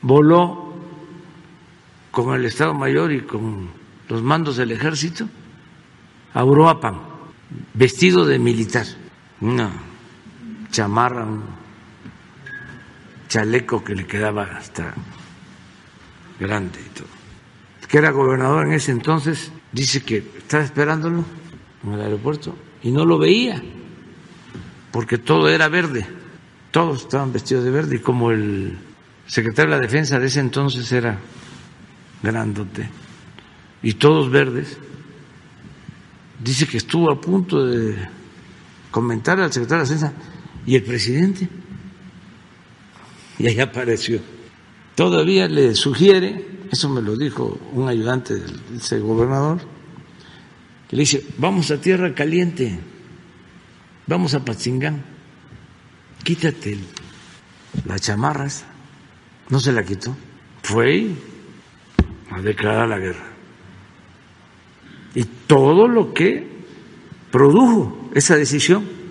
voló 0.00 0.74
con 2.10 2.34
el 2.34 2.46
Estado 2.46 2.72
Mayor 2.72 3.12
y 3.12 3.20
con 3.20 3.68
los 4.08 4.22
mandos 4.22 4.56
del 4.56 4.72
ejército 4.72 5.28
a 6.32 6.44
Uruapan, 6.44 6.98
vestido 7.74 8.24
de 8.24 8.38
militar, 8.38 8.86
una 9.42 9.70
chamarra, 10.70 11.24
un 11.24 11.44
chaleco 13.28 13.84
que 13.84 13.94
le 13.94 14.06
quedaba 14.06 14.44
hasta 14.44 14.94
grande 16.40 16.80
y 16.80 16.88
todo. 16.98 17.08
Que 17.86 17.98
era 17.98 18.10
gobernador 18.12 18.66
en 18.66 18.72
ese 18.72 18.92
entonces 18.92 19.52
dice 19.72 20.02
que 20.02 20.18
estaba 20.38 20.64
esperándolo 20.64 21.22
en 21.84 21.92
el 21.92 22.00
aeropuerto 22.00 22.56
y 22.82 22.90
no 22.90 23.04
lo 23.04 23.18
veía, 23.18 23.62
porque 24.90 25.18
todo 25.18 25.48
era 25.48 25.68
verde, 25.68 26.06
todos 26.70 27.02
estaban 27.02 27.32
vestidos 27.32 27.64
de 27.64 27.70
verde 27.70 27.96
y 27.96 28.00
como 28.00 28.30
el 28.30 28.78
secretario 29.26 29.72
de 29.72 29.80
la 29.80 29.86
defensa 29.86 30.18
de 30.18 30.26
ese 30.26 30.40
entonces 30.40 30.90
era 30.92 31.18
grandote 32.22 32.88
y 33.82 33.94
todos 33.94 34.30
verdes, 34.30 34.78
dice 36.42 36.66
que 36.66 36.76
estuvo 36.76 37.10
a 37.10 37.20
punto 37.20 37.64
de 37.66 37.96
comentar 38.90 39.40
al 39.40 39.52
secretario 39.52 39.84
de 39.84 39.88
la 39.88 39.94
defensa 39.94 40.14
y 40.64 40.76
el 40.76 40.82
presidente, 40.84 41.48
y 43.38 43.46
ahí 43.48 43.58
apareció. 43.58 44.20
Todavía 44.94 45.48
le 45.48 45.74
sugiere, 45.74 46.46
eso 46.70 46.88
me 46.88 47.02
lo 47.02 47.16
dijo 47.16 47.58
un 47.72 47.88
ayudante 47.88 48.34
del 48.34 49.02
gobernador, 49.02 49.60
le 50.92 51.00
dice, 51.00 51.24
vamos 51.38 51.70
a 51.70 51.80
tierra 51.80 52.14
caliente, 52.14 52.78
vamos 54.06 54.34
a 54.34 54.44
Patzingán, 54.44 55.02
quítate 56.22 56.78
las 57.86 58.00
chamarras. 58.00 58.64
No 59.48 59.58
se 59.58 59.72
la 59.72 59.82
quitó. 59.82 60.16
Fue 60.62 61.08
a 62.30 62.40
declarar 62.40 62.88
la 62.88 62.98
guerra. 62.98 63.26
Y 65.14 65.24
todo 65.24 65.88
lo 65.88 66.14
que 66.14 66.46
produjo 67.30 68.10
esa 68.14 68.36
decisión 68.36 69.01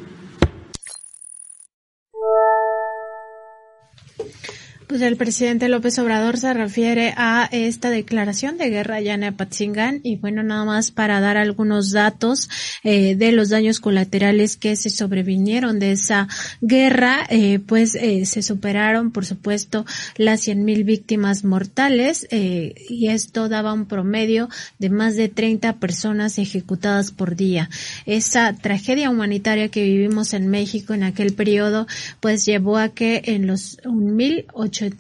Pues 4.92 5.04
el 5.04 5.16
presidente 5.16 5.70
López 5.70 5.98
Obrador 6.00 6.38
se 6.38 6.54
refiere 6.54 7.14
a 7.16 7.48
esta 7.54 7.90
declaración 7.90 8.58
de 8.58 8.70
guerra 8.70 8.98
allá 8.98 9.14
en 9.14 9.24
Apatzingán 9.24 10.02
y 10.04 10.18
bueno, 10.18 10.44
nada 10.44 10.66
más 10.66 10.92
para 10.92 11.22
dar 11.22 11.38
algunos 11.38 11.94
datos 11.94 12.50
eh, 12.84 13.16
de 13.16 13.32
los 13.32 13.48
daños 13.48 13.80
colaterales 13.80 14.58
que 14.58 14.76
se 14.76 14.90
sobrevinieron 14.90 15.80
de 15.80 15.94
esa 15.94 16.28
guerra, 16.60 17.26
eh, 17.30 17.60
pues 17.66 17.96
eh, 17.96 18.26
se 18.26 18.42
superaron, 18.42 19.12
por 19.12 19.26
supuesto, 19.26 19.86
las 20.18 20.42
cien 20.42 20.66
mil 20.66 20.84
víctimas 20.84 21.46
mortales 21.46 22.28
y 22.30 23.08
esto 23.08 23.48
daba 23.48 23.72
un 23.72 23.86
promedio 23.86 24.50
de 24.78 24.90
más 24.90 25.16
de 25.16 25.30
30 25.30 25.78
personas 25.78 26.38
ejecutadas 26.38 27.12
por 27.12 27.38
día. 27.38 27.70
Esa 28.06 28.52
tragedia 28.58 29.10
humanitaria 29.10 29.70
que 29.70 29.84
vivimos 29.84 30.34
en 30.34 30.50
México 30.50 30.94
en 30.94 31.04
aquel 31.04 31.32
periodo, 31.32 31.88
pues 32.20 32.46
llevó 32.46 32.78
a 32.78 32.90
que 32.90 33.22
en 33.28 33.48
los 33.48 33.78
un 33.86 34.18
mil 34.18 34.48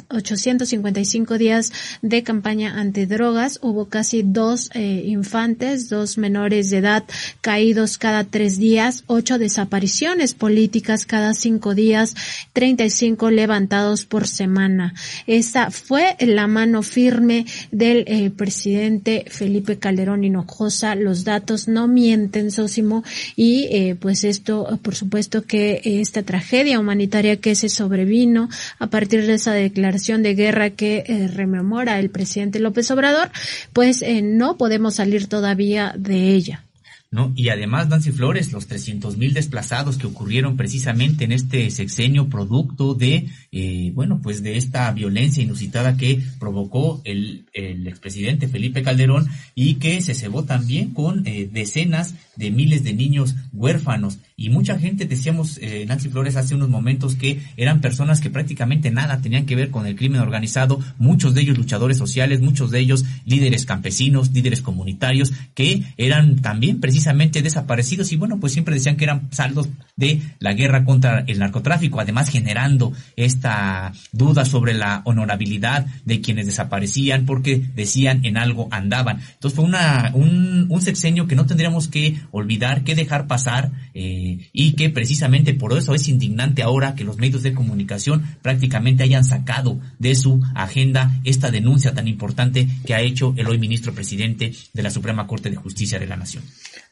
855 0.09 1.37
días 1.37 1.71
de 2.01 2.23
campaña 2.23 2.79
antidrogas. 2.79 3.59
Hubo 3.61 3.85
casi 3.85 4.23
dos 4.23 4.69
eh, 4.73 5.03
infantes, 5.05 5.89
dos 5.89 6.17
menores 6.17 6.69
de 6.69 6.77
edad 6.77 7.03
caídos 7.41 7.97
cada 7.97 8.23
tres 8.23 8.57
días, 8.57 9.03
ocho 9.07 9.37
desapariciones 9.37 10.33
políticas 10.33 11.05
cada 11.05 11.33
cinco 11.33 11.75
días, 11.75 12.15
35 12.53 13.31
levantados 13.31 14.05
por 14.05 14.27
semana. 14.27 14.93
Esa 15.27 15.71
fue 15.71 16.15
la 16.19 16.47
mano 16.47 16.83
firme 16.83 17.45
del 17.71 18.03
eh, 18.07 18.29
presidente 18.29 19.25
Felipe 19.27 19.77
Calderón 19.77 20.23
Hinojosa. 20.23 20.95
Los 20.95 21.23
datos 21.23 21.67
no 21.67 21.87
mienten, 21.87 22.51
Sósimo, 22.51 23.03
y 23.35 23.67
eh, 23.71 23.95
pues 23.99 24.23
esto, 24.23 24.79
por 24.81 24.95
supuesto 24.95 25.43
que 25.43 25.81
esta 25.83 26.23
tragedia 26.23 26.79
humanitaria 26.79 27.37
que 27.37 27.55
se 27.55 27.69
sobrevino 27.69 28.49
a 28.79 28.87
partir 28.87 29.25
de 29.25 29.35
esa 29.35 29.53
declaración 29.72 30.22
de 30.22 30.35
guerra 30.35 30.72
que 30.72 31.03
eh, 31.07 31.27
rememora 31.27 31.99
el 31.99 32.10
presidente 32.10 32.60
López 32.60 32.91
Obrador, 32.91 33.31
pues 33.73 34.02
eh, 34.02 34.22
no 34.22 34.57
podemos 34.57 34.95
salir 34.95 35.27
todavía 35.27 35.93
de 35.98 36.34
ella. 36.34 36.65
¿No? 37.11 37.33
Y 37.35 37.49
además, 37.49 37.89
Nancy 37.89 38.11
Flores, 38.13 38.53
los 38.53 38.67
300 38.67 39.17
mil 39.17 39.33
desplazados 39.33 39.97
que 39.97 40.07
ocurrieron 40.07 40.55
precisamente 40.55 41.25
en 41.25 41.33
este 41.33 41.69
sexenio 41.69 42.29
producto 42.29 42.93
de, 42.93 43.27
eh, 43.51 43.91
bueno, 43.93 44.21
pues 44.23 44.41
de 44.41 44.55
esta 44.55 44.89
violencia 44.93 45.43
inusitada 45.43 45.97
que 45.97 46.23
provocó 46.39 47.01
el, 47.03 47.47
el 47.51 47.85
expresidente 47.85 48.47
Felipe 48.47 48.81
Calderón 48.81 49.27
y 49.55 49.75
que 49.75 50.01
se 50.01 50.13
cebó 50.13 50.45
también 50.45 50.91
con 50.91 51.27
eh, 51.27 51.49
decenas 51.51 52.15
de 52.38 52.49
miles 52.49 52.85
de 52.85 52.93
niños 52.93 53.35
huérfanos. 53.51 54.19
Y 54.38 54.49
mucha 54.49 54.79
gente, 54.79 55.05
decíamos 55.05 55.59
eh, 55.61 55.85
Nancy 55.85 56.07
Flores 56.07 56.38
hace 56.38 56.55
unos 56.55 56.69
momentos, 56.69 57.15
que 57.15 57.41
eran 57.57 57.81
personas 57.81 58.21
que 58.21 58.29
prácticamente 58.29 58.89
nada 58.89 59.21
tenían 59.21 59.45
que 59.45 59.57
ver 59.57 59.69
con 59.69 59.85
el 59.85 59.97
crimen 59.97 60.21
organizado, 60.21 60.79
muchos 60.97 61.35
de 61.35 61.41
ellos 61.41 61.57
luchadores 61.57 61.97
sociales, 61.97 62.39
muchos 62.39 62.71
de 62.71 62.79
ellos 62.79 63.03
líderes 63.25 63.65
campesinos, 63.65 64.31
líderes 64.31 64.61
comunitarios, 64.61 65.33
que 65.53 65.83
eran 65.97 66.41
también 66.41 66.79
precisamente 66.79 67.00
precisamente 67.01 67.41
desaparecidos 67.41 68.11
y 68.11 68.15
bueno, 68.15 68.39
pues 68.39 68.53
siempre 68.53 68.75
decían 68.75 68.95
que 68.95 69.05
eran 69.05 69.27
saldos 69.31 69.67
de 69.95 70.21
la 70.37 70.53
guerra 70.53 70.85
contra 70.85 71.23
el 71.25 71.39
narcotráfico, 71.39 71.99
además 71.99 72.29
generando 72.29 72.93
esta 73.15 73.91
duda 74.11 74.45
sobre 74.45 74.75
la 74.75 75.01
honorabilidad 75.05 75.87
de 76.05 76.21
quienes 76.21 76.45
desaparecían 76.45 77.25
porque 77.25 77.57
decían 77.75 78.23
en 78.23 78.37
algo 78.37 78.67
andaban. 78.69 79.19
Entonces 79.33 79.55
fue 79.55 79.65
una, 79.65 80.11
un, 80.13 80.67
un 80.69 80.81
sexenio 80.83 81.25
que 81.25 81.35
no 81.35 81.47
tendríamos 81.47 81.87
que 81.87 82.19
olvidar, 82.29 82.83
que 82.83 82.93
dejar 82.93 83.25
pasar 83.25 83.71
eh, 83.95 84.49
y 84.53 84.73
que 84.73 84.91
precisamente 84.91 85.55
por 85.55 85.75
eso 85.75 85.95
es 85.95 86.07
indignante 86.07 86.61
ahora 86.61 86.93
que 86.93 87.03
los 87.03 87.17
medios 87.17 87.41
de 87.41 87.55
comunicación 87.55 88.23
prácticamente 88.43 89.01
hayan 89.01 89.25
sacado 89.25 89.79
de 89.97 90.13
su 90.13 90.39
agenda 90.53 91.19
esta 91.23 91.49
denuncia 91.49 91.95
tan 91.95 92.07
importante 92.07 92.67
que 92.85 92.93
ha 92.93 93.01
hecho 93.01 93.33
el 93.37 93.47
hoy 93.47 93.57
ministro 93.57 93.91
presidente 93.91 94.53
de 94.71 94.83
la 94.83 94.91
Suprema 94.91 95.25
Corte 95.25 95.49
de 95.49 95.55
Justicia 95.55 95.97
de 95.97 96.05
la 96.05 96.15
Nación. 96.15 96.43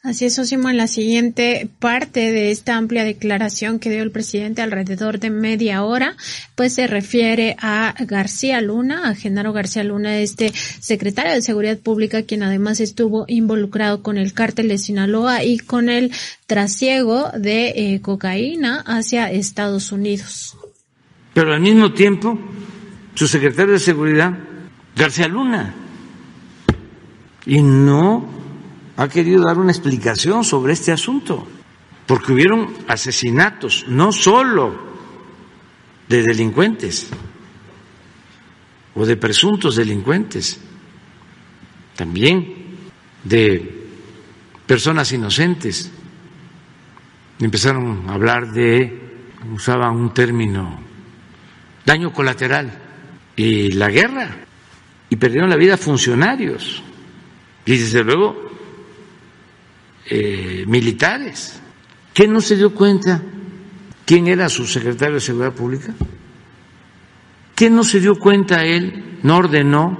Así 0.02 0.24
es, 0.24 0.38
Osimo, 0.38 0.70
en 0.70 0.78
la 0.78 0.86
siguiente 0.86 1.68
parte 1.78 2.32
de 2.32 2.50
esta 2.50 2.78
amplia 2.78 3.04
declaración 3.04 3.78
que 3.78 3.90
dio 3.90 4.02
el 4.02 4.10
presidente 4.10 4.62
alrededor 4.62 5.18
de 5.18 5.28
media 5.28 5.84
hora, 5.84 6.16
pues 6.54 6.72
se 6.72 6.86
refiere 6.86 7.54
a 7.60 7.94
García 8.06 8.62
Luna, 8.62 9.10
a 9.10 9.14
Genaro 9.14 9.52
García 9.52 9.84
Luna, 9.84 10.16
este 10.16 10.54
secretario 10.54 11.34
de 11.34 11.42
Seguridad 11.42 11.78
Pública, 11.78 12.22
quien 12.22 12.42
además 12.42 12.80
estuvo 12.80 13.26
involucrado 13.28 14.02
con 14.02 14.16
el 14.16 14.32
cártel 14.32 14.68
de 14.68 14.78
Sinaloa 14.78 15.44
y 15.44 15.58
con 15.58 15.90
el 15.90 16.12
trasiego 16.46 17.30
de 17.36 17.68
eh, 17.76 18.00
cocaína 18.00 18.82
hacia 18.86 19.30
Estados 19.30 19.92
Unidos. 19.92 20.56
Pero 21.34 21.52
al 21.52 21.60
mismo 21.60 21.92
tiempo, 21.92 22.38
su 23.14 23.28
secretario 23.28 23.74
de 23.74 23.78
Seguridad, 23.78 24.32
García 24.96 25.28
Luna, 25.28 25.74
y 27.44 27.60
no 27.60 28.39
ha 29.00 29.08
querido 29.08 29.42
dar 29.42 29.56
una 29.56 29.72
explicación 29.72 30.44
sobre 30.44 30.74
este 30.74 30.92
asunto. 30.92 31.48
porque 32.06 32.32
hubieron 32.32 32.74
asesinatos, 32.88 33.84
no 33.86 34.10
solo 34.10 34.76
de 36.08 36.22
delincuentes 36.24 37.06
o 38.96 39.06
de 39.06 39.16
presuntos 39.16 39.76
delincuentes, 39.76 40.58
también 41.94 42.52
de 43.22 43.86
personas 44.66 45.12
inocentes. 45.12 45.92
Empezaron 47.38 48.10
a 48.10 48.14
hablar 48.14 48.50
de, 48.50 49.28
usaban 49.54 49.94
un 49.94 50.12
término, 50.12 50.80
daño 51.86 52.12
colateral 52.12 52.72
y 53.36 53.70
la 53.70 53.88
guerra, 53.88 54.36
y 55.08 55.14
perdieron 55.14 55.48
la 55.48 55.56
vida 55.56 55.76
funcionarios 55.76 56.82
y 57.64 57.76
desde 57.76 58.02
luego 58.02 58.49
eh, 60.12 60.64
militares. 60.66 61.60
¿Qué 62.12 62.26
no 62.26 62.40
se 62.40 62.56
dio 62.56 62.74
cuenta 62.74 63.22
quién 64.04 64.26
era 64.26 64.48
su 64.48 64.66
secretario 64.66 65.14
de 65.14 65.20
Seguridad 65.20 65.52
Pública? 65.52 65.94
¿Qué 67.54 67.70
no 67.70 67.84
se 67.84 68.00
dio 68.00 68.18
cuenta 68.18 68.64
él, 68.64 69.20
no 69.22 69.36
ordenó 69.36 69.96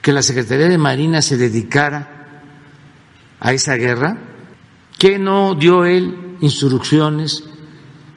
que 0.00 0.12
la 0.12 0.22
Secretaría 0.22 0.68
de 0.68 0.78
Marina 0.78 1.20
se 1.20 1.36
dedicara 1.36 2.42
a 3.40 3.52
esa 3.52 3.74
guerra? 3.74 4.16
¿Qué 4.96 5.18
no 5.18 5.56
dio 5.56 5.84
él 5.84 6.36
instrucciones 6.40 7.42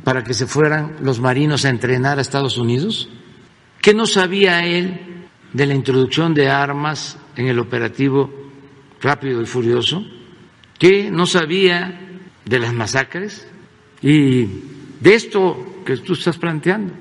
para 0.04 0.24
que 0.24 0.36
se 0.36 0.46
fueran 0.46 0.98
los 1.02 1.20
marinos 1.20 1.66
a 1.66 1.70
entrenar 1.70 2.20
a 2.20 2.22
Estados 2.22 2.60
Unidos? 2.60 3.10
¿Qué 3.82 3.96
no 3.96 4.06
sabía 4.06 4.64
él 4.68 5.26
de 5.52 5.66
la 5.66 5.74
introducción 5.74 6.36
de 6.36 6.48
armas 6.48 7.18
en 7.36 7.48
el 7.48 7.58
operativo 7.58 8.32
rápido 9.02 9.42
y 9.42 9.48
furioso? 9.48 10.06
¿Qué 10.78 11.10
no 11.12 11.26
sabía 11.26 12.00
de 12.46 12.60
las 12.60 12.74
masacres 12.74 13.48
y 14.02 14.46
de 15.00 15.16
esto 15.16 15.84
que 15.86 15.98
tú 15.98 16.14
estás 16.14 16.38
planteando. 16.38 16.94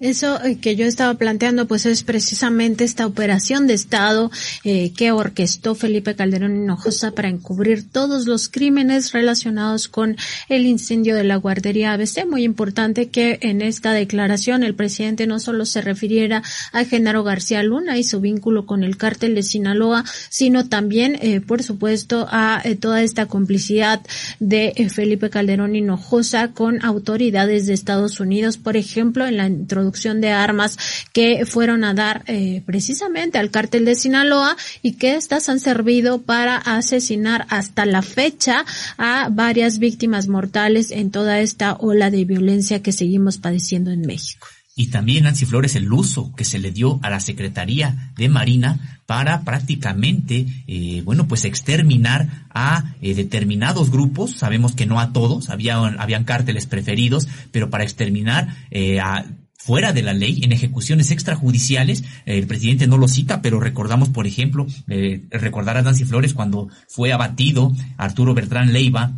Eso 0.00 0.42
eh, 0.42 0.56
que 0.58 0.76
yo 0.76 0.86
estaba 0.86 1.12
planteando, 1.14 1.66
pues 1.66 1.84
es 1.84 2.04
precisamente 2.04 2.84
esta 2.84 3.06
operación 3.06 3.66
de 3.66 3.74
Estado 3.74 4.30
eh, 4.64 4.92
que 4.96 5.12
orquestó 5.12 5.74
Felipe 5.74 6.14
Calderón 6.14 6.56
Hinojosa 6.56 7.10
para 7.10 7.28
encubrir 7.28 7.86
todos 7.86 8.26
los 8.26 8.48
crímenes 8.48 9.12
relacionados 9.12 9.88
con 9.88 10.16
el 10.48 10.64
incendio 10.64 11.16
de 11.16 11.24
la 11.24 11.36
guardería 11.36 11.92
ABC. 11.92 12.26
Muy 12.26 12.44
importante 12.44 13.10
que 13.10 13.40
en 13.42 13.60
esta 13.60 13.92
declaración 13.92 14.62
el 14.62 14.74
presidente 14.74 15.26
no 15.26 15.38
solo 15.38 15.66
se 15.66 15.82
refiriera 15.82 16.42
a 16.72 16.84
Genaro 16.86 17.22
García 17.22 17.62
Luna 17.62 17.98
y 17.98 18.04
su 18.04 18.22
vínculo 18.22 18.64
con 18.64 18.84
el 18.84 18.96
cártel 18.96 19.34
de 19.34 19.42
Sinaloa, 19.42 20.06
sino 20.30 20.66
también, 20.66 21.18
eh, 21.20 21.42
por 21.42 21.62
supuesto, 21.62 22.26
a 22.30 22.62
toda 22.80 23.02
esta 23.02 23.26
complicidad 23.26 24.00
de 24.38 24.72
Felipe 24.94 25.28
Calderón 25.28 25.76
Hinojosa 25.76 26.52
con 26.52 26.82
autoridades 26.82 27.66
de 27.66 27.74
Estados 27.74 28.18
Unidos, 28.18 28.56
por 28.56 28.78
ejemplo, 28.78 29.26
en 29.26 29.36
la 29.36 29.46
introducción 29.46 29.89
de 29.90 30.30
armas 30.30 30.78
que 31.12 31.44
fueron 31.46 31.84
a 31.84 31.94
dar 31.94 32.22
eh, 32.26 32.62
precisamente 32.64 33.38
al 33.38 33.50
cártel 33.50 33.84
de 33.84 33.94
Sinaloa 33.94 34.56
y 34.82 34.92
que 34.92 35.16
estas 35.16 35.48
han 35.48 35.60
servido 35.60 36.22
para 36.22 36.56
asesinar 36.56 37.46
hasta 37.48 37.86
la 37.86 38.02
fecha 38.02 38.64
a 38.98 39.28
varias 39.30 39.78
víctimas 39.78 40.28
mortales 40.28 40.90
en 40.90 41.10
toda 41.10 41.40
esta 41.40 41.74
ola 41.74 42.10
de 42.10 42.24
violencia 42.24 42.82
que 42.82 42.92
seguimos 42.92 43.38
padeciendo 43.38 43.90
en 43.90 44.02
México. 44.02 44.46
Y 44.76 44.86
también, 44.86 45.24
Nancy 45.24 45.44
Flores, 45.44 45.76
el 45.76 45.92
uso 45.92 46.32
que 46.34 46.46
se 46.46 46.58
le 46.58 46.70
dio 46.70 47.00
a 47.02 47.10
la 47.10 47.20
Secretaría 47.20 48.12
de 48.16 48.30
Marina 48.30 49.02
para 49.04 49.42
prácticamente, 49.42 50.46
eh, 50.68 51.02
bueno, 51.04 51.26
pues 51.26 51.44
exterminar 51.44 52.46
a 52.48 52.94
eh, 53.02 53.14
determinados 53.14 53.90
grupos. 53.90 54.36
Sabemos 54.36 54.74
que 54.74 54.86
no 54.86 55.00
a 55.00 55.12
todos, 55.12 55.50
había, 55.50 55.76
habían 55.76 56.24
cárteles 56.24 56.66
preferidos, 56.66 57.28
pero 57.50 57.68
para 57.68 57.84
exterminar 57.84 58.56
eh, 58.70 59.00
a 59.00 59.26
fuera 59.62 59.92
de 59.92 60.02
la 60.02 60.14
ley, 60.14 60.40
en 60.42 60.52
ejecuciones 60.52 61.10
extrajudiciales. 61.10 62.02
el 62.24 62.46
presidente 62.46 62.86
no 62.86 62.96
lo 62.96 63.08
cita, 63.08 63.42
pero 63.42 63.60
recordamos, 63.60 64.08
por 64.08 64.26
ejemplo, 64.26 64.66
eh, 64.88 65.26
recordar 65.30 65.76
a 65.76 65.82
Nancy 65.82 66.04
Flores 66.04 66.32
cuando 66.32 66.68
fue 66.88 67.12
abatido 67.12 67.72
Arturo 67.98 68.32
Bertrán 68.32 68.72
Leiva, 68.72 69.12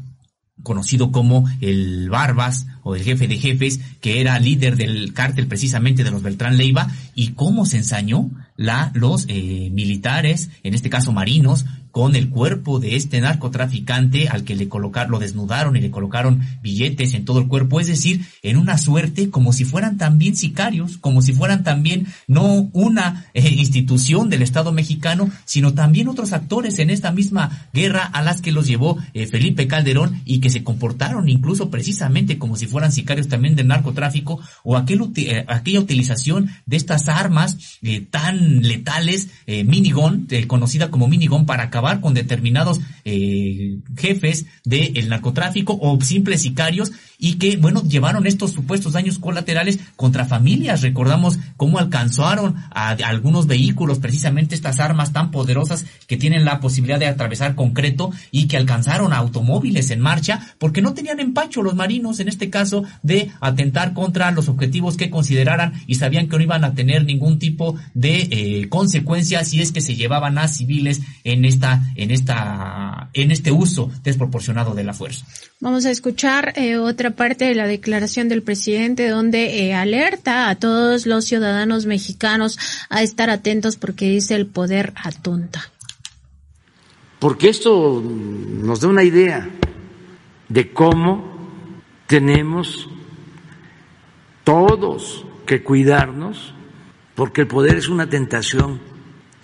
conocido 0.65 1.13
como 1.13 1.49
el 1.61 2.11
Barbas 2.11 2.67
o 2.83 2.97
el 2.97 3.03
jefe 3.03 3.29
de 3.29 3.39
jefes, 3.39 3.81
que 4.01 4.21
era 4.21 4.39
líder 4.39 4.77
del 4.77 5.13
cártel 5.13 5.47
precisamente 5.47 6.05
de 6.05 6.11
los 6.11 6.23
Beltrán 6.23 6.57
Leiva, 6.57 6.89
y 7.15 7.29
cómo 7.29 7.67
se 7.67 7.79
ensañó 7.79 8.31
la, 8.57 8.91
los 8.95 9.27
eh, 9.29 9.71
militares, 9.73 10.51
en 10.63 10.75
este 10.75 10.91
caso 10.91 11.13
marinos, 11.13 11.65
con 11.93 12.17
el 12.17 12.31
cuerpo 12.31 12.81
de 12.81 12.97
este 12.97 13.21
narcotraficante 13.21 14.29
al 14.29 14.45
que 14.45 14.57
le 14.57 14.69
colocaron, 14.69 15.13
lo 15.13 15.19
desnudaron 15.19 15.77
y 15.77 15.81
le 15.81 15.91
colocaron 15.91 16.41
billetes 16.63 17.13
en 17.13 17.27
todo 17.27 17.39
el 17.39 17.49
cuerpo, 17.49 17.81
es 17.81 17.87
decir, 17.87 18.25
en 18.43 18.57
una 18.57 18.79
suerte 18.79 19.29
como 19.29 19.53
si 19.53 19.67
fueran 19.67 19.99
también 19.99 20.35
sicarios, 20.35 20.97
como 20.97 21.21
si 21.21 21.35
fueran 21.35 21.63
también 21.65 22.07
no 22.27 22.71
una 22.73 23.27
eh, 23.35 23.47
institución 23.47 24.31
del 24.31 24.41
Estado 24.41 24.73
mexicano, 24.73 25.31
sino 25.45 25.75
también 25.75 26.09
otros 26.09 26.33
actores 26.33 26.79
en 26.79 26.89
esta 26.89 27.13
misma 27.13 27.69
guerra 27.75 28.05
a 28.05 28.23
las 28.23 28.41
que 28.41 28.53
los 28.53 28.67
llevó 28.67 28.97
eh, 29.13 29.27
Felipe 29.27 29.69
Calderón 29.69 30.23
y 30.25 30.41
que 30.41 30.49
se 30.49 30.65
comportaron 30.65 31.29
incluso 31.29 31.71
precisamente 31.71 32.39
como 32.39 32.57
si 32.57 32.67
fueran 32.73 32.91
sicarios 32.91 33.29
también 33.29 33.55
del 33.55 33.69
narcotráfico 33.69 34.41
o 34.65 34.77
aquel, 34.77 35.01
eh, 35.17 35.45
aquella 35.47 35.81
utilización 35.81 36.51
de 36.67 36.77
estas 36.77 37.09
armas 37.09 37.79
tan 38.11 38.63
letales, 38.63 39.29
minigun, 39.47 40.27
conocida 40.47 40.91
como 40.91 41.09
minigun 41.09 41.47
para 41.47 41.65
acabar 41.65 42.01
con 42.01 42.15
determinados 42.15 42.81
eh, 43.05 43.79
jefes 43.97 44.47
del 44.65 45.09
narcotráfico 45.09 45.79
o 45.81 46.01
simples 46.01 46.43
sicarios 46.43 46.93
y 47.23 47.35
que, 47.35 47.57
bueno, 47.57 47.85
llevaron 47.85 48.27
estos 48.27 48.51
supuestos 48.51 48.95
daños 48.95 49.21
colaterales 49.21 49.79
contra 49.95 50.25
familias. 50.25 50.83
Recordamos 50.83 51.39
cómo 51.57 51.79
alcanzaron 51.79 52.57
a, 52.73 52.91
algunos 52.91 53.47
vehículos, 53.47 54.01
precisamente 54.01 54.57
estas 54.57 54.81
armas 54.81 55.13
tan 55.13 55.31
poderosas 55.31 55.87
que 56.09 56.17
tienen 56.17 56.45
la 56.45 56.59
posibilidad 56.59 56.99
de 56.99 57.07
atravesar 57.07 57.55
concreto 57.55 58.11
y 58.33 58.49
que 58.49 58.57
alcanzaron 58.57 59.13
automóviles 59.13 59.93
en 59.93 60.01
marcha 60.01 60.55
porque 60.59 60.83
no 60.83 60.95
tenían 60.95 61.21
empacho 61.21 61.63
los 61.63 61.77
marinos, 61.77 62.19
en 62.19 62.27
este 62.27 62.51
caso, 62.51 62.83
de 63.05 63.31
atentar 63.41 63.93
contra 63.93 64.33
los 64.33 64.49
objetivos 64.49 64.97
que 64.97 65.09
consideraran 65.09 65.75
y 65.87 65.95
sabían 65.95 66.29
que 66.29 66.37
no 66.37 66.43
iban 66.43 66.65
a 66.65 66.75
tener 66.75 67.05
ningún 67.05 67.39
tipo 67.39 67.77
de 67.95 68.29
eh, 68.33 68.69
consecuencias 68.69 69.49
si 69.49 69.61
es 69.61 69.71
que 69.71 69.81
se 69.81 69.95
llevaban 69.95 70.39
a 70.39 70.49
civiles 70.49 71.01
en 71.23 71.45
esta 71.45 71.93
en 71.95 72.11
esta, 72.11 73.11
en 73.13 73.31
este 73.31 73.53
uso 73.53 73.91
desproporcionado 74.03 74.75
de 74.75 74.83
la 74.83 74.93
fuerza. 74.93 75.25
Vamos 75.61 75.87
a 75.87 75.93
escuchar 75.93 76.53
eh, 76.57 76.77
otra 76.77 77.12
parte 77.13 77.45
de 77.45 77.55
la 77.55 77.67
declaración 77.67 78.29
del 78.29 78.43
presidente 78.43 79.09
donde 79.09 79.67
eh, 79.67 79.75
alerta 79.75 80.49
a 80.49 80.57
todos 80.57 81.07
los 81.07 81.25
ciudadanos 81.25 81.87
mexicanos 81.87 82.59
a 82.89 83.03
estar 83.03 83.31
atentos 83.31 83.77
porque 83.77 84.09
dice 84.09 84.35
el 84.35 84.47
poder 84.47 84.93
atonta. 84.97 85.71
Porque 87.19 87.49
esto 87.49 88.03
nos 88.03 88.81
da 88.81 88.89
una 88.89 89.05
idea 89.05 89.49
de 90.49 90.73
cómo 90.73 91.33
tenemos 92.07 92.89
todos 94.45 95.25
que 95.47 95.63
cuidarnos, 95.63 96.53
porque 97.15 97.43
el 97.43 97.47
poder 97.47 97.77
es 97.77 97.89
una 97.89 98.09
tentación 98.09 98.81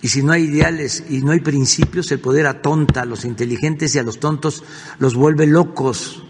y 0.01 0.07
si 0.09 0.23
no 0.23 0.31
hay 0.31 0.43
ideales 0.43 1.03
y 1.09 1.21
no 1.21 1.31
hay 1.31 1.39
principios, 1.39 2.11
el 2.11 2.19
poder 2.19 2.47
atonta 2.47 3.01
a 3.01 3.05
los 3.05 3.25
inteligentes 3.25 3.95
y 3.95 3.99
a 3.99 4.03
los 4.03 4.19
tontos 4.19 4.63
los 4.97 5.15
vuelve 5.15 5.45
locos, 5.45 6.23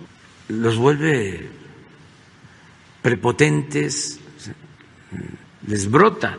los 0.49 0.77
vuelve 0.77 1.47
prepotentes, 3.01 4.19
les 5.67 5.89
brota 5.89 6.37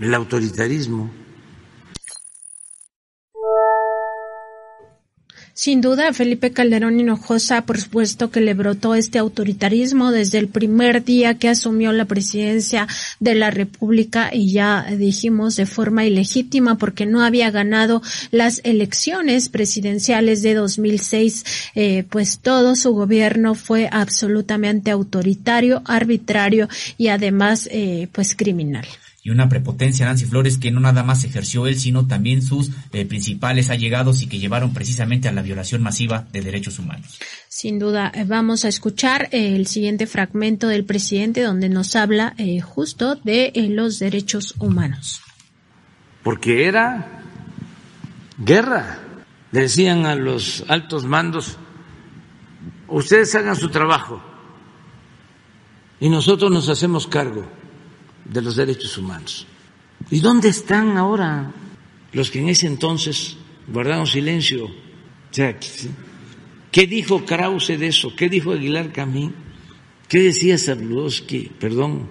el 0.00 0.14
autoritarismo. 0.14 1.10
Sin 5.60 5.80
duda, 5.80 6.12
Felipe 6.12 6.52
Calderón 6.52 7.00
Hinojosa, 7.00 7.62
por 7.66 7.80
supuesto 7.80 8.30
que 8.30 8.40
le 8.40 8.54
brotó 8.54 8.94
este 8.94 9.18
autoritarismo 9.18 10.12
desde 10.12 10.38
el 10.38 10.46
primer 10.46 11.04
día 11.04 11.34
que 11.34 11.48
asumió 11.48 11.90
la 11.90 12.04
presidencia 12.04 12.86
de 13.18 13.34
la 13.34 13.50
República 13.50 14.30
y 14.32 14.52
ya 14.52 14.84
dijimos 14.84 15.56
de 15.56 15.66
forma 15.66 16.04
ilegítima 16.04 16.78
porque 16.78 17.06
no 17.06 17.22
había 17.24 17.50
ganado 17.50 18.02
las 18.30 18.60
elecciones 18.62 19.48
presidenciales 19.48 20.42
de 20.42 20.54
2006, 20.54 21.44
eh, 21.74 22.04
pues 22.08 22.38
todo 22.38 22.76
su 22.76 22.92
gobierno 22.92 23.56
fue 23.56 23.88
absolutamente 23.90 24.92
autoritario, 24.92 25.82
arbitrario 25.86 26.68
y 26.98 27.08
además 27.08 27.68
eh, 27.72 28.06
pues 28.12 28.36
criminal 28.36 28.86
y 29.28 29.30
una 29.30 29.50
prepotencia 29.50 30.06
Nancy 30.06 30.24
Flores 30.24 30.56
que 30.56 30.70
no 30.70 30.80
nada 30.80 31.02
más 31.02 31.22
ejerció 31.22 31.66
él, 31.66 31.78
sino 31.78 32.06
también 32.06 32.40
sus 32.40 32.70
eh, 32.92 33.04
principales 33.04 33.68
allegados 33.68 34.22
y 34.22 34.26
que 34.26 34.38
llevaron 34.38 34.72
precisamente 34.72 35.28
a 35.28 35.32
la 35.32 35.42
violación 35.42 35.82
masiva 35.82 36.26
de 36.32 36.40
derechos 36.40 36.78
humanos. 36.78 37.18
Sin 37.46 37.78
duda, 37.78 38.10
eh, 38.14 38.24
vamos 38.24 38.64
a 38.64 38.68
escuchar 38.68 39.28
eh, 39.32 39.54
el 39.54 39.66
siguiente 39.66 40.06
fragmento 40.06 40.66
del 40.66 40.86
presidente 40.86 41.42
donde 41.42 41.68
nos 41.68 41.94
habla 41.94 42.34
justo 42.64 43.16
de 43.16 43.52
los 43.68 43.98
derechos 43.98 44.54
humanos. 44.60 45.20
Porque 46.22 46.66
era 46.66 47.22
guerra. 48.38 49.00
Le 49.52 49.60
decían 49.60 50.06
a 50.06 50.14
los 50.14 50.64
altos 50.68 51.04
mandos, 51.04 51.58
ustedes 52.86 53.34
hagan 53.34 53.56
su 53.56 53.68
trabajo 53.68 54.22
y 56.00 56.08
nosotros 56.08 56.50
nos 56.50 56.70
hacemos 56.70 57.06
cargo 57.06 57.46
de 58.28 58.42
los 58.42 58.56
derechos 58.56 58.96
humanos. 58.98 59.46
¿Y 60.10 60.20
dónde 60.20 60.48
están 60.48 60.96
ahora 60.96 61.50
los 62.12 62.30
que 62.30 62.40
en 62.40 62.48
ese 62.48 62.66
entonces 62.66 63.36
guardaron 63.66 64.06
silencio? 64.06 64.70
¿Qué 66.70 66.86
dijo 66.86 67.24
Krause 67.24 67.78
de 67.78 67.88
eso? 67.88 68.14
¿Qué 68.16 68.28
dijo 68.28 68.52
Aguilar 68.52 68.92
Camín? 68.92 69.34
¿Qué 70.08 70.20
decía 70.20 70.56
Zabludowski? 70.56 71.50
Perdón, 71.58 72.08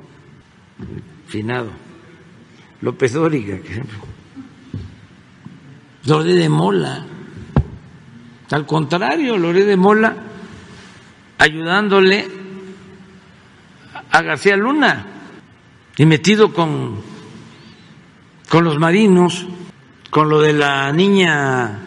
finado. 1.28 1.72
López 2.82 3.14
Dóriga, 3.14 3.58
por 3.58 3.66
ejemplo. 3.66 3.98
Loré 6.06 6.34
de 6.34 6.50
Mola. 6.50 7.06
Al 8.52 8.66
contrario, 8.66 9.38
Loré 9.38 9.66
de 9.66 9.76
Mola 9.76 10.16
ayudándole 11.40 12.28
a 14.12 14.22
García 14.22 14.56
Luna 14.56 15.17
y 15.98 16.06
metido 16.06 16.54
con, 16.54 16.96
con 18.50 18.64
los 18.64 18.78
marinos, 18.78 19.48
con 20.10 20.30
lo 20.30 20.40
de 20.42 20.54
la 20.54 20.92
niña 20.94 21.80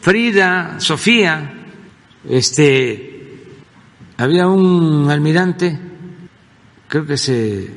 Frida, 0.00 0.80
Sofía, 0.80 1.52
este, 2.28 3.44
había 4.16 4.48
un 4.48 5.08
almirante, 5.08 5.78
creo 6.88 7.06
que 7.06 7.16
se 7.16 7.70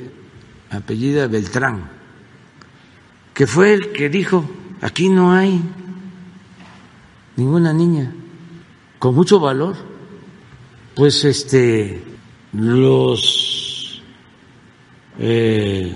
apellida 0.70 1.28
Beltrán, 1.28 1.88
que 3.32 3.46
fue 3.46 3.74
el 3.74 3.92
que 3.92 4.08
dijo, 4.08 4.44
aquí 4.80 5.08
no 5.08 5.32
hay 5.32 5.60
ninguna 7.36 7.72
niña 7.72 8.12
con 8.98 9.14
mucho 9.14 9.40
valor, 9.40 9.76
pues 10.94 11.24
este, 11.24 12.02
los 12.52 13.59
eh, 15.20 15.94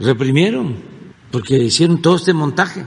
reprimieron 0.00 0.76
porque 1.30 1.56
hicieron 1.56 2.02
todo 2.02 2.16
este 2.16 2.34
montaje. 2.34 2.84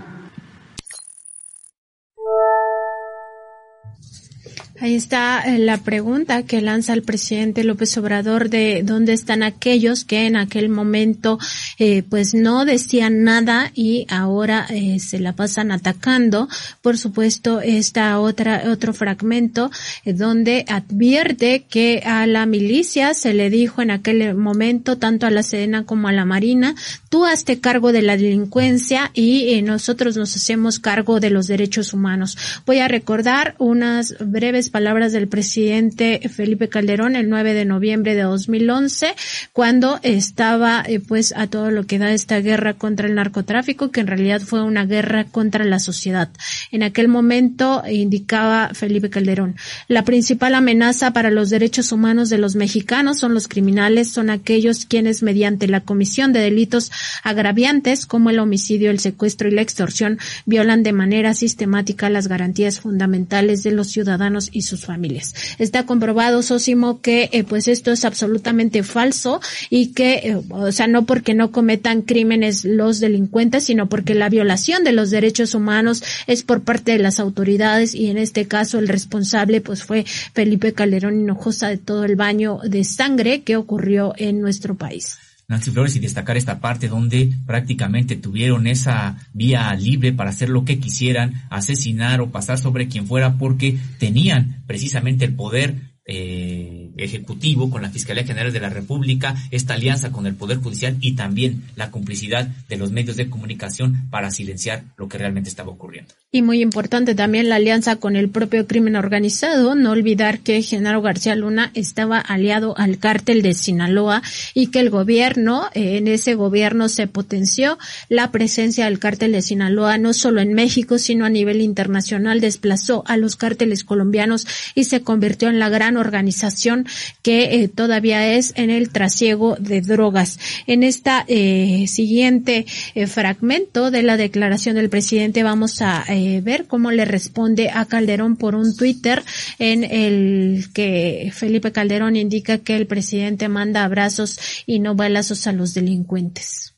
Ahí 4.82 4.96
está 4.96 5.42
eh, 5.42 5.58
la 5.58 5.80
pregunta 5.80 6.44
que 6.44 6.62
lanza 6.62 6.94
el 6.94 7.04
presidente 7.04 7.66
López 7.66 7.98
Obrador 7.98 8.50
de 8.50 8.82
dónde 8.86 9.12
están 9.12 9.44
aquellos 9.44 10.06
que 10.06 10.26
en 10.26 10.38
aquel 10.38 10.70
momento 10.70 11.38
eh, 11.80 12.02
pues 12.04 12.34
no 12.34 12.64
decían 12.64 13.26
nada 13.26 13.74
y 13.76 14.06
ahora 14.10 14.68
eh, 14.70 15.00
se 15.00 15.20
la 15.20 15.34
pasan 15.34 15.74
atacando. 15.74 16.48
Por 16.82 16.98
supuesto, 16.98 17.60
está 17.60 18.18
otra 18.22 18.64
otro 18.72 18.94
fragmento 18.94 19.70
donde 20.06 20.64
advierte 20.70 21.66
que 21.70 22.02
a 22.06 22.26
la 22.26 22.46
milicia 22.46 23.14
se 23.14 23.34
le 23.34 23.50
dijo 23.50 23.82
en 23.82 23.92
aquel 23.92 24.34
momento 24.36 24.98
tanto 24.98 25.26
a 25.26 25.30
la 25.30 25.44
Sedena 25.44 25.84
como 25.84 26.08
a 26.08 26.14
la 26.14 26.24
Marina, 26.24 26.74
tú 27.10 27.26
hazte 27.26 27.60
cargo 27.60 27.92
de 27.92 28.02
la 28.02 28.16
delincuencia 28.16 29.12
y 29.14 29.62
nosotros 29.62 30.16
nos 30.16 30.38
hacemos 30.38 30.80
cargo 30.80 31.20
de 31.20 31.32
los 31.32 31.48
derechos 31.48 31.94
humanos. 31.94 32.38
Voy 32.66 32.80
a 32.80 32.88
recordar 32.88 33.56
unas 33.58 34.16
breves 34.20 34.69
palabras 34.70 35.14
del 35.14 35.28
presidente 35.28 36.22
Felipe 36.30 36.70
Calderón 36.70 37.16
el 37.16 37.30
9 37.30 37.54
de 37.54 37.66
noviembre 37.66 38.16
de 38.16 38.24
2011, 38.24 39.16
cuando 39.54 40.00
estaba 40.04 40.84
eh, 40.86 41.00
pues 41.00 41.34
a 41.36 41.48
todo 41.48 41.72
lo 41.72 41.86
que 41.86 42.00
da 42.00 42.12
esta 42.12 42.40
guerra 42.40 42.74
contra 42.74 43.08
el 43.08 43.16
narcotráfico, 43.16 43.92
que 43.92 44.02
en 44.02 44.08
realidad 44.08 44.42
fue 44.42 44.64
una 44.64 44.86
guerra 44.86 45.26
contra 45.26 45.66
la 45.66 45.80
sociedad. 45.80 46.30
En 46.72 46.84
aquel 46.84 47.08
momento 47.08 47.84
indicaba 47.90 48.72
Felipe 48.74 49.10
Calderón, 49.10 49.56
la 49.88 50.04
principal 50.04 50.56
amenaza 50.56 51.12
para 51.14 51.32
los 51.32 51.50
derechos 51.50 51.92
humanos 51.92 52.30
de 52.30 52.38
los 52.38 52.56
mexicanos 52.56 53.20
son 53.20 53.34
los 53.34 53.48
criminales, 53.48 54.10
son 54.10 54.30
aquellos 54.30 54.86
quienes 54.86 55.24
mediante 55.24 55.68
la 55.68 55.82
comisión 55.82 56.34
de 56.34 56.40
delitos 56.40 56.92
agraviantes 57.24 58.06
como 58.06 58.30
el 58.30 58.40
homicidio, 58.40 58.92
el 58.92 59.00
secuestro 59.00 59.48
y 59.48 59.52
la 59.52 59.62
extorsión 59.62 60.18
violan 60.46 60.84
de 60.84 60.94
manera 60.94 61.34
sistemática 61.34 62.10
las 62.10 62.28
garantías 62.28 62.80
fundamentales 62.80 63.64
de 63.64 63.72
los 63.72 63.88
ciudadanos 63.88 64.50
sus 64.62 64.86
familias. 64.86 65.34
Está 65.58 65.86
comprobado, 65.86 66.42
Sósimo, 66.42 67.02
que 67.02 67.30
eh, 67.32 67.44
pues 67.44 67.68
esto 67.68 67.92
es 67.92 68.06
absolutamente 68.06 68.84
falso 68.84 69.42
y 69.70 69.88
que, 69.94 70.14
eh, 70.14 70.42
o 70.50 70.72
sea, 70.72 70.88
no 70.88 71.06
porque 71.06 71.34
no 71.34 71.52
cometan 71.52 72.02
crímenes 72.02 72.66
los 72.66 73.00
delincuentes, 73.00 73.66
sino 73.66 73.90
porque 73.90 74.16
la 74.16 74.30
violación 74.30 74.84
de 74.84 74.92
los 74.92 75.10
derechos 75.10 75.56
humanos 75.56 76.04
es 76.28 76.44
por 76.44 76.62
parte 76.62 76.92
de 76.92 77.00
las 77.00 77.20
autoridades 77.20 77.96
y 77.96 78.08
en 78.08 78.18
este 78.18 78.48
caso 78.48 78.80
el 78.80 78.88
responsable 78.88 79.62
pues 79.62 79.84
fue 79.84 80.06
Felipe 80.34 80.74
Calderón 80.74 81.22
Hinojosa 81.22 81.70
de 81.70 81.78
todo 81.78 82.04
el 82.06 82.16
baño 82.16 82.60
de 82.64 82.84
sangre 82.84 83.42
que 83.42 83.56
ocurrió 83.56 84.14
en 84.18 84.42
nuestro 84.42 84.76
país. 84.76 85.18
Nancy 85.50 85.72
Flores 85.72 85.96
y 85.96 86.00
destacar 86.00 86.38
esta 86.38 86.60
parte 86.60 86.88
donde 86.88 87.34
prácticamente 87.46 88.16
tuvieron 88.16 88.68
esa 88.68 89.18
vía 89.34 89.74
libre 89.74 90.14
para 90.14 90.30
hacer 90.30 90.48
lo 90.48 90.64
que 90.64 90.80
quisieran, 90.80 91.44
asesinar 91.50 92.22
o 92.22 92.30
pasar 92.30 92.60
sobre 92.60 92.88
quien 92.88 93.08
fuera 93.08 93.38
porque 93.38 93.78
tenían 93.98 94.64
precisamente 94.68 95.26
el 95.26 95.34
poder 95.34 95.76
eh, 96.06 96.92
ejecutivo 96.98 97.70
con 97.70 97.82
la 97.82 97.90
Fiscalía 97.90 98.24
General 98.24 98.54
de 98.54 98.60
la 98.60 98.70
República, 98.70 99.36
esta 99.52 99.74
alianza 99.74 100.12
con 100.12 100.28
el 100.28 100.36
Poder 100.36 100.58
Judicial 100.58 100.98
y 101.02 101.14
también 101.14 101.64
la 101.76 101.92
complicidad 101.92 102.48
de 102.48 102.78
los 102.78 102.92
medios 102.92 103.18
de 103.18 103.30
comunicación 103.30 104.08
para 104.10 104.32
silenciar 104.32 104.84
lo 104.98 105.08
que 105.08 105.18
realmente 105.18 105.50
estaba 105.50 105.72
ocurriendo. 105.72 106.14
Y 106.32 106.44
muy 106.44 106.62
importante 106.62 107.16
también 107.16 107.50
la 107.50 107.56
alianza 107.56 107.96
con 107.96 108.16
el 108.16 108.30
propio 108.30 108.68
crimen 108.68 108.96
organizado, 108.96 109.74
no 109.74 109.90
olvidar 109.90 110.42
que 110.42 110.62
Genaro 110.62 111.02
García 111.02 111.36
Luna 111.36 111.72
estaba 111.74 112.20
aliado 112.20 112.78
al 112.78 113.00
cártel 113.00 113.42
de 113.42 113.56
Sinaloa 113.56 114.22
y 114.54 114.68
que 114.68 114.80
el 114.80 114.92
gobierno, 114.92 115.70
eh, 115.74 115.98
en 115.98 116.08
ese 116.08 116.36
gobierno 116.36 116.88
se 116.88 117.08
potenció 117.08 117.80
la 118.10 118.30
presencia 118.30 118.86
del 118.86 119.00
cártel 119.00 119.32
de 119.32 119.42
Sinaloa 119.42 119.98
no 119.98 120.14
solo 120.14 120.40
en 120.40 120.54
México, 120.54 121.00
sino 121.00 121.26
a 121.26 121.30
nivel 121.30 121.62
internacional, 121.62 122.42
desplazó 122.42 123.04
a 123.08 123.18
los 123.18 123.36
cárteles 123.36 123.84
colombianos 123.84 124.46
y 124.76 124.84
se 124.84 125.02
convirtió 125.02 125.50
en 125.50 125.58
la 125.58 125.70
gran 125.70 125.98
organización 125.98 126.86
que 127.24 127.56
eh, 127.56 127.70
todavía 127.70 128.36
es 128.36 128.54
en 128.56 128.70
el 128.70 128.92
trasiego 128.92 129.56
de 129.60 129.82
drogas. 129.82 130.38
En 130.68 130.84
esta 130.84 131.26
eh, 131.28 131.86
siguiente 131.88 132.68
fragmento 133.08 133.90
de 133.90 134.04
la 134.04 134.16
declaración 134.16 134.76
del 134.76 134.92
presidente 134.92 135.42
vamos 135.42 135.82
a 135.82 136.06
eh, 136.20 136.42
ver 136.42 136.68
cómo 136.68 136.92
le 136.92 137.06
responde 137.06 137.70
a 137.70 137.86
Calderón 137.86 138.36
por 138.36 138.54
un 138.56 138.76
Twitter 138.76 139.24
en 139.58 139.84
el 139.84 140.68
que 140.74 141.32
Felipe 141.34 141.72
Calderón 141.72 142.16
indica 142.16 142.58
que 142.58 142.76
el 142.76 142.86
presidente 142.88 143.48
manda 143.48 143.86
abrazos 143.86 144.40
y 144.66 144.80
no 144.80 144.96
balazos 144.96 145.48
a 145.48 145.54
los 145.54 145.74
delincuentes. 145.74 146.76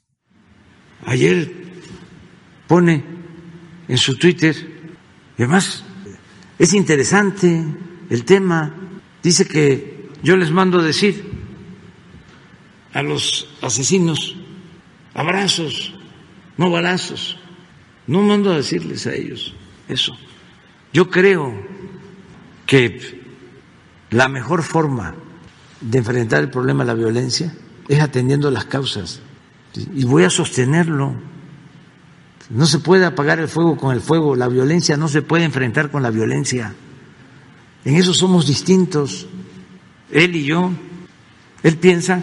Ayer 1.05 1.51
pone 2.67 3.03
en 3.87 3.97
su 3.97 4.17
Twitter, 4.17 4.55
y 5.37 5.41
además 5.41 5.83
es 6.59 6.73
interesante 6.73 7.65
el 8.09 8.23
tema, 8.23 8.75
dice 9.23 9.47
que 9.47 10.09
yo 10.21 10.37
les 10.37 10.51
mando 10.51 10.81
decir 10.81 11.25
a 12.93 13.01
los 13.01 13.49
asesinos 13.61 14.35
abrazos, 15.13 15.93
no 16.57 16.69
balazos. 16.69 17.40
No 18.07 18.21
mando 18.21 18.51
a 18.51 18.57
decirles 18.57 19.07
a 19.07 19.13
ellos 19.13 19.53
eso. 19.87 20.17
Yo 20.93 21.09
creo 21.09 21.53
que 22.65 23.21
la 24.09 24.27
mejor 24.27 24.63
forma 24.63 25.15
de 25.79 25.97
enfrentar 25.97 26.41
el 26.41 26.49
problema 26.49 26.83
de 26.83 26.87
la 26.87 26.93
violencia 26.93 27.53
es 27.87 27.99
atendiendo 27.99 28.51
las 28.51 28.65
causas. 28.65 29.21
Y 29.75 30.03
voy 30.03 30.23
a 30.23 30.29
sostenerlo. 30.29 31.15
No 32.49 32.65
se 32.65 32.79
puede 32.79 33.05
apagar 33.05 33.39
el 33.39 33.47
fuego 33.47 33.77
con 33.77 33.93
el 33.93 34.01
fuego. 34.01 34.35
La 34.35 34.47
violencia 34.47 34.97
no 34.97 35.07
se 35.07 35.21
puede 35.21 35.45
enfrentar 35.45 35.89
con 35.89 36.03
la 36.03 36.09
violencia. 36.09 36.73
En 37.85 37.95
eso 37.95 38.13
somos 38.13 38.47
distintos. 38.47 39.27
Él 40.11 40.35
y 40.35 40.43
yo. 40.43 40.71
Él 41.63 41.77
piensa 41.77 42.21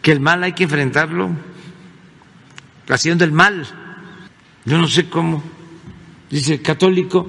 que 0.00 0.10
el 0.10 0.20
mal 0.20 0.42
hay 0.42 0.52
que 0.52 0.64
enfrentarlo 0.64 1.30
haciendo 2.88 3.24
el 3.24 3.32
mal 3.32 3.66
yo 4.64 4.78
no 4.78 4.86
sé 4.86 5.08
cómo, 5.08 5.42
dice 6.30 6.54
el 6.54 6.62
católico, 6.62 7.26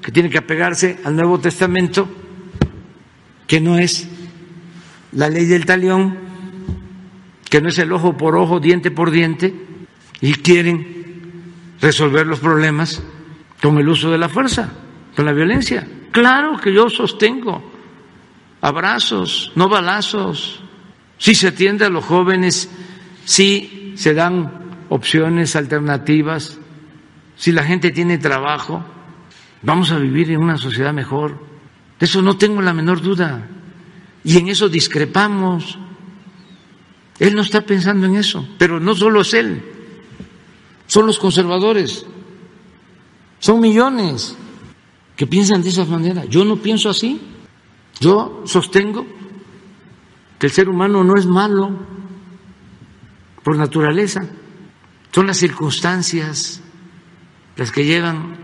que 0.00 0.12
tiene 0.12 0.30
que 0.30 0.38
apegarse 0.38 0.98
al 1.04 1.16
Nuevo 1.16 1.38
Testamento, 1.38 2.08
que 3.46 3.60
no 3.60 3.78
es 3.78 4.08
la 5.12 5.28
ley 5.28 5.46
del 5.46 5.66
talión, 5.66 6.18
que 7.48 7.60
no 7.60 7.68
es 7.68 7.78
el 7.78 7.92
ojo 7.92 8.16
por 8.16 8.36
ojo, 8.36 8.60
diente 8.60 8.90
por 8.90 9.10
diente, 9.10 9.54
y 10.20 10.34
quieren 10.34 11.36
resolver 11.80 12.26
los 12.26 12.38
problemas 12.40 13.02
con 13.60 13.78
el 13.78 13.88
uso 13.88 14.10
de 14.10 14.18
la 14.18 14.28
fuerza, 14.28 14.72
con 15.14 15.24
la 15.24 15.32
violencia. 15.32 15.86
Claro 16.10 16.58
que 16.58 16.72
yo 16.72 16.88
sostengo 16.88 17.72
abrazos, 18.60 19.52
no 19.54 19.68
balazos. 19.68 20.60
Si 21.18 21.34
se 21.34 21.48
atiende 21.48 21.84
a 21.84 21.90
los 21.90 22.04
jóvenes, 22.04 22.70
si 23.24 23.92
se 23.96 24.14
dan 24.14 24.61
opciones 24.92 25.56
alternativas, 25.56 26.58
si 27.34 27.50
la 27.50 27.64
gente 27.64 27.92
tiene 27.92 28.18
trabajo, 28.18 28.84
vamos 29.62 29.90
a 29.90 29.98
vivir 29.98 30.30
en 30.30 30.42
una 30.42 30.58
sociedad 30.58 30.92
mejor. 30.92 31.42
De 31.98 32.04
eso 32.04 32.20
no 32.20 32.36
tengo 32.36 32.60
la 32.60 32.74
menor 32.74 33.00
duda. 33.00 33.48
Y 34.22 34.36
en 34.36 34.48
eso 34.48 34.68
discrepamos. 34.68 35.78
Él 37.18 37.34
no 37.34 37.40
está 37.40 37.62
pensando 37.62 38.06
en 38.06 38.16
eso, 38.16 38.46
pero 38.58 38.80
no 38.80 38.94
solo 38.94 39.22
es 39.22 39.32
él, 39.32 39.62
son 40.86 41.06
los 41.06 41.18
conservadores, 41.18 42.04
son 43.38 43.60
millones 43.60 44.36
que 45.16 45.26
piensan 45.26 45.62
de 45.62 45.70
esa 45.70 45.86
manera. 45.86 46.26
Yo 46.26 46.44
no 46.44 46.56
pienso 46.56 46.90
así. 46.90 47.18
Yo 47.98 48.42
sostengo 48.44 49.06
que 50.38 50.46
el 50.46 50.52
ser 50.52 50.68
humano 50.68 51.02
no 51.02 51.14
es 51.16 51.26
malo 51.26 51.70
por 53.42 53.56
naturaleza, 53.56 54.20
son 55.12 55.26
las 55.26 55.36
circunstancias 55.36 56.60
las 57.56 57.70
que 57.70 57.84
llevan 57.84 58.36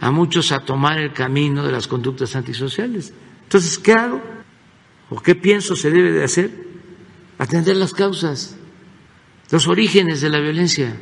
a 0.00 0.10
muchos 0.10 0.52
a 0.52 0.60
tomar 0.60 0.98
el 0.98 1.12
camino 1.12 1.64
de 1.64 1.72
las 1.72 1.88
conductas 1.88 2.36
antisociales. 2.36 3.12
Entonces, 3.42 3.78
¿qué 3.78 3.92
hago? 3.92 4.22
¿O 5.10 5.20
qué 5.20 5.34
pienso 5.34 5.74
se 5.74 5.90
debe 5.90 6.12
de 6.12 6.24
hacer? 6.24 6.50
Atender 7.38 7.76
las 7.76 7.92
causas, 7.92 8.56
los 9.50 9.66
orígenes 9.66 10.20
de 10.20 10.30
la 10.30 10.38
violencia. 10.38 10.96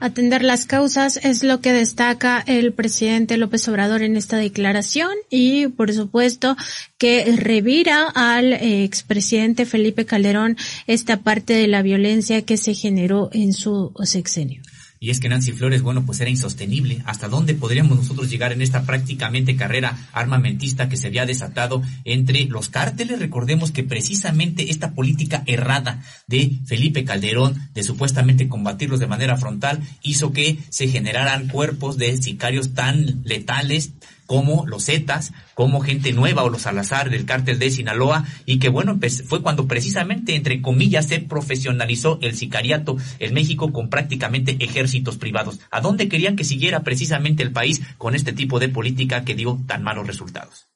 Atender 0.00 0.44
las 0.44 0.64
causas 0.64 1.18
es 1.24 1.42
lo 1.42 1.60
que 1.60 1.72
destaca 1.72 2.44
el 2.46 2.72
presidente 2.72 3.36
López 3.36 3.66
Obrador 3.68 4.02
en 4.02 4.16
esta 4.16 4.36
declaración 4.36 5.10
y, 5.28 5.66
por 5.66 5.92
supuesto, 5.92 6.56
que 6.98 7.24
revira 7.36 8.06
al 8.14 8.52
expresidente 8.52 9.66
Felipe 9.66 10.06
Calderón 10.06 10.56
esta 10.86 11.16
parte 11.16 11.54
de 11.54 11.66
la 11.66 11.82
violencia 11.82 12.42
que 12.42 12.56
se 12.56 12.74
generó 12.74 13.28
en 13.32 13.52
su 13.52 13.92
sexenio. 14.04 14.62
Y 15.00 15.10
es 15.10 15.20
que 15.20 15.28
Nancy 15.28 15.52
Flores, 15.52 15.82
bueno, 15.82 16.04
pues 16.04 16.20
era 16.20 16.30
insostenible. 16.30 17.02
¿Hasta 17.04 17.28
dónde 17.28 17.54
podríamos 17.54 17.96
nosotros 17.96 18.30
llegar 18.30 18.52
en 18.52 18.62
esta 18.62 18.82
prácticamente 18.82 19.56
carrera 19.56 20.08
armamentista 20.12 20.88
que 20.88 20.96
se 20.96 21.06
había 21.06 21.26
desatado 21.26 21.82
entre 22.04 22.46
los 22.46 22.68
cárteles? 22.68 23.18
Recordemos 23.18 23.70
que 23.70 23.84
precisamente 23.84 24.70
esta 24.70 24.92
política 24.92 25.42
errada 25.46 26.02
de 26.26 26.58
Felipe 26.66 27.04
Calderón 27.04 27.68
de 27.74 27.82
supuestamente 27.82 28.48
combatirlos 28.48 29.00
de 29.00 29.06
manera 29.06 29.36
frontal 29.36 29.80
hizo 30.02 30.32
que 30.32 30.58
se 30.68 30.88
generaran 30.88 31.48
cuerpos 31.48 31.98
de 31.98 32.20
sicarios 32.20 32.74
tan 32.74 33.22
letales 33.24 33.92
como 34.28 34.66
los 34.66 34.84
Zetas, 34.84 35.32
como 35.54 35.80
gente 35.80 36.12
nueva 36.12 36.44
o 36.44 36.50
los 36.50 36.62
Salazar 36.62 37.08
del 37.08 37.24
cártel 37.24 37.58
de 37.58 37.70
Sinaloa 37.70 38.26
y 38.44 38.58
que 38.58 38.68
bueno, 38.68 39.00
pues 39.00 39.24
fue 39.26 39.42
cuando 39.42 39.66
precisamente 39.66 40.36
entre 40.36 40.60
comillas 40.60 41.06
se 41.06 41.18
profesionalizó 41.18 42.18
el 42.20 42.36
sicariato 42.36 42.98
en 43.20 43.32
México 43.32 43.72
con 43.72 43.88
prácticamente 43.88 44.56
ejércitos 44.60 45.16
privados. 45.16 45.60
¿A 45.70 45.80
dónde 45.80 46.08
querían 46.08 46.36
que 46.36 46.44
siguiera 46.44 46.84
precisamente 46.84 47.42
el 47.42 47.52
país 47.52 47.80
con 47.96 48.14
este 48.14 48.34
tipo 48.34 48.60
de 48.60 48.68
política 48.68 49.24
que 49.24 49.34
dio 49.34 49.58
tan 49.66 49.82
malos 49.82 50.06
resultados? 50.06 50.66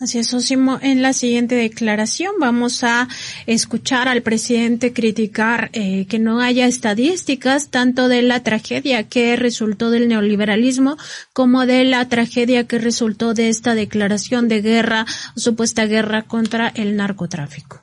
Así 0.00 0.18
es, 0.18 0.34
Osimo. 0.34 0.80
En 0.82 1.02
la 1.02 1.12
siguiente 1.12 1.54
declaración 1.54 2.32
vamos 2.40 2.82
a 2.82 3.08
escuchar 3.46 4.08
al 4.08 4.22
presidente 4.22 4.92
criticar 4.92 5.70
eh, 5.72 6.06
que 6.06 6.18
no 6.18 6.40
haya 6.40 6.66
estadísticas 6.66 7.70
tanto 7.70 8.08
de 8.08 8.22
la 8.22 8.42
tragedia 8.42 9.08
que 9.08 9.36
resultó 9.36 9.90
del 9.90 10.08
neoliberalismo 10.08 10.96
como 11.32 11.64
de 11.64 11.84
la 11.84 12.08
tragedia 12.08 12.66
que 12.66 12.80
resultó 12.80 13.34
de 13.34 13.48
esta 13.48 13.76
declaración 13.76 14.48
de 14.48 14.62
guerra 14.62 15.06
supuesta 15.36 15.86
guerra 15.86 16.22
contra 16.22 16.68
el 16.68 16.96
narcotráfico. 16.96 17.80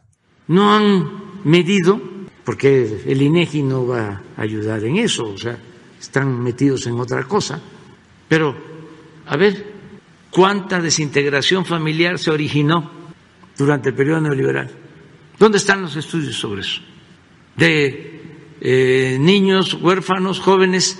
No 0.49 0.75
han 0.75 1.09
medido, 1.45 2.01
porque 2.43 3.03
el 3.07 3.21
INEGI 3.21 3.63
no 3.63 3.87
va 3.87 4.21
a 4.35 4.41
ayudar 4.41 4.83
en 4.83 4.97
eso, 4.97 5.23
o 5.29 5.37
sea, 5.37 5.57
están 5.97 6.43
metidos 6.43 6.87
en 6.87 6.99
otra 6.99 7.23
cosa. 7.23 7.61
Pero, 8.27 8.53
a 9.25 9.37
ver, 9.37 9.70
cuánta 10.31 10.79
desintegración 10.81 11.65
familiar 11.65 12.17
se 12.17 12.31
originó 12.31 12.89
durante 13.57 13.89
el 13.89 13.95
periodo 13.95 14.21
neoliberal. 14.21 14.71
¿Dónde 15.37 15.57
están 15.57 15.81
los 15.81 15.95
estudios 15.95 16.35
sobre 16.35 16.61
eso? 16.61 16.81
De 17.55 18.21
eh, 18.61 19.17
niños, 19.19 19.75
huérfanos, 19.75 20.39
jóvenes 20.39 20.99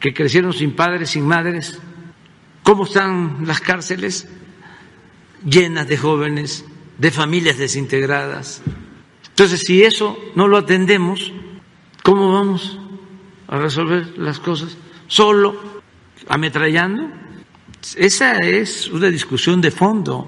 que 0.00 0.12
crecieron 0.12 0.52
sin 0.52 0.72
padres, 0.72 1.10
sin 1.10 1.26
madres. 1.26 1.78
¿Cómo 2.62 2.84
están 2.84 3.46
las 3.46 3.60
cárceles? 3.60 4.28
Llenas 5.44 5.88
de 5.88 5.96
jóvenes, 5.96 6.64
de 6.98 7.10
familias 7.10 7.58
desintegradas. 7.58 8.62
Entonces, 9.28 9.60
si 9.60 9.82
eso 9.82 10.18
no 10.34 10.48
lo 10.48 10.58
atendemos, 10.58 11.32
¿cómo 12.02 12.32
vamos 12.32 12.78
a 13.48 13.58
resolver 13.58 14.18
las 14.18 14.40
cosas? 14.40 14.76
¿Solo 15.06 15.56
ametrallando? 16.28 17.21
Esa 17.96 18.36
es 18.38 18.88
una 18.88 19.08
discusión 19.08 19.60
de 19.60 19.70
fondo 19.70 20.26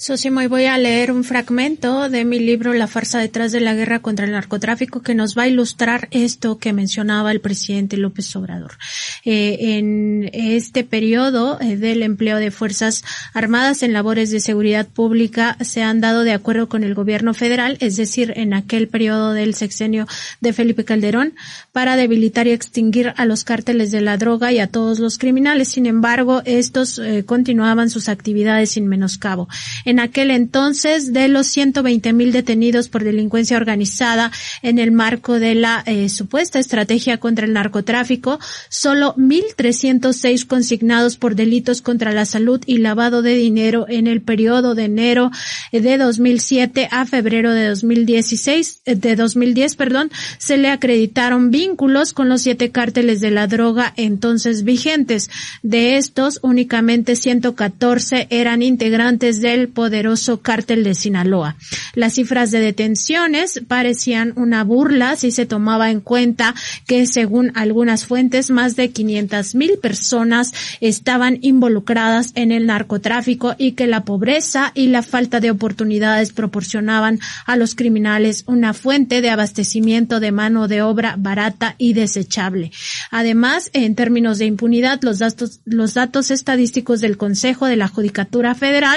Sosimo, 0.00 0.40
y 0.40 0.46
voy 0.46 0.64
a 0.64 0.78
leer 0.78 1.12
un 1.12 1.24
fragmento 1.24 2.08
de 2.08 2.24
mi 2.24 2.38
libro 2.38 2.72
La 2.72 2.86
farsa 2.86 3.18
detrás 3.18 3.52
de 3.52 3.60
la 3.60 3.74
guerra 3.74 3.98
contra 3.98 4.24
el 4.24 4.32
narcotráfico 4.32 5.02
que 5.02 5.14
nos 5.14 5.36
va 5.36 5.42
a 5.42 5.48
ilustrar 5.48 6.08
esto 6.10 6.56
que 6.56 6.72
mencionaba 6.72 7.30
el 7.32 7.42
presidente 7.42 7.98
López 7.98 8.34
Obrador. 8.34 8.78
Eh, 9.26 9.76
en 9.76 10.30
este 10.32 10.84
periodo 10.84 11.60
eh, 11.60 11.76
del 11.76 12.02
empleo 12.02 12.38
de 12.38 12.50
Fuerzas 12.50 13.04
Armadas 13.34 13.82
en 13.82 13.92
labores 13.92 14.30
de 14.30 14.40
seguridad 14.40 14.88
pública 14.88 15.58
se 15.60 15.82
han 15.82 16.00
dado 16.00 16.24
de 16.24 16.32
acuerdo 16.32 16.70
con 16.70 16.82
el 16.82 16.94
gobierno 16.94 17.34
federal, 17.34 17.76
es 17.80 17.98
decir, 17.98 18.32
en 18.36 18.54
aquel 18.54 18.88
periodo 18.88 19.34
del 19.34 19.54
sexenio 19.54 20.06
de 20.40 20.54
Felipe 20.54 20.86
Calderón, 20.86 21.34
para 21.72 21.96
debilitar 21.96 22.46
y 22.46 22.52
extinguir 22.52 23.12
a 23.18 23.26
los 23.26 23.44
cárteles 23.44 23.90
de 23.90 24.00
la 24.00 24.16
droga 24.16 24.50
y 24.50 24.60
a 24.60 24.66
todos 24.66 24.98
los 24.98 25.18
criminales. 25.18 25.68
Sin 25.68 25.84
embargo, 25.84 26.40
estos 26.46 26.98
eh, 26.98 27.24
continuaban 27.26 27.90
sus 27.90 28.08
actividades 28.08 28.70
sin 28.70 28.88
menoscabo 28.88 29.46
en 29.90 29.98
aquel 29.98 30.30
entonces 30.30 31.12
de 31.12 31.28
los 31.28 31.48
120 31.48 32.12
mil 32.12 32.32
detenidos 32.32 32.88
por 32.88 33.02
delincuencia 33.02 33.56
organizada 33.56 34.30
en 34.62 34.78
el 34.78 34.92
marco 34.92 35.40
de 35.40 35.56
la 35.56 35.82
eh, 35.84 36.08
supuesta 36.08 36.60
estrategia 36.60 37.18
contra 37.18 37.44
el 37.44 37.52
narcotráfico, 37.52 38.38
solo 38.68 39.14
1.306 39.16 40.46
consignados 40.46 41.16
por 41.16 41.34
delitos 41.34 41.82
contra 41.82 42.12
la 42.12 42.24
salud 42.24 42.62
y 42.66 42.78
lavado 42.78 43.22
de 43.22 43.34
dinero 43.34 43.86
en 43.88 44.06
el 44.06 44.22
periodo 44.22 44.74
de 44.76 44.84
enero 44.84 45.30
de 45.72 45.98
2007 45.98 46.88
a 46.90 47.04
febrero 47.04 47.52
de 47.52 47.68
2016, 47.68 48.82
eh, 48.84 48.94
de 48.94 49.16
2010, 49.16 49.74
perdón, 49.74 50.10
se 50.38 50.56
le 50.56 50.68
acreditaron 50.68 51.50
vínculos 51.50 52.12
con 52.12 52.28
los 52.28 52.42
siete 52.42 52.70
cárteles 52.70 53.20
de 53.20 53.32
la 53.32 53.48
droga 53.48 53.92
entonces 53.96 54.62
vigentes. 54.62 55.30
De 55.62 55.96
estos, 55.96 56.38
únicamente 56.42 57.16
114 57.16 58.28
eran 58.30 58.62
integrantes 58.62 59.40
del 59.40 59.68
poderoso 59.80 60.42
cártel 60.42 60.84
de 60.84 60.94
Sinaloa. 60.94 61.56
Las 61.94 62.12
cifras 62.16 62.50
de 62.50 62.60
detenciones 62.60 63.62
parecían 63.66 64.34
una 64.36 64.62
burla 64.62 65.16
si 65.16 65.30
se 65.30 65.46
tomaba 65.46 65.90
en 65.90 66.02
cuenta 66.02 66.54
que 66.86 67.06
según 67.06 67.50
algunas 67.54 68.04
fuentes 68.04 68.50
más 68.50 68.76
de 68.76 68.90
500 68.90 69.54
mil 69.54 69.78
personas 69.78 70.52
estaban 70.82 71.38
involucradas 71.40 72.32
en 72.34 72.52
el 72.52 72.66
narcotráfico 72.66 73.54
y 73.56 73.72
que 73.72 73.86
la 73.86 74.04
pobreza 74.04 74.72
y 74.74 74.88
la 74.88 75.00
falta 75.00 75.40
de 75.40 75.50
oportunidades 75.50 76.34
proporcionaban 76.34 77.18
a 77.46 77.56
los 77.56 77.74
criminales 77.74 78.44
una 78.46 78.74
fuente 78.74 79.22
de 79.22 79.30
abastecimiento 79.30 80.20
de 80.20 80.30
mano 80.30 80.68
de 80.68 80.82
obra 80.82 81.14
barata 81.16 81.74
y 81.78 81.94
desechable. 81.94 82.70
Además, 83.10 83.70
en 83.72 83.94
términos 83.94 84.36
de 84.36 84.44
impunidad, 84.44 85.00
los 85.00 85.20
datos, 85.20 85.60
los 85.64 85.94
datos 85.94 86.30
estadísticos 86.30 87.00
del 87.00 87.16
Consejo 87.16 87.64
de 87.64 87.76
la 87.76 87.88
Judicatura 87.88 88.54
Federal 88.54 88.90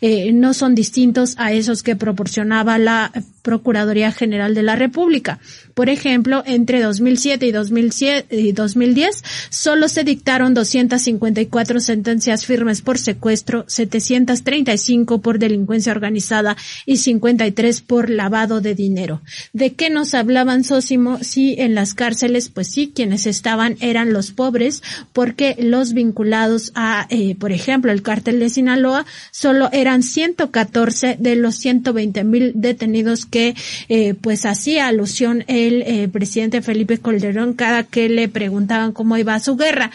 eh, 0.00 0.27
no 0.32 0.54
son 0.54 0.74
distintos 0.74 1.34
a 1.38 1.52
esos 1.52 1.82
que 1.82 1.96
proporcionaba 1.96 2.78
la 2.78 3.12
Procuraduría 3.42 4.12
General 4.12 4.54
de 4.54 4.62
la 4.62 4.76
República. 4.76 5.38
Por 5.72 5.88
ejemplo, 5.88 6.42
entre 6.44 6.82
2007 6.82 7.46
y, 7.46 8.52
2010 8.52 9.24
solo 9.48 9.88
se 9.88 10.04
dictaron 10.04 10.52
254 10.52 11.80
sentencias 11.80 12.44
firmes 12.44 12.82
por 12.82 12.98
secuestro, 12.98 13.64
735 13.66 15.22
por 15.22 15.38
delincuencia 15.38 15.92
organizada 15.92 16.56
y 16.84 16.98
53 16.98 17.80
por 17.80 18.10
lavado 18.10 18.60
de 18.60 18.74
dinero. 18.74 19.22
¿De 19.52 19.72
qué 19.74 19.88
nos 19.88 20.14
hablaban, 20.14 20.64
Sósimo? 20.64 21.18
Si 21.22 21.54
en 21.58 21.74
las 21.74 21.94
cárceles, 21.94 22.48
pues 22.48 22.68
sí, 22.68 22.92
quienes 22.94 23.26
estaban 23.26 23.76
eran 23.80 24.12
los 24.12 24.32
pobres, 24.32 24.82
porque 25.12 25.56
los 25.58 25.94
vinculados 25.94 26.72
a, 26.74 27.06
eh, 27.08 27.34
por 27.36 27.52
ejemplo, 27.52 27.92
el 27.92 28.02
cártel 28.02 28.40
de 28.40 28.50
Sinaloa, 28.50 29.06
solo 29.30 29.70
eran 29.72 30.02
114 30.12 31.16
de 31.18 31.36
los 31.36 31.56
120 31.56 32.24
mil 32.24 32.52
detenidos 32.54 33.26
que 33.26 33.54
eh, 33.88 34.14
pues 34.14 34.46
hacía 34.46 34.88
alusión 34.88 35.44
el 35.46 35.82
eh, 35.82 36.08
presidente 36.08 36.62
Felipe 36.62 36.98
Calderón 36.98 37.54
cada 37.54 37.84
que 37.84 38.08
le 38.08 38.28
preguntaban 38.28 38.92
cómo 38.92 39.16
iba 39.16 39.38
su 39.40 39.56
guerra. 39.56 39.90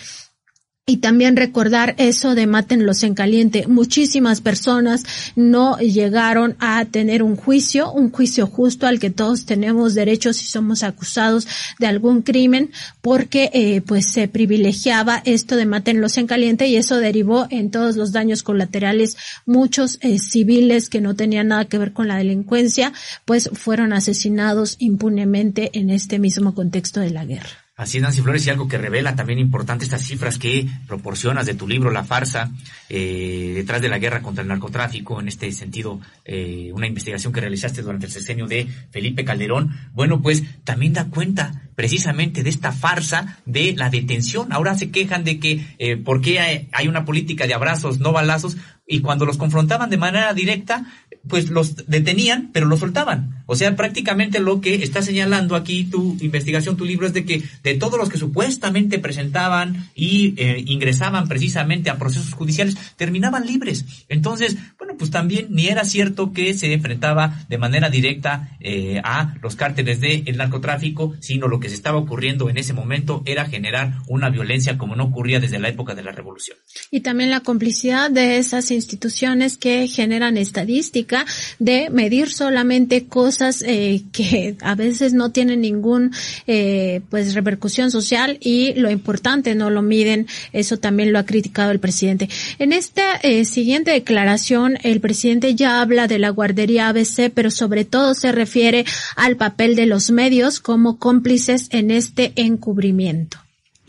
Y 0.85 0.97
también 0.97 1.37
recordar 1.37 1.95
eso 1.97 2.35
de 2.35 2.45
mátenlos 2.45 3.03
en 3.03 3.13
caliente. 3.13 3.67
Muchísimas 3.67 4.41
personas 4.41 5.05
no 5.37 5.77
llegaron 5.77 6.57
a 6.59 6.83
tener 6.83 7.23
un 7.23 7.37
juicio, 7.37 7.89
un 7.93 8.11
juicio 8.11 8.47
justo 8.47 8.85
al 8.85 8.99
que 8.99 9.09
todos 9.09 9.45
tenemos 9.45 9.93
derecho 9.93 10.33
si 10.33 10.43
somos 10.43 10.83
acusados 10.83 11.47
de 11.79 11.87
algún 11.87 12.21
crimen, 12.21 12.69
porque 13.01 13.49
eh, 13.53 13.79
pues 13.79 14.11
se 14.11 14.27
privilegiaba 14.27 15.21
esto 15.23 15.55
de 15.55 15.65
mátenlos 15.65 16.17
en 16.17 16.27
caliente 16.27 16.67
y 16.67 16.75
eso 16.75 16.97
derivó 16.97 17.47
en 17.49 17.71
todos 17.71 17.95
los 17.95 18.11
daños 18.11 18.43
colaterales. 18.43 19.15
Muchos 19.45 19.99
eh, 20.01 20.19
civiles 20.19 20.89
que 20.89 20.99
no 20.99 21.15
tenían 21.15 21.47
nada 21.47 21.63
que 21.63 21.77
ver 21.77 21.93
con 21.93 22.09
la 22.09 22.17
delincuencia, 22.17 22.91
pues 23.23 23.49
fueron 23.53 23.93
asesinados 23.93 24.75
impunemente 24.79 25.71
en 25.79 25.89
este 25.89 26.19
mismo 26.19 26.53
contexto 26.53 26.99
de 26.99 27.11
la 27.11 27.23
guerra. 27.23 27.62
Así 27.75 27.99
Nancy 27.99 28.21
Flores, 28.21 28.45
y 28.45 28.51
algo 28.51 28.67
que 28.67 28.77
revela 28.77 29.15
también 29.15 29.39
importante 29.39 29.83
estas 29.83 30.03
cifras 30.03 30.37
que 30.37 30.67
proporcionas 30.87 31.47
de 31.47 31.55
tu 31.55 31.67
libro 31.67 31.89
La 31.89 32.03
farsa, 32.03 32.51
eh, 32.87 33.53
detrás 33.55 33.81
de 33.81 33.89
la 33.89 33.97
guerra 33.97 34.21
contra 34.21 34.43
el 34.43 34.47
narcotráfico, 34.47 35.19
en 35.19 35.27
este 35.27 35.51
sentido, 35.51 35.99
eh, 36.23 36.69
una 36.73 36.85
investigación 36.85 37.33
que 37.33 37.41
realizaste 37.41 37.81
durante 37.81 38.05
el 38.05 38.11
sexenio 38.11 38.45
de 38.45 38.67
Felipe 38.91 39.25
Calderón, 39.25 39.75
bueno, 39.93 40.21
pues 40.21 40.43
también 40.63 40.93
da 40.93 41.05
cuenta 41.05 41.63
precisamente 41.75 42.43
de 42.43 42.51
esta 42.51 42.71
farsa 42.71 43.39
de 43.47 43.73
la 43.75 43.89
detención. 43.89 44.53
Ahora 44.53 44.77
se 44.77 44.91
quejan 44.91 45.23
de 45.23 45.39
que, 45.39 45.65
eh, 45.79 45.97
¿por 45.97 46.21
qué 46.21 46.39
hay, 46.39 46.69
hay 46.73 46.87
una 46.87 47.05
política 47.05 47.47
de 47.47 47.55
abrazos, 47.55 47.99
no 47.99 48.11
balazos? 48.11 48.55
Y 48.85 48.99
cuando 48.99 49.25
los 49.25 49.37
confrontaban 49.37 49.89
de 49.89 49.97
manera 49.97 50.33
directa, 50.33 50.85
pues 51.27 51.49
los 51.49 51.87
detenían, 51.87 52.49
pero 52.51 52.65
los 52.65 52.79
soltaban. 52.79 53.43
O 53.45 53.55
sea, 53.55 53.75
prácticamente 53.75 54.39
lo 54.39 54.61
que 54.61 54.75
está 54.75 55.01
señalando 55.01 55.55
aquí 55.55 55.85
tu 55.85 56.17
investigación, 56.21 56.75
tu 56.75 56.85
libro, 56.85 57.07
es 57.07 57.13
de 57.13 57.25
que 57.25 57.43
de 57.63 57.75
todos 57.75 57.97
los 57.97 58.09
que 58.09 58.17
supuestamente 58.17 58.99
presentaban 58.99 59.89
y 59.95 60.33
eh, 60.37 60.63
ingresaban 60.67 61.27
precisamente 61.27 61.89
a 61.89 61.97
procesos 61.97 62.33
judiciales, 62.33 62.75
terminaban 62.97 63.45
libres. 63.45 63.85
Entonces, 64.09 64.57
bueno, 64.77 64.95
pues 64.97 65.11
también 65.11 65.47
ni 65.49 65.67
era 65.67 65.85
cierto 65.85 66.33
que 66.33 66.53
se 66.53 66.71
enfrentaba 66.73 67.45
de 67.47 67.57
manera 67.57 67.89
directa 67.89 68.57
eh, 68.59 69.01
a 69.03 69.35
los 69.41 69.55
cárteles 69.55 70.01
del 70.01 70.37
narcotráfico, 70.37 71.13
sino 71.19 71.47
lo 71.47 71.59
que 71.59 71.69
se 71.69 71.75
estaba 71.75 71.99
ocurriendo 71.99 72.49
en 72.49 72.57
ese 72.57 72.73
momento 72.73 73.23
era 73.25 73.45
generar 73.45 73.93
una 74.07 74.29
violencia 74.29 74.77
como 74.77 74.95
no 74.95 75.05
ocurría 75.05 75.39
desde 75.39 75.59
la 75.59 75.69
época 75.69 75.95
de 75.95 76.03
la 76.03 76.11
revolución. 76.11 76.57
Y 76.91 77.01
también 77.01 77.29
la 77.29 77.41
complicidad 77.41 78.11
de 78.11 78.37
esas 78.37 78.71
instituciones 78.71 79.57
que 79.57 79.87
generan 79.87 80.37
estadísticas 80.37 81.12
de 81.59 81.89
medir 81.89 82.29
solamente 82.29 83.05
cosas 83.05 83.63
eh, 83.65 84.03
que 84.11 84.55
a 84.61 84.75
veces 84.75 85.13
no 85.13 85.31
tienen 85.31 85.61
ningún 85.61 86.11
eh, 86.47 87.01
pues 87.09 87.33
repercusión 87.33 87.91
social 87.91 88.37
y 88.39 88.73
lo 88.75 88.89
importante 88.91 89.55
no 89.55 89.69
lo 89.69 89.81
miden. 89.81 90.27
Eso 90.51 90.77
también 90.77 91.11
lo 91.11 91.19
ha 91.19 91.25
criticado 91.25 91.71
el 91.71 91.79
presidente. 91.79 92.29
En 92.59 92.73
esta 92.73 93.15
eh, 93.23 93.45
siguiente 93.45 93.91
declaración, 93.91 94.77
el 94.83 94.99
presidente 94.99 95.55
ya 95.55 95.81
habla 95.81 96.07
de 96.07 96.19
la 96.19 96.29
guardería 96.29 96.89
ABC, 96.89 97.31
pero 97.33 97.51
sobre 97.51 97.85
todo 97.85 98.13
se 98.13 98.31
refiere 98.31 98.85
al 99.15 99.37
papel 99.37 99.75
de 99.75 99.85
los 99.85 100.11
medios 100.11 100.59
como 100.59 100.97
cómplices 100.97 101.67
en 101.71 101.91
este 101.91 102.33
encubrimiento. 102.35 103.37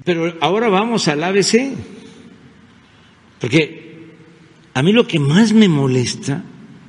Pero 0.04 0.34
ahora 0.40 0.68
vamos 0.68 1.08
al 1.08 1.22
ABC, 1.22 1.70
porque 3.40 3.84
a 4.74 4.82
mí 4.82 4.92
lo 4.92 5.06
que 5.06 5.18
más 5.18 5.52
me 5.52 5.68
molesta 5.68 6.44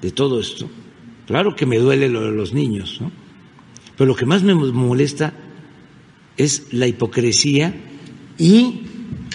de 0.06 0.12
todo 0.12 0.40
esto. 0.40 0.70
Claro 1.26 1.56
que 1.56 1.66
me 1.66 1.80
duele 1.80 2.10
lo 2.10 2.22
de 2.22 2.32
los 2.32 2.54
niños. 2.54 3.02
Pero 3.98 4.08
lo 4.08 4.16
que 4.16 4.28
más 4.28 4.44
me 4.44 4.54
molesta 4.54 5.34
es 6.38 6.68
la 6.72 6.86
hipocresía 6.86 7.74
y 8.38 8.82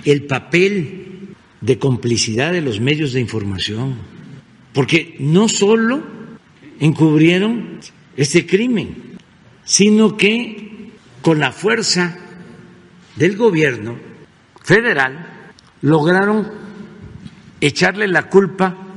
el 0.05 0.27
papel 0.27 1.35
de 1.61 1.77
complicidad 1.81 2.53
de 2.53 2.61
los 2.61 2.79
medios 2.79 3.13
de 3.13 3.21
información. 3.21 3.97
Porque 4.73 5.17
no 5.19 5.49
solo 5.49 6.05
encubrieron 6.79 7.81
este 8.17 8.47
crimen, 8.47 9.19
sino 9.65 10.17
que 10.17 10.93
con 11.21 11.41
la 11.41 11.51
fuerza 11.51 12.17
del 13.17 13.37
gobierno 13.37 13.97
federal 14.63 15.49
lograron 15.83 16.47
echarle 17.61 18.07
la 18.07 18.29
culpa 18.29 18.90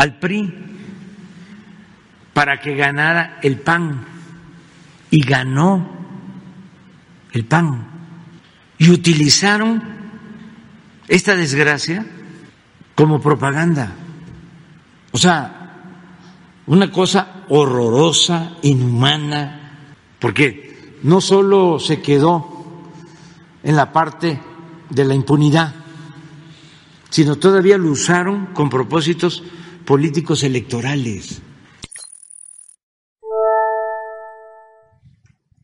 al 0.00 0.18
PRI 0.18 0.50
para 2.32 2.58
que 2.58 2.74
ganara 2.74 3.38
el 3.42 3.60
PAN 3.60 4.02
y 5.10 5.20
ganó 5.20 5.86
el 7.32 7.44
PAN 7.44 7.86
y 8.78 8.88
utilizaron 8.88 9.82
esta 11.06 11.36
desgracia 11.36 12.06
como 12.94 13.20
propaganda. 13.20 13.92
O 15.12 15.18
sea, 15.18 15.82
una 16.66 16.90
cosa 16.90 17.44
horrorosa, 17.50 18.52
inhumana, 18.62 19.82
porque 20.18 20.96
no 21.02 21.20
solo 21.20 21.78
se 21.78 22.00
quedó 22.00 22.88
en 23.62 23.76
la 23.76 23.92
parte 23.92 24.40
de 24.88 25.04
la 25.04 25.14
impunidad, 25.14 25.74
sino 27.10 27.36
todavía 27.36 27.76
lo 27.76 27.90
usaron 27.90 28.46
con 28.54 28.70
propósitos 28.70 29.42
políticos 29.90 30.44
electorales. 30.44 31.42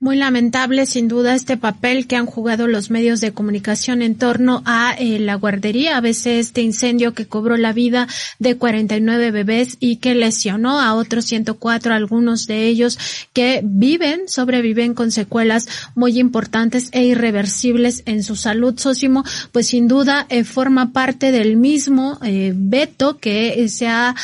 Muy 0.07 0.15
lamentable, 0.15 0.87
sin 0.87 1.09
duda, 1.09 1.35
este 1.35 1.57
papel 1.57 2.07
que 2.07 2.15
han 2.15 2.27
jugado 2.27 2.69
los 2.69 2.91
medios 2.93 3.21
de 3.21 3.33
comunicación 3.33 4.03
en 4.03 4.15
torno 4.15 4.63
a 4.65 4.95
eh, 4.97 5.19
la 5.19 5.35
guardería, 5.35 5.97
a 5.97 6.01
veces 6.01 6.47
este 6.47 6.63
incendio 6.63 7.13
que 7.13 7.27
cobró 7.27 7.57
la 7.57 7.73
vida 7.73 8.07
de 8.39 8.57
49 8.57 9.33
bebés 9.33 9.77
y 9.81 9.97
que 9.97 10.15
lesionó 10.15 10.79
a 10.79 10.95
otros 10.95 11.25
104, 11.25 11.93
algunos 11.93 12.47
de 12.47 12.69
ellos 12.69 13.01
que 13.33 13.63
viven, 13.65 14.29
sobreviven 14.29 14.95
con 14.95 15.11
secuelas 15.11 15.67
muy 15.97 16.21
importantes 16.21 16.89
e 16.93 17.03
irreversibles 17.03 18.05
en 18.07 18.23
su 18.23 18.37
salud. 18.37 18.79
Sósimo, 18.79 19.25
pues 19.51 19.67
sin 19.67 19.89
duda 19.89 20.27
eh, 20.29 20.45
forma 20.45 20.93
parte 20.93 21.33
del 21.33 21.57
mismo 21.57 22.21
eh, 22.23 22.53
veto 22.55 23.19
que 23.19 23.69
se 23.69 23.89
ha 23.89 24.15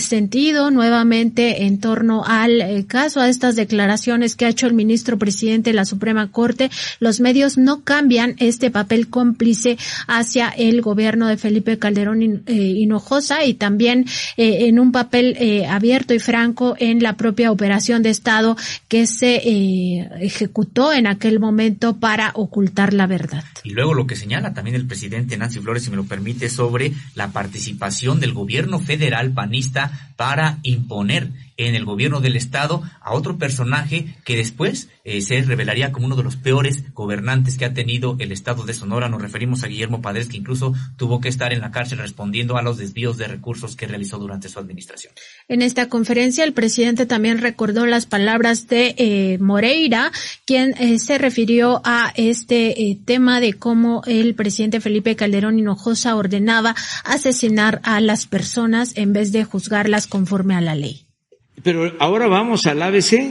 sentido 0.00 0.72
nuevamente 0.72 1.62
en 1.62 1.78
torno 1.78 2.24
al 2.26 2.84
caso, 2.88 3.20
a 3.20 3.28
estas 3.28 3.54
declaraciones 3.54 4.34
que 4.34 4.46
ha 4.46 4.48
hecho 4.48 4.66
el 4.66 4.74
ministro 4.74 5.11
presidente 5.18 5.70
de 5.70 5.74
la 5.74 5.84
Suprema 5.84 6.30
Corte, 6.30 6.70
los 7.00 7.20
medios 7.20 7.58
no 7.58 7.82
cambian 7.82 8.34
este 8.38 8.70
papel 8.70 9.08
cómplice 9.08 9.78
hacia 10.06 10.48
el 10.48 10.80
gobierno 10.82 11.26
de 11.26 11.36
Felipe 11.36 11.78
Calderón 11.78 12.42
eh, 12.46 12.52
Hinojosa 12.52 13.44
y 13.44 13.54
también 13.54 14.06
eh, 14.36 14.66
en 14.66 14.78
un 14.78 14.92
papel 14.92 15.36
eh, 15.38 15.66
abierto 15.66 16.14
y 16.14 16.18
franco 16.18 16.74
en 16.78 17.02
la 17.02 17.16
propia 17.16 17.50
operación 17.50 18.02
de 18.02 18.10
Estado 18.10 18.56
que 18.88 19.06
se 19.06 19.42
ejecutó 20.20 20.92
en 20.92 21.06
aquel 21.06 21.40
momento 21.40 21.96
para 21.96 22.32
ocultar 22.34 22.92
la 22.92 23.06
verdad. 23.06 23.44
Y 23.64 23.70
luego 23.70 23.94
lo 23.94 24.06
que 24.06 24.16
señala 24.16 24.54
también 24.54 24.76
el 24.76 24.86
presidente 24.86 25.36
Nancy 25.36 25.60
Flores, 25.60 25.84
si 25.84 25.90
me 25.90 25.96
lo 25.96 26.04
permite, 26.04 26.48
sobre 26.48 26.92
la 27.14 27.28
participación 27.28 28.20
del 28.20 28.32
gobierno 28.32 28.78
federal 28.78 29.32
panista 29.32 30.12
para 30.16 30.58
imponer 30.62 31.28
en 31.56 31.74
el 31.74 31.84
gobierno 31.84 32.20
del 32.20 32.36
estado 32.36 32.82
a 33.00 33.12
otro 33.12 33.38
personaje 33.38 34.16
que 34.24 34.36
después 34.36 34.88
eh, 35.04 35.20
se 35.20 35.42
revelaría 35.42 35.92
como 35.92 36.06
uno 36.06 36.16
de 36.16 36.22
los 36.22 36.36
peores 36.36 36.84
gobernantes 36.94 37.56
que 37.56 37.64
ha 37.64 37.74
tenido 37.74 38.16
el 38.20 38.32
estado 38.32 38.64
de 38.64 38.74
Sonora. 38.74 39.08
Nos 39.08 39.22
referimos 39.22 39.62
a 39.62 39.66
Guillermo 39.66 40.00
Padres, 40.00 40.28
que 40.28 40.36
incluso 40.36 40.74
tuvo 40.96 41.20
que 41.20 41.28
estar 41.28 41.52
en 41.52 41.60
la 41.60 41.70
cárcel 41.70 41.98
respondiendo 41.98 42.56
a 42.56 42.62
los 42.62 42.78
desvíos 42.78 43.16
de 43.16 43.26
recursos 43.26 43.76
que 43.76 43.86
realizó 43.86 44.18
durante 44.18 44.48
su 44.48 44.58
administración. 44.58 45.12
En 45.48 45.62
esta 45.62 45.88
conferencia, 45.88 46.44
el 46.44 46.52
presidente 46.52 47.06
también 47.06 47.38
recordó 47.38 47.86
las 47.86 48.06
palabras 48.06 48.68
de 48.68 48.94
eh, 48.96 49.38
Moreira, 49.40 50.12
quien 50.46 50.74
eh, 50.78 50.98
se 50.98 51.18
refirió 51.18 51.80
a 51.84 52.12
este 52.16 52.98
tema 53.04 53.40
de 53.40 53.54
cómo 53.54 54.02
el 54.06 54.34
presidente 54.34 54.80
Felipe 54.80 55.16
Calderón 55.16 55.58
Hinojosa 55.58 56.16
ordenaba 56.16 56.74
asesinar 57.04 57.80
a 57.82 58.00
las 58.00 58.26
personas 58.26 58.96
en 58.96 59.12
vez 59.12 59.32
de 59.32 59.44
juzgarlas 59.44 60.06
conforme 60.06 60.54
a 60.54 60.60
la 60.60 60.74
ley. 60.74 61.06
Pero 61.62 61.92
ahora 61.98 62.26
vamos 62.26 62.66
al 62.66 62.82
ABC. 62.82 63.30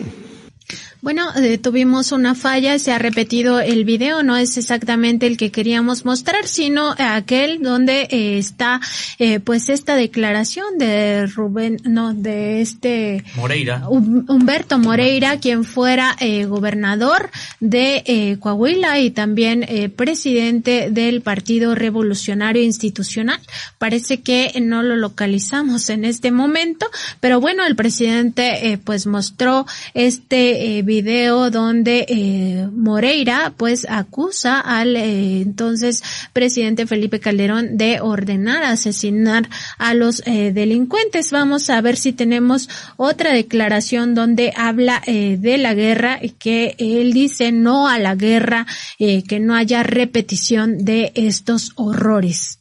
Bueno, 1.01 1.35
eh, 1.35 1.57
tuvimos 1.57 2.11
una 2.11 2.35
falla, 2.35 2.77
se 2.77 2.91
ha 2.91 2.99
repetido 2.99 3.59
el 3.59 3.85
video, 3.85 4.21
no 4.21 4.37
es 4.37 4.55
exactamente 4.57 5.25
el 5.25 5.35
que 5.35 5.49
queríamos 5.49 6.05
mostrar, 6.05 6.47
sino 6.47 6.93
aquel 6.99 7.63
donde 7.63 8.01
eh, 8.11 8.37
está 8.37 8.79
eh, 9.17 9.39
pues 9.39 9.69
esta 9.69 9.95
declaración 9.95 10.77
de 10.77 11.25
Rubén, 11.25 11.77
no, 11.85 12.13
de 12.13 12.61
este 12.61 13.23
Moreira. 13.35 13.87
Humberto 13.89 14.77
Moreira, 14.77 15.39
quien 15.39 15.63
fuera 15.63 16.15
gobernador 16.47 17.31
de 17.59 18.37
Coahuila 18.39 18.99
y 18.99 19.09
también 19.09 19.65
presidente 19.95 20.89
del 20.91 21.21
Partido 21.21 21.73
Revolucionario 21.73 22.61
Institucional. 22.61 23.39
Parece 23.79 24.21
que 24.21 24.51
no 24.61 24.83
lo 24.83 24.95
localizamos 24.95 25.89
en 25.89 26.05
este 26.05 26.29
momento, 26.29 26.85
pero 27.19 27.41
bueno, 27.41 27.65
el 27.65 27.75
presidente 27.75 28.79
pues 28.83 29.07
mostró 29.07 29.65
este 29.95 30.83
video 30.83 30.90
video 30.91 31.49
donde 31.51 32.05
eh, 32.09 32.67
Moreira 32.69 33.53
pues 33.55 33.87
acusa 33.89 34.59
al 34.59 34.97
eh, 34.97 35.39
entonces 35.39 36.03
presidente 36.33 36.85
Felipe 36.85 37.21
Calderón 37.21 37.77
de 37.77 38.01
ordenar 38.01 38.61
asesinar 38.63 39.49
a 39.77 39.93
los 39.93 40.21
eh, 40.25 40.51
delincuentes. 40.51 41.31
Vamos 41.31 41.69
a 41.69 41.79
ver 41.79 41.95
si 41.95 42.11
tenemos 42.11 42.67
otra 42.97 43.31
declaración 43.31 44.15
donde 44.15 44.51
habla 44.57 45.01
de 45.05 45.57
la 45.57 45.73
guerra 45.73 46.19
y 46.21 46.31
que 46.31 46.75
él 46.77 47.13
dice 47.13 47.53
no 47.53 47.87
a 47.87 47.97
la 47.97 48.15
guerra, 48.15 48.67
que 48.97 49.39
no 49.39 49.55
haya 49.55 49.83
repetición 49.83 50.83
de 50.83 51.13
estos 51.15 51.71
horrores. 51.75 52.59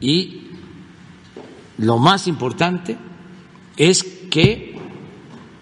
Y 0.00 0.42
lo 1.78 1.98
más 1.98 2.26
importante 2.26 2.96
es 3.76 4.02
que 4.30 4.76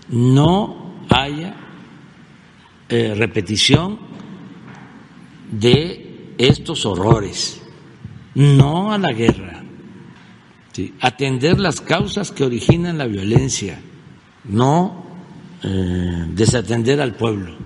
no 0.08 1.04
haya 1.10 1.67
eh, 2.88 3.14
repetición 3.14 3.98
de 5.50 6.34
estos 6.38 6.86
horrores, 6.86 7.60
no 8.34 8.92
a 8.92 8.98
la 8.98 9.12
guerra, 9.12 9.64
atender 11.00 11.58
las 11.58 11.80
causas 11.80 12.30
que 12.30 12.44
originan 12.44 12.98
la 12.98 13.06
violencia, 13.06 13.80
no 14.44 15.04
eh, 15.62 16.26
desatender 16.34 17.00
al 17.00 17.14
pueblo. 17.14 17.56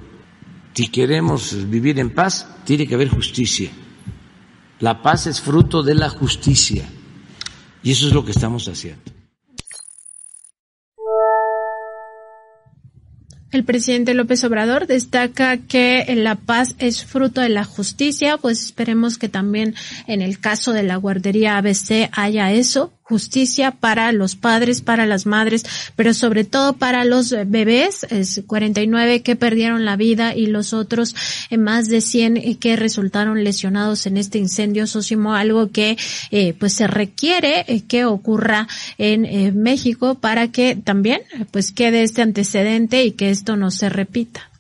Si 0.73 0.89
queremos 0.89 1.69
vivir 1.69 1.99
en 1.99 2.11
paz, 2.11 2.49
tiene 2.65 2.87
que 2.87 2.95
haber 2.95 3.09
justicia. 3.09 3.71
La 4.81 5.03
paz 5.03 5.27
es 5.27 5.41
fruto 5.41 5.83
de 5.83 5.95
la 5.95 6.09
justicia 6.09 6.89
y 7.83 7.93
eso 7.93 8.09
es 8.09 8.15
lo 8.15 8.25
que 8.25 8.31
estamos 8.31 8.67
haciendo. 8.67 9.12
El 13.53 13.65
presidente 13.65 14.15
López 14.15 14.43
Obrador 14.45 14.87
destaca 14.87 15.59
que 15.59 16.07
la 16.17 16.37
paz 16.37 16.75
es 16.79 17.05
fruto 17.05 17.43
de 17.43 17.51
la 17.51 17.65
justicia, 17.65 18.39
pues 18.39 18.65
esperemos 18.65 19.19
que 19.19 19.29
también 19.29 19.75
en 20.07 20.23
el 20.23 20.41
caso 20.41 20.73
de 20.73 20.83
la 20.83 20.97
guardería 20.97 21.59
ABC 21.59 22.09
haya 22.13 22.51
eso, 22.51 22.95
justicia 23.03 23.73
para 23.73 24.13
los 24.13 24.37
padres, 24.37 24.81
para 24.81 25.07
las 25.07 25.27
madres, 25.27 25.65
pero 25.97 26.15
sobre 26.15 26.45
todo 26.45 26.75
para 26.75 27.05
los 27.05 27.35
bebés, 27.47 28.05
es 28.05 28.43
49 28.47 29.23
que 29.23 29.37
perdieron 29.37 29.85
la 29.85 29.97
vida 29.97 30.35
y 30.35 30.47
los 30.47 30.73
otros 30.73 31.15
eh, 31.51 31.59
más 31.59 31.89
de 31.89 32.01
100 32.01 32.37
eh, 32.37 32.59
que 32.59 32.77
resultaron 32.77 33.43
lesionados 33.45 34.07
en 34.07 34.17
este 34.17 34.39
incendio 34.39 34.87
Sósimo, 34.87 35.35
algo 35.35 35.71
que 35.71 35.97
eh, 36.31 36.55
pues 36.59 36.75
se 36.75 36.87
requiere 36.87 37.65
que 37.89 38.05
ocurra 38.05 38.69
en 38.99 39.61
México 39.63 40.15
para 40.15 40.49
que 40.49 40.77
también 40.77 41.23
pues 41.51 41.73
quede 41.73 42.03
este 42.03 42.23
antecedente 42.23 43.05
y 43.05 43.13
que 43.13 43.31
esto 43.31 43.57
no 43.57 43.71
se 43.71 43.89
repita. 43.89 44.52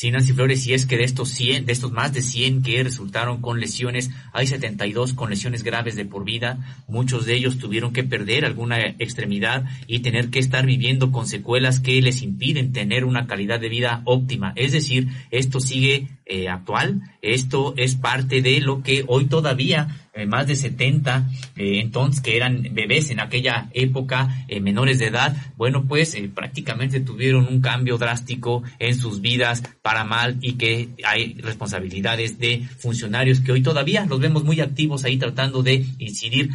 Sí, 0.00 0.10
Nancy 0.10 0.32
Flores, 0.32 0.66
y 0.66 0.72
es 0.72 0.86
que 0.86 0.96
de 0.96 1.04
estos 1.04 1.28
100, 1.28 1.66
de 1.66 1.72
estos 1.74 1.92
más 1.92 2.14
de 2.14 2.22
100 2.22 2.62
que 2.62 2.82
resultaron 2.82 3.42
con 3.42 3.60
lesiones, 3.60 4.10
hay 4.32 4.46
72 4.46 5.12
con 5.12 5.28
lesiones 5.28 5.62
graves 5.62 5.94
de 5.94 6.06
por 6.06 6.24
vida. 6.24 6.82
Muchos 6.88 7.26
de 7.26 7.34
ellos 7.34 7.58
tuvieron 7.58 7.92
que 7.92 8.02
perder 8.02 8.46
alguna 8.46 8.80
extremidad 8.98 9.66
y 9.86 9.98
tener 9.98 10.30
que 10.30 10.38
estar 10.38 10.64
viviendo 10.64 11.12
con 11.12 11.26
secuelas 11.26 11.80
que 11.80 12.00
les 12.00 12.22
impiden 12.22 12.72
tener 12.72 13.04
una 13.04 13.26
calidad 13.26 13.60
de 13.60 13.68
vida 13.68 14.00
óptima. 14.06 14.54
Es 14.56 14.72
decir, 14.72 15.08
esto 15.30 15.60
sigue 15.60 16.08
eh, 16.32 16.48
actual. 16.48 17.00
Esto 17.22 17.74
es 17.76 17.96
parte 17.96 18.40
de 18.40 18.60
lo 18.60 18.84
que 18.84 19.04
hoy 19.08 19.26
todavía 19.26 20.08
eh, 20.14 20.26
más 20.26 20.46
de 20.46 20.54
70, 20.54 21.28
eh, 21.56 21.80
entonces 21.80 22.22
que 22.22 22.36
eran 22.36 22.68
bebés 22.70 23.10
en 23.10 23.18
aquella 23.18 23.68
época, 23.74 24.46
menores 24.62 25.00
de 25.00 25.06
edad, 25.06 25.36
bueno, 25.56 25.86
pues 25.88 26.16
prácticamente 26.32 27.00
tuvieron 27.00 27.48
un 27.48 27.60
cambio 27.60 27.98
drástico 27.98 28.62
en 28.78 28.94
sus 28.94 29.20
vidas 29.20 29.64
para 29.82 30.04
mal 30.04 30.38
y 30.40 30.52
que 30.52 30.90
hay 31.04 31.34
responsabilidades 31.34 32.38
de 32.38 32.62
funcionarios 32.78 33.40
que 33.40 33.50
hoy 33.50 33.62
todavía 33.62 34.06
los 34.06 34.20
vemos 34.20 34.44
muy 34.44 34.60
activos 34.60 35.04
ahí 35.04 35.18
tratando 35.18 35.64
de 35.64 35.84
incidir 35.98 36.50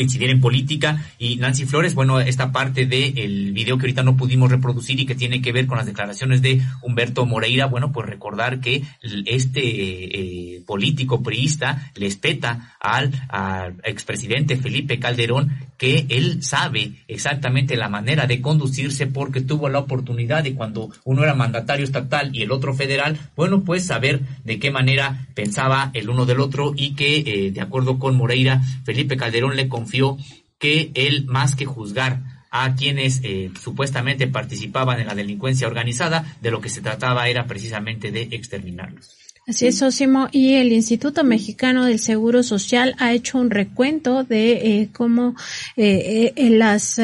incidir 0.00 0.30
en 0.30 0.40
política. 0.40 1.04
Y 1.18 1.36
Nancy 1.36 1.66
Flores, 1.66 1.94
bueno, 1.94 2.18
esta 2.18 2.50
parte 2.50 2.86
del 2.86 3.52
video 3.52 3.76
que 3.76 3.82
ahorita 3.82 4.02
no 4.02 4.16
pudimos 4.16 4.50
reproducir 4.50 4.98
y 4.98 5.04
que 5.04 5.14
tiene 5.14 5.42
que 5.42 5.52
ver 5.52 5.66
con 5.66 5.76
las 5.76 5.86
declaraciones 5.86 6.40
de 6.40 6.62
Humberto 6.80 7.26
Moreira, 7.26 7.66
bueno, 7.66 7.92
pues 7.92 8.08
recordar 8.08 8.60
que 8.60 8.82
este 9.26 9.60
eh, 9.62 10.62
político 10.66 11.22
priista 11.22 11.92
le 11.94 12.06
espeta 12.06 12.74
al, 12.80 13.12
al 13.28 13.76
expresidente 13.84 14.56
Felipe 14.56 14.98
Calderón 14.98 15.52
que 15.82 16.06
él 16.10 16.44
sabe 16.44 16.92
exactamente 17.08 17.76
la 17.76 17.88
manera 17.88 18.28
de 18.28 18.40
conducirse 18.40 19.08
porque 19.08 19.40
tuvo 19.40 19.68
la 19.68 19.80
oportunidad 19.80 20.44
de 20.44 20.54
cuando 20.54 20.90
uno 21.02 21.24
era 21.24 21.34
mandatario 21.34 21.84
estatal 21.84 22.30
y 22.32 22.42
el 22.42 22.52
otro 22.52 22.72
federal, 22.72 23.18
bueno, 23.34 23.64
pues 23.64 23.84
saber 23.84 24.20
de 24.44 24.60
qué 24.60 24.70
manera 24.70 25.26
pensaba 25.34 25.90
el 25.92 26.08
uno 26.08 26.24
del 26.24 26.38
otro 26.38 26.72
y 26.76 26.94
que, 26.94 27.16
eh, 27.26 27.50
de 27.50 27.60
acuerdo 27.60 27.98
con 27.98 28.16
Moreira, 28.16 28.62
Felipe 28.84 29.16
Calderón 29.16 29.56
le 29.56 29.68
confió 29.82 30.16
que 30.58 30.92
él, 30.94 31.24
más 31.26 31.56
que 31.56 31.66
juzgar 31.66 32.20
a 32.50 32.76
quienes 32.76 33.20
eh, 33.24 33.50
supuestamente 33.60 34.28
participaban 34.28 35.00
en 35.00 35.08
la 35.08 35.14
delincuencia 35.14 35.66
organizada, 35.66 36.36
de 36.40 36.50
lo 36.50 36.60
que 36.60 36.68
se 36.68 36.82
trataba 36.82 37.26
era 37.28 37.46
precisamente 37.46 38.12
de 38.12 38.28
exterminarlos. 38.30 39.21
Así 39.44 39.66
es, 39.66 39.82
Osimo. 39.82 40.28
Y 40.30 40.54
el 40.54 40.72
Instituto 40.72 41.24
Mexicano 41.24 41.84
del 41.84 41.98
Seguro 41.98 42.44
Social 42.44 42.94
ha 43.00 43.12
hecho 43.12 43.38
un 43.38 43.50
recuento 43.50 44.22
de 44.22 44.52
eh, 44.52 44.88
cómo 44.92 45.34
eh, 45.76 46.32
eh, 46.36 46.50
las 46.50 47.00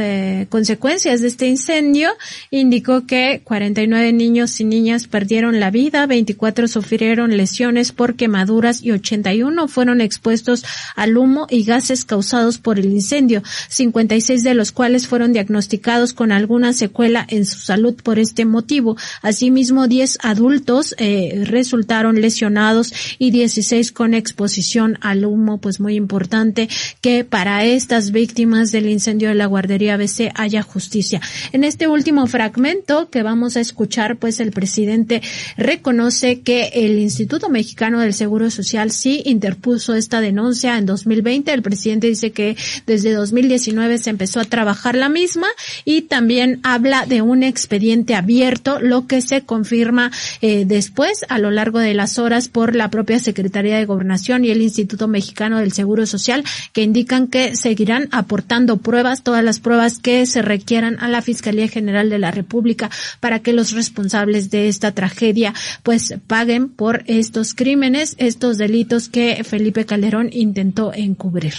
consecuencias 0.49 1.21
de 1.21 1.27
este 1.27 1.49
incendio. 1.49 2.11
Indicó 2.53 3.07
que 3.07 3.41
49 3.43 4.13
niños 4.13 4.61
y 4.61 4.65
niñas 4.65 5.09
perdieron 5.09 5.59
la 5.59 5.73
vida, 5.73 6.07
24 6.07 6.69
sufrieron 6.69 7.37
lesiones 7.37 7.91
por 7.91 8.15
quemaduras 8.15 8.85
y 8.85 8.93
81 8.93 9.67
fueron 9.67 10.01
expuestos 10.01 10.65
al 10.95 11.17
humo 11.17 11.49
y 11.51 11.65
gases 11.65 12.05
causados 12.05 12.59
por 12.59 12.79
el 12.79 12.87
incendio, 12.87 13.43
56 13.69 14.45
de 14.45 14.55
los 14.55 14.71
cuales 14.71 15.09
fueron 15.09 15.33
diagnosticados 15.33 16.13
con 16.13 16.31
alguna 16.31 16.73
secuela 16.73 17.27
en 17.29 17.45
su 17.45 17.59
salud 17.59 17.97
por 18.01 18.21
este 18.21 18.45
motivo. 18.45 18.97
Asimismo, 19.23 19.89
10 19.89 20.19
adultos 20.23 20.95
resultaron 20.99 22.15
lesionados 22.15 22.28
lesionados 22.29 22.93
y 23.19 23.31
16 23.31 23.91
con 23.93 24.13
exposición 24.13 24.99
al 25.01 25.25
humo, 25.25 25.59
pues 25.59 25.81
muy 25.81 25.95
importante 25.95 26.69
que 27.01 27.25
para 27.25 27.65
estas 27.65 28.11
víctimas 28.11 28.71
del 28.71 28.87
incendio 28.87 29.31
de 29.31 29.35
la 29.35 29.47
guardería 29.47 29.95
ABC 29.95 30.31
haya 30.35 30.63
justicia. 30.63 31.23
En 31.53 31.65
este 31.65 31.89
último 31.89 32.27
fragmento 32.27 33.09
que 33.09 33.23
vamos 33.23 33.57
a 33.57 33.61
escuchar, 33.61 34.19
pues 34.19 34.41
el 34.41 34.51
presidente 34.53 35.23
reconoce 35.57 36.41
que 36.41 36.71
el 36.75 36.99
Instituto 36.99 37.49
Mexicano 37.49 38.01
del 38.01 38.13
Seguro 38.13 38.51
Social 38.51 38.91
sí 38.91 39.23
interpuso 39.25 39.95
esta 39.95 40.21
denuncia 40.21 40.77
en 40.77 40.85
2020. 40.85 41.51
El 41.51 41.63
presidente 41.63 42.09
dice 42.09 42.33
que 42.33 42.57
desde 42.87 43.13
2019 43.13 43.97
se 43.97 44.11
empezó 44.11 44.41
a 44.41 44.45
trabajar 44.45 44.97
la 44.97 45.09
misma 45.09 45.49
y 45.87 46.03
también 46.03 46.61
habla 46.63 47.07
de 47.07 47.23
un 47.23 47.43
expediente 47.43 48.15
abierto, 48.15 48.81
lo 48.81 49.07
que 49.07 49.23
se 49.23 49.43
confirma 49.43 50.11
eh, 50.43 50.65
después 50.67 51.25
a 51.29 51.39
lo 51.39 51.51
largo 51.51 51.79
de 51.79 51.95
las 51.95 52.18
horas 52.19 52.49
por 52.49 52.75
la 52.75 52.91
propia 52.91 53.19
Secretaría 53.19 53.79
de 53.79 53.85
Gobernación 53.85 54.45
y 54.45 54.51
el 54.51 54.63
Instituto 54.63 55.09
Mexicano 55.09 55.59
del 55.59 55.73
Seguro 55.73 56.07
Social 56.07 56.45
que 56.73 56.83
indican 56.83 57.27
que 57.29 57.57
seguirán 57.57 58.09
aportando 58.11 58.79
pruebas, 58.79 59.23
todas 59.23 59.45
las 59.45 59.61
pruebas 59.61 59.99
que 59.99 60.27
se 60.27 60.43
requieran 60.43 60.99
a 61.01 61.09
la 61.09 61.23
Fiscalía 61.23 61.69
General 61.69 62.11
de 62.11 62.19
la 62.19 62.31
República 62.31 62.91
para 63.21 63.41
que 63.41 63.53
los 63.53 63.73
responsables 63.73 64.51
de 64.51 64.69
esta 64.69 64.93
tragedia 64.93 65.55
pues 65.83 66.15
paguen 66.27 66.69
por 66.69 67.03
estos 67.07 67.55
crímenes, 67.55 68.15
estos 68.19 68.59
delitos 68.59 69.09
que 69.09 69.43
Felipe 69.45 69.87
Calderón 69.87 70.31
intentó 70.33 70.93
encubrir 70.95 71.55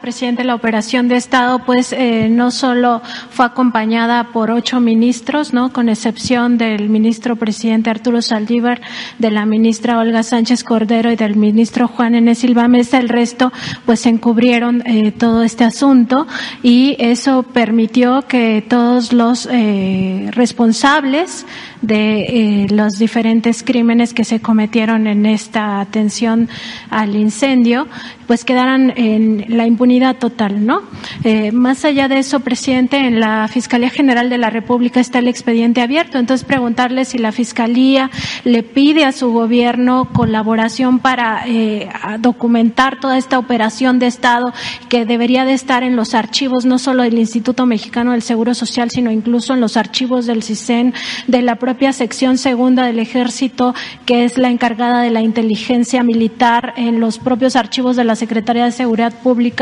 presidente, 0.00 0.44
la 0.44 0.54
operación 0.54 1.08
de 1.08 1.16
Estado, 1.16 1.60
pues, 1.64 1.92
eh, 1.92 2.28
no 2.30 2.50
solo 2.50 3.00
fue 3.30 3.46
acompañada 3.46 4.32
por 4.32 4.50
ocho 4.50 4.80
ministros, 4.80 5.52
¿no? 5.52 5.72
Con 5.72 5.88
excepción 5.88 6.58
del 6.58 6.88
ministro 6.88 7.36
presidente 7.36 7.88
Arturo 7.88 8.20
Saldívar, 8.20 8.80
de 9.18 9.30
la 9.30 9.46
ministra 9.46 9.98
Olga 9.98 10.22
Sánchez 10.22 10.64
Cordero 10.64 11.12
y 11.12 11.16
del 11.16 11.36
ministro 11.36 11.86
Juan 11.86 12.16
N. 12.16 12.34
Silva 12.34 12.66
Mesa, 12.66 12.98
el 12.98 13.08
resto, 13.08 13.52
pues, 13.86 14.04
encubrieron 14.06 14.82
eh, 14.84 15.12
todo 15.12 15.42
este 15.42 15.64
asunto 15.64 16.26
y 16.62 16.96
eso 16.98 17.44
permitió 17.44 18.22
que 18.22 18.64
todos 18.68 19.12
los 19.12 19.48
eh, 19.50 20.30
responsables 20.32 21.46
de 21.82 22.66
los 22.70 22.94
diferentes 22.98 23.62
crímenes 23.62 24.12
que 24.12 24.24
se 24.24 24.40
cometieron 24.40 25.06
en 25.06 25.26
esta 25.26 25.80
atención 25.80 26.48
al 26.90 27.14
incendio, 27.14 27.86
pues 28.26 28.44
quedaran 28.44 28.92
en 28.96 29.44
la 29.48 29.66
impunidad 29.68 30.16
total, 30.16 30.66
¿no? 30.66 30.82
Eh, 31.24 31.52
más 31.52 31.84
allá 31.84 32.08
de 32.08 32.18
eso, 32.18 32.40
presidente, 32.40 32.96
en 32.96 33.20
la 33.20 33.48
Fiscalía 33.48 33.90
General 33.90 34.28
de 34.28 34.38
la 34.38 34.50
República 34.50 35.00
está 35.00 35.20
el 35.20 35.28
expediente 35.28 35.80
abierto. 35.80 36.18
Entonces, 36.18 36.44
preguntarle 36.44 37.04
si 37.04 37.18
la 37.18 37.32
Fiscalía 37.32 38.10
le 38.44 38.62
pide 38.62 39.04
a 39.04 39.12
su 39.12 39.32
gobierno 39.32 40.08
colaboración 40.12 40.98
para 40.98 41.42
eh, 41.46 41.88
documentar 42.18 43.00
toda 43.00 43.18
esta 43.18 43.38
operación 43.38 43.98
de 43.98 44.06
Estado 44.06 44.52
que 44.88 45.04
debería 45.04 45.44
de 45.44 45.52
estar 45.52 45.82
en 45.82 45.96
los 45.96 46.14
archivos, 46.14 46.64
no 46.64 46.78
solo 46.78 47.02
del 47.02 47.18
Instituto 47.18 47.66
Mexicano 47.66 48.12
del 48.12 48.22
Seguro 48.22 48.54
Social, 48.54 48.90
sino 48.90 49.10
incluso 49.10 49.54
en 49.54 49.60
los 49.60 49.76
archivos 49.76 50.26
del 50.26 50.42
CISEN, 50.42 50.94
de 51.26 51.42
la 51.42 51.56
propia 51.56 51.92
sección 51.92 52.38
segunda 52.38 52.86
del 52.86 52.98
Ejército, 52.98 53.74
que 54.06 54.24
es 54.24 54.38
la 54.38 54.50
encargada 54.50 55.02
de 55.02 55.10
la 55.10 55.20
inteligencia 55.20 56.02
militar, 56.02 56.74
en 56.76 57.00
los 57.00 57.18
propios 57.18 57.56
archivos 57.56 57.96
de 57.96 58.04
la 58.04 58.14
Secretaría 58.14 58.64
de 58.64 58.72
Seguridad 58.72 59.12
Pública, 59.12 59.57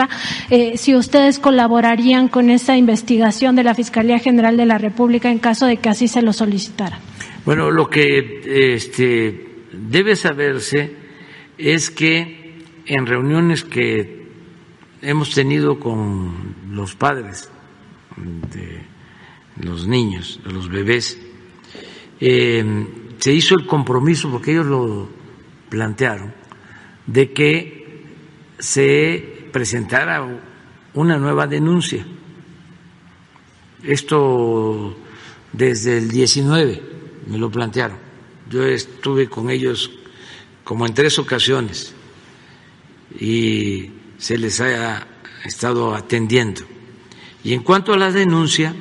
eh, 0.51 0.77
si 0.77 0.95
ustedes 0.95 1.39
colaborarían 1.39 2.29
con 2.29 2.51
esa 2.51 2.77
investigación 2.77 3.57
de 3.57 3.65
la 3.65 3.75
Fiscalía 3.75 4.19
General 4.19 4.57
de 4.57 4.67
la 4.67 4.79
República 4.79 5.31
en 5.31 5.39
caso 5.39 5.67
de 5.67 5.79
que 5.79 5.89
así 5.89 6.09
se 6.09 6.23
lo 6.23 6.33
solicitara. 6.33 6.99
Bueno, 7.45 7.71
lo 7.71 7.89
que 7.89 8.75
este, 8.75 9.49
debe 9.73 10.17
saberse 10.17 10.95
es 11.59 11.91
que 11.91 12.63
en 12.87 13.07
reuniones 13.07 13.65
que 13.65 14.27
hemos 15.03 15.35
tenido 15.35 15.79
con 15.79 16.55
los 16.71 16.95
padres 16.95 17.51
de 18.17 18.83
los 19.61 19.87
niños, 19.87 20.41
de 20.45 20.53
los 20.53 20.69
bebés, 20.69 21.19
eh, 22.21 22.87
se 23.19 23.33
hizo 23.33 23.55
el 23.55 23.67
compromiso, 23.67 24.31
porque 24.31 24.53
ellos 24.53 24.67
lo 24.67 25.09
plantearon, 25.69 26.35
de 27.07 27.33
que 27.33 28.03
se 28.59 29.36
presentara 29.57 30.23
una 30.93 31.17
nueva 31.17 31.47
denuncia. 31.47 32.05
Esto 33.83 34.95
desde 35.51 35.97
el 35.97 36.11
19 36.11 36.83
me 37.27 37.39
lo 37.39 37.51
plantearon. 37.51 37.97
Yo 38.51 38.67
estuve 38.67 39.31
con 39.31 39.49
ellos 39.49 39.91
como 40.63 40.87
en 40.87 40.93
tres 40.93 41.19
ocasiones 41.19 41.95
y 43.19 43.93
se 44.19 44.37
les 44.37 44.61
ha 44.61 45.07
estado 45.43 45.95
atendiendo. 45.95 46.61
Y 47.43 47.55
en 47.55 47.63
cuanto 47.63 47.95
a 47.95 47.97
la 47.97 48.13
denuncia, 48.13 48.75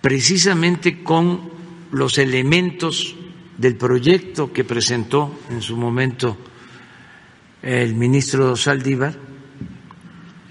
precisamente 0.00 1.04
con 1.04 1.48
los 1.92 2.18
elementos 2.18 3.14
del 3.56 3.76
proyecto 3.76 4.52
que 4.52 4.64
presentó 4.64 5.38
en 5.48 5.62
su 5.62 5.76
momento 5.76 6.36
el 7.62 7.94
ministro 7.94 8.56
Saldívar, 8.56 9.27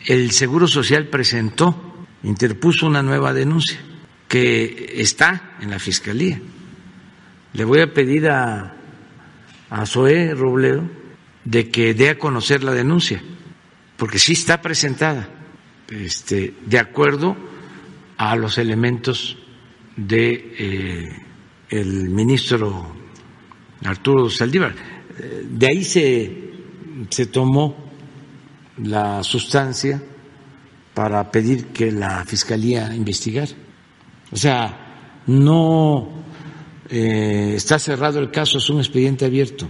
el 0.06 0.32
Seguro 0.32 0.68
Social 0.68 1.08
presentó, 1.08 2.06
interpuso 2.24 2.88
una 2.88 3.02
nueva 3.02 3.34
denuncia 3.34 3.80
que 4.28 4.94
está 4.98 5.58
en 5.62 5.70
la 5.72 5.80
Fiscalía. 5.80 6.40
Le 7.54 7.64
voy 7.64 7.82
a 7.82 7.94
pedir 7.94 8.30
a, 8.30 8.76
a 9.70 9.86
Zoé 9.86 10.34
Robledo 10.34 10.84
de 11.44 11.70
que 11.70 11.94
dé 11.94 12.10
a 12.10 12.20
conocer 12.20 12.64
la 12.64 12.74
denuncia, 12.74 13.22
porque 13.96 14.20
sí 14.20 14.34
está 14.34 14.62
presentada, 14.62 15.30
este, 15.90 16.54
de 16.66 16.80
acuerdo 16.80 17.38
a 18.18 18.36
los 18.36 18.58
elementos 18.58 19.38
de 19.96 20.54
eh, 20.58 21.10
el 21.70 22.10
ministro 22.10 22.96
Arturo 23.84 24.30
Saldívar. 24.30 24.76
De 25.50 25.68
ahí 25.68 25.84
se, 25.84 26.52
se 27.10 27.26
tomó 27.28 27.87
la 28.84 29.24
sustancia 29.24 30.02
para 30.94 31.32
pedir 31.32 31.68
que 31.68 31.92
la 31.92 32.24
Fiscalía 32.26 32.94
investigara. 32.96 33.52
O 34.32 34.36
sea, 34.36 35.22
no 35.28 36.10
eh, 36.90 37.54
está 37.56 37.80
cerrado 37.80 38.20
el 38.20 38.32
caso, 38.32 38.58
es 38.58 38.70
un 38.70 38.80
expediente 38.80 39.26
abierto. 39.26 39.70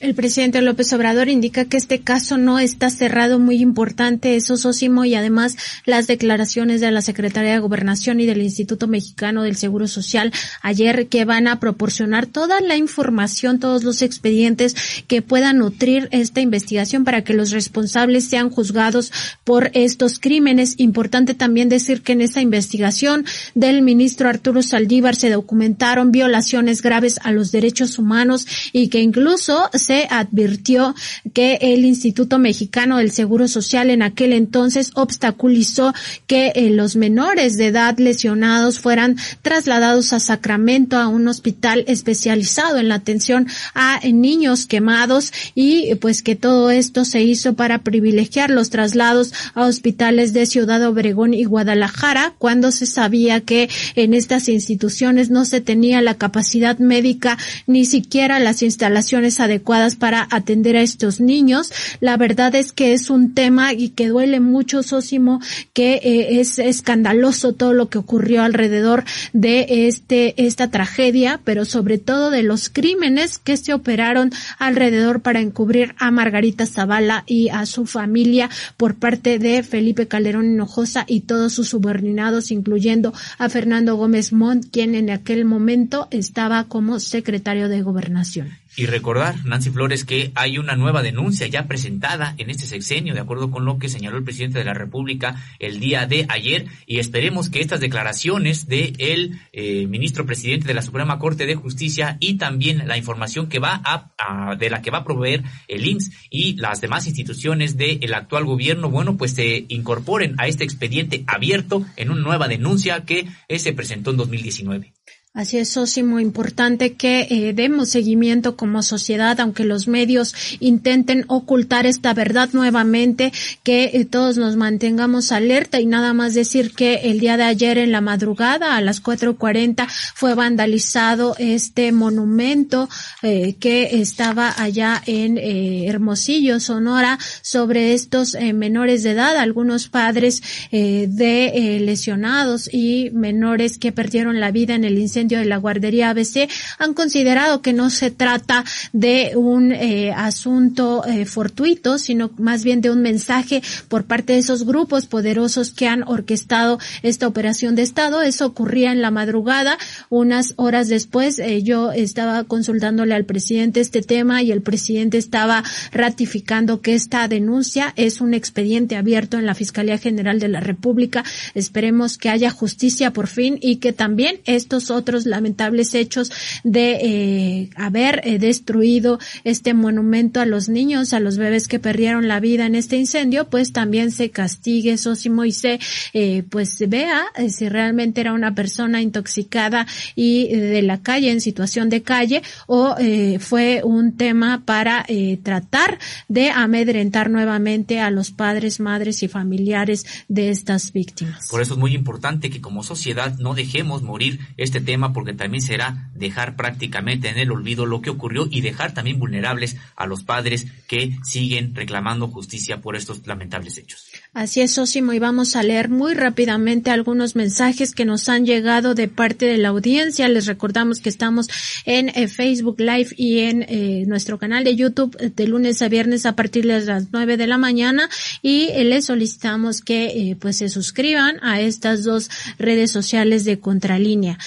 El 0.00 0.14
presidente 0.14 0.62
López 0.62 0.92
Obrador 0.92 1.28
indica 1.28 1.64
que 1.64 1.76
este 1.76 1.98
caso 1.98 2.38
no 2.38 2.60
está 2.60 2.88
cerrado, 2.88 3.40
muy 3.40 3.60
importante 3.60 4.36
eso, 4.36 4.56
Sósimo, 4.56 5.04
y 5.04 5.16
además 5.16 5.56
las 5.86 6.06
declaraciones 6.06 6.80
de 6.80 6.92
la 6.92 7.02
Secretaría 7.02 7.54
de 7.54 7.58
Gobernación 7.58 8.20
y 8.20 8.26
del 8.26 8.40
Instituto 8.40 8.86
Mexicano 8.86 9.42
del 9.42 9.56
Seguro 9.56 9.88
Social 9.88 10.32
ayer 10.62 11.08
que 11.08 11.24
van 11.24 11.48
a 11.48 11.58
proporcionar 11.58 12.26
toda 12.26 12.60
la 12.60 12.76
información, 12.76 13.58
todos 13.58 13.82
los 13.82 14.00
expedientes 14.02 14.76
que 15.08 15.20
puedan 15.20 15.58
nutrir 15.58 16.08
esta 16.12 16.40
investigación 16.40 17.02
para 17.02 17.24
que 17.24 17.34
los 17.34 17.50
responsables 17.50 18.28
sean 18.28 18.50
juzgados 18.50 19.10
por 19.42 19.72
estos 19.74 20.20
crímenes. 20.20 20.74
Importante 20.78 21.34
también 21.34 21.68
decir 21.68 22.02
que 22.02 22.12
en 22.12 22.20
esta 22.20 22.40
investigación 22.40 23.26
del 23.56 23.82
ministro 23.82 24.28
Arturo 24.28 24.62
Saldívar 24.62 25.16
se 25.16 25.30
documentaron 25.30 26.12
violaciones 26.12 26.82
graves 26.82 27.18
a 27.24 27.32
los 27.32 27.50
derechos 27.50 27.98
humanos 27.98 28.46
y 28.72 28.90
que 28.90 29.00
incluso 29.00 29.68
se 29.88 30.06
advirtió 30.10 30.94
que 31.32 31.58
el 31.62 31.86
Instituto 31.86 32.38
Mexicano 32.38 32.98
del 32.98 33.10
Seguro 33.10 33.48
Social 33.48 33.88
en 33.88 34.02
aquel 34.02 34.34
entonces 34.34 34.90
obstaculizó 34.94 35.94
que 36.26 36.52
eh, 36.54 36.68
los 36.68 36.94
menores 36.94 37.56
de 37.56 37.68
edad 37.68 37.96
lesionados 37.98 38.80
fueran 38.80 39.16
trasladados 39.40 40.12
a 40.12 40.20
Sacramento 40.20 40.98
a 40.98 41.08
un 41.08 41.26
hospital 41.26 41.84
especializado 41.86 42.76
en 42.76 42.88
la 42.90 42.96
atención 42.96 43.46
a 43.72 44.00
niños 44.04 44.66
quemados 44.66 45.32
y 45.54 45.94
pues 45.94 46.22
que 46.22 46.36
todo 46.36 46.70
esto 46.70 47.06
se 47.06 47.22
hizo 47.22 47.54
para 47.54 47.78
privilegiar 47.78 48.50
los 48.50 48.68
traslados 48.68 49.32
a 49.54 49.64
hospitales 49.64 50.34
de 50.34 50.44
Ciudad 50.44 50.86
Obregón 50.86 51.32
y 51.32 51.44
Guadalajara 51.44 52.34
cuando 52.36 52.72
se 52.72 52.84
sabía 52.84 53.40
que 53.40 53.70
en 53.94 54.12
estas 54.12 54.50
instituciones 54.50 55.30
no 55.30 55.46
se 55.46 55.62
tenía 55.62 56.02
la 56.02 56.18
capacidad 56.18 56.78
médica 56.78 57.38
ni 57.66 57.86
siquiera 57.86 58.38
las 58.38 58.62
instalaciones 58.62 59.40
adecuadas 59.40 59.77
para 59.98 60.26
atender 60.30 60.76
a 60.76 60.82
estos 60.82 61.20
niños. 61.20 61.72
La 62.00 62.16
verdad 62.16 62.54
es 62.54 62.72
que 62.72 62.92
es 62.92 63.10
un 63.10 63.34
tema 63.34 63.72
y 63.72 63.90
que 63.90 64.08
duele 64.08 64.40
mucho, 64.40 64.82
Sósimo, 64.82 65.40
que 65.72 65.94
eh, 65.94 66.40
es 66.40 66.58
escandaloso 66.58 67.52
todo 67.52 67.72
lo 67.72 67.88
que 67.88 67.98
ocurrió 67.98 68.42
alrededor 68.42 69.04
de 69.32 69.88
este, 69.88 70.34
esta 70.46 70.70
tragedia, 70.70 71.40
pero 71.44 71.64
sobre 71.64 71.98
todo 71.98 72.30
de 72.30 72.42
los 72.42 72.68
crímenes 72.68 73.38
que 73.38 73.56
se 73.56 73.72
operaron 73.72 74.32
alrededor 74.58 75.20
para 75.20 75.40
encubrir 75.40 75.94
a 75.98 76.10
Margarita 76.10 76.66
Zavala 76.66 77.24
y 77.26 77.48
a 77.48 77.66
su 77.66 77.86
familia 77.86 78.50
por 78.76 78.96
parte 78.96 79.38
de 79.38 79.62
Felipe 79.62 80.08
Calderón 80.08 80.52
Hinojosa 80.52 81.04
y 81.06 81.20
todos 81.20 81.52
sus 81.52 81.68
subordinados, 81.68 82.50
incluyendo 82.50 83.12
a 83.38 83.48
Fernando 83.48 83.96
Gómez 83.96 84.32
Montt, 84.32 84.66
quien 84.70 84.94
en 84.94 85.10
aquel 85.10 85.44
momento 85.44 86.08
estaba 86.10 86.64
como 86.64 87.00
secretario 87.00 87.68
de 87.68 87.82
Gobernación. 87.82 88.48
Y 88.78 88.86
recordar, 88.86 89.44
Nancy 89.44 89.70
Flores, 89.70 90.04
que 90.04 90.30
hay 90.36 90.56
una 90.56 90.76
nueva 90.76 91.02
denuncia 91.02 91.48
ya 91.48 91.66
presentada 91.66 92.36
en 92.38 92.48
este 92.48 92.64
sexenio, 92.64 93.12
de 93.12 93.18
acuerdo 93.18 93.50
con 93.50 93.64
lo 93.64 93.76
que 93.80 93.88
señaló 93.88 94.18
el 94.18 94.22
presidente 94.22 94.60
de 94.60 94.64
la 94.64 94.72
República 94.72 95.34
el 95.58 95.80
día 95.80 96.06
de 96.06 96.26
ayer, 96.28 96.66
y 96.86 97.00
esperemos 97.00 97.50
que 97.50 97.60
estas 97.60 97.80
declaraciones 97.80 98.68
del 98.68 98.92
de 98.96 99.38
eh, 99.50 99.86
ministro 99.88 100.26
presidente 100.26 100.68
de 100.68 100.74
la 100.74 100.82
Suprema 100.82 101.18
Corte 101.18 101.44
de 101.44 101.56
Justicia 101.56 102.18
y 102.20 102.34
también 102.34 102.86
la 102.86 102.96
información 102.96 103.48
que 103.48 103.58
va 103.58 103.82
a, 103.84 104.54
de 104.54 104.70
la 104.70 104.80
que 104.80 104.92
va 104.92 104.98
a 104.98 105.04
proveer 105.04 105.42
el 105.66 105.84
IMSS 105.84 106.12
y 106.30 106.54
las 106.54 106.80
demás 106.80 107.08
instituciones 107.08 107.76
del 107.76 108.14
actual 108.14 108.44
gobierno, 108.44 108.90
bueno, 108.90 109.16
pues 109.16 109.32
se 109.32 109.66
incorporen 109.70 110.36
a 110.38 110.46
este 110.46 110.62
expediente 110.62 111.24
abierto 111.26 111.84
en 111.96 112.12
una 112.12 112.22
nueva 112.22 112.46
denuncia 112.46 113.04
que 113.04 113.26
eh, 113.48 113.58
se 113.58 113.72
presentó 113.72 114.12
en 114.12 114.18
2019. 114.18 114.92
Así 115.38 115.56
es, 115.56 116.02
muy 116.02 116.24
importante 116.24 116.94
que 116.94 117.28
eh, 117.30 117.52
demos 117.52 117.90
seguimiento 117.90 118.56
como 118.56 118.82
sociedad, 118.82 119.38
aunque 119.38 119.62
los 119.62 119.86
medios 119.86 120.34
intenten 120.58 121.24
ocultar 121.28 121.86
esta 121.86 122.12
verdad 122.12 122.48
nuevamente, 122.54 123.32
que 123.62 123.92
eh, 123.94 124.04
todos 124.04 124.36
nos 124.36 124.56
mantengamos 124.56 125.30
alerta 125.30 125.80
y 125.80 125.86
nada 125.86 126.12
más 126.12 126.34
decir 126.34 126.72
que 126.72 127.02
el 127.04 127.20
día 127.20 127.36
de 127.36 127.44
ayer 127.44 127.78
en 127.78 127.92
la 127.92 128.00
madrugada 128.00 128.76
a 128.76 128.80
las 128.80 129.00
4.40 129.00 129.86
fue 130.12 130.34
vandalizado 130.34 131.36
este 131.38 131.92
monumento 131.92 132.88
eh, 133.22 133.54
que 133.60 134.00
estaba 134.00 134.52
allá 134.60 135.00
en 135.06 135.38
Hermosillo, 135.38 136.58
Sonora, 136.58 137.16
sobre 137.42 137.94
estos 137.94 138.36
menores 138.54 139.04
de 139.04 139.12
edad, 139.12 139.36
algunos 139.36 139.86
padres 139.86 140.42
de 140.72 141.78
lesionados 141.80 142.68
y 142.72 143.10
menores 143.12 143.78
que 143.78 143.92
perdieron 143.92 144.40
la 144.40 144.50
vida 144.50 144.74
en 144.74 144.82
el 144.82 144.98
incendio 144.98 145.27
incendio 145.28 145.38
de 145.38 145.44
la 145.44 145.58
guardería 145.58 146.10
ABC 146.10 146.48
han 146.78 146.94
considerado 146.94 147.60
que 147.60 147.72
no 147.72 147.90
se 147.90 148.10
trata 148.10 148.64
de 148.92 149.32
un 149.36 149.72
eh, 149.72 150.12
asunto 150.12 151.04
eh, 151.04 151.26
fortuito, 151.26 151.98
sino 151.98 152.30
más 152.38 152.64
bien 152.64 152.80
de 152.80 152.90
un 152.90 153.02
mensaje 153.02 153.62
por 153.88 154.04
parte 154.04 154.32
de 154.32 154.38
esos 154.38 154.64
grupos 154.64 155.06
poderosos 155.06 155.70
que 155.70 155.86
han 155.86 156.02
orquestado 156.02 156.78
esta 157.02 157.26
operación 157.26 157.74
de 157.74 157.82
Estado. 157.82 158.22
Eso 158.22 158.46
ocurría 158.46 158.92
en 158.92 159.02
la 159.02 159.10
madrugada. 159.10 159.76
Unas 160.08 160.54
horas 160.56 160.88
después 160.88 161.38
eh, 161.38 161.62
yo 161.62 161.92
estaba 161.92 162.44
consultándole 162.44 163.14
al 163.14 163.24
presidente 163.24 163.80
este 163.80 164.02
tema 164.02 164.42
y 164.42 164.50
el 164.50 164.62
presidente 164.62 165.18
estaba 165.18 165.62
ratificando 165.92 166.80
que 166.80 166.94
esta 166.94 167.28
denuncia 167.28 167.92
es 167.96 168.20
un 168.20 168.34
expediente 168.34 168.96
abierto 168.96 169.38
en 169.38 169.46
la 169.46 169.54
Fiscalía 169.54 169.98
General 169.98 170.38
de 170.38 170.48
la 170.48 170.60
República. 170.60 171.24
Esperemos 171.54 172.16
que 172.16 172.30
haya 172.30 172.50
justicia 172.50 173.12
por 173.12 173.26
fin 173.26 173.58
y 173.60 173.76
que 173.76 173.92
también 173.92 174.40
estos 174.46 174.90
otros 174.90 175.07
lamentables 175.26 175.94
hechos 175.94 176.30
de 176.64 176.98
eh, 177.00 177.70
haber 177.76 178.20
eh, 178.24 178.38
destruido 178.38 179.18
este 179.44 179.74
monumento 179.74 180.40
a 180.40 180.46
los 180.46 180.68
niños, 180.68 181.12
a 181.12 181.20
los 181.20 181.38
bebés 181.38 181.68
que 181.68 181.78
perdieron 181.78 182.28
la 182.28 182.40
vida 182.40 182.66
en 182.66 182.74
este 182.74 182.96
incendio, 182.96 183.48
pues 183.48 183.72
también 183.72 184.10
se 184.10 184.30
castigue, 184.30 184.98
Sosimo 184.98 185.44
y 185.44 185.52
se 185.52 185.78
eh, 186.12 186.44
pues 186.50 186.76
vea 186.88 187.24
eh, 187.36 187.50
si 187.50 187.68
realmente 187.68 188.20
era 188.20 188.32
una 188.32 188.54
persona 188.54 189.00
intoxicada 189.00 189.86
y 190.14 190.48
de 190.48 190.82
la 190.82 191.02
calle, 191.02 191.30
en 191.30 191.40
situación 191.40 191.88
de 191.88 192.02
calle, 192.02 192.42
o 192.66 192.96
fue 193.40 193.82
un 193.84 194.16
tema 194.16 194.62
para 194.64 195.06
tratar 195.42 195.98
de 196.28 196.50
amedrentar 196.50 197.30
nuevamente 197.30 198.00
a 198.00 198.10
los 198.10 198.30
padres, 198.30 198.80
madres 198.80 199.22
y 199.22 199.28
familiares 199.28 200.04
de 200.28 200.50
estas 200.50 200.92
víctimas. 200.92 201.48
Por 201.48 201.62
eso 201.62 201.74
es 201.74 201.78
muy 201.78 201.94
importante 201.94 202.50
que 202.50 202.60
como 202.60 202.82
sociedad 202.82 203.36
no 203.38 203.54
dejemos 203.54 204.02
morir 204.02 204.40
este 204.56 204.80
tema 204.80 204.97
porque 205.12 205.32
también 205.32 205.62
será 205.62 206.10
dejar 206.14 206.56
prácticamente 206.56 207.28
en 207.28 207.38
el 207.38 207.50
olvido 207.50 207.86
lo 207.86 208.02
que 208.02 208.10
ocurrió 208.10 208.48
y 208.50 208.60
dejar 208.60 208.92
también 208.92 209.18
vulnerables 209.18 209.76
a 209.96 210.06
los 210.06 210.24
padres 210.24 210.66
que 210.86 211.16
siguen 211.24 211.74
reclamando 211.74 212.28
justicia 212.28 212.80
por 212.80 212.96
estos 212.96 213.26
lamentables 213.26 213.78
hechos. 213.78 214.06
Así 214.34 214.60
es, 214.60 214.76
Osimo, 214.78 215.12
y 215.12 215.18
vamos 215.18 215.56
a 215.56 215.62
leer 215.62 215.88
muy 215.88 216.14
rápidamente 216.14 216.90
algunos 216.90 217.34
mensajes 217.34 217.94
que 217.94 218.04
nos 218.04 218.28
han 218.28 218.46
llegado 218.46 218.94
de 218.94 219.08
parte 219.08 219.46
de 219.46 219.58
la 219.58 219.68
audiencia. 219.68 220.28
Les 220.28 220.46
recordamos 220.46 221.00
que 221.00 221.08
estamos 221.08 221.48
en 221.84 222.10
eh, 222.10 222.28
Facebook 222.28 222.78
Live 222.78 223.08
y 223.16 223.40
en 223.40 223.62
eh, 223.62 224.04
nuestro 224.06 224.38
canal 224.38 224.64
de 224.64 224.76
YouTube 224.76 225.16
eh, 225.18 225.30
de 225.34 225.46
lunes 225.46 225.82
a 225.82 225.88
viernes 225.88 226.26
a 226.26 226.36
partir 226.36 226.66
de 226.66 226.80
las 226.80 227.08
nueve 227.10 227.36
de 227.36 227.46
la 227.46 227.58
mañana 227.58 228.08
y 228.42 228.68
les 228.84 229.06
solicitamos 229.06 229.82
que 229.82 230.36
pues 230.40 230.58
se 230.58 230.68
suscriban 230.68 231.38
a 231.42 231.60
estas 231.60 232.04
dos 232.04 232.30
redes 232.58 232.90
sociales 232.90 233.44
de 233.44 233.58
Contralínea. 233.58 234.38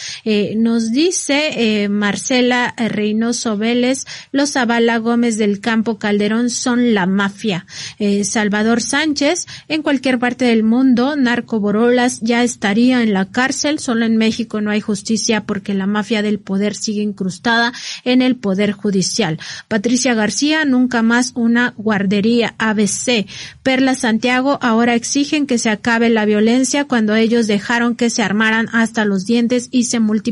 Nos 0.55 0.91
dice 0.91 1.87
Marcela 1.89 2.73
Reynoso 2.77 3.57
Vélez, 3.57 4.05
los 4.31 4.51
Zavala 4.51 4.97
Gómez 4.97 5.37
del 5.37 5.59
Campo 5.59 5.97
Calderón 5.97 6.49
son 6.49 6.93
la 6.93 7.05
mafia. 7.05 7.65
Salvador 8.23 8.81
Sánchez, 8.81 9.47
en 9.67 9.81
cualquier 9.81 10.19
parte 10.19 10.45
del 10.45 10.63
mundo, 10.63 11.15
Narco 11.15 11.59
Borolas 11.59 12.19
ya 12.21 12.43
estaría 12.43 13.01
en 13.03 13.13
la 13.13 13.31
cárcel. 13.31 13.79
Solo 13.79 14.05
en 14.05 14.17
México 14.17 14.61
no 14.61 14.71
hay 14.71 14.81
justicia 14.81 15.45
porque 15.45 15.73
la 15.73 15.87
mafia 15.87 16.21
del 16.21 16.39
poder 16.39 16.75
sigue 16.75 17.01
incrustada 17.01 17.73
en 18.03 18.21
el 18.21 18.35
poder 18.35 18.71
judicial. 18.71 19.39
Patricia 19.67 20.13
García, 20.13 20.65
nunca 20.65 21.01
más 21.01 21.31
una 21.35 21.73
guardería 21.77 22.55
ABC. 22.57 23.27
Perla 23.63 23.95
Santiago, 23.95 24.59
ahora 24.61 24.95
exigen 24.95 25.45
que 25.47 25.57
se 25.57 25.69
acabe 25.69 26.09
la 26.09 26.25
violencia 26.25 26.85
cuando 26.85 27.15
ellos 27.15 27.47
dejaron 27.47 27.95
que 27.95 28.09
se 28.09 28.23
armaran 28.23 28.67
hasta 28.71 29.05
los 29.05 29.25
dientes 29.25 29.69
y 29.71 29.83
se 29.83 29.99
multiplicaran 29.99 30.30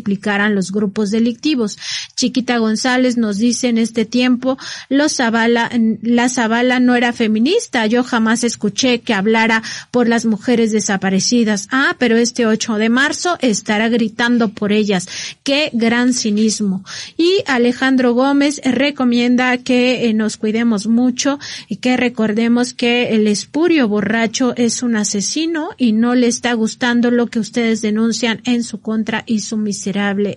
los 0.49 0.71
grupos 0.71 1.11
delictivos. 1.11 1.77
Chiquita 2.15 2.57
González 2.57 3.17
nos 3.17 3.38
dice 3.38 3.67
en 3.67 3.77
este 3.77 4.05
tiempo, 4.05 4.57
los 4.89 5.15
Zavala, 5.15 5.69
la 6.01 6.30
Zavala 6.30 6.80
no 6.80 6.95
era 6.95 7.13
feminista. 7.13 7.85
Yo 7.88 8.03
jamás 8.03 8.43
escuché 8.43 8.99
que 9.01 9.13
hablara 9.13 9.63
por 9.91 10.07
las 10.07 10.26
mujeres 10.26 10.71
desaparecidas. 10.71 11.67
Ah, 11.71 11.95
pero 11.97 12.17
este 12.17 12.45
8 12.45 12.76
de 12.76 12.89
marzo 12.89 13.38
estará 13.41 13.89
gritando 13.89 14.49
por 14.49 14.71
ellas. 14.71 15.07
Qué 15.43 15.69
gran 15.73 16.13
cinismo. 16.13 16.84
Y 17.17 17.43
Alejandro 17.47 18.13
Gómez 18.13 18.61
recomienda 18.63 19.57
que 19.57 20.05
eh, 20.05 20.13
nos 20.13 20.38
cuidemos 20.38 20.88
mucho 20.88 21.39
y 21.67 21.77
que 21.77 21.97
recordemos 21.97 22.73
que 22.73 23.09
el 23.15 23.27
espurio 23.27 23.88
borracho 23.88 24.53
es 24.55 24.84
un 24.84 24.95
asesino 24.95 25.69
y 25.77 25.93
no 25.93 26.15
le 26.15 26.27
está 26.27 26.53
gustando 26.53 27.11
lo 27.11 27.27
que 27.27 27.39
ustedes 27.39 27.81
denuncian 27.81 28.41
en 28.45 28.63
su 28.63 28.81
contra 28.81 29.23
y 29.26 29.41
su 29.41 29.57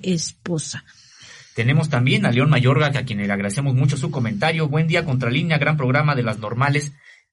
esposa. 0.03 0.85
Tenemos 1.55 1.91
también 1.91 2.25
a 2.25 2.33
León 2.33 2.51
Mayorga, 2.51 2.87
a 2.87 3.05
quien 3.05 3.19
le 3.19 3.33
agradecemos 3.33 3.75
mucho 3.75 3.97
su 3.97 4.11
comentario. 4.11 4.69
Buen 4.69 4.89
día, 4.89 5.05
Contralínea, 5.05 5.59
gran 5.59 5.77
programa 5.77 6.15
de 6.15 6.23
las 6.23 6.39
normales 6.39 6.93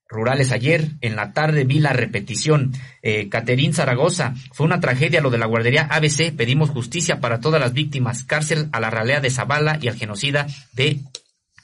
rurales 0.09 0.51
ayer. 0.51 0.89
En 1.01 1.15
la 1.15 1.31
tarde 1.31 1.63
vi 1.63 1.79
la 1.79 1.93
repetición. 1.93 2.73
Eh, 3.01 3.29
Caterín 3.29 3.73
Zaragoza, 3.73 4.33
fue 4.51 4.65
una 4.65 4.81
tragedia 4.81 5.21
lo 5.21 5.29
de 5.29 5.37
la 5.37 5.45
guardería 5.45 5.87
ABC. 5.89 6.35
Pedimos 6.35 6.69
justicia 6.69 7.21
para 7.21 7.39
todas 7.39 7.61
las 7.61 7.73
víctimas. 7.73 8.23
Cárcel 8.23 8.67
a 8.73 8.79
la 8.79 8.89
ralea 8.89 9.21
de 9.21 9.29
Zavala 9.29 9.77
y 9.81 9.87
al 9.87 9.95
genocida 9.95 10.47
de 10.73 10.99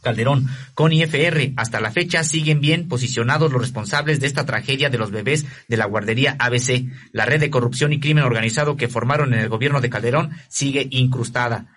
Calderón. 0.05 0.47
Con 0.75 0.93
IFR, 0.93 1.53
hasta 1.57 1.81
la 1.81 1.91
fecha 1.91 2.23
siguen 2.23 2.61
bien 2.61 2.87
posicionados 2.87 3.51
los 3.51 3.59
responsables 3.59 4.19
de 4.19 4.27
esta 4.27 4.45
tragedia 4.45 4.91
de 4.91 4.99
los 4.99 5.09
bebés 5.09 5.47
de 5.67 5.77
la 5.77 5.85
guardería 5.85 6.35
ABC. 6.37 6.85
La 7.11 7.25
red 7.25 7.39
de 7.39 7.49
corrupción 7.49 7.91
y 7.91 7.99
crimen 7.99 8.23
organizado 8.23 8.77
que 8.77 8.87
formaron 8.87 9.33
en 9.33 9.39
el 9.39 9.49
gobierno 9.49 9.81
de 9.81 9.89
Calderón 9.89 10.29
sigue 10.47 10.87
incrustada 10.91 11.73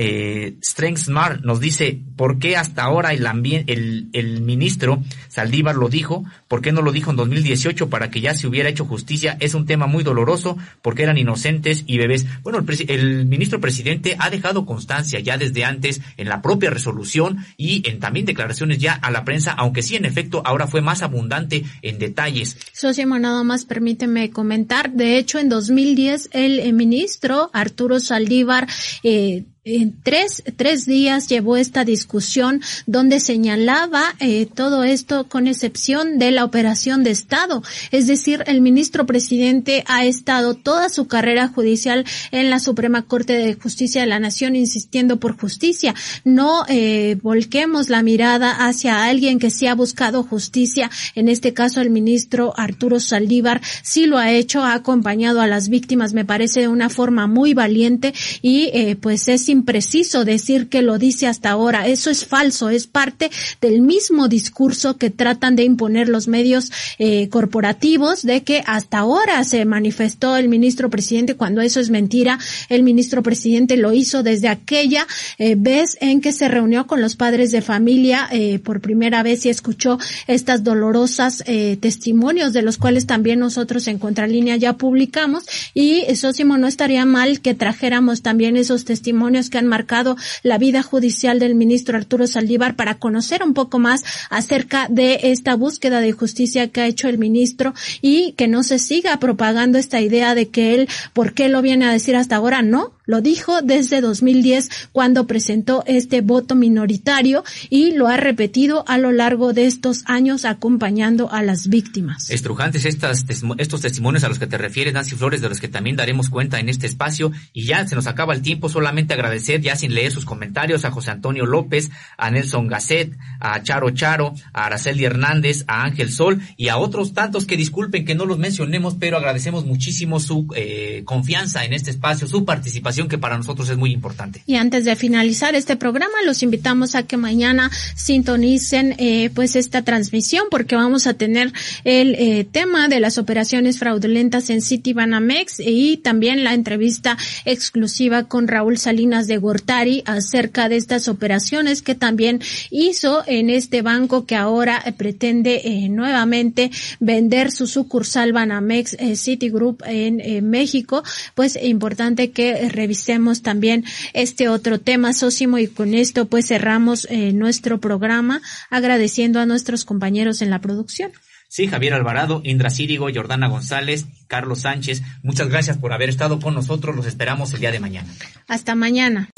eh, 0.00 0.56
Strength 0.62 0.98
Smart 0.98 1.40
nos 1.42 1.58
dice, 1.58 2.00
¿por 2.14 2.38
qué 2.38 2.56
hasta 2.56 2.84
ahora 2.84 3.12
el, 3.12 3.26
el, 3.66 4.08
el 4.12 4.40
ministro 4.42 5.02
Saldívar 5.26 5.74
lo 5.74 5.88
dijo? 5.88 6.24
¿Por 6.46 6.62
qué 6.62 6.70
no 6.70 6.82
lo 6.82 6.92
dijo 6.92 7.10
en 7.10 7.16
2018 7.16 7.90
para 7.90 8.08
que 8.08 8.20
ya 8.20 8.34
se 8.34 8.46
hubiera 8.46 8.68
hecho 8.68 8.84
justicia? 8.84 9.36
Es 9.40 9.54
un 9.54 9.66
tema 9.66 9.88
muy 9.88 10.04
doloroso 10.04 10.56
porque 10.82 11.02
eran 11.02 11.18
inocentes 11.18 11.82
y 11.88 11.98
bebés. 11.98 12.26
Bueno, 12.44 12.60
el, 12.60 12.90
el 12.90 13.26
ministro 13.26 13.60
presidente 13.60 14.14
ha 14.20 14.30
dejado 14.30 14.66
constancia 14.66 15.18
ya 15.18 15.36
desde 15.36 15.64
antes 15.64 16.00
en 16.16 16.28
la 16.28 16.42
propia 16.42 16.70
resolución 16.70 17.44
y 17.56 17.82
en 17.88 17.98
también 17.98 18.24
declaraciones 18.24 18.78
ya 18.78 18.92
a 18.92 19.10
la 19.10 19.24
prensa, 19.24 19.50
aunque 19.50 19.82
sí 19.82 19.96
en 19.96 20.04
efecto 20.04 20.42
ahora 20.44 20.68
fue 20.68 20.80
más 20.80 21.02
abundante 21.02 21.64
en 21.82 21.98
detalles. 21.98 22.56
Socio, 22.72 23.04
nada 23.18 23.42
más 23.42 23.64
permíteme 23.64 24.30
comentar. 24.30 24.92
De 24.92 25.18
hecho, 25.18 25.40
en 25.40 25.48
2010 25.48 26.30
el 26.32 26.60
eh, 26.60 26.72
ministro 26.72 27.50
Arturo 27.52 27.98
Saldívar 27.98 28.68
eh, 29.02 29.44
en 29.76 29.94
tres, 30.02 30.42
tres 30.56 30.86
días 30.86 31.28
llevó 31.28 31.56
esta 31.56 31.84
discusión 31.84 32.62
donde 32.86 33.20
señalaba 33.20 34.02
eh, 34.20 34.46
todo 34.46 34.82
esto 34.82 35.28
con 35.28 35.46
excepción 35.46 36.18
de 36.18 36.30
la 36.30 36.44
operación 36.44 37.04
de 37.04 37.10
Estado. 37.10 37.62
Es 37.90 38.06
decir, 38.06 38.42
el 38.46 38.60
ministro 38.62 39.06
presidente 39.06 39.84
ha 39.86 40.04
estado 40.04 40.54
toda 40.54 40.88
su 40.88 41.06
carrera 41.06 41.48
judicial 41.48 42.04
en 42.30 42.50
la 42.50 42.60
Suprema 42.60 43.02
Corte 43.02 43.34
de 43.34 43.54
Justicia 43.54 44.00
de 44.00 44.06
la 44.06 44.20
Nación 44.20 44.56
insistiendo 44.56 45.20
por 45.20 45.38
justicia. 45.38 45.94
No 46.24 46.64
eh, 46.68 47.18
volquemos 47.22 47.90
la 47.90 48.02
mirada 48.02 48.66
hacia 48.66 49.04
alguien 49.04 49.38
que 49.38 49.50
sí 49.50 49.66
ha 49.66 49.74
buscado 49.74 50.22
justicia. 50.22 50.90
En 51.14 51.28
este 51.28 51.52
caso, 51.52 51.80
el 51.80 51.90
ministro 51.90 52.54
Arturo 52.56 53.00
Saldívar 53.00 53.60
sí 53.82 54.06
lo 54.06 54.18
ha 54.18 54.32
hecho, 54.32 54.62
ha 54.62 54.74
acompañado 54.74 55.40
a 55.40 55.46
las 55.46 55.68
víctimas, 55.68 56.14
me 56.14 56.24
parece 56.24 56.60
de 56.60 56.68
una 56.68 56.88
forma 56.88 57.26
muy 57.26 57.54
valiente 57.54 58.14
y 58.40 58.70
eh, 58.72 58.96
pues 58.96 59.28
es 59.28 59.48
impreciso 59.58 60.24
decir 60.24 60.68
que 60.68 60.82
lo 60.82 60.98
dice 60.98 61.26
hasta 61.26 61.50
ahora. 61.50 61.86
Eso 61.86 62.10
es 62.10 62.24
falso, 62.24 62.70
es 62.70 62.86
parte 62.86 63.30
del 63.60 63.80
mismo 63.80 64.28
discurso 64.28 64.96
que 64.96 65.10
tratan 65.10 65.56
de 65.56 65.64
imponer 65.64 66.08
los 66.08 66.28
medios 66.28 66.70
eh, 66.98 67.28
corporativos 67.28 68.22
de 68.22 68.42
que 68.42 68.62
hasta 68.66 68.98
ahora 68.98 69.42
se 69.44 69.64
manifestó 69.64 70.36
el 70.36 70.48
ministro 70.48 70.90
presidente 70.90 71.34
cuando 71.34 71.60
eso 71.60 71.80
es 71.80 71.90
mentira. 71.90 72.38
El 72.68 72.82
ministro 72.82 73.22
presidente 73.22 73.76
lo 73.76 73.92
hizo 73.92 74.22
desde 74.22 74.48
aquella 74.48 75.06
eh, 75.38 75.56
vez 75.58 75.98
en 76.00 76.20
que 76.20 76.32
se 76.32 76.48
reunió 76.48 76.86
con 76.86 77.00
los 77.00 77.16
padres 77.16 77.50
de 77.50 77.62
familia 77.62 78.28
eh, 78.30 78.58
por 78.60 78.80
primera 78.80 79.22
vez 79.22 79.44
y 79.44 79.48
escuchó 79.48 79.98
estas 80.26 80.62
dolorosas 80.62 81.42
testimonios 81.80 82.52
de 82.52 82.62
los 82.62 82.76
cuales 82.76 83.06
también 83.06 83.38
nosotros 83.38 83.88
en 83.88 83.98
Contralínea 83.98 84.56
ya 84.56 84.74
publicamos 84.74 85.44
y 85.74 86.02
Sósimo 86.14 86.58
no 86.58 86.66
estaría 86.66 87.04
mal 87.04 87.40
que 87.40 87.54
trajéramos 87.54 88.22
también 88.22 88.56
esos 88.56 88.84
testimonios 88.84 89.47
que 89.50 89.58
han 89.58 89.66
marcado 89.66 90.16
la 90.42 90.58
vida 90.58 90.82
judicial 90.82 91.38
del 91.38 91.54
ministro 91.54 91.96
Arturo 91.96 92.26
Saldívar 92.26 92.76
para 92.76 92.98
conocer 92.98 93.42
un 93.42 93.54
poco 93.54 93.78
más 93.78 94.04
acerca 94.30 94.86
de 94.88 95.20
esta 95.24 95.54
búsqueda 95.54 96.00
de 96.00 96.12
justicia 96.12 96.68
que 96.68 96.80
ha 96.80 96.86
hecho 96.86 97.08
el 97.08 97.18
ministro 97.18 97.74
y 98.00 98.32
que 98.32 98.48
no 98.48 98.62
se 98.62 98.78
siga 98.78 99.18
propagando 99.18 99.78
esta 99.78 100.00
idea 100.00 100.34
de 100.34 100.48
que 100.48 100.74
él, 100.74 100.88
¿por 101.12 101.32
qué 101.32 101.48
lo 101.48 101.62
viene 101.62 101.86
a 101.86 101.92
decir 101.92 102.16
hasta 102.16 102.36
ahora? 102.36 102.62
No, 102.62 102.92
lo 103.06 103.22
dijo 103.22 103.62
desde 103.62 104.00
2010 104.02 104.68
cuando 104.92 105.26
presentó 105.26 105.82
este 105.86 106.20
voto 106.20 106.54
minoritario 106.54 107.42
y 107.70 107.92
lo 107.92 108.06
ha 108.08 108.18
repetido 108.18 108.84
a 108.86 108.98
lo 108.98 109.12
largo 109.12 109.54
de 109.54 109.66
estos 109.66 110.02
años 110.06 110.44
acompañando 110.44 111.32
a 111.32 111.42
las 111.42 111.68
víctimas. 111.68 112.28
Estrujantes 112.28 112.84
estos 112.84 113.80
testimonios 113.80 114.24
a 114.24 114.28
los 114.28 114.38
que 114.38 114.46
te 114.46 114.58
refieres, 114.58 114.92
Nancy 114.92 115.16
Flores, 115.16 115.40
de 115.40 115.48
los 115.48 115.58
que 115.58 115.68
también 115.68 115.96
daremos 115.96 116.28
cuenta 116.28 116.60
en 116.60 116.68
este 116.68 116.86
espacio. 116.86 117.32
Y 117.52 117.64
ya 117.64 117.86
se 117.86 117.94
nos 117.94 118.06
acaba 118.06 118.34
el 118.34 118.42
tiempo, 118.42 118.68
solamente 118.68 119.14
agradecer 119.28 119.60
ya 119.60 119.76
sin 119.76 119.94
leer 119.94 120.10
sus 120.10 120.24
comentarios 120.24 120.84
a 120.84 120.90
José 120.90 121.10
Antonio 121.10 121.44
López, 121.44 121.90
a 122.16 122.30
Nelson 122.30 122.66
Gasset, 122.66 123.12
a 123.40 123.62
Charo 123.62 123.90
Charo, 123.90 124.34
a 124.52 124.66
Araceli 124.66 125.04
Hernández, 125.04 125.64
a 125.66 125.84
Ángel 125.84 126.10
Sol 126.10 126.40
y 126.56 126.68
a 126.68 126.78
otros 126.78 127.12
tantos 127.12 127.44
que 127.44 127.56
disculpen 127.56 128.04
que 128.04 128.14
no 128.14 128.24
los 128.24 128.38
mencionemos, 128.38 128.96
pero 128.98 129.18
agradecemos 129.18 129.66
muchísimo 129.66 130.18
su 130.18 130.48
eh, 130.56 131.02
confianza 131.04 131.64
en 131.64 131.74
este 131.74 131.90
espacio, 131.90 132.26
su 132.26 132.44
participación 132.44 133.08
que 133.08 133.18
para 133.18 133.36
nosotros 133.36 133.68
es 133.68 133.76
muy 133.76 133.92
importante. 133.92 134.42
Y 134.46 134.56
antes 134.56 134.84
de 134.84 134.96
finalizar 134.96 135.54
este 135.54 135.76
programa, 135.76 136.14
los 136.24 136.42
invitamos 136.42 136.94
a 136.94 137.02
que 137.02 137.16
mañana 137.16 137.70
sintonicen 137.94 138.94
eh, 138.98 139.30
pues 139.34 139.56
esta 139.56 139.82
transmisión 139.82 140.46
porque 140.50 140.74
vamos 140.74 141.06
a 141.06 141.14
tener 141.14 141.52
el 141.84 142.14
eh, 142.14 142.46
tema 142.50 142.88
de 142.88 143.00
las 143.00 143.18
operaciones 143.18 143.78
fraudulentas 143.78 144.48
en 144.50 144.62
City 144.62 144.94
Banamex 144.94 145.60
y 145.60 145.98
también 145.98 146.44
la 146.44 146.54
entrevista 146.54 147.16
exclusiva 147.44 148.24
con 148.24 148.48
Raúl 148.48 148.78
Salinas 148.78 149.17
de 149.26 149.38
Gortari 149.38 150.02
acerca 150.06 150.68
de 150.68 150.76
estas 150.76 151.08
operaciones 151.08 151.82
que 151.82 151.94
también 151.94 152.40
hizo 152.70 153.22
en 153.26 153.50
este 153.50 153.82
banco 153.82 154.26
que 154.26 154.36
ahora 154.36 154.82
eh, 154.84 154.92
pretende 154.92 155.88
nuevamente 155.90 156.70
vender 157.00 157.50
su 157.50 157.66
sucursal 157.66 158.32
Banamex 158.32 158.96
Citigroup 159.14 159.82
en 159.86 160.48
México. 160.48 161.02
Pues 161.34 161.58
importante 161.62 162.30
que 162.30 162.68
revisemos 162.68 163.42
también 163.42 163.84
este 164.12 164.48
otro 164.48 164.80
tema, 164.80 165.12
Sósimo, 165.12 165.58
y 165.58 165.66
con 165.66 165.94
esto 165.94 166.26
pues 166.26 166.46
cerramos 166.46 167.06
eh, 167.10 167.32
nuestro 167.32 167.78
programa 167.78 168.40
agradeciendo 168.70 169.40
a 169.40 169.46
nuestros 169.46 169.84
compañeros 169.84 170.42
en 170.42 170.50
la 170.50 170.60
producción. 170.60 171.10
Sí, 171.48 171.66
Javier 171.66 171.94
Alvarado, 171.94 172.42
Indra 172.44 172.68
Círigo, 172.68 173.08
Jordana 173.12 173.48
González, 173.48 174.06
Carlos 174.26 174.60
Sánchez, 174.60 175.02
muchas 175.22 175.48
gracias 175.48 175.78
por 175.78 175.94
haber 175.94 176.10
estado 176.10 176.40
con 176.40 176.54
nosotros. 176.54 176.94
Los 176.94 177.06
esperamos 177.06 177.54
el 177.54 177.60
día 177.60 177.72
de 177.72 177.80
mañana. 177.80 178.12
Hasta 178.46 178.74
mañana. 178.74 179.30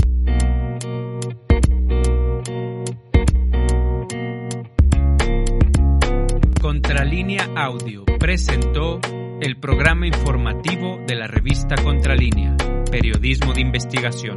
Contralínea 6.61 7.49
Audio 7.55 8.05
presentó 8.19 9.01
el 9.41 9.57
programa 9.59 10.09
informativo 10.09 10.99
de 11.07 11.15
la 11.15 11.29
revista 11.29 11.77
Contralínea 11.77 12.57
Periodismo 12.91 13.55
de 13.55 13.61
investigación. 13.61 14.35